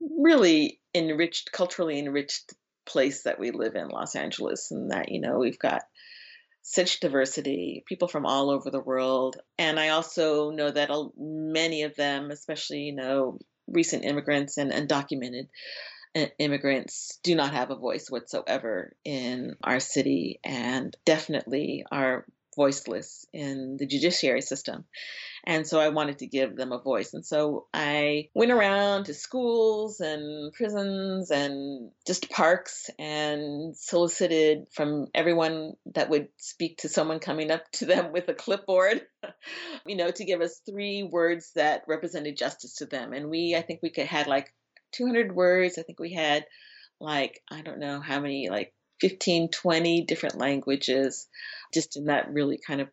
really 0.00 0.80
enriched, 0.94 1.52
culturally 1.52 1.98
enriched 1.98 2.54
place 2.86 3.22
that 3.24 3.38
we 3.38 3.50
live 3.50 3.74
in, 3.74 3.88
Los 3.88 4.14
Angeles, 4.14 4.70
and 4.70 4.90
that, 4.90 5.10
you 5.10 5.20
know, 5.20 5.38
we've 5.38 5.58
got 5.58 5.82
such 6.62 7.00
diversity, 7.00 7.84
people 7.86 8.08
from 8.08 8.26
all 8.26 8.50
over 8.50 8.70
the 8.70 8.80
world. 8.80 9.36
And 9.58 9.78
I 9.78 9.90
also 9.90 10.50
know 10.50 10.70
that 10.70 10.90
many 11.16 11.82
of 11.82 11.94
them, 11.96 12.30
especially, 12.30 12.80
you 12.80 12.94
know, 12.94 13.38
recent 13.68 14.04
immigrants 14.04 14.58
and 14.58 14.72
undocumented 14.72 15.48
immigrants, 16.38 17.18
do 17.22 17.34
not 17.34 17.52
have 17.52 17.70
a 17.70 17.76
voice 17.76 18.10
whatsoever 18.10 18.94
in 19.04 19.56
our 19.62 19.80
city 19.80 20.40
and 20.44 20.96
definitely 21.04 21.84
are 21.90 22.26
voiceless 22.56 23.26
in 23.32 23.76
the 23.76 23.86
judiciary 23.86 24.40
system. 24.40 24.84
And 25.44 25.66
so 25.66 25.78
I 25.78 25.90
wanted 25.90 26.18
to 26.18 26.26
give 26.26 26.56
them 26.56 26.72
a 26.72 26.80
voice. 26.80 27.14
And 27.14 27.24
so 27.24 27.66
I 27.72 28.30
went 28.34 28.50
around 28.50 29.04
to 29.04 29.14
schools 29.14 30.00
and 30.00 30.52
prisons 30.54 31.30
and 31.30 31.90
just 32.06 32.30
parks 32.30 32.90
and 32.98 33.76
solicited 33.76 34.66
from 34.72 35.06
everyone 35.14 35.74
that 35.94 36.08
would 36.08 36.28
speak 36.38 36.78
to 36.78 36.88
someone 36.88 37.20
coming 37.20 37.50
up 37.50 37.70
to 37.72 37.86
them 37.86 38.10
with 38.10 38.28
a 38.28 38.34
clipboard, 38.34 39.02
you 39.86 39.96
know, 39.96 40.10
to 40.10 40.24
give 40.24 40.40
us 40.40 40.60
three 40.66 41.04
words 41.04 41.52
that 41.54 41.82
represented 41.86 42.36
justice 42.36 42.76
to 42.76 42.86
them. 42.86 43.12
And 43.12 43.28
we, 43.30 43.54
I 43.54 43.62
think 43.62 43.80
we 43.82 43.90
could 43.90 44.06
had 44.06 44.26
like 44.26 44.52
200 44.96 45.34
words. 45.34 45.78
I 45.78 45.82
think 45.82 46.00
we 46.00 46.12
had 46.12 46.44
like, 47.00 47.40
I 47.50 47.62
don't 47.62 47.78
know 47.78 48.00
how 48.00 48.20
many, 48.20 48.48
like 48.48 48.72
15, 49.00 49.50
20 49.50 50.04
different 50.04 50.38
languages, 50.38 51.28
just 51.74 51.96
in 51.96 52.06
that 52.06 52.32
really 52.32 52.58
kind 52.64 52.80
of 52.80 52.88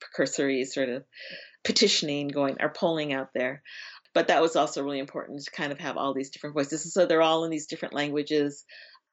precursory 0.00 0.64
sort 0.64 0.88
of 0.88 1.04
petitioning 1.64 2.28
going 2.28 2.56
or 2.60 2.68
polling 2.68 3.12
out 3.12 3.28
there. 3.34 3.62
But 4.14 4.28
that 4.28 4.42
was 4.42 4.54
also 4.56 4.82
really 4.82 5.00
important 5.00 5.42
to 5.42 5.50
kind 5.50 5.72
of 5.72 5.78
have 5.80 5.96
all 5.96 6.14
these 6.14 6.30
different 6.30 6.54
voices. 6.54 6.84
And 6.84 6.92
So 6.92 7.06
they're 7.06 7.22
all 7.22 7.44
in 7.44 7.50
these 7.50 7.66
different 7.66 7.94
languages. 7.94 8.64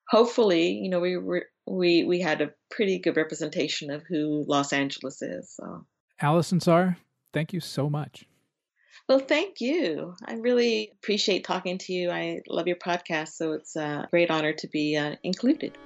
Hopefully, 0.10 0.74
you 0.74 0.90
know, 0.90 1.00
we 1.00 1.18
we 1.66 2.04
we 2.04 2.20
had 2.20 2.42
a 2.42 2.52
pretty 2.70 3.00
good 3.00 3.18
representation 3.18 3.92
of 3.92 4.04
who 4.08 4.44
Los 4.48 4.74
Angeles 4.74 5.22
is. 5.22 5.56
So. 5.56 5.86
Alison 6.20 6.60
Saar, 6.60 6.98
thank 7.34 7.54
you 7.54 7.60
so 7.60 7.90
much. 7.90 8.26
Well, 9.10 9.20
thank 9.20 9.60
you. 9.60 10.16
I 10.26 10.36
really 10.36 10.92
appreciate 10.94 11.44
talking 11.44 11.78
to 11.80 11.94
you. 11.94 12.12
I 12.12 12.42
love 12.48 12.68
your 12.68 12.78
podcast, 12.78 13.30
so 13.30 13.54
it's 13.54 13.76
a 13.76 14.08
great 14.10 14.32
honor 14.32 14.54
to 14.54 14.68
be 14.68 14.96
uh, 14.96 15.16
included. 15.24 15.78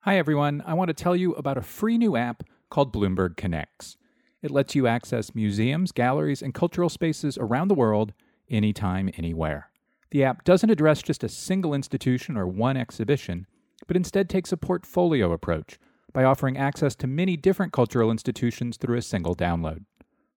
Hi, 0.00 0.18
everyone. 0.18 0.62
I 0.64 0.74
want 0.74 0.88
to 0.88 0.94
tell 0.94 1.16
you 1.16 1.32
about 1.34 1.58
a 1.58 1.62
free 1.62 1.98
new 1.98 2.16
app 2.16 2.44
called 2.70 2.92
Bloomberg 2.92 3.36
Connects. 3.36 3.96
It 4.40 4.50
lets 4.50 4.74
you 4.74 4.86
access 4.86 5.34
museums, 5.34 5.90
galleries, 5.90 6.42
and 6.42 6.54
cultural 6.54 6.88
spaces 6.88 7.36
around 7.36 7.68
the 7.68 7.74
world 7.74 8.12
anytime, 8.48 9.10
anywhere. 9.16 9.70
The 10.12 10.22
app 10.22 10.44
doesn't 10.44 10.70
address 10.70 11.02
just 11.02 11.24
a 11.24 11.28
single 11.28 11.74
institution 11.74 12.36
or 12.36 12.46
one 12.46 12.76
exhibition, 12.76 13.46
but 13.88 13.96
instead 13.96 14.28
takes 14.30 14.52
a 14.52 14.56
portfolio 14.56 15.32
approach 15.32 15.78
by 16.16 16.24
offering 16.24 16.56
access 16.56 16.94
to 16.94 17.06
many 17.06 17.36
different 17.36 17.74
cultural 17.74 18.10
institutions 18.10 18.78
through 18.78 18.96
a 18.96 19.02
single 19.02 19.36
download. 19.36 19.84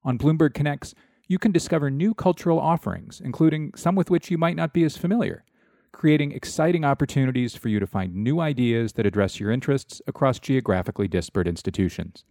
On 0.03 0.17
Bloomberg 0.17 0.53
Connects, 0.53 0.93
you 1.29 1.39
can 1.39 1.53
discover 1.53 1.89
new 1.89 2.13
cultural 2.13 2.59
offerings, 2.59 3.21
including 3.23 3.71
some 3.77 3.95
with 3.95 4.09
which 4.09 4.29
you 4.29 4.37
might 4.37 4.57
not 4.57 4.73
be 4.73 4.83
as 4.83 4.97
familiar 4.97 5.45
creating 5.91 6.31
exciting 6.31 6.85
opportunities 6.85 7.55
for 7.55 7.69
you 7.69 7.79
to 7.79 7.87
find 7.87 8.13
new 8.13 8.39
ideas 8.39 8.93
that 8.93 9.05
address 9.05 9.39
your 9.39 9.49
interests 9.49 10.01
across 10.05 10.37
geographically 10.37 11.07
disparate 11.07 11.47
institutions. 11.47 12.25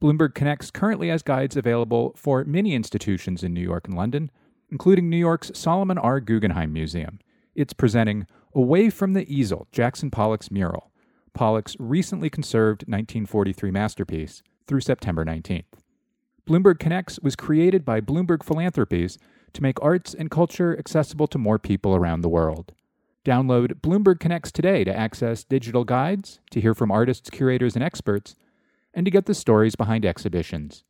Bloomberg 0.00 0.34
Connects 0.34 0.70
currently 0.70 1.08
has 1.08 1.22
guides 1.22 1.56
available 1.56 2.12
for 2.16 2.44
many 2.44 2.72
institutions 2.72 3.42
in 3.42 3.52
New 3.52 3.60
York 3.60 3.88
and 3.88 3.96
London, 3.96 4.30
including 4.70 5.10
New 5.10 5.16
York's 5.16 5.50
Solomon 5.54 5.98
R. 5.98 6.20
Guggenheim 6.20 6.72
Museum. 6.72 7.18
It's 7.54 7.72
presenting 7.72 8.26
Away 8.54 8.90
from 8.90 9.12
the 9.12 9.32
Easel, 9.32 9.66
Jackson 9.72 10.10
Pollock's 10.10 10.50
mural, 10.50 10.89
Pollock's 11.32 11.76
recently 11.78 12.30
conserved 12.30 12.82
1943 12.82 13.70
masterpiece, 13.70 14.42
through 14.66 14.80
September 14.80 15.24
19th. 15.24 15.64
Bloomberg 16.48 16.78
Connects 16.78 17.18
was 17.20 17.34
created 17.34 17.84
by 17.84 18.00
Bloomberg 18.00 18.44
Philanthropies 18.44 19.18
to 19.52 19.62
make 19.62 19.82
arts 19.82 20.14
and 20.14 20.30
culture 20.30 20.78
accessible 20.78 21.26
to 21.26 21.38
more 21.38 21.58
people 21.58 21.96
around 21.96 22.20
the 22.20 22.28
world. 22.28 22.72
Download 23.24 23.80
Bloomberg 23.80 24.20
Connects 24.20 24.52
today 24.52 24.84
to 24.84 24.96
access 24.96 25.42
digital 25.44 25.84
guides, 25.84 26.40
to 26.52 26.60
hear 26.60 26.74
from 26.74 26.92
artists, 26.92 27.30
curators, 27.30 27.74
and 27.74 27.84
experts, 27.84 28.36
and 28.94 29.04
to 29.04 29.10
get 29.10 29.26
the 29.26 29.34
stories 29.34 29.76
behind 29.76 30.06
exhibitions. 30.06 30.84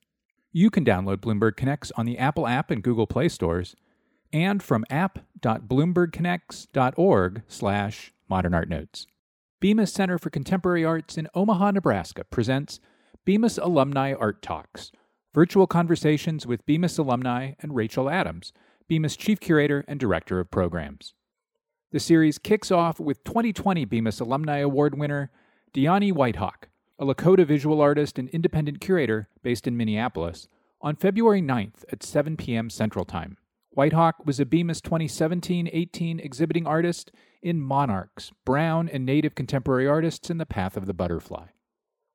You 0.53 0.71
can 0.71 0.85
download 0.85 1.19
Bloomberg 1.19 1.57
Connects 1.57 1.93
on 1.97 2.07
the 2.07 2.19
Apple 2.19 2.47
app 2.47 2.71
and 2.71 2.83
Google 2.83 3.07
Play 3.07 3.29
stores, 3.29 3.77
and 4.33 4.63
from 4.63 4.87
app.bloombergconnects.org 4.91 7.43
slash 7.49 8.13
modern 8.29 8.55
art 8.55 8.69
notes. 8.69 9.07
Bemis 9.61 9.93
Center 9.93 10.19
for 10.19 10.31
Contemporary 10.31 10.87
Arts 10.87 11.19
in 11.19 11.29
Omaha, 11.35 11.73
Nebraska 11.73 12.25
presents 12.25 12.81
Bemis 13.27 13.59
Alumni 13.59 14.15
Art 14.15 14.41
Talks, 14.41 14.91
virtual 15.35 15.67
conversations 15.67 16.47
with 16.47 16.65
Bemis 16.65 16.97
alumni 16.97 17.53
and 17.61 17.77
Rachel 17.77 18.09
Adams, 18.09 18.55
Bemis 18.89 19.17
Chief 19.17 19.39
Curator 19.39 19.85
and 19.87 20.01
Director 20.01 20.41
of 20.41 20.51
Programs. 20.51 21.13
The 21.93 22.01
series 22.01 22.39
kicks 22.39 22.71
off 22.71 22.99
with 22.99 23.23
2020 23.25 23.85
Bemis 23.85 24.19
Alumni 24.19 24.61
Award 24.61 24.99
winner 24.99 25.31
Dyani 25.75 26.11
Whitehawk, 26.11 26.71
a 26.99 27.05
Lakota 27.05 27.47
visual 27.47 27.83
artist 27.83 28.19
and 28.19 28.31
independent 28.31 28.81
curator 28.81 29.29
based 29.43 29.67
in 29.67 29.77
Minneapolis, 29.77 30.49
on 30.81 30.97
February 30.97 31.43
9th 31.43 31.85
at 31.93 32.03
7 32.03 32.39
p.m. 32.39 32.71
Central 32.71 33.05
Time. 33.05 33.37
Whitehawk 33.77 34.25
was 34.25 34.41
a 34.41 34.47
Bemis 34.47 34.81
2017 34.81 35.69
18 35.71 36.19
exhibiting 36.19 36.67
artist 36.67 37.13
in 37.43 37.61
Monarchs, 37.61 38.33
Brown 38.45 38.89
and 38.89 39.07
Native 39.07 39.35
contemporary 39.35 39.87
artists 39.87 40.31
in 40.31 40.39
the 40.39 40.47
Path 40.47 40.77
of 40.77 40.87
the 40.87 40.95
Butterfly. 40.95 41.47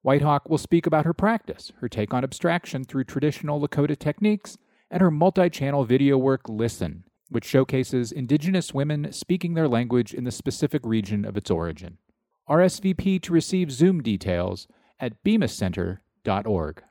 Whitehawk 0.06 0.50
will 0.50 0.60
speak 0.60 0.86
about 0.86 1.06
her 1.06 1.14
practice, 1.14 1.72
her 1.80 1.90
take 1.90 2.14
on 2.14 2.24
abstraction 2.24 2.84
through 2.84 3.06
traditional 3.06 3.60
Lakota 3.60 3.98
techniques, 3.98 4.58
and 4.92 5.02
her 5.02 5.10
multi 5.10 5.50
channel 5.50 5.84
video 5.84 6.18
work 6.18 6.48
Listen, 6.48 7.06
which 7.30 7.46
showcases 7.46 8.12
Indigenous 8.12 8.74
women 8.74 9.12
speaking 9.12 9.56
their 9.56 9.68
language 9.68 10.14
in 10.14 10.24
the 10.24 10.32
specific 10.32 10.86
region 10.86 11.26
of 11.26 11.36
its 11.36 11.50
origin. 11.50 11.98
RSVP 12.48 13.22
to 13.24 13.34
receive 13.34 13.72
Zoom 13.72 14.04
details 14.04 14.68
at 15.00 15.24
bemiscenter.org. 15.24 16.84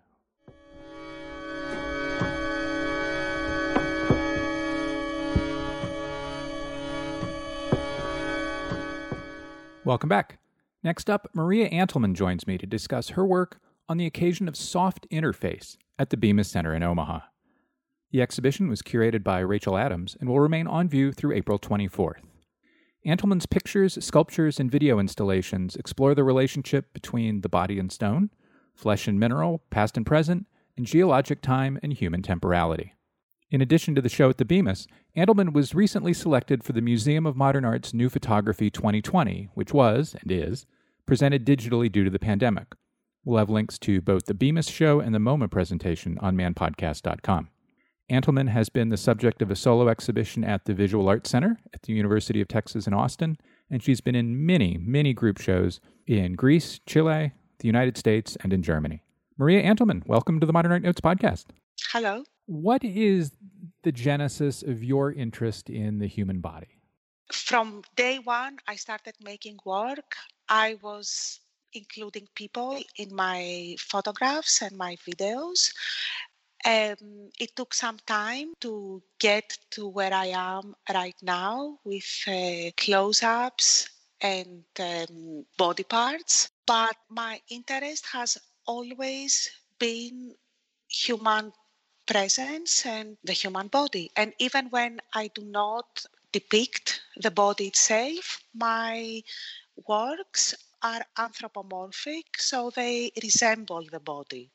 Welcome 9.87 10.09
back. 10.09 10.39
Next 10.83 11.11
up, 11.11 11.29
Maria 11.35 11.69
Antelman 11.69 12.15
joins 12.15 12.47
me 12.47 12.57
to 12.57 12.65
discuss 12.67 13.11
her 13.11 13.27
work 13.27 13.61
on 13.87 13.99
the 13.99 14.07
occasion 14.07 14.49
of 14.49 14.57
Soft 14.57 15.07
Interface 15.11 15.77
at 15.99 16.09
the 16.09 16.17
Bemis 16.17 16.49
Center 16.49 16.75
in 16.75 16.83
Omaha. 16.83 17.21
The 18.11 18.23
exhibition 18.23 18.71
was 18.71 18.81
curated 18.81 19.23
by 19.23 19.41
Rachel 19.41 19.77
Adams 19.77 20.17
and 20.19 20.31
will 20.31 20.41
remain 20.41 20.67
on 20.67 20.89
view 20.89 21.13
through 21.13 21.35
April 21.35 21.59
24th. 21.59 22.23
Antelman's 23.07 23.45
pictures, 23.45 24.03
sculptures, 24.03 24.59
and 24.59 24.71
video 24.71 24.99
installations 24.99 25.77
explore 25.77 26.15
the 26.15 26.25
relationship 26.25 26.95
between 26.95 27.43
the 27.43 27.51
body 27.51 27.79
and 27.79 27.93
stone, 27.93 28.31
flesh 28.75 29.07
and 29.07 29.21
mineral, 29.21 29.63
past 29.69 29.99
and 29.99 30.07
present, 30.07 30.47
and 30.79 30.87
geologic 30.87 31.43
time 31.43 31.79
and 31.83 31.93
human 31.93 32.23
temporality. 32.23 32.95
In 33.51 33.61
addition 33.61 33.95
to 33.95 34.01
the 34.01 34.09
show 34.09 34.31
at 34.31 34.39
the 34.39 34.45
Bemis, 34.45 34.87
Antelman 35.17 35.53
was 35.53 35.75
recently 35.75 36.13
selected 36.13 36.65
for 36.65 36.73
the 36.73 36.81
Museum 36.81 37.27
of 37.27 37.37
Modern 37.37 37.65
Art's 37.65 37.93
New 37.93 38.09
Photography 38.09 38.71
2020, 38.71 39.51
which 39.55 39.73
was, 39.73 40.17
and 40.21 40.33
is, 40.33 40.67
presented 41.07 41.45
digitally 41.45 41.93
due 41.93 42.05
to 42.05 42.11
the 42.11 42.19
pandemic. 42.19 42.75
We'll 43.25 43.39
have 43.39 43.51
links 43.51 43.79
to 43.81 44.01
both 44.01 44.27
the 44.27 44.35
Bemis 44.35 44.69
show 44.69 45.01
and 45.01 45.15
the 45.15 45.19
MoMA 45.19 45.51
presentation 45.51 46.19
on 46.21 46.37
manpodcast.com. 46.37 47.49
Antelman 48.11 48.49
has 48.49 48.69
been 48.69 48.91
the 48.91 48.97
subject 48.97 49.41
of 49.41 49.51
a 49.51 49.57
solo 49.57 49.89
exhibition 49.89 50.45
at 50.45 50.65
the 50.65 50.75
Visual 50.75 51.09
Arts 51.09 51.31
Center 51.31 51.59
at 51.73 51.83
the 51.83 51.93
University 51.95 52.41
of 52.41 52.49
Texas 52.49 52.87
in 52.87 52.93
Austin, 52.93 53.39
and 53.71 53.83
she's 53.83 54.01
been 54.01 54.15
in 54.15 54.45
many, 54.45 54.77
many 54.79 55.15
group 55.15 55.41
shows 55.41 55.81
in 56.07 56.35
Greece, 56.35 56.81
Chile, 56.87 57.33
the 57.61 57.67
United 57.67 57.97
States, 57.97 58.37
and 58.43 58.53
in 58.53 58.63
Germany. 58.63 59.03
Maria 59.39 59.63
Antelman, 59.63 60.07
welcome 60.07 60.39
to 60.39 60.47
the 60.47 60.53
Modern 60.53 60.73
Art 60.73 60.83
Notes 60.83 61.01
podcast. 61.01 61.47
Hello. 61.93 62.25
What 62.47 62.85
is 62.85 63.33
the 63.83 63.93
genesis 63.93 64.63
of 64.63 64.85
your 64.85 65.13
interest 65.13 65.71
in 65.71 65.99
the 65.99 66.07
human 66.07 66.41
body? 66.41 66.81
From 67.33 67.83
day 67.97 68.19
one, 68.19 68.59
I 68.69 68.77
started 68.77 69.15
making 69.21 69.59
work. 69.65 70.17
I 70.49 70.77
was 70.83 71.41
including 71.73 72.29
people 72.35 72.79
in 72.99 73.15
my 73.15 73.77
photographs 73.79 74.63
and 74.63 74.77
my 74.77 74.97
videos. 75.09 75.73
Um, 76.67 77.31
it 77.41 77.57
took 77.57 77.75
some 77.75 77.99
time 78.07 78.53
to 78.61 79.03
get 79.19 79.57
to 79.71 79.89
where 79.89 80.13
I 80.13 80.27
am 80.27 80.75
right 80.93 81.17
now 81.23 81.79
with 81.85 82.25
uh, 82.27 82.71
close 82.77 83.23
ups 83.23 83.89
and 84.21 84.65
um, 84.79 85.45
body 85.57 85.85
parts. 85.85 86.51
But 86.67 86.97
my 87.09 87.41
interest 87.49 88.07
has 88.13 88.39
always 88.67 89.51
been 89.79 90.35
human 90.89 91.53
presence 92.07 92.85
and 92.87 93.17
the 93.25 93.33
human 93.33 93.69
body. 93.69 94.11
And 94.17 94.33
even 94.39 94.67
when 94.71 95.01
I 95.13 95.29
do 95.29 95.43
not 95.43 96.05
depict 96.33 97.01
the 97.17 97.31
body 97.31 97.69
itself, 97.69 98.41
my 98.55 99.23
works 99.87 100.55
are 100.83 101.03
anthropomorphic, 101.19 102.39
so 102.39 102.71
they 102.75 103.11
resemble 103.23 103.85
the 103.91 104.01
body. 104.01 104.51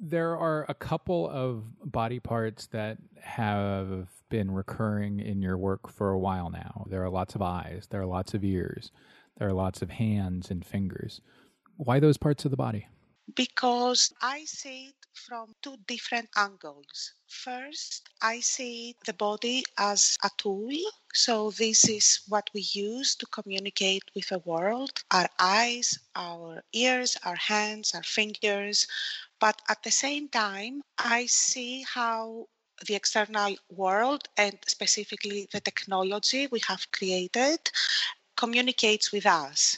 There 0.00 0.36
are 0.36 0.64
a 0.68 0.74
couple 0.74 1.28
of 1.28 1.64
body 1.84 2.20
parts 2.20 2.66
that 2.68 2.98
have 3.20 4.08
been 4.28 4.50
recurring 4.50 5.20
in 5.20 5.42
your 5.42 5.58
work 5.58 5.90
for 5.90 6.10
a 6.10 6.18
while 6.18 6.50
now. 6.50 6.86
There 6.88 7.02
are 7.02 7.10
lots 7.10 7.34
of 7.34 7.42
eyes, 7.42 7.86
there 7.90 8.00
are 8.00 8.06
lots 8.06 8.34
of 8.34 8.44
ears, 8.44 8.90
there 9.38 9.48
are 9.48 9.52
lots 9.52 9.82
of 9.82 9.90
hands 9.90 10.50
and 10.50 10.64
fingers. 10.64 11.20
Why 11.76 12.00
those 12.00 12.16
parts 12.16 12.44
of 12.44 12.50
the 12.50 12.56
body? 12.56 12.86
Because 13.34 14.12
I 14.22 14.44
see 14.44 14.92
from 15.18 15.54
two 15.62 15.76
different 15.86 16.30
angles. 16.36 17.12
First, 17.26 18.08
I 18.22 18.40
see 18.40 18.96
the 19.04 19.12
body 19.12 19.64
as 19.76 20.16
a 20.22 20.30
tool. 20.38 20.70
So, 21.12 21.50
this 21.50 21.88
is 21.88 22.20
what 22.28 22.48
we 22.54 22.62
use 22.72 23.14
to 23.16 23.26
communicate 23.26 24.04
with 24.14 24.28
the 24.28 24.38
world 24.38 25.02
our 25.10 25.28
eyes, 25.38 25.98
our 26.14 26.62
ears, 26.72 27.16
our 27.24 27.36
hands, 27.36 27.94
our 27.94 28.04
fingers. 28.04 28.86
But 29.40 29.60
at 29.68 29.82
the 29.82 29.90
same 29.90 30.28
time, 30.28 30.82
I 30.98 31.26
see 31.26 31.82
how 31.82 32.48
the 32.86 32.94
external 32.94 33.56
world 33.68 34.28
and 34.36 34.58
specifically 34.66 35.48
the 35.52 35.60
technology 35.60 36.46
we 36.46 36.60
have 36.68 36.90
created 36.92 37.70
communicates 38.38 39.12
with 39.12 39.26
us. 39.26 39.76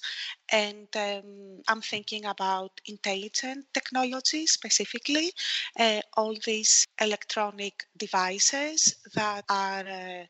And 0.53 0.89
um, 0.95 1.63
I'm 1.67 1.81
thinking 1.81 2.27
about 2.27 2.73
intelligent 2.87 3.65
technology 3.73 4.47
specifically, 4.47 5.33
uh, 5.79 6.01
all 6.17 6.37
these 6.45 6.85
electronic 7.01 7.85
devices 7.97 8.97
that 9.15 9.45
are 9.49 9.87
uh, 9.89 10.25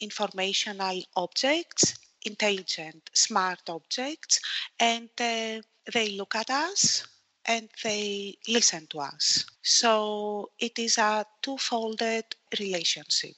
informational 0.00 1.02
objects, 1.16 1.94
intelligent, 2.24 3.10
smart 3.14 3.62
objects, 3.68 4.40
and 4.78 5.08
uh, 5.20 5.60
they 5.92 6.10
look 6.16 6.34
at 6.36 6.50
us 6.50 7.06
and 7.46 7.68
they 7.82 8.36
listen 8.48 8.86
to 8.88 8.98
us. 9.00 9.44
So 9.62 10.50
it 10.58 10.78
is 10.78 10.98
a 10.98 11.24
two 11.42 11.56
folded 11.58 12.24
relationship. 12.60 13.36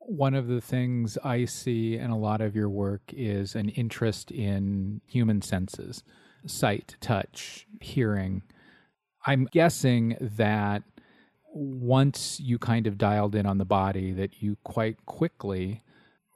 One 0.00 0.34
of 0.34 0.48
the 0.48 0.60
things 0.60 1.18
I 1.22 1.44
see 1.44 1.96
in 1.96 2.10
a 2.10 2.18
lot 2.18 2.40
of 2.40 2.56
your 2.56 2.68
work 2.68 3.02
is 3.12 3.54
an 3.54 3.68
interest 3.70 4.30
in 4.30 5.00
human 5.06 5.42
senses 5.42 6.02
sight, 6.46 6.96
touch, 7.00 7.66
hearing. 7.80 8.42
I'm 9.26 9.46
guessing 9.52 10.16
that 10.20 10.82
once 11.52 12.40
you 12.40 12.58
kind 12.58 12.86
of 12.86 12.96
dialed 12.96 13.34
in 13.34 13.44
on 13.44 13.58
the 13.58 13.64
body, 13.64 14.12
that 14.12 14.42
you 14.42 14.56
quite 14.64 15.04
quickly 15.04 15.82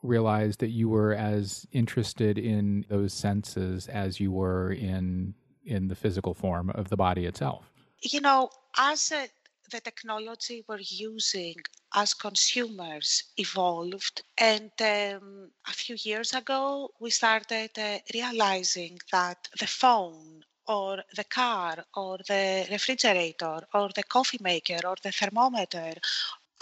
realized 0.03 0.61
that 0.61 0.69
you 0.69 0.89
were 0.89 1.15
as 1.15 1.67
interested 1.73 2.39
in 2.39 2.85
those 2.91 3.13
senses 3.13 3.89
as 3.89 4.21
you 4.21 4.31
were 4.31 4.71
in 4.73 5.35
in 5.65 5.89
the 5.89 5.95
physical 5.95 6.35
form 6.35 6.71
of 6.71 6.91
the 6.91 6.97
body 6.97 7.25
itself. 7.25 7.73
You 8.03 8.21
know, 8.21 8.51
as 8.77 9.11
a, 9.13 9.29
the 9.75 9.81
technology 9.81 10.65
we're 10.69 10.89
using 11.11 11.57
as 11.95 12.15
consumers 12.15 13.25
evolved. 13.37 14.23
And 14.39 14.71
um, 14.81 15.51
a 15.67 15.73
few 15.73 15.97
years 15.99 16.33
ago, 16.33 16.91
we 17.01 17.11
started 17.11 17.73
uh, 17.77 17.99
realizing 18.15 19.01
that 19.11 19.49
the 19.59 19.67
phone 19.67 20.45
or 20.69 21.03
the 21.17 21.25
car 21.25 21.85
or 21.97 22.19
the 22.29 22.67
refrigerator 22.71 23.59
or 23.75 23.89
the 23.97 24.05
coffee 24.05 24.39
maker 24.41 24.79
or 24.87 24.97
the 25.03 25.11
thermometer 25.11 25.95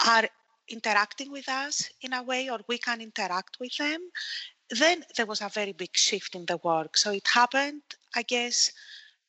are 0.07 0.27
interacting 0.67 1.31
with 1.31 1.47
us 1.47 1.89
in 2.01 2.13
a 2.13 2.23
way 2.23 2.49
or 2.49 2.59
we 2.67 2.79
can 2.79 2.99
interact 2.99 3.57
with 3.59 3.77
them 3.77 4.01
then 4.69 5.03
there 5.15 5.25
was 5.25 5.41
a 5.41 5.49
very 5.49 5.73
big 5.73 5.95
shift 5.95 6.35
in 6.35 6.45
the 6.45 6.57
work 6.63 6.97
so 6.97 7.11
it 7.11 7.27
happened 7.27 7.81
i 8.15 8.23
guess 8.23 8.71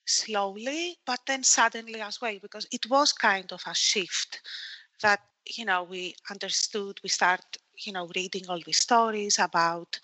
slowly 0.07 0.97
but 1.07 1.21
then 1.27 1.43
suddenly 1.43 2.01
as 2.01 2.21
well 2.21 2.37
because 2.43 2.67
it 2.71 2.89
was 2.91 3.13
kind 3.13 3.53
of 3.53 3.63
a 3.67 3.75
shift 3.75 4.41
that 5.03 5.21
you 5.47 5.65
know, 5.65 5.83
we 5.83 6.15
understood, 6.31 6.99
we 7.03 7.09
start, 7.09 7.43
you 7.79 7.93
know, 7.93 8.11
reading 8.15 8.45
all 8.49 8.61
these 8.65 8.79
stories 8.79 9.39
about 9.39 9.99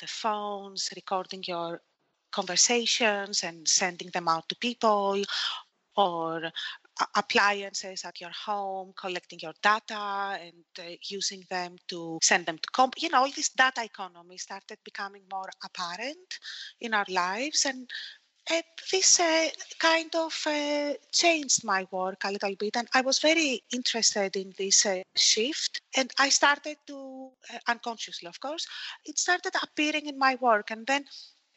the 0.00 0.06
phones, 0.06 0.90
recording 0.96 1.42
your 1.46 1.80
conversations 2.30 3.42
and 3.42 3.66
sending 3.66 4.08
them 4.10 4.28
out 4.28 4.48
to 4.48 4.56
people, 4.56 5.22
or 5.96 6.50
appliances 7.16 8.04
at 8.04 8.20
your 8.20 8.30
home, 8.30 8.92
collecting 8.96 9.38
your 9.40 9.52
data 9.62 10.38
and 10.40 10.64
uh, 10.78 10.94
using 11.08 11.44
them 11.50 11.76
to 11.88 12.18
send 12.22 12.46
them 12.46 12.58
to 12.58 12.68
comp. 12.72 12.94
You 12.98 13.08
know, 13.08 13.18
all 13.18 13.30
this 13.30 13.50
data 13.50 13.84
economy 13.84 14.36
started 14.36 14.78
becoming 14.84 15.22
more 15.30 15.48
apparent 15.64 16.38
in 16.80 16.94
our 16.94 17.06
lives, 17.08 17.66
and 17.66 17.88
And 18.50 18.64
this 18.90 19.20
uh, 19.20 19.48
kind 19.78 20.14
of 20.14 20.34
uh, 20.46 20.94
changed 21.12 21.64
my 21.64 21.86
work 21.90 22.24
a 22.24 22.32
little 22.32 22.54
bit, 22.56 22.76
and 22.76 22.88
I 22.94 23.02
was 23.02 23.18
very 23.18 23.62
interested 23.72 24.36
in 24.36 24.54
this 24.56 24.86
uh, 24.86 25.02
shift. 25.16 25.80
And 25.96 26.10
I 26.18 26.30
started 26.30 26.78
to, 26.86 27.30
uh, 27.52 27.58
unconsciously, 27.68 28.26
of 28.26 28.40
course, 28.40 28.66
it 29.04 29.18
started 29.18 29.52
appearing 29.62 30.06
in 30.06 30.18
my 30.18 30.36
work. 30.40 30.70
And 30.70 30.86
then 30.86 31.04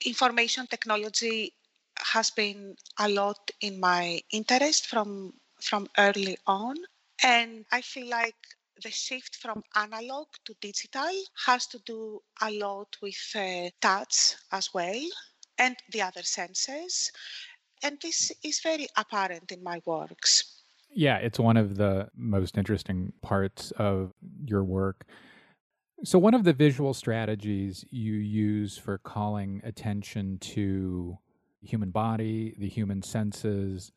information 0.05 0.67
technology 0.67 1.53
has 1.97 2.29
been 2.31 2.75
a 2.99 3.07
lot 3.07 3.51
in 3.61 3.79
my 3.79 4.21
interest 4.31 4.87
from 4.87 5.33
from 5.61 5.87
early 5.97 6.37
on, 6.47 6.75
and 7.23 7.65
I 7.71 7.81
feel 7.81 8.09
like 8.09 8.35
the 8.81 8.89
shift 8.89 9.35
from 9.35 9.63
analog 9.75 10.27
to 10.45 10.55
digital 10.59 11.13
has 11.45 11.67
to 11.67 11.79
do 11.85 12.19
a 12.41 12.49
lot 12.49 12.97
with 12.99 13.31
uh, 13.35 13.69
touch 13.79 14.35
as 14.51 14.73
well 14.73 15.05
and 15.61 15.77
the 15.91 16.01
other 16.01 16.23
senses. 16.23 17.11
And 17.83 17.97
this 18.01 18.31
is 18.43 18.59
very 18.61 18.87
apparent 18.97 19.51
in 19.51 19.63
my 19.63 19.81
works. 19.85 20.61
Yeah, 20.93 21.17
it's 21.17 21.39
one 21.39 21.55
of 21.55 21.77
the 21.77 22.09
most 22.15 22.57
interesting 22.57 23.13
parts 23.21 23.71
of 23.77 24.11
your 24.45 24.63
work. 24.63 25.05
So, 26.03 26.19
one 26.19 26.33
of 26.33 26.43
the 26.43 26.53
visual 26.53 26.93
strategies 26.93 27.85
you 27.91 28.13
use 28.13 28.77
for 28.77 28.97
calling 28.97 29.61
attention 29.63 30.39
to 30.39 31.17
human 31.61 31.91
body, 31.91 32.55
the 32.57 32.67
human 32.67 33.03
senses, 33.03 33.91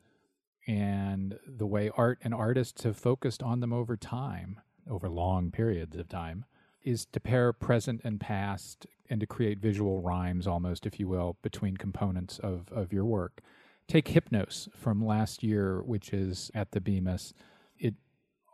and 0.67 1.37
the 1.47 1.67
way 1.67 1.91
art 1.97 2.19
and 2.23 2.35
artists 2.35 2.85
have 2.85 2.97
focused 2.97 3.43
on 3.43 3.61
them 3.61 3.73
over 3.73 3.97
time, 3.97 4.61
over 4.89 5.09
long 5.09 5.51
periods 5.51 5.97
of 5.97 6.09
time, 6.09 6.45
is 6.83 7.07
to 7.07 7.21
pair 7.21 7.53
present 7.55 8.03
and 8.05 8.21
past 8.21 8.87
and 9.11 9.21
to 9.21 9.27
create 9.27 9.59
visual 9.59 10.01
rhymes 10.01 10.47
almost, 10.47 10.87
if 10.87 10.99
you 10.99 11.09
will, 11.09 11.37
between 11.43 11.77
components 11.77 12.39
of, 12.39 12.69
of 12.73 12.93
your 12.93 13.05
work. 13.05 13.41
Take 13.87 14.09
Hypnos 14.09 14.69
from 14.75 15.05
last 15.05 15.43
year, 15.43 15.83
which 15.83 16.13
is 16.13 16.51
at 16.55 16.73
the 16.73 16.81
Bemis. 16.81 17.35
It 17.79 17.95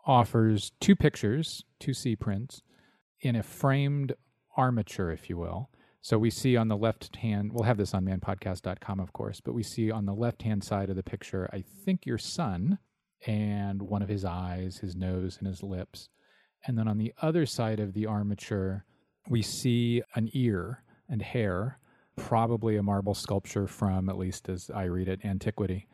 offers 0.04 0.72
two 0.80 0.96
pictures, 0.96 1.64
two 1.78 1.94
C 1.94 2.16
prints, 2.16 2.62
in 3.20 3.36
a 3.36 3.42
framed 3.42 4.14
armature, 4.56 5.12
if 5.12 5.30
you 5.30 5.36
will. 5.36 5.70
So 6.02 6.18
we 6.18 6.30
see 6.30 6.56
on 6.56 6.68
the 6.68 6.76
left 6.76 7.16
hand, 7.16 7.52
we'll 7.52 7.64
have 7.64 7.76
this 7.76 7.92
on 7.92 8.06
manpodcast.com, 8.06 9.00
of 9.00 9.12
course, 9.12 9.40
but 9.40 9.54
we 9.54 9.62
see 9.62 9.90
on 9.90 10.06
the 10.06 10.14
left 10.14 10.42
hand 10.42 10.64
side 10.64 10.88
of 10.88 10.96
the 10.96 11.02
picture, 11.02 11.48
I 11.52 11.62
think 11.84 12.06
your 12.06 12.18
son 12.18 12.78
and 13.26 13.82
one 13.82 14.02
of 14.02 14.08
his 14.08 14.24
eyes, 14.24 14.78
his 14.78 14.96
nose, 14.96 15.36
and 15.38 15.46
his 15.46 15.62
lips. 15.62 16.08
And 16.66 16.78
then 16.78 16.88
on 16.88 16.96
the 16.96 17.12
other 17.20 17.44
side 17.44 17.80
of 17.80 17.92
the 17.92 18.06
armature, 18.06 18.86
we 19.28 19.42
see 19.42 20.02
an 20.14 20.30
ear 20.32 20.82
and 21.08 21.22
hair, 21.22 21.78
probably 22.16 22.76
a 22.76 22.82
marble 22.82 23.14
sculpture 23.14 23.66
from, 23.66 24.08
at 24.08 24.18
least 24.18 24.48
as 24.48 24.70
I 24.74 24.84
read 24.84 25.08
it, 25.08 25.24
antiquity. 25.24 25.86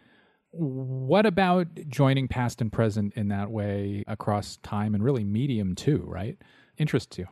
What 0.51 1.27
about 1.27 1.69
joining 1.89 2.28
past 2.28 2.61
and 2.61 2.73
present 2.73 3.15
in 3.15 3.28
that 3.28 3.51
way 3.51 4.05
across 4.07 4.57
time 4.59 4.94
and 4.94 5.05
really 5.05 5.24
medium 5.24 5.74
too, 5.74 6.03
right? 6.07 6.39
Interests 6.78 7.19
you 7.19 7.27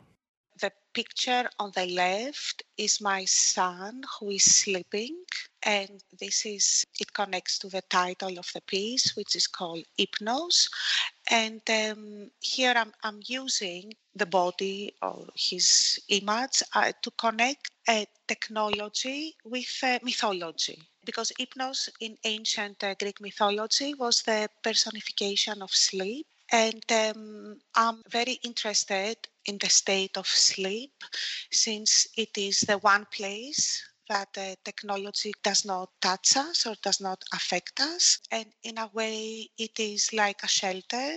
the 0.60 0.72
picture 0.92 1.48
on 1.58 1.72
the 1.74 1.86
left 1.86 2.62
is 2.78 3.00
my 3.00 3.24
son 3.24 4.02
who 4.12 4.30
is 4.30 4.44
sleeping 4.44 5.16
and 5.64 6.02
this 6.20 6.46
is 6.46 6.86
it 7.00 7.12
connects 7.12 7.58
to 7.58 7.68
the 7.68 7.82
title 7.82 8.38
of 8.38 8.48
the 8.54 8.60
piece 8.62 9.16
which 9.16 9.34
is 9.34 9.46
called 9.46 9.84
hypnos 9.98 10.70
and 11.30 11.60
um, 11.70 12.30
here 12.40 12.74
I'm, 12.76 12.92
I'm 13.02 13.20
using 13.26 13.92
the 14.14 14.26
body 14.26 14.94
or 15.02 15.26
his 15.34 16.00
image 16.08 16.62
uh, 16.74 16.92
to 17.02 17.10
connect 17.12 17.70
a 17.88 18.06
technology 18.26 19.34
with 19.44 19.78
uh, 19.82 19.98
mythology. 20.02 20.78
Because 21.04 21.32
hypnos 21.38 21.88
in 22.00 22.16
ancient 22.24 22.82
uh, 22.82 22.94
greek 22.94 23.20
mythology 23.20 23.94
was 23.94 24.22
the 24.22 24.48
personification 24.62 25.62
of 25.62 25.70
sleep. 25.70 26.26
And 26.52 26.84
um, 26.92 27.58
I'm 27.74 28.02
very 28.08 28.38
interested 28.44 29.16
in 29.46 29.58
the 29.58 29.68
state 29.68 30.16
of 30.16 30.26
sleep 30.26 30.92
since 31.50 32.06
it 32.16 32.36
is 32.36 32.60
the 32.60 32.78
one 32.78 33.06
place 33.10 33.82
that 34.08 34.32
the 34.34 34.56
technology 34.64 35.32
does 35.42 35.64
not 35.64 35.90
touch 36.00 36.36
us 36.36 36.66
or 36.66 36.74
does 36.82 37.00
not 37.00 37.22
affect 37.32 37.80
us. 37.80 38.18
And 38.30 38.46
in 38.62 38.78
a 38.78 38.90
way, 38.92 39.48
it 39.58 39.78
is 39.78 40.12
like 40.12 40.42
a 40.42 40.48
shelter 40.48 41.14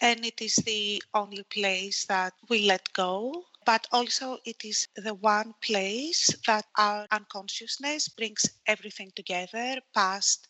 and 0.00 0.24
it 0.24 0.40
is 0.40 0.56
the 0.56 1.02
only 1.14 1.44
place 1.44 2.06
that 2.06 2.34
we 2.48 2.66
let 2.66 2.92
go. 2.92 3.44
But 3.66 3.86
also, 3.92 4.38
it 4.44 4.64
is 4.64 4.88
the 4.96 5.14
one 5.14 5.54
place 5.62 6.30
that 6.46 6.66
our 6.76 7.06
unconsciousness 7.10 8.08
brings 8.08 8.44
everything 8.66 9.10
together, 9.16 9.80
past, 9.94 10.48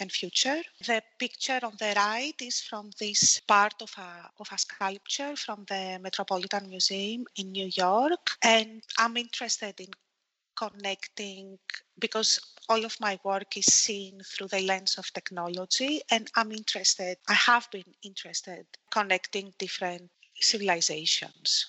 and 0.00 0.10
future. 0.10 0.62
The 0.86 1.02
picture 1.18 1.60
on 1.62 1.74
the 1.78 1.92
right 1.96 2.34
is 2.40 2.60
from 2.60 2.90
this 2.98 3.40
part 3.40 3.74
of 3.80 3.92
a, 3.98 4.30
of 4.40 4.48
a 4.52 4.58
sculpture 4.58 5.36
from 5.36 5.64
the 5.68 5.98
Metropolitan 6.00 6.68
Museum 6.68 7.26
in 7.36 7.52
New 7.52 7.70
York. 7.72 8.30
And 8.42 8.82
I'm 8.98 9.16
interested 9.16 9.80
in 9.80 9.88
connecting 10.58 11.58
because 11.98 12.40
all 12.68 12.84
of 12.84 12.96
my 13.00 13.18
work 13.24 13.56
is 13.56 13.66
seen 13.66 14.20
through 14.24 14.48
the 14.48 14.60
lens 14.60 14.96
of 14.98 15.12
technology 15.12 16.00
and 16.10 16.30
i'm 16.36 16.52
interested 16.52 17.16
i 17.28 17.34
have 17.34 17.68
been 17.70 17.92
interested 18.02 18.64
connecting 18.90 19.52
different 19.58 20.10
civilizations 20.40 21.66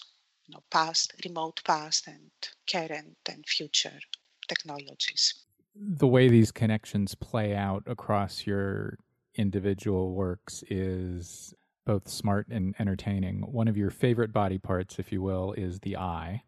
you 0.47 0.53
know 0.53 0.63
past 0.71 1.13
remote 1.25 1.61
past 1.65 2.07
and 2.07 2.31
current 2.71 3.17
and 3.29 3.45
future 3.45 3.99
technologies 4.47 5.45
the 5.75 6.07
way 6.07 6.27
these 6.27 6.51
connections 6.51 7.15
play 7.15 7.55
out 7.55 7.83
across 7.85 8.45
your 8.45 8.97
individual 9.35 10.11
works 10.11 10.63
is 10.69 11.53
both 11.85 12.07
smart 12.07 12.47
and 12.49 12.75
entertaining. 12.77 13.41
One 13.51 13.67
of 13.67 13.77
your 13.77 13.89
favorite 13.89 14.33
body 14.33 14.57
parts, 14.57 14.99
if 14.99 15.11
you 15.11 15.21
will, 15.21 15.53
is 15.53 15.79
the 15.79 15.97
eye. 15.97 16.43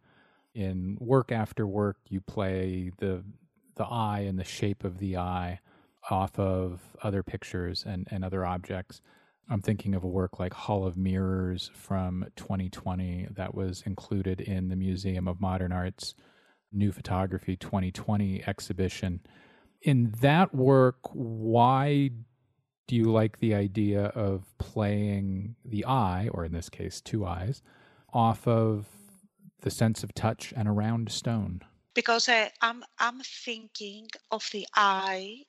In 0.54 0.98
work 1.00 1.32
after 1.32 1.66
work, 1.66 1.98
you 2.10 2.22
play 2.22 2.92
the 2.98 3.24
the 3.76 3.86
eye 3.86 4.20
and 4.20 4.38
the 4.38 4.44
shape 4.44 4.84
of 4.84 5.00
the 5.00 5.18
eye 5.18 5.60
off 6.10 6.38
of 6.38 6.82
other 7.02 7.24
pictures 7.24 7.84
and, 7.88 8.08
and 8.12 8.24
other 8.24 8.46
objects. 8.46 9.02
I'm 9.50 9.62
thinking 9.62 9.96
of 9.96 10.04
a 10.04 10.08
work 10.08 10.40
like 10.40 10.54
Hall 10.54 10.86
of 10.86 10.98
Mirrors 10.98 11.72
from 11.74 12.26
2020 12.36 13.30
that 13.32 13.56
was 13.56 13.84
included 13.86 14.42
in 14.42 14.70
the 14.70 14.76
Museum 14.76 15.28
of 15.28 15.42
Modern 15.42 15.72
Art's 15.72 16.16
New 16.72 16.92
Photography 16.92 17.56
2020 17.56 18.44
exhibition. 18.48 19.22
In 19.82 20.14
that 20.22 20.54
work, 20.54 21.00
why 21.12 22.12
do 22.88 22.96
you 22.96 23.12
like 23.12 23.40
the 23.40 23.56
idea 23.56 24.06
of 24.08 24.46
playing 24.58 25.56
the 25.66 25.86
eye, 25.86 26.30
or 26.32 26.46
in 26.46 26.52
this 26.52 26.70
case, 26.70 27.02
two 27.02 27.26
eyes, 27.26 27.62
off 28.14 28.48
of 28.48 28.86
the 29.62 29.72
sense 29.72 30.04
of 30.04 30.14
touch 30.14 30.54
and 30.56 30.68
around 30.68 31.12
stone? 31.12 31.62
Because 31.94 32.30
uh, 32.30 32.50
I'm 32.62 32.84
I'm 33.00 33.20
thinking 33.22 34.08
of 34.32 34.48
the 34.52 34.66
eye, 34.76 35.44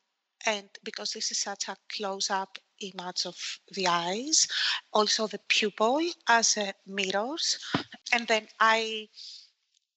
and 0.47 0.69
because 0.83 1.13
this 1.13 1.31
is 1.31 1.39
such 1.39 1.69
a 1.69 1.77
close-up 1.97 2.59
image 2.81 3.27
of 3.27 3.37
the 3.73 3.87
eyes, 3.87 4.49
also 4.93 5.27
the 5.27 5.41
pupil 5.49 6.01
as 6.29 6.57
uh, 6.57 6.73
mirrors, 6.87 7.59
and 8.13 8.27
then 8.27 8.49
I 8.59 9.09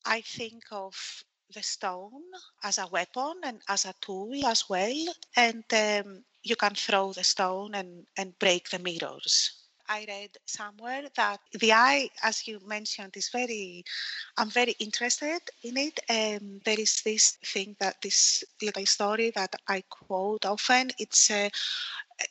I 0.06 0.22
think 0.22 0.64
of 0.72 1.24
the 1.54 1.64
stone 1.64 2.24
as 2.64 2.78
a 2.78 2.88
weapon 2.88 3.34
and 3.44 3.62
as 3.68 3.86
a 3.86 3.94
tool 4.02 4.46
as 4.46 4.70
well. 4.70 5.06
And 5.36 5.64
um, 5.74 6.24
you 6.44 6.56
can 6.56 6.76
throw 6.76 7.14
the 7.14 7.24
stone 7.24 7.76
and, 7.76 8.06
and 8.18 8.38
break 8.40 8.70
the 8.70 8.80
mirrors. 8.80 9.65
I 9.88 10.06
read 10.08 10.38
somewhere 10.46 11.04
that 11.16 11.40
the 11.54 11.74
eye, 11.74 12.10
as 12.24 12.48
you 12.48 12.60
mentioned, 12.66 13.16
is 13.16 13.30
very, 13.30 13.84
I'm 14.38 14.50
very 14.50 14.76
interested 14.80 15.40
in 15.64 15.78
it. 15.78 16.00
And 16.10 16.62
there 16.66 16.80
is 16.80 17.02
this 17.04 17.38
thing 17.46 17.76
that 17.80 18.02
this 18.02 18.44
little 18.62 18.86
story 18.86 19.32
that 19.36 19.56
I 19.68 19.84
quote 19.90 20.46
often. 20.46 20.92
It's 21.00 21.30
uh, 21.32 21.50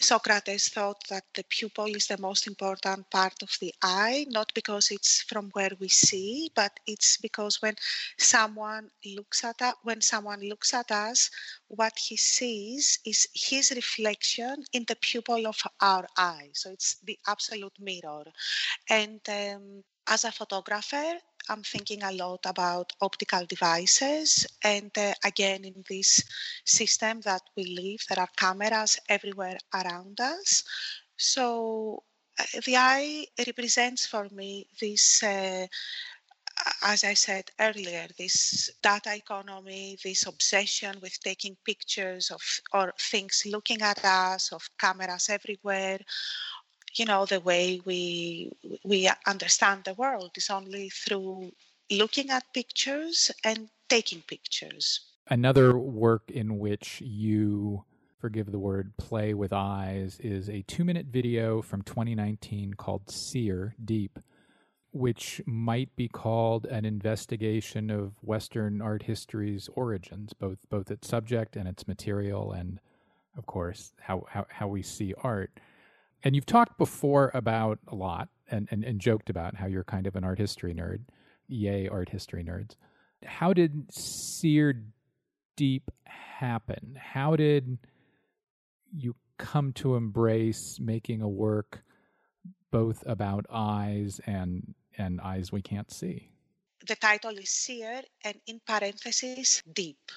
Socrates 0.00 0.68
thought 0.68 1.02
that 1.08 1.24
the 1.34 1.44
pupil 1.44 1.86
is 1.86 2.06
the 2.06 2.18
most 2.18 2.46
important 2.46 3.10
part 3.10 3.42
of 3.42 3.56
the 3.60 3.74
eye, 3.82 4.26
not 4.30 4.52
because 4.54 4.90
it's 4.90 5.22
from 5.22 5.50
where 5.52 5.72
we 5.78 5.88
see, 5.88 6.50
but 6.54 6.78
it's 6.86 7.16
because 7.18 7.60
when 7.62 7.74
someone 8.18 8.90
looks 9.04 9.44
at 9.44 9.60
us, 9.62 9.74
when 9.82 10.00
someone 10.00 10.40
looks 10.40 10.74
at 10.74 10.90
us, 10.90 11.30
what 11.68 11.98
he 11.98 12.16
sees 12.16 12.98
is 13.04 13.28
his 13.34 13.70
reflection 13.72 14.64
in 14.72 14.84
the 14.88 14.96
pupil 14.96 15.46
of 15.46 15.60
our 15.80 16.06
eye. 16.16 16.50
So 16.54 16.70
it's 16.70 16.96
the 17.04 17.18
absolute 17.26 17.78
mirror. 17.80 18.24
And 18.88 19.20
um, 19.28 19.84
as 20.06 20.24
a 20.24 20.32
photographer, 20.32 21.14
I'm 21.48 21.62
thinking 21.62 22.02
a 22.02 22.12
lot 22.12 22.40
about 22.46 22.92
optical 23.00 23.44
devices. 23.46 24.46
And 24.62 24.90
uh, 24.96 25.12
again, 25.24 25.64
in 25.64 25.84
this 25.88 26.22
system 26.64 27.20
that 27.22 27.42
we 27.56 27.64
live, 27.64 28.00
there 28.08 28.20
are 28.20 28.30
cameras 28.36 28.98
everywhere 29.08 29.58
around 29.74 30.20
us. 30.20 30.64
So 31.16 32.02
uh, 32.38 32.60
the 32.64 32.76
eye 32.76 33.26
represents 33.46 34.06
for 34.06 34.28
me 34.30 34.68
this 34.80 35.22
uh, 35.22 35.66
as 36.82 37.04
I 37.04 37.14
said 37.14 37.50
earlier, 37.58 38.06
this 38.18 38.70
data 38.82 39.14
economy, 39.14 39.98
this 40.04 40.26
obsession 40.26 40.98
with 41.02 41.18
taking 41.20 41.56
pictures 41.64 42.30
of 42.30 42.40
or 42.72 42.92
things 42.98 43.42
looking 43.46 43.82
at 43.82 44.04
us, 44.04 44.52
of 44.52 44.68
cameras 44.78 45.28
everywhere, 45.28 45.98
you 46.94 47.04
know, 47.04 47.26
the 47.26 47.40
way 47.40 47.80
we 47.84 48.52
we 48.84 49.10
understand 49.26 49.84
the 49.84 49.94
world 49.94 50.32
is 50.36 50.50
only 50.50 50.90
through 50.90 51.52
looking 51.90 52.30
at 52.30 52.52
pictures 52.52 53.30
and 53.44 53.68
taking 53.88 54.22
pictures. 54.22 55.00
Another 55.28 55.78
work 55.78 56.30
in 56.30 56.58
which 56.58 57.00
you 57.00 57.84
forgive 58.20 58.50
the 58.50 58.58
word 58.58 58.96
play 58.96 59.34
with 59.34 59.52
eyes 59.52 60.18
is 60.20 60.48
a 60.48 60.62
2-minute 60.62 61.06
video 61.06 61.60
from 61.60 61.82
2019 61.82 62.74
called 62.74 63.10
Seer 63.10 63.74
Deep 63.84 64.18
which 64.94 65.42
might 65.44 65.94
be 65.96 66.06
called 66.06 66.66
an 66.66 66.84
investigation 66.84 67.90
of 67.90 68.12
Western 68.22 68.80
art 68.80 69.02
history's 69.02 69.68
origins, 69.74 70.32
both 70.32 70.58
both 70.70 70.88
its 70.88 71.08
subject 71.08 71.56
and 71.56 71.66
its 71.66 71.88
material, 71.88 72.52
and 72.52 72.78
of 73.36 73.44
course 73.44 73.92
how 74.00 74.24
how, 74.30 74.46
how 74.48 74.68
we 74.68 74.82
see 74.82 75.12
art. 75.18 75.58
And 76.24 76.34
you've 76.34 76.46
talked 76.46 76.78
before 76.78 77.30
about 77.34 77.78
a 77.86 77.94
lot 77.94 78.28
and, 78.50 78.66
and, 78.70 78.82
and 78.82 79.00
joked 79.00 79.30
about 79.30 79.54
how 79.54 79.66
you're 79.66 79.84
kind 79.84 80.06
of 80.06 80.16
an 80.16 80.24
art 80.24 80.38
history 80.38 80.74
nerd. 80.74 81.02
Yay, 81.46 81.86
art 81.86 82.08
history 82.08 82.42
nerds. 82.42 82.74
How 83.24 83.52
did 83.52 83.92
Seer 83.92 84.82
Deep 85.56 85.90
happen? 86.04 86.98
How 86.98 87.36
did 87.36 87.78
you 88.96 89.14
come 89.38 89.72
to 89.74 89.96
embrace 89.96 90.78
making 90.80 91.20
a 91.20 91.28
work 91.28 91.84
both 92.74 93.04
about 93.06 93.46
eyes 93.50 94.20
and 94.26 94.74
and 94.98 95.20
eyes 95.20 95.52
we 95.52 95.62
can't 95.62 95.92
see. 95.92 96.28
The 96.86 96.96
title 96.96 97.38
is 97.38 97.48
Seer 97.50 98.02
and 98.24 98.38
in 98.46 98.60
parentheses, 98.66 99.62
deep. 99.72 100.12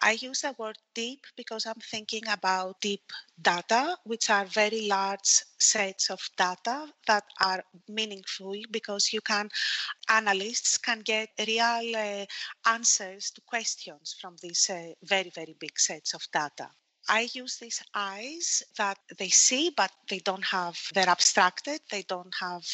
I 0.00 0.12
use 0.12 0.42
the 0.42 0.54
word 0.56 0.78
deep 0.94 1.26
because 1.36 1.66
I'm 1.66 1.80
thinking 1.80 2.28
about 2.28 2.80
deep 2.80 3.12
data, 3.42 3.96
which 4.04 4.30
are 4.30 4.44
very 4.44 4.86
large 4.86 5.42
sets 5.58 6.10
of 6.10 6.20
data 6.38 6.86
that 7.08 7.24
are 7.40 7.64
meaningful 7.88 8.54
because 8.70 9.12
you 9.12 9.20
can, 9.20 9.48
analysts 10.08 10.78
can 10.78 11.00
get 11.00 11.30
real 11.44 11.96
uh, 11.96 12.24
answers 12.68 13.32
to 13.32 13.40
questions 13.40 14.14
from 14.20 14.36
these 14.40 14.70
uh, 14.70 14.92
very, 15.02 15.30
very 15.30 15.56
big 15.58 15.76
sets 15.76 16.14
of 16.14 16.22
data. 16.32 16.70
I 17.08 17.28
use 17.32 17.56
these 17.56 17.82
eyes 17.94 18.62
that 18.78 18.98
they 19.18 19.28
see, 19.28 19.72
but 19.76 19.90
they 20.08 20.20
don't 20.20 20.44
have, 20.44 20.78
they're 20.94 21.08
abstracted, 21.08 21.80
they 21.90 22.02
don't 22.02 22.34
have 22.40 22.64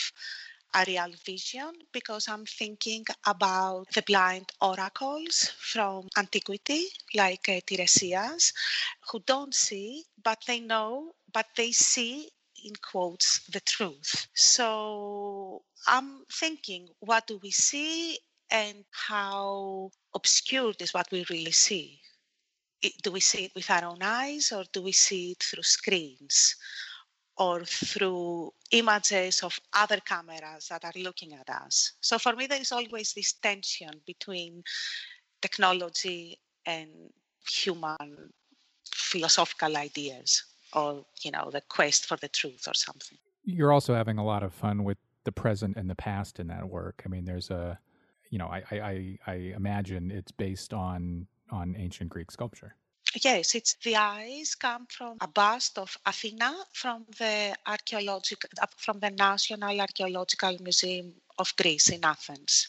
a 0.75 0.85
real 0.87 1.13
vision 1.25 1.73
because 1.93 2.29
I'm 2.29 2.45
thinking 2.47 3.05
about 3.27 3.87
the 3.95 4.03
blind 4.03 4.51
oracles 4.61 5.53
from 5.59 6.09
antiquity, 6.17 6.87
like 7.15 7.49
uh, 7.49 7.61
Tiresias, 7.67 8.53
who 9.11 9.21
don't 9.21 9.55
see, 9.55 10.05
but 10.23 10.39
they 10.47 10.61
know, 10.61 11.13
but 11.33 11.47
they 11.57 11.73
see 11.73 12.31
in 12.65 12.73
quotes 12.77 13.41
the 13.47 13.61
truth. 13.61 14.29
So 14.35 15.63
I'm 15.87 16.25
thinking, 16.33 16.89
what 17.01 17.27
do 17.27 17.39
we 17.43 17.51
see 17.51 18.19
and 18.51 18.85
how 18.91 19.91
obscured 20.15 20.81
is 20.81 20.95
what 20.95 21.11
we 21.11 21.25
really 21.31 21.53
see? 21.53 22.01
do 23.03 23.13
we 23.13 23.21
see 23.21 23.45
it 23.45 23.55
with 23.55 23.71
our 23.71 23.85
own 23.85 24.03
eyes 24.03 24.51
or 24.53 24.65
do 24.73 24.83
we 24.83 24.93
see 24.93 25.33
it 25.33 25.43
through 25.43 25.63
screens? 25.63 26.57
Or 27.39 27.65
through 27.65 28.53
images 28.71 29.43
of 29.43 29.59
other 29.73 29.99
cameras 30.01 30.69
that 30.69 30.85
are 30.85 30.93
looking 30.97 31.33
at 31.35 31.49
us. 31.49 31.93
So 32.01 32.19
for 32.19 32.35
me, 32.35 32.47
there 32.47 32.61
is 32.61 32.73
always 32.73 33.13
this 33.15 33.33
tension 33.33 33.91
between 34.07 34.63
technology 35.41 36.39
and 36.67 36.89
human 37.49 38.33
philosophical 38.95 39.77
ideas 39.77 40.45
or, 40.75 41.05
you 41.23 41.31
know, 41.31 41.51
the 41.51 41.63
quest 41.69 42.07
for 42.07 42.17
the 42.17 42.29
truth 42.29 42.69
or 42.69 42.75
something. 42.75 43.19
You're 43.45 43.73
also 43.73 43.95
having 43.95 44.19
a 44.19 44.25
lot 44.25 44.43
of 44.43 44.53
fun 44.53 44.85
with 44.85 44.99
the 45.25 45.33
present 45.33 45.77
and 45.77 45.89
the 45.89 45.95
past 45.95 46.39
in 46.39 46.49
that 46.49 46.69
work. 46.69 47.03
I 47.05 47.09
mean, 47.09 47.25
there's 47.25 47.51
a, 47.51 47.79
you 48.31 48.39
know, 48.39 48.47
I, 48.47 48.63
I, 48.71 49.19
I 49.27 49.35
imagine 49.57 50.11
it's 50.11 50.33
based 50.33 50.73
on 50.73 51.27
on 51.51 51.77
ancient 51.77 52.09
Greek 52.09 52.31
sculpture. 52.31 52.75
Yes, 53.21 53.55
it's 53.55 53.75
the 53.85 53.97
eyes 53.97 54.55
come 54.55 54.87
from 54.89 55.19
a 55.21 55.29
bust 55.29 55.79
of 55.79 55.97
Athena 56.07 56.55
from 56.73 57.05
the 57.19 57.55
archaeological 57.67 58.49
uh, 58.61 58.67
from 58.77 59.01
the 59.01 59.11
National 59.11 59.81
Archaeological 59.81 60.57
Museum 60.61 61.13
of 61.39 61.55
Greece 61.57 61.91
in 61.91 62.05
Athens. 62.05 62.69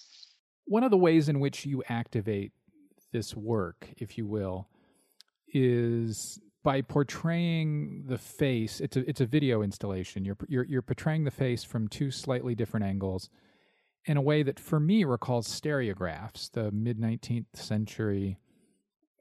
One 0.66 0.84
of 0.84 0.92
the 0.92 0.98
ways 0.98 1.30
in 1.30 1.40
which 1.40 1.66
you 1.66 1.84
activate 1.88 2.52
this 3.12 3.36
work, 3.36 3.90
if 3.98 4.18
you 4.18 4.26
will, 4.26 4.68
is 5.48 6.40
by 6.64 6.82
portraying 6.82 8.04
the 8.08 8.18
face. 8.18 8.82
It's 8.82 8.98
a 8.98 9.10
it's 9.10 9.22
a 9.22 9.26
video 9.26 9.62
installation. 9.62 10.26
You're 10.26 10.38
you're 10.48 10.66
you're 10.66 10.82
portraying 10.82 11.24
the 11.24 11.32
face 11.32 11.64
from 11.64 11.88
two 11.88 12.12
slightly 12.12 12.56
different 12.56 12.86
angles 12.86 13.30
in 14.06 14.18
a 14.18 14.22
way 14.22 14.44
that 14.44 14.60
for 14.60 14.80
me 14.80 15.04
recalls 15.04 15.48
stereographs, 15.48 16.52
the 16.52 16.72
mid 16.72 17.00
19th 17.00 17.56
century 17.56 18.38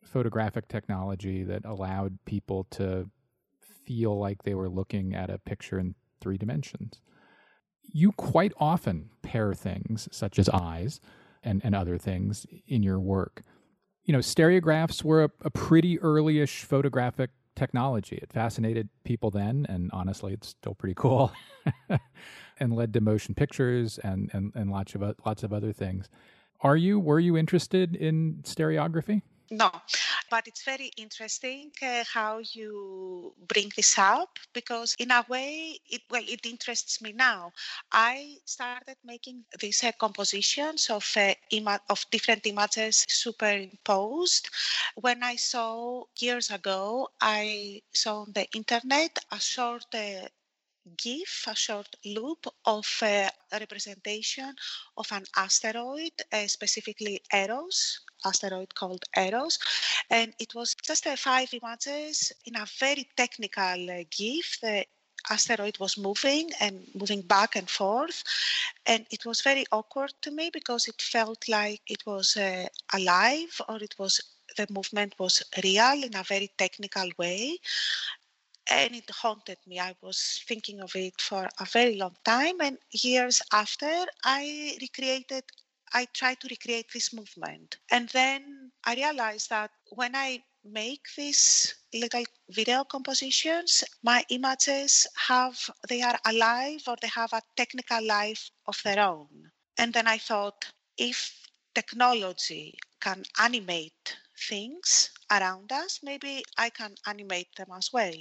photographic 0.02 0.68
technology 0.68 1.42
that 1.44 1.64
allowed 1.64 2.18
people 2.24 2.64
to 2.70 3.08
feel 3.60 4.18
like 4.18 4.42
they 4.42 4.54
were 4.54 4.68
looking 4.68 5.14
at 5.14 5.30
a 5.30 5.38
picture 5.38 5.78
in 5.78 5.94
three 6.20 6.36
dimensions. 6.36 7.00
You 7.82 8.12
quite 8.12 8.52
often 8.58 9.10
pair 9.22 9.54
things 9.54 10.08
such 10.12 10.38
as 10.38 10.48
eyes 10.48 11.00
and, 11.42 11.60
and 11.64 11.74
other 11.74 11.98
things 11.98 12.46
in 12.66 12.82
your 12.82 13.00
work. 13.00 13.42
You 14.04 14.12
know, 14.12 14.20
stereographs 14.20 15.02
were 15.02 15.24
a, 15.24 15.30
a 15.42 15.50
pretty 15.50 15.98
earlyish 15.98 16.64
photographic 16.64 17.30
technology. 17.54 18.16
It 18.16 18.32
fascinated 18.32 18.88
people 19.04 19.30
then, 19.30 19.66
and 19.68 19.90
honestly, 19.92 20.32
it's 20.32 20.48
still 20.48 20.74
pretty 20.74 20.94
cool, 20.94 21.32
and 22.60 22.74
led 22.74 22.92
to 22.94 23.00
motion 23.00 23.34
pictures 23.34 23.98
and, 23.98 24.30
and, 24.32 24.52
and 24.54 24.70
lots 24.70 24.94
of 24.94 25.02
lots 25.24 25.42
of 25.42 25.52
other 25.52 25.72
things. 25.72 26.08
Are 26.62 26.76
you 26.76 26.98
were 26.98 27.20
you 27.20 27.36
interested 27.36 27.94
in 27.94 28.40
stereography? 28.42 29.22
No, 29.52 29.70
but 30.30 30.48
it's 30.48 30.64
very 30.64 30.90
interesting 30.96 31.70
uh, 31.82 32.04
how 32.12 32.38
you 32.38 33.34
bring 33.46 33.70
this 33.76 33.98
up 33.98 34.38
because 34.54 34.96
in 34.98 35.10
a 35.12 35.24
way, 35.28 35.78
it 35.90 36.02
well, 36.10 36.24
it 36.26 36.46
interests 36.46 37.02
me 37.02 37.12
now. 37.12 37.52
I 37.92 38.38
started 38.46 38.96
making 39.04 39.44
these 39.60 39.84
uh, 39.84 39.92
compositions 39.92 40.88
of 40.90 41.04
uh, 41.16 41.34
ima- 41.50 41.82
of 41.90 42.04
different 42.10 42.46
images 42.46 43.04
superimposed 43.08 44.48
when 44.96 45.22
I 45.22 45.36
saw 45.36 46.04
years 46.18 46.50
ago. 46.50 47.10
I 47.20 47.82
saw 47.92 48.22
on 48.22 48.32
the 48.32 48.46
internet 48.56 49.18
a 49.30 49.38
short 49.38 49.84
uh, 49.94 50.28
GIF, 50.96 51.46
a 51.48 51.54
short 51.54 51.94
loop 52.04 52.46
of 52.64 52.86
uh, 53.02 53.28
a 53.52 53.58
representation 53.60 54.54
of 54.96 55.12
an 55.12 55.24
asteroid, 55.36 56.12
uh, 56.32 56.46
specifically 56.48 57.20
Eros, 57.32 58.00
asteroid 58.24 58.74
called 58.74 59.04
Eros. 59.16 59.58
And 60.10 60.34
it 60.38 60.54
was 60.54 60.74
just 60.74 61.04
five 61.04 61.52
images 61.54 62.32
in 62.44 62.56
a 62.56 62.66
very 62.78 63.08
technical 63.16 63.90
uh, 63.90 64.04
GIF. 64.10 64.58
The 64.60 64.86
asteroid 65.30 65.78
was 65.78 65.96
moving 65.98 66.50
and 66.60 66.86
moving 66.94 67.22
back 67.22 67.56
and 67.56 67.68
forth. 67.68 68.22
And 68.86 69.06
it 69.10 69.24
was 69.24 69.40
very 69.40 69.64
awkward 69.72 70.12
to 70.22 70.30
me 70.30 70.50
because 70.52 70.88
it 70.88 71.00
felt 71.00 71.48
like 71.48 71.80
it 71.86 72.04
was 72.06 72.36
uh, 72.36 72.66
alive 72.92 73.60
or 73.68 73.76
it 73.82 73.94
was 73.98 74.20
the 74.56 74.66
movement 74.70 75.14
was 75.18 75.42
real 75.64 76.02
in 76.04 76.14
a 76.14 76.22
very 76.22 76.50
technical 76.58 77.08
way 77.18 77.58
and 78.70 78.94
it 78.94 79.10
haunted 79.10 79.58
me. 79.66 79.78
I 79.80 79.94
was 80.00 80.42
thinking 80.46 80.80
of 80.80 80.94
it 80.94 81.20
for 81.20 81.48
a 81.58 81.64
very 81.64 81.96
long 81.96 82.16
time, 82.24 82.60
and 82.60 82.78
years 82.90 83.42
after, 83.52 84.06
I 84.24 84.76
recreated. 84.80 85.44
I 85.92 86.06
try 86.06 86.34
to 86.34 86.48
recreate 86.48 86.92
this 86.92 87.12
movement, 87.12 87.78
and 87.90 88.08
then 88.10 88.72
I 88.84 88.94
realized 88.94 89.50
that 89.50 89.70
when 89.90 90.16
I 90.16 90.42
make 90.64 91.06
these 91.16 91.74
little 91.92 92.24
video 92.50 92.84
compositions, 92.84 93.84
my 94.02 94.24
images 94.30 95.06
have 95.28 95.70
they 95.88 96.02
are 96.02 96.18
alive 96.24 96.82
or 96.86 96.96
they 97.00 97.08
have 97.08 97.32
a 97.32 97.42
technical 97.56 98.04
life 98.06 98.50
of 98.66 98.80
their 98.84 99.00
own. 99.00 99.50
And 99.78 99.92
then 99.92 100.06
I 100.06 100.18
thought, 100.18 100.72
if 100.96 101.48
technology 101.74 102.78
can 103.00 103.24
animate 103.40 104.16
things 104.48 105.10
around 105.30 105.72
us, 105.72 106.00
maybe 106.02 106.42
I 106.56 106.70
can 106.70 106.94
animate 107.06 107.54
them 107.56 107.68
as 107.76 107.92
well. 107.92 108.14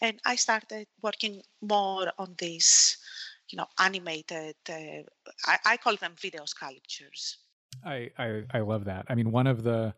And 0.00 0.20
I 0.24 0.36
started 0.36 0.86
working 1.02 1.42
more 1.60 2.12
on 2.18 2.34
these, 2.38 2.98
you 3.48 3.56
know, 3.56 3.66
animated, 3.78 4.56
uh, 4.68 5.02
I, 5.46 5.58
I 5.64 5.76
call 5.76 5.96
them 5.96 6.14
video 6.20 6.44
sculptures. 6.44 7.38
I, 7.84 8.10
I, 8.18 8.42
I 8.52 8.60
love 8.60 8.84
that. 8.84 9.06
I 9.08 9.14
mean, 9.14 9.30
one 9.30 9.46
of 9.46 9.62
the 9.62 9.94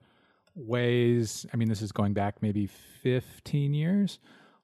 ways, 0.55 1.47
I 1.52 1.56
mean, 1.56 1.68
this 1.68 1.82
is 1.82 1.93
going 1.93 2.12
back 2.12 2.43
maybe 2.43 2.66
15 2.66 3.74
years. 3.74 4.18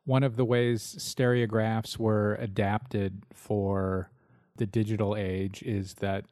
One 0.04 0.22
of 0.22 0.36
the 0.36 0.44
ways 0.44 0.96
stereographs 0.98 1.98
were 1.98 2.34
adapted 2.36 3.22
for 3.32 4.10
the 4.56 4.66
digital 4.66 5.16
age 5.16 5.62
is 5.62 5.94
that 5.94 6.24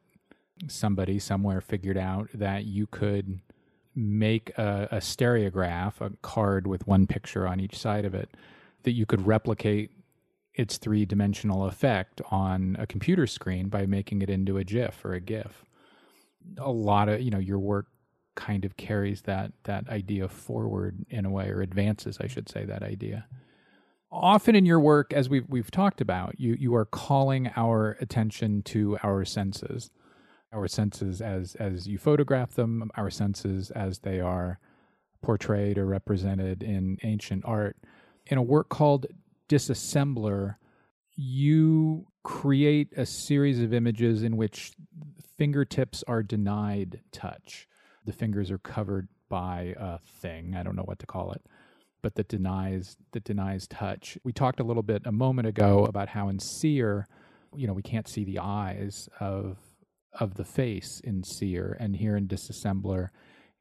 somebody 0.68 1.18
somewhere 1.18 1.60
figured 1.60 1.98
out 1.98 2.28
that 2.34 2.64
you 2.64 2.86
could 2.86 3.40
make 3.94 4.56
a, 4.58 4.88
a 4.90 4.96
stereograph, 4.96 6.00
a 6.00 6.10
card 6.22 6.66
with 6.66 6.86
one 6.86 7.06
picture 7.06 7.46
on 7.46 7.60
each 7.60 7.78
side 7.78 8.04
of 8.04 8.14
it, 8.14 8.30
that 8.82 8.92
you 8.92 9.06
could 9.06 9.26
replicate 9.26 9.90
its 10.54 10.78
three 10.78 11.04
dimensional 11.04 11.66
effect 11.66 12.20
on 12.30 12.76
a 12.78 12.86
computer 12.86 13.26
screen 13.26 13.68
by 13.68 13.86
making 13.86 14.22
it 14.22 14.30
into 14.30 14.58
a 14.58 14.64
GIF 14.64 15.04
or 15.04 15.14
a 15.14 15.20
GIF. 15.20 15.64
A 16.58 16.70
lot 16.70 17.08
of, 17.08 17.20
you 17.20 17.30
know, 17.30 17.38
your 17.38 17.58
work 17.58 17.86
kind 18.34 18.64
of 18.64 18.76
carries 18.76 19.22
that 19.22 19.52
that 19.64 19.88
idea 19.88 20.28
forward 20.28 21.04
in 21.08 21.24
a 21.24 21.30
way 21.30 21.48
or 21.50 21.60
advances 21.60 22.18
i 22.20 22.26
should 22.26 22.48
say 22.48 22.64
that 22.64 22.82
idea 22.82 23.26
often 24.10 24.54
in 24.54 24.66
your 24.66 24.80
work 24.80 25.12
as 25.12 25.28
we've 25.28 25.44
we've 25.48 25.70
talked 25.70 26.00
about 26.00 26.38
you 26.38 26.56
you 26.58 26.74
are 26.74 26.84
calling 26.84 27.50
our 27.56 27.96
attention 28.00 28.62
to 28.62 28.98
our 29.02 29.24
senses 29.24 29.90
our 30.52 30.68
senses 30.68 31.20
as 31.20 31.54
as 31.56 31.86
you 31.86 31.98
photograph 31.98 32.54
them 32.54 32.90
our 32.96 33.10
senses 33.10 33.70
as 33.70 34.00
they 34.00 34.20
are 34.20 34.58
portrayed 35.22 35.78
or 35.78 35.86
represented 35.86 36.62
in 36.62 36.98
ancient 37.02 37.42
art 37.44 37.76
in 38.26 38.38
a 38.38 38.42
work 38.42 38.68
called 38.68 39.06
disassembler 39.48 40.56
you 41.16 42.06
create 42.24 42.92
a 42.96 43.06
series 43.06 43.60
of 43.60 43.72
images 43.72 44.22
in 44.22 44.36
which 44.36 44.72
fingertips 45.36 46.02
are 46.08 46.22
denied 46.22 47.00
touch 47.12 47.68
the 48.04 48.12
fingers 48.12 48.50
are 48.50 48.58
covered 48.58 49.08
by 49.28 49.74
a 49.78 49.98
thing. 49.98 50.54
I 50.54 50.62
don't 50.62 50.76
know 50.76 50.82
what 50.82 50.98
to 51.00 51.06
call 51.06 51.32
it, 51.32 51.42
but 52.02 52.14
that 52.16 52.28
denies 52.28 52.96
that 53.12 53.24
denies 53.24 53.66
touch. 53.66 54.18
We 54.24 54.32
talked 54.32 54.60
a 54.60 54.64
little 54.64 54.82
bit 54.82 55.02
a 55.06 55.12
moment 55.12 55.48
ago 55.48 55.84
about 55.86 56.08
how 56.08 56.28
in 56.28 56.38
Seer, 56.38 57.06
you 57.54 57.66
know, 57.66 57.72
we 57.72 57.82
can't 57.82 58.08
see 58.08 58.24
the 58.24 58.38
eyes 58.38 59.08
of 59.20 59.58
of 60.12 60.34
the 60.34 60.44
face 60.44 61.00
in 61.02 61.24
Seer, 61.24 61.76
and 61.80 61.96
here 61.96 62.16
in 62.16 62.28
Disassembler, 62.28 63.08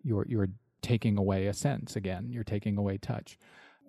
you're 0.04 0.26
you're 0.28 0.50
taking 0.82 1.18
away 1.18 1.48
a 1.48 1.54
sense 1.54 1.96
again. 1.96 2.30
You're 2.30 2.44
taking 2.44 2.78
away 2.78 2.98
touch. 2.98 3.38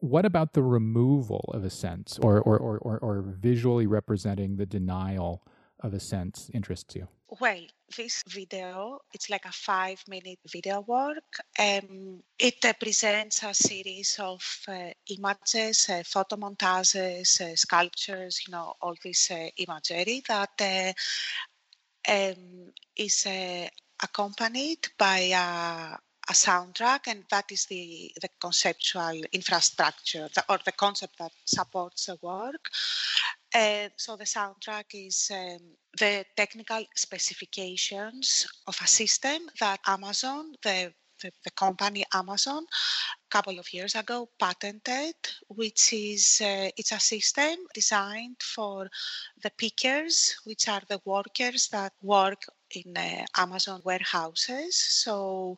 What 0.04 0.26
about 0.26 0.52
the 0.52 0.62
removal 0.62 1.50
of 1.54 1.64
a 1.64 1.70
sense, 1.70 2.18
or 2.20 2.38
or 2.42 2.58
or, 2.58 2.76
or, 2.78 2.98
or 2.98 3.22
visually 3.22 3.86
representing 3.86 4.56
the 4.56 4.66
denial 4.66 5.42
of 5.80 5.94
a 5.94 5.98
sense, 5.98 6.50
interests 6.52 6.94
you? 6.94 7.08
Well, 7.40 7.62
this 7.96 8.22
video, 8.28 9.00
it's 9.14 9.30
like 9.30 9.46
a 9.46 9.52
five 9.52 10.04
minute 10.06 10.40
video 10.46 10.82
work. 10.82 11.40
Um, 11.58 12.22
it 12.38 12.62
uh, 12.66 12.74
presents 12.78 13.42
a 13.44 13.54
series 13.54 14.18
of 14.20 14.42
uh, 14.68 14.90
images, 15.08 15.88
uh, 15.88 16.02
photo 16.04 16.36
montages, 16.36 17.40
uh, 17.40 17.56
sculptures, 17.56 18.42
you 18.46 18.52
know, 18.52 18.74
all 18.82 18.96
this 19.02 19.30
uh, 19.30 19.48
imagery 19.56 20.22
that 20.28 20.60
uh, 20.60 20.92
um, 22.12 22.72
is 22.94 23.26
accompanied 24.02 24.86
by 24.98 25.32
a, 25.32 25.96
a 26.28 26.32
soundtrack, 26.32 27.00
and 27.06 27.24
that 27.30 27.50
is 27.50 27.66
the, 27.66 28.10
the 28.20 28.28
conceptual 28.40 29.20
infrastructure 29.32 30.28
or 30.48 30.58
the 30.64 30.72
concept 30.72 31.18
that 31.18 31.32
supports 31.44 32.06
the 32.06 32.18
work. 32.22 32.70
Uh, 33.54 33.88
so 33.96 34.16
the 34.16 34.24
soundtrack 34.24 34.84
is 34.94 35.30
um, 35.32 35.58
the 35.98 36.24
technical 36.36 36.84
specifications 36.96 38.46
of 38.66 38.76
a 38.82 38.86
system 38.86 39.48
that 39.60 39.80
Amazon, 39.86 40.54
the, 40.62 40.92
the, 41.22 41.30
the 41.44 41.50
company 41.52 42.04
Amazon, 42.12 42.64
a 42.64 43.30
couple 43.30 43.58
of 43.58 43.72
years 43.72 43.94
ago 43.94 44.28
patented, 44.40 45.14
which 45.48 45.92
is 45.92 46.40
uh, 46.42 46.68
it's 46.76 46.92
a 46.92 46.98
system 46.98 47.54
designed 47.74 48.42
for 48.42 48.88
the 49.42 49.50
pickers, 49.56 50.36
which 50.44 50.68
are 50.68 50.82
the 50.88 51.00
workers 51.04 51.68
that 51.68 51.92
work 52.02 52.42
in 52.74 52.96
uh, 52.96 53.24
Amazon 53.36 53.80
warehouses. 53.84 54.74
So 54.76 55.56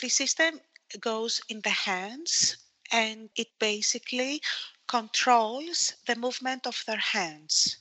the 0.00 0.08
system 0.08 0.60
goes 1.00 1.40
in 1.48 1.60
the 1.62 1.70
hands 1.70 2.56
and 2.92 3.30
it 3.36 3.48
basically 3.58 4.40
controls 4.86 5.94
the 6.06 6.16
movement 6.16 6.66
of 6.66 6.82
their 6.86 6.98
hands 6.98 7.78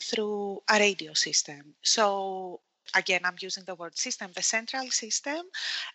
through 0.00 0.62
a 0.70 0.78
radio 0.78 1.12
system. 1.12 1.74
So 1.82 2.60
again, 2.94 3.20
I'm 3.24 3.36
using 3.40 3.64
the 3.64 3.74
word 3.74 3.96
system. 3.98 4.30
The 4.34 4.42
central 4.42 4.90
system 4.90 5.46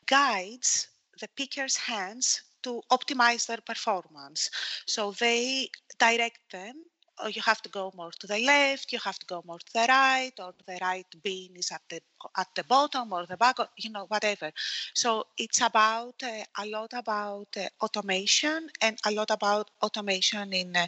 guides 0.05 0.87
the 1.19 1.27
picker's 1.35 1.77
hands 1.77 2.43
to 2.63 2.81
optimize 2.91 3.47
their 3.47 3.61
performance. 3.65 4.49
So 4.85 5.11
they 5.11 5.69
direct 5.99 6.51
them 6.51 6.83
or 7.21 7.29
you 7.29 7.41
have 7.41 7.61
to 7.61 7.69
go 7.69 7.91
more 7.95 8.11
to 8.19 8.27
the 8.27 8.39
left, 8.39 8.91
you 8.91 8.99
have 9.03 9.19
to 9.19 9.25
go 9.25 9.43
more 9.45 9.59
to 9.59 9.73
the 9.73 9.85
right, 9.87 10.31
or 10.39 10.53
the 10.65 10.77
right 10.81 11.05
bean 11.23 11.55
is 11.55 11.71
at 11.71 11.81
the 11.89 12.01
at 12.37 12.47
the 12.55 12.63
bottom 12.63 13.13
or 13.13 13.25
the 13.25 13.37
back, 13.37 13.59
or, 13.59 13.67
you 13.77 13.89
know, 13.91 14.05
whatever. 14.05 14.51
So 14.93 15.25
it's 15.37 15.61
about 15.61 16.15
uh, 16.23 16.43
a 16.57 16.65
lot 16.65 16.93
about 16.93 17.49
uh, 17.57 17.67
automation 17.81 18.69
and 18.81 18.97
a 19.05 19.11
lot 19.11 19.31
about 19.31 19.69
automation 19.81 20.53
in 20.53 20.75
uh, 20.75 20.87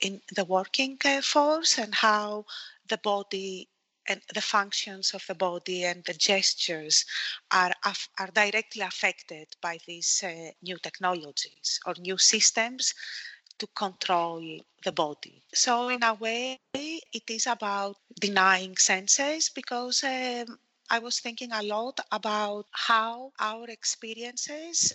in 0.00 0.20
the 0.34 0.44
working 0.44 0.98
uh, 1.04 1.20
force 1.20 1.78
and 1.78 1.94
how 1.94 2.44
the 2.88 2.98
body 2.98 3.68
and 4.08 4.22
the 4.34 4.40
functions 4.40 5.12
of 5.12 5.24
the 5.26 5.34
body 5.34 5.84
and 5.84 6.02
the 6.04 6.14
gestures 6.14 7.04
are, 7.52 7.72
are 8.18 8.30
directly 8.32 8.80
affected 8.82 9.48
by 9.60 9.78
these 9.86 10.24
uh, 10.24 10.50
new 10.62 10.78
technologies 10.78 11.78
or 11.86 11.94
new 11.98 12.16
systems 12.16 12.94
to 13.58 13.66
control 13.68 14.42
the 14.84 14.92
body. 14.92 15.42
So, 15.54 15.88
in 15.88 16.02
a 16.02 16.14
way, 16.14 16.58
it 16.74 17.30
is 17.30 17.46
about 17.46 17.96
denying 18.20 18.76
senses 18.76 19.50
because 19.54 20.04
um, 20.04 20.58
I 20.90 20.98
was 20.98 21.20
thinking 21.20 21.52
a 21.52 21.62
lot 21.62 22.00
about 22.12 22.66
how 22.72 23.32
our 23.38 23.68
experiences 23.68 24.92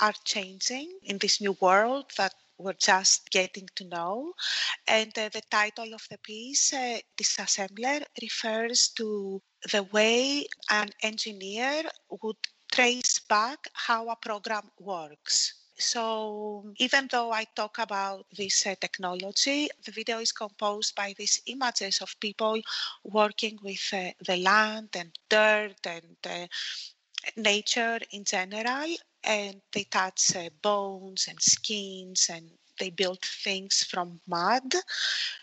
are 0.00 0.14
changing 0.24 0.98
in 1.04 1.18
this 1.18 1.40
new 1.40 1.56
world 1.60 2.10
that 2.16 2.34
we're 2.58 2.72
just 2.74 3.30
getting 3.30 3.68
to 3.76 3.84
know. 3.84 4.34
And 4.88 5.16
uh, 5.18 5.28
the 5.28 5.42
title 5.50 5.94
of 5.94 6.06
the 6.10 6.18
piece, 6.18 6.72
uh, 6.72 6.98
Disassembler, 7.16 8.04
refers 8.20 8.88
to 8.96 9.42
the 9.70 9.82
way 9.84 10.46
an 10.70 10.90
engineer 11.02 11.84
would 12.22 12.36
trace 12.72 13.20
back 13.20 13.68
how 13.74 14.08
a 14.08 14.16
program 14.16 14.70
works. 14.78 15.54
So 15.78 16.72
even 16.78 17.08
though 17.10 17.32
I 17.32 17.44
talk 17.44 17.78
about 17.78 18.26
this 18.36 18.66
uh, 18.66 18.74
technology, 18.80 19.68
the 19.84 19.92
video 19.92 20.18
is 20.20 20.32
composed 20.32 20.94
by 20.94 21.14
these 21.16 21.42
images 21.46 22.00
of 22.00 22.18
people 22.20 22.60
working 23.04 23.58
with 23.62 23.88
uh, 23.92 24.10
the 24.24 24.36
land 24.38 24.90
and 24.96 25.12
dirt 25.28 25.86
and 25.86 26.16
uh, 26.26 26.46
nature 27.36 27.98
in 28.10 28.24
general, 28.24 28.94
and 29.24 29.60
they 29.72 29.84
touch 29.84 30.34
uh, 30.36 30.50
bones 30.62 31.26
and 31.28 31.40
skins 31.42 32.28
and 32.32 32.50
they 32.78 32.90
build 32.90 33.20
things 33.22 33.84
from 33.84 34.20
mud. 34.26 34.74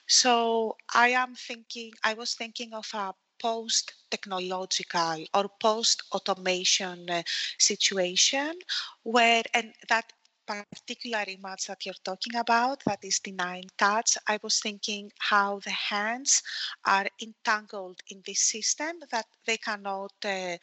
So 0.07 0.77
I 0.93 1.09
am 1.09 1.35
thinking, 1.35 1.93
I 2.03 2.13
was 2.13 2.35
thinking 2.35 2.73
of 2.73 2.89
a 2.93 3.13
post 3.39 3.93
technological 4.09 5.25
or 5.33 5.49
post 5.59 6.03
automation 6.11 7.09
uh, 7.09 7.23
situation 7.59 8.59
where, 9.03 9.43
and 9.53 9.73
that 9.89 10.13
particular 10.45 11.23
image 11.27 11.67
that 11.67 11.85
you're 11.85 12.03
talking 12.03 12.35
about, 12.35 12.83
that 12.85 12.99
is 13.03 13.19
denying 13.19 13.69
touch, 13.77 14.17
I 14.27 14.39
was 14.43 14.59
thinking 14.59 15.11
how 15.19 15.59
the 15.59 15.71
hands 15.71 16.41
are 16.85 17.07
entangled 17.21 17.99
in 18.09 18.21
this 18.25 18.41
system 18.41 18.97
that 19.11 19.25
they 19.45 19.57
cannot 19.57 20.13
uh, 20.25 20.57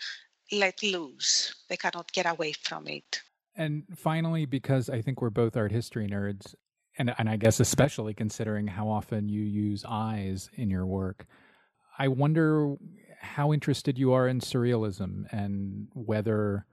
let 0.52 0.82
loose. 0.82 1.55
They 1.69 1.77
cannot 1.77 2.12
get 2.12 2.27
away 2.27 2.52
from 2.52 2.86
it. 2.89 3.23
And 3.57 3.85
finally, 3.94 4.47
because 4.47 4.89
I 4.89 5.02
think 5.02 5.20
we're 5.20 5.31
both 5.31 5.57
art 5.57 5.73
history 5.73 6.09
nerds, 6.09 6.55
and, 6.98 7.15
and 7.19 7.28
I 7.28 7.36
guess 7.36 7.61
especially 7.61 8.15
considering 8.15 8.66
how 8.66 8.89
often 8.89 9.28
you 9.28 9.43
use 9.43 9.85
eyes 9.89 10.51
in 10.55 10.70
your 10.70 10.86
work, 10.86 11.27
I 11.98 12.09
wonder 12.09 12.77
how 13.20 13.52
interested 13.52 13.98
you 13.98 14.12
are 14.12 14.27
in 14.27 14.40
surrealism 14.40 15.27
and 15.31 15.89
whether 15.93 16.65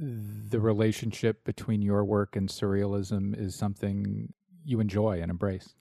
the 0.00 0.60
relationship 0.60 1.44
between 1.44 1.82
your 1.82 2.04
work 2.04 2.34
and 2.34 2.48
surrealism 2.48 3.38
is 3.38 3.54
something 3.54 4.32
you 4.64 4.80
enjoy 4.80 5.20
and 5.20 5.30
embrace. 5.30 5.74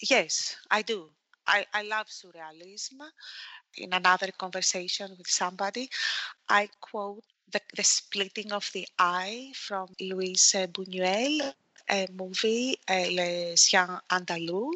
Yes, 0.00 0.56
I 0.70 0.82
do. 0.82 1.10
I, 1.46 1.66
I 1.74 1.82
love 1.82 2.06
surrealism. 2.06 3.00
In 3.76 3.92
another 3.92 4.30
conversation 4.38 5.10
with 5.18 5.26
somebody, 5.26 5.90
I 6.48 6.68
quote 6.80 7.24
the, 7.50 7.60
the 7.76 7.82
splitting 7.82 8.52
of 8.52 8.70
the 8.72 8.86
eye 8.98 9.52
from 9.54 9.88
Luis 10.00 10.52
Buñuel, 10.52 11.52
a 11.90 12.06
movie, 12.12 12.78
uh, 12.88 13.06
Le 13.10 13.56
Chien 13.56 13.98
Andalou. 14.10 14.70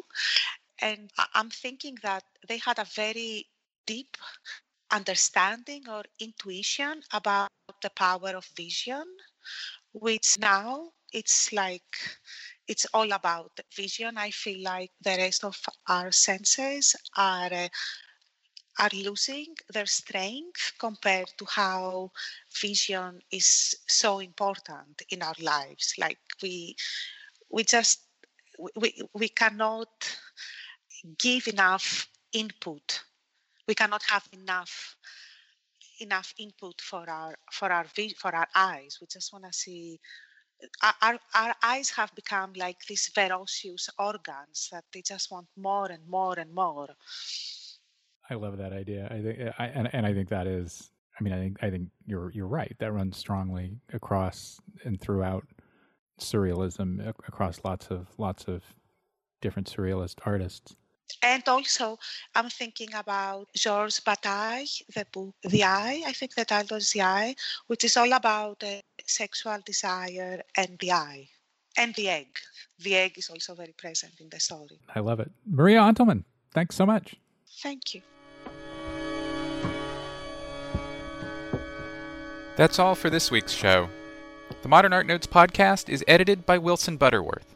And 0.81 1.09
I'm 1.33 1.49
thinking 1.49 1.97
that 2.03 2.23
they 2.47 2.57
had 2.57 2.79
a 2.79 2.85
very 2.95 3.47
deep 3.85 4.17
understanding 4.91 5.83
or 5.89 6.03
intuition 6.19 7.01
about 7.13 7.49
the 7.81 7.89
power 7.91 8.31
of 8.35 8.45
vision, 8.55 9.03
which 9.93 10.37
now 10.39 10.91
it's 11.13 11.51
like 11.53 11.97
it's 12.67 12.85
all 12.93 13.11
about 13.11 13.59
vision. 13.75 14.17
I 14.17 14.31
feel 14.31 14.61
like 14.63 14.91
the 15.01 15.17
rest 15.17 15.43
of 15.43 15.57
our 15.87 16.11
senses 16.11 16.95
are 17.17 17.53
uh, 17.53 17.67
are 18.79 18.89
losing 18.93 19.55
their 19.73 19.85
strength 19.85 20.73
compared 20.79 21.27
to 21.37 21.45
how 21.45 22.11
vision 22.61 23.19
is 23.31 23.75
so 23.87 24.19
important 24.19 25.01
in 25.09 25.21
our 25.21 25.35
lives. 25.41 25.93
Like 25.99 26.19
we, 26.41 26.75
we 27.51 27.63
just 27.63 27.99
we, 28.75 29.01
we 29.13 29.29
cannot 29.29 29.89
give 31.17 31.47
enough 31.47 32.07
input. 32.31 33.01
We 33.69 33.75
cannot 33.75 34.01
have 34.09 34.27
enough 34.33 34.97
enough 36.01 36.33
input 36.39 36.81
for 36.81 37.07
our 37.07 37.35
for 37.51 37.71
our 37.71 37.85
for 38.17 38.35
our 38.35 38.47
eyes. 38.55 38.97
We 38.99 39.05
just 39.05 39.31
want 39.31 39.45
to 39.45 39.53
see. 39.53 39.99
Our, 41.01 41.17
our 41.33 41.53
eyes 41.63 41.89
have 41.91 42.13
become 42.15 42.51
like 42.57 42.79
these 42.87 43.07
ferocious 43.07 43.89
organs 43.97 44.67
that 44.71 44.83
they 44.91 45.01
just 45.01 45.31
want 45.31 45.47
more 45.55 45.89
and 45.89 46.05
more 46.09 46.37
and 46.37 46.53
more. 46.53 46.89
I 48.29 48.33
love 48.33 48.57
that 48.57 48.73
idea. 48.73 49.07
I 49.09 49.21
think, 49.21 49.39
I, 49.59 49.65
and 49.67 49.89
and 49.93 50.05
I 50.05 50.13
think 50.15 50.29
that 50.29 50.47
is. 50.47 50.91
I 51.19 51.23
mean, 51.23 51.33
I 51.33 51.37
think 51.37 51.57
I 51.61 51.69
think 51.69 51.89
you're 52.07 52.31
you're 52.31 52.47
right. 52.47 52.75
That 52.79 52.91
runs 52.91 53.17
strongly 53.17 53.77
across 53.93 54.59
and 54.83 54.99
throughout 54.99 55.45
surrealism 56.19 57.07
across 57.07 57.61
lots 57.63 57.91
of 57.91 58.07
lots 58.17 58.45
of 58.45 58.63
different 59.41 59.71
surrealist 59.71 60.15
artists. 60.25 60.75
And 61.21 61.43
also, 61.47 61.97
I'm 62.35 62.49
thinking 62.49 62.93
about 62.93 63.47
Georges 63.55 63.99
Bataille, 63.99 64.65
the 64.93 65.05
book 65.11 65.35
The 65.43 65.63
Eye. 65.63 66.03
I 66.05 66.13
think 66.13 66.35
the 66.35 66.45
title 66.45 66.77
is 66.77 66.91
The 66.91 67.01
Eye, 67.01 67.35
which 67.67 67.83
is 67.83 67.97
all 67.97 68.13
about 68.13 68.63
uh, 68.63 68.81
sexual 69.05 69.59
desire 69.65 70.41
and 70.55 70.77
the 70.79 70.91
eye 70.91 71.27
and 71.77 71.93
the 71.95 72.09
egg. 72.09 72.27
The 72.79 72.95
egg 72.95 73.17
is 73.17 73.29
also 73.29 73.55
very 73.55 73.73
present 73.73 74.13
in 74.19 74.29
the 74.29 74.39
story. 74.39 74.79
I 74.95 74.99
love 74.99 75.19
it. 75.19 75.31
Maria 75.45 75.79
Antelman, 75.79 76.23
thanks 76.53 76.75
so 76.75 76.85
much. 76.85 77.15
Thank 77.61 77.93
you. 77.95 78.01
That's 82.55 82.77
all 82.77 82.95
for 82.95 83.09
this 83.09 83.31
week's 83.31 83.53
show. 83.53 83.89
The 84.61 84.67
Modern 84.67 84.91
Art 84.91 85.07
Notes 85.07 85.27
podcast 85.27 85.87
is 85.87 86.03
edited 86.07 86.45
by 86.45 86.57
Wilson 86.57 86.97
Butterworth. 86.97 87.55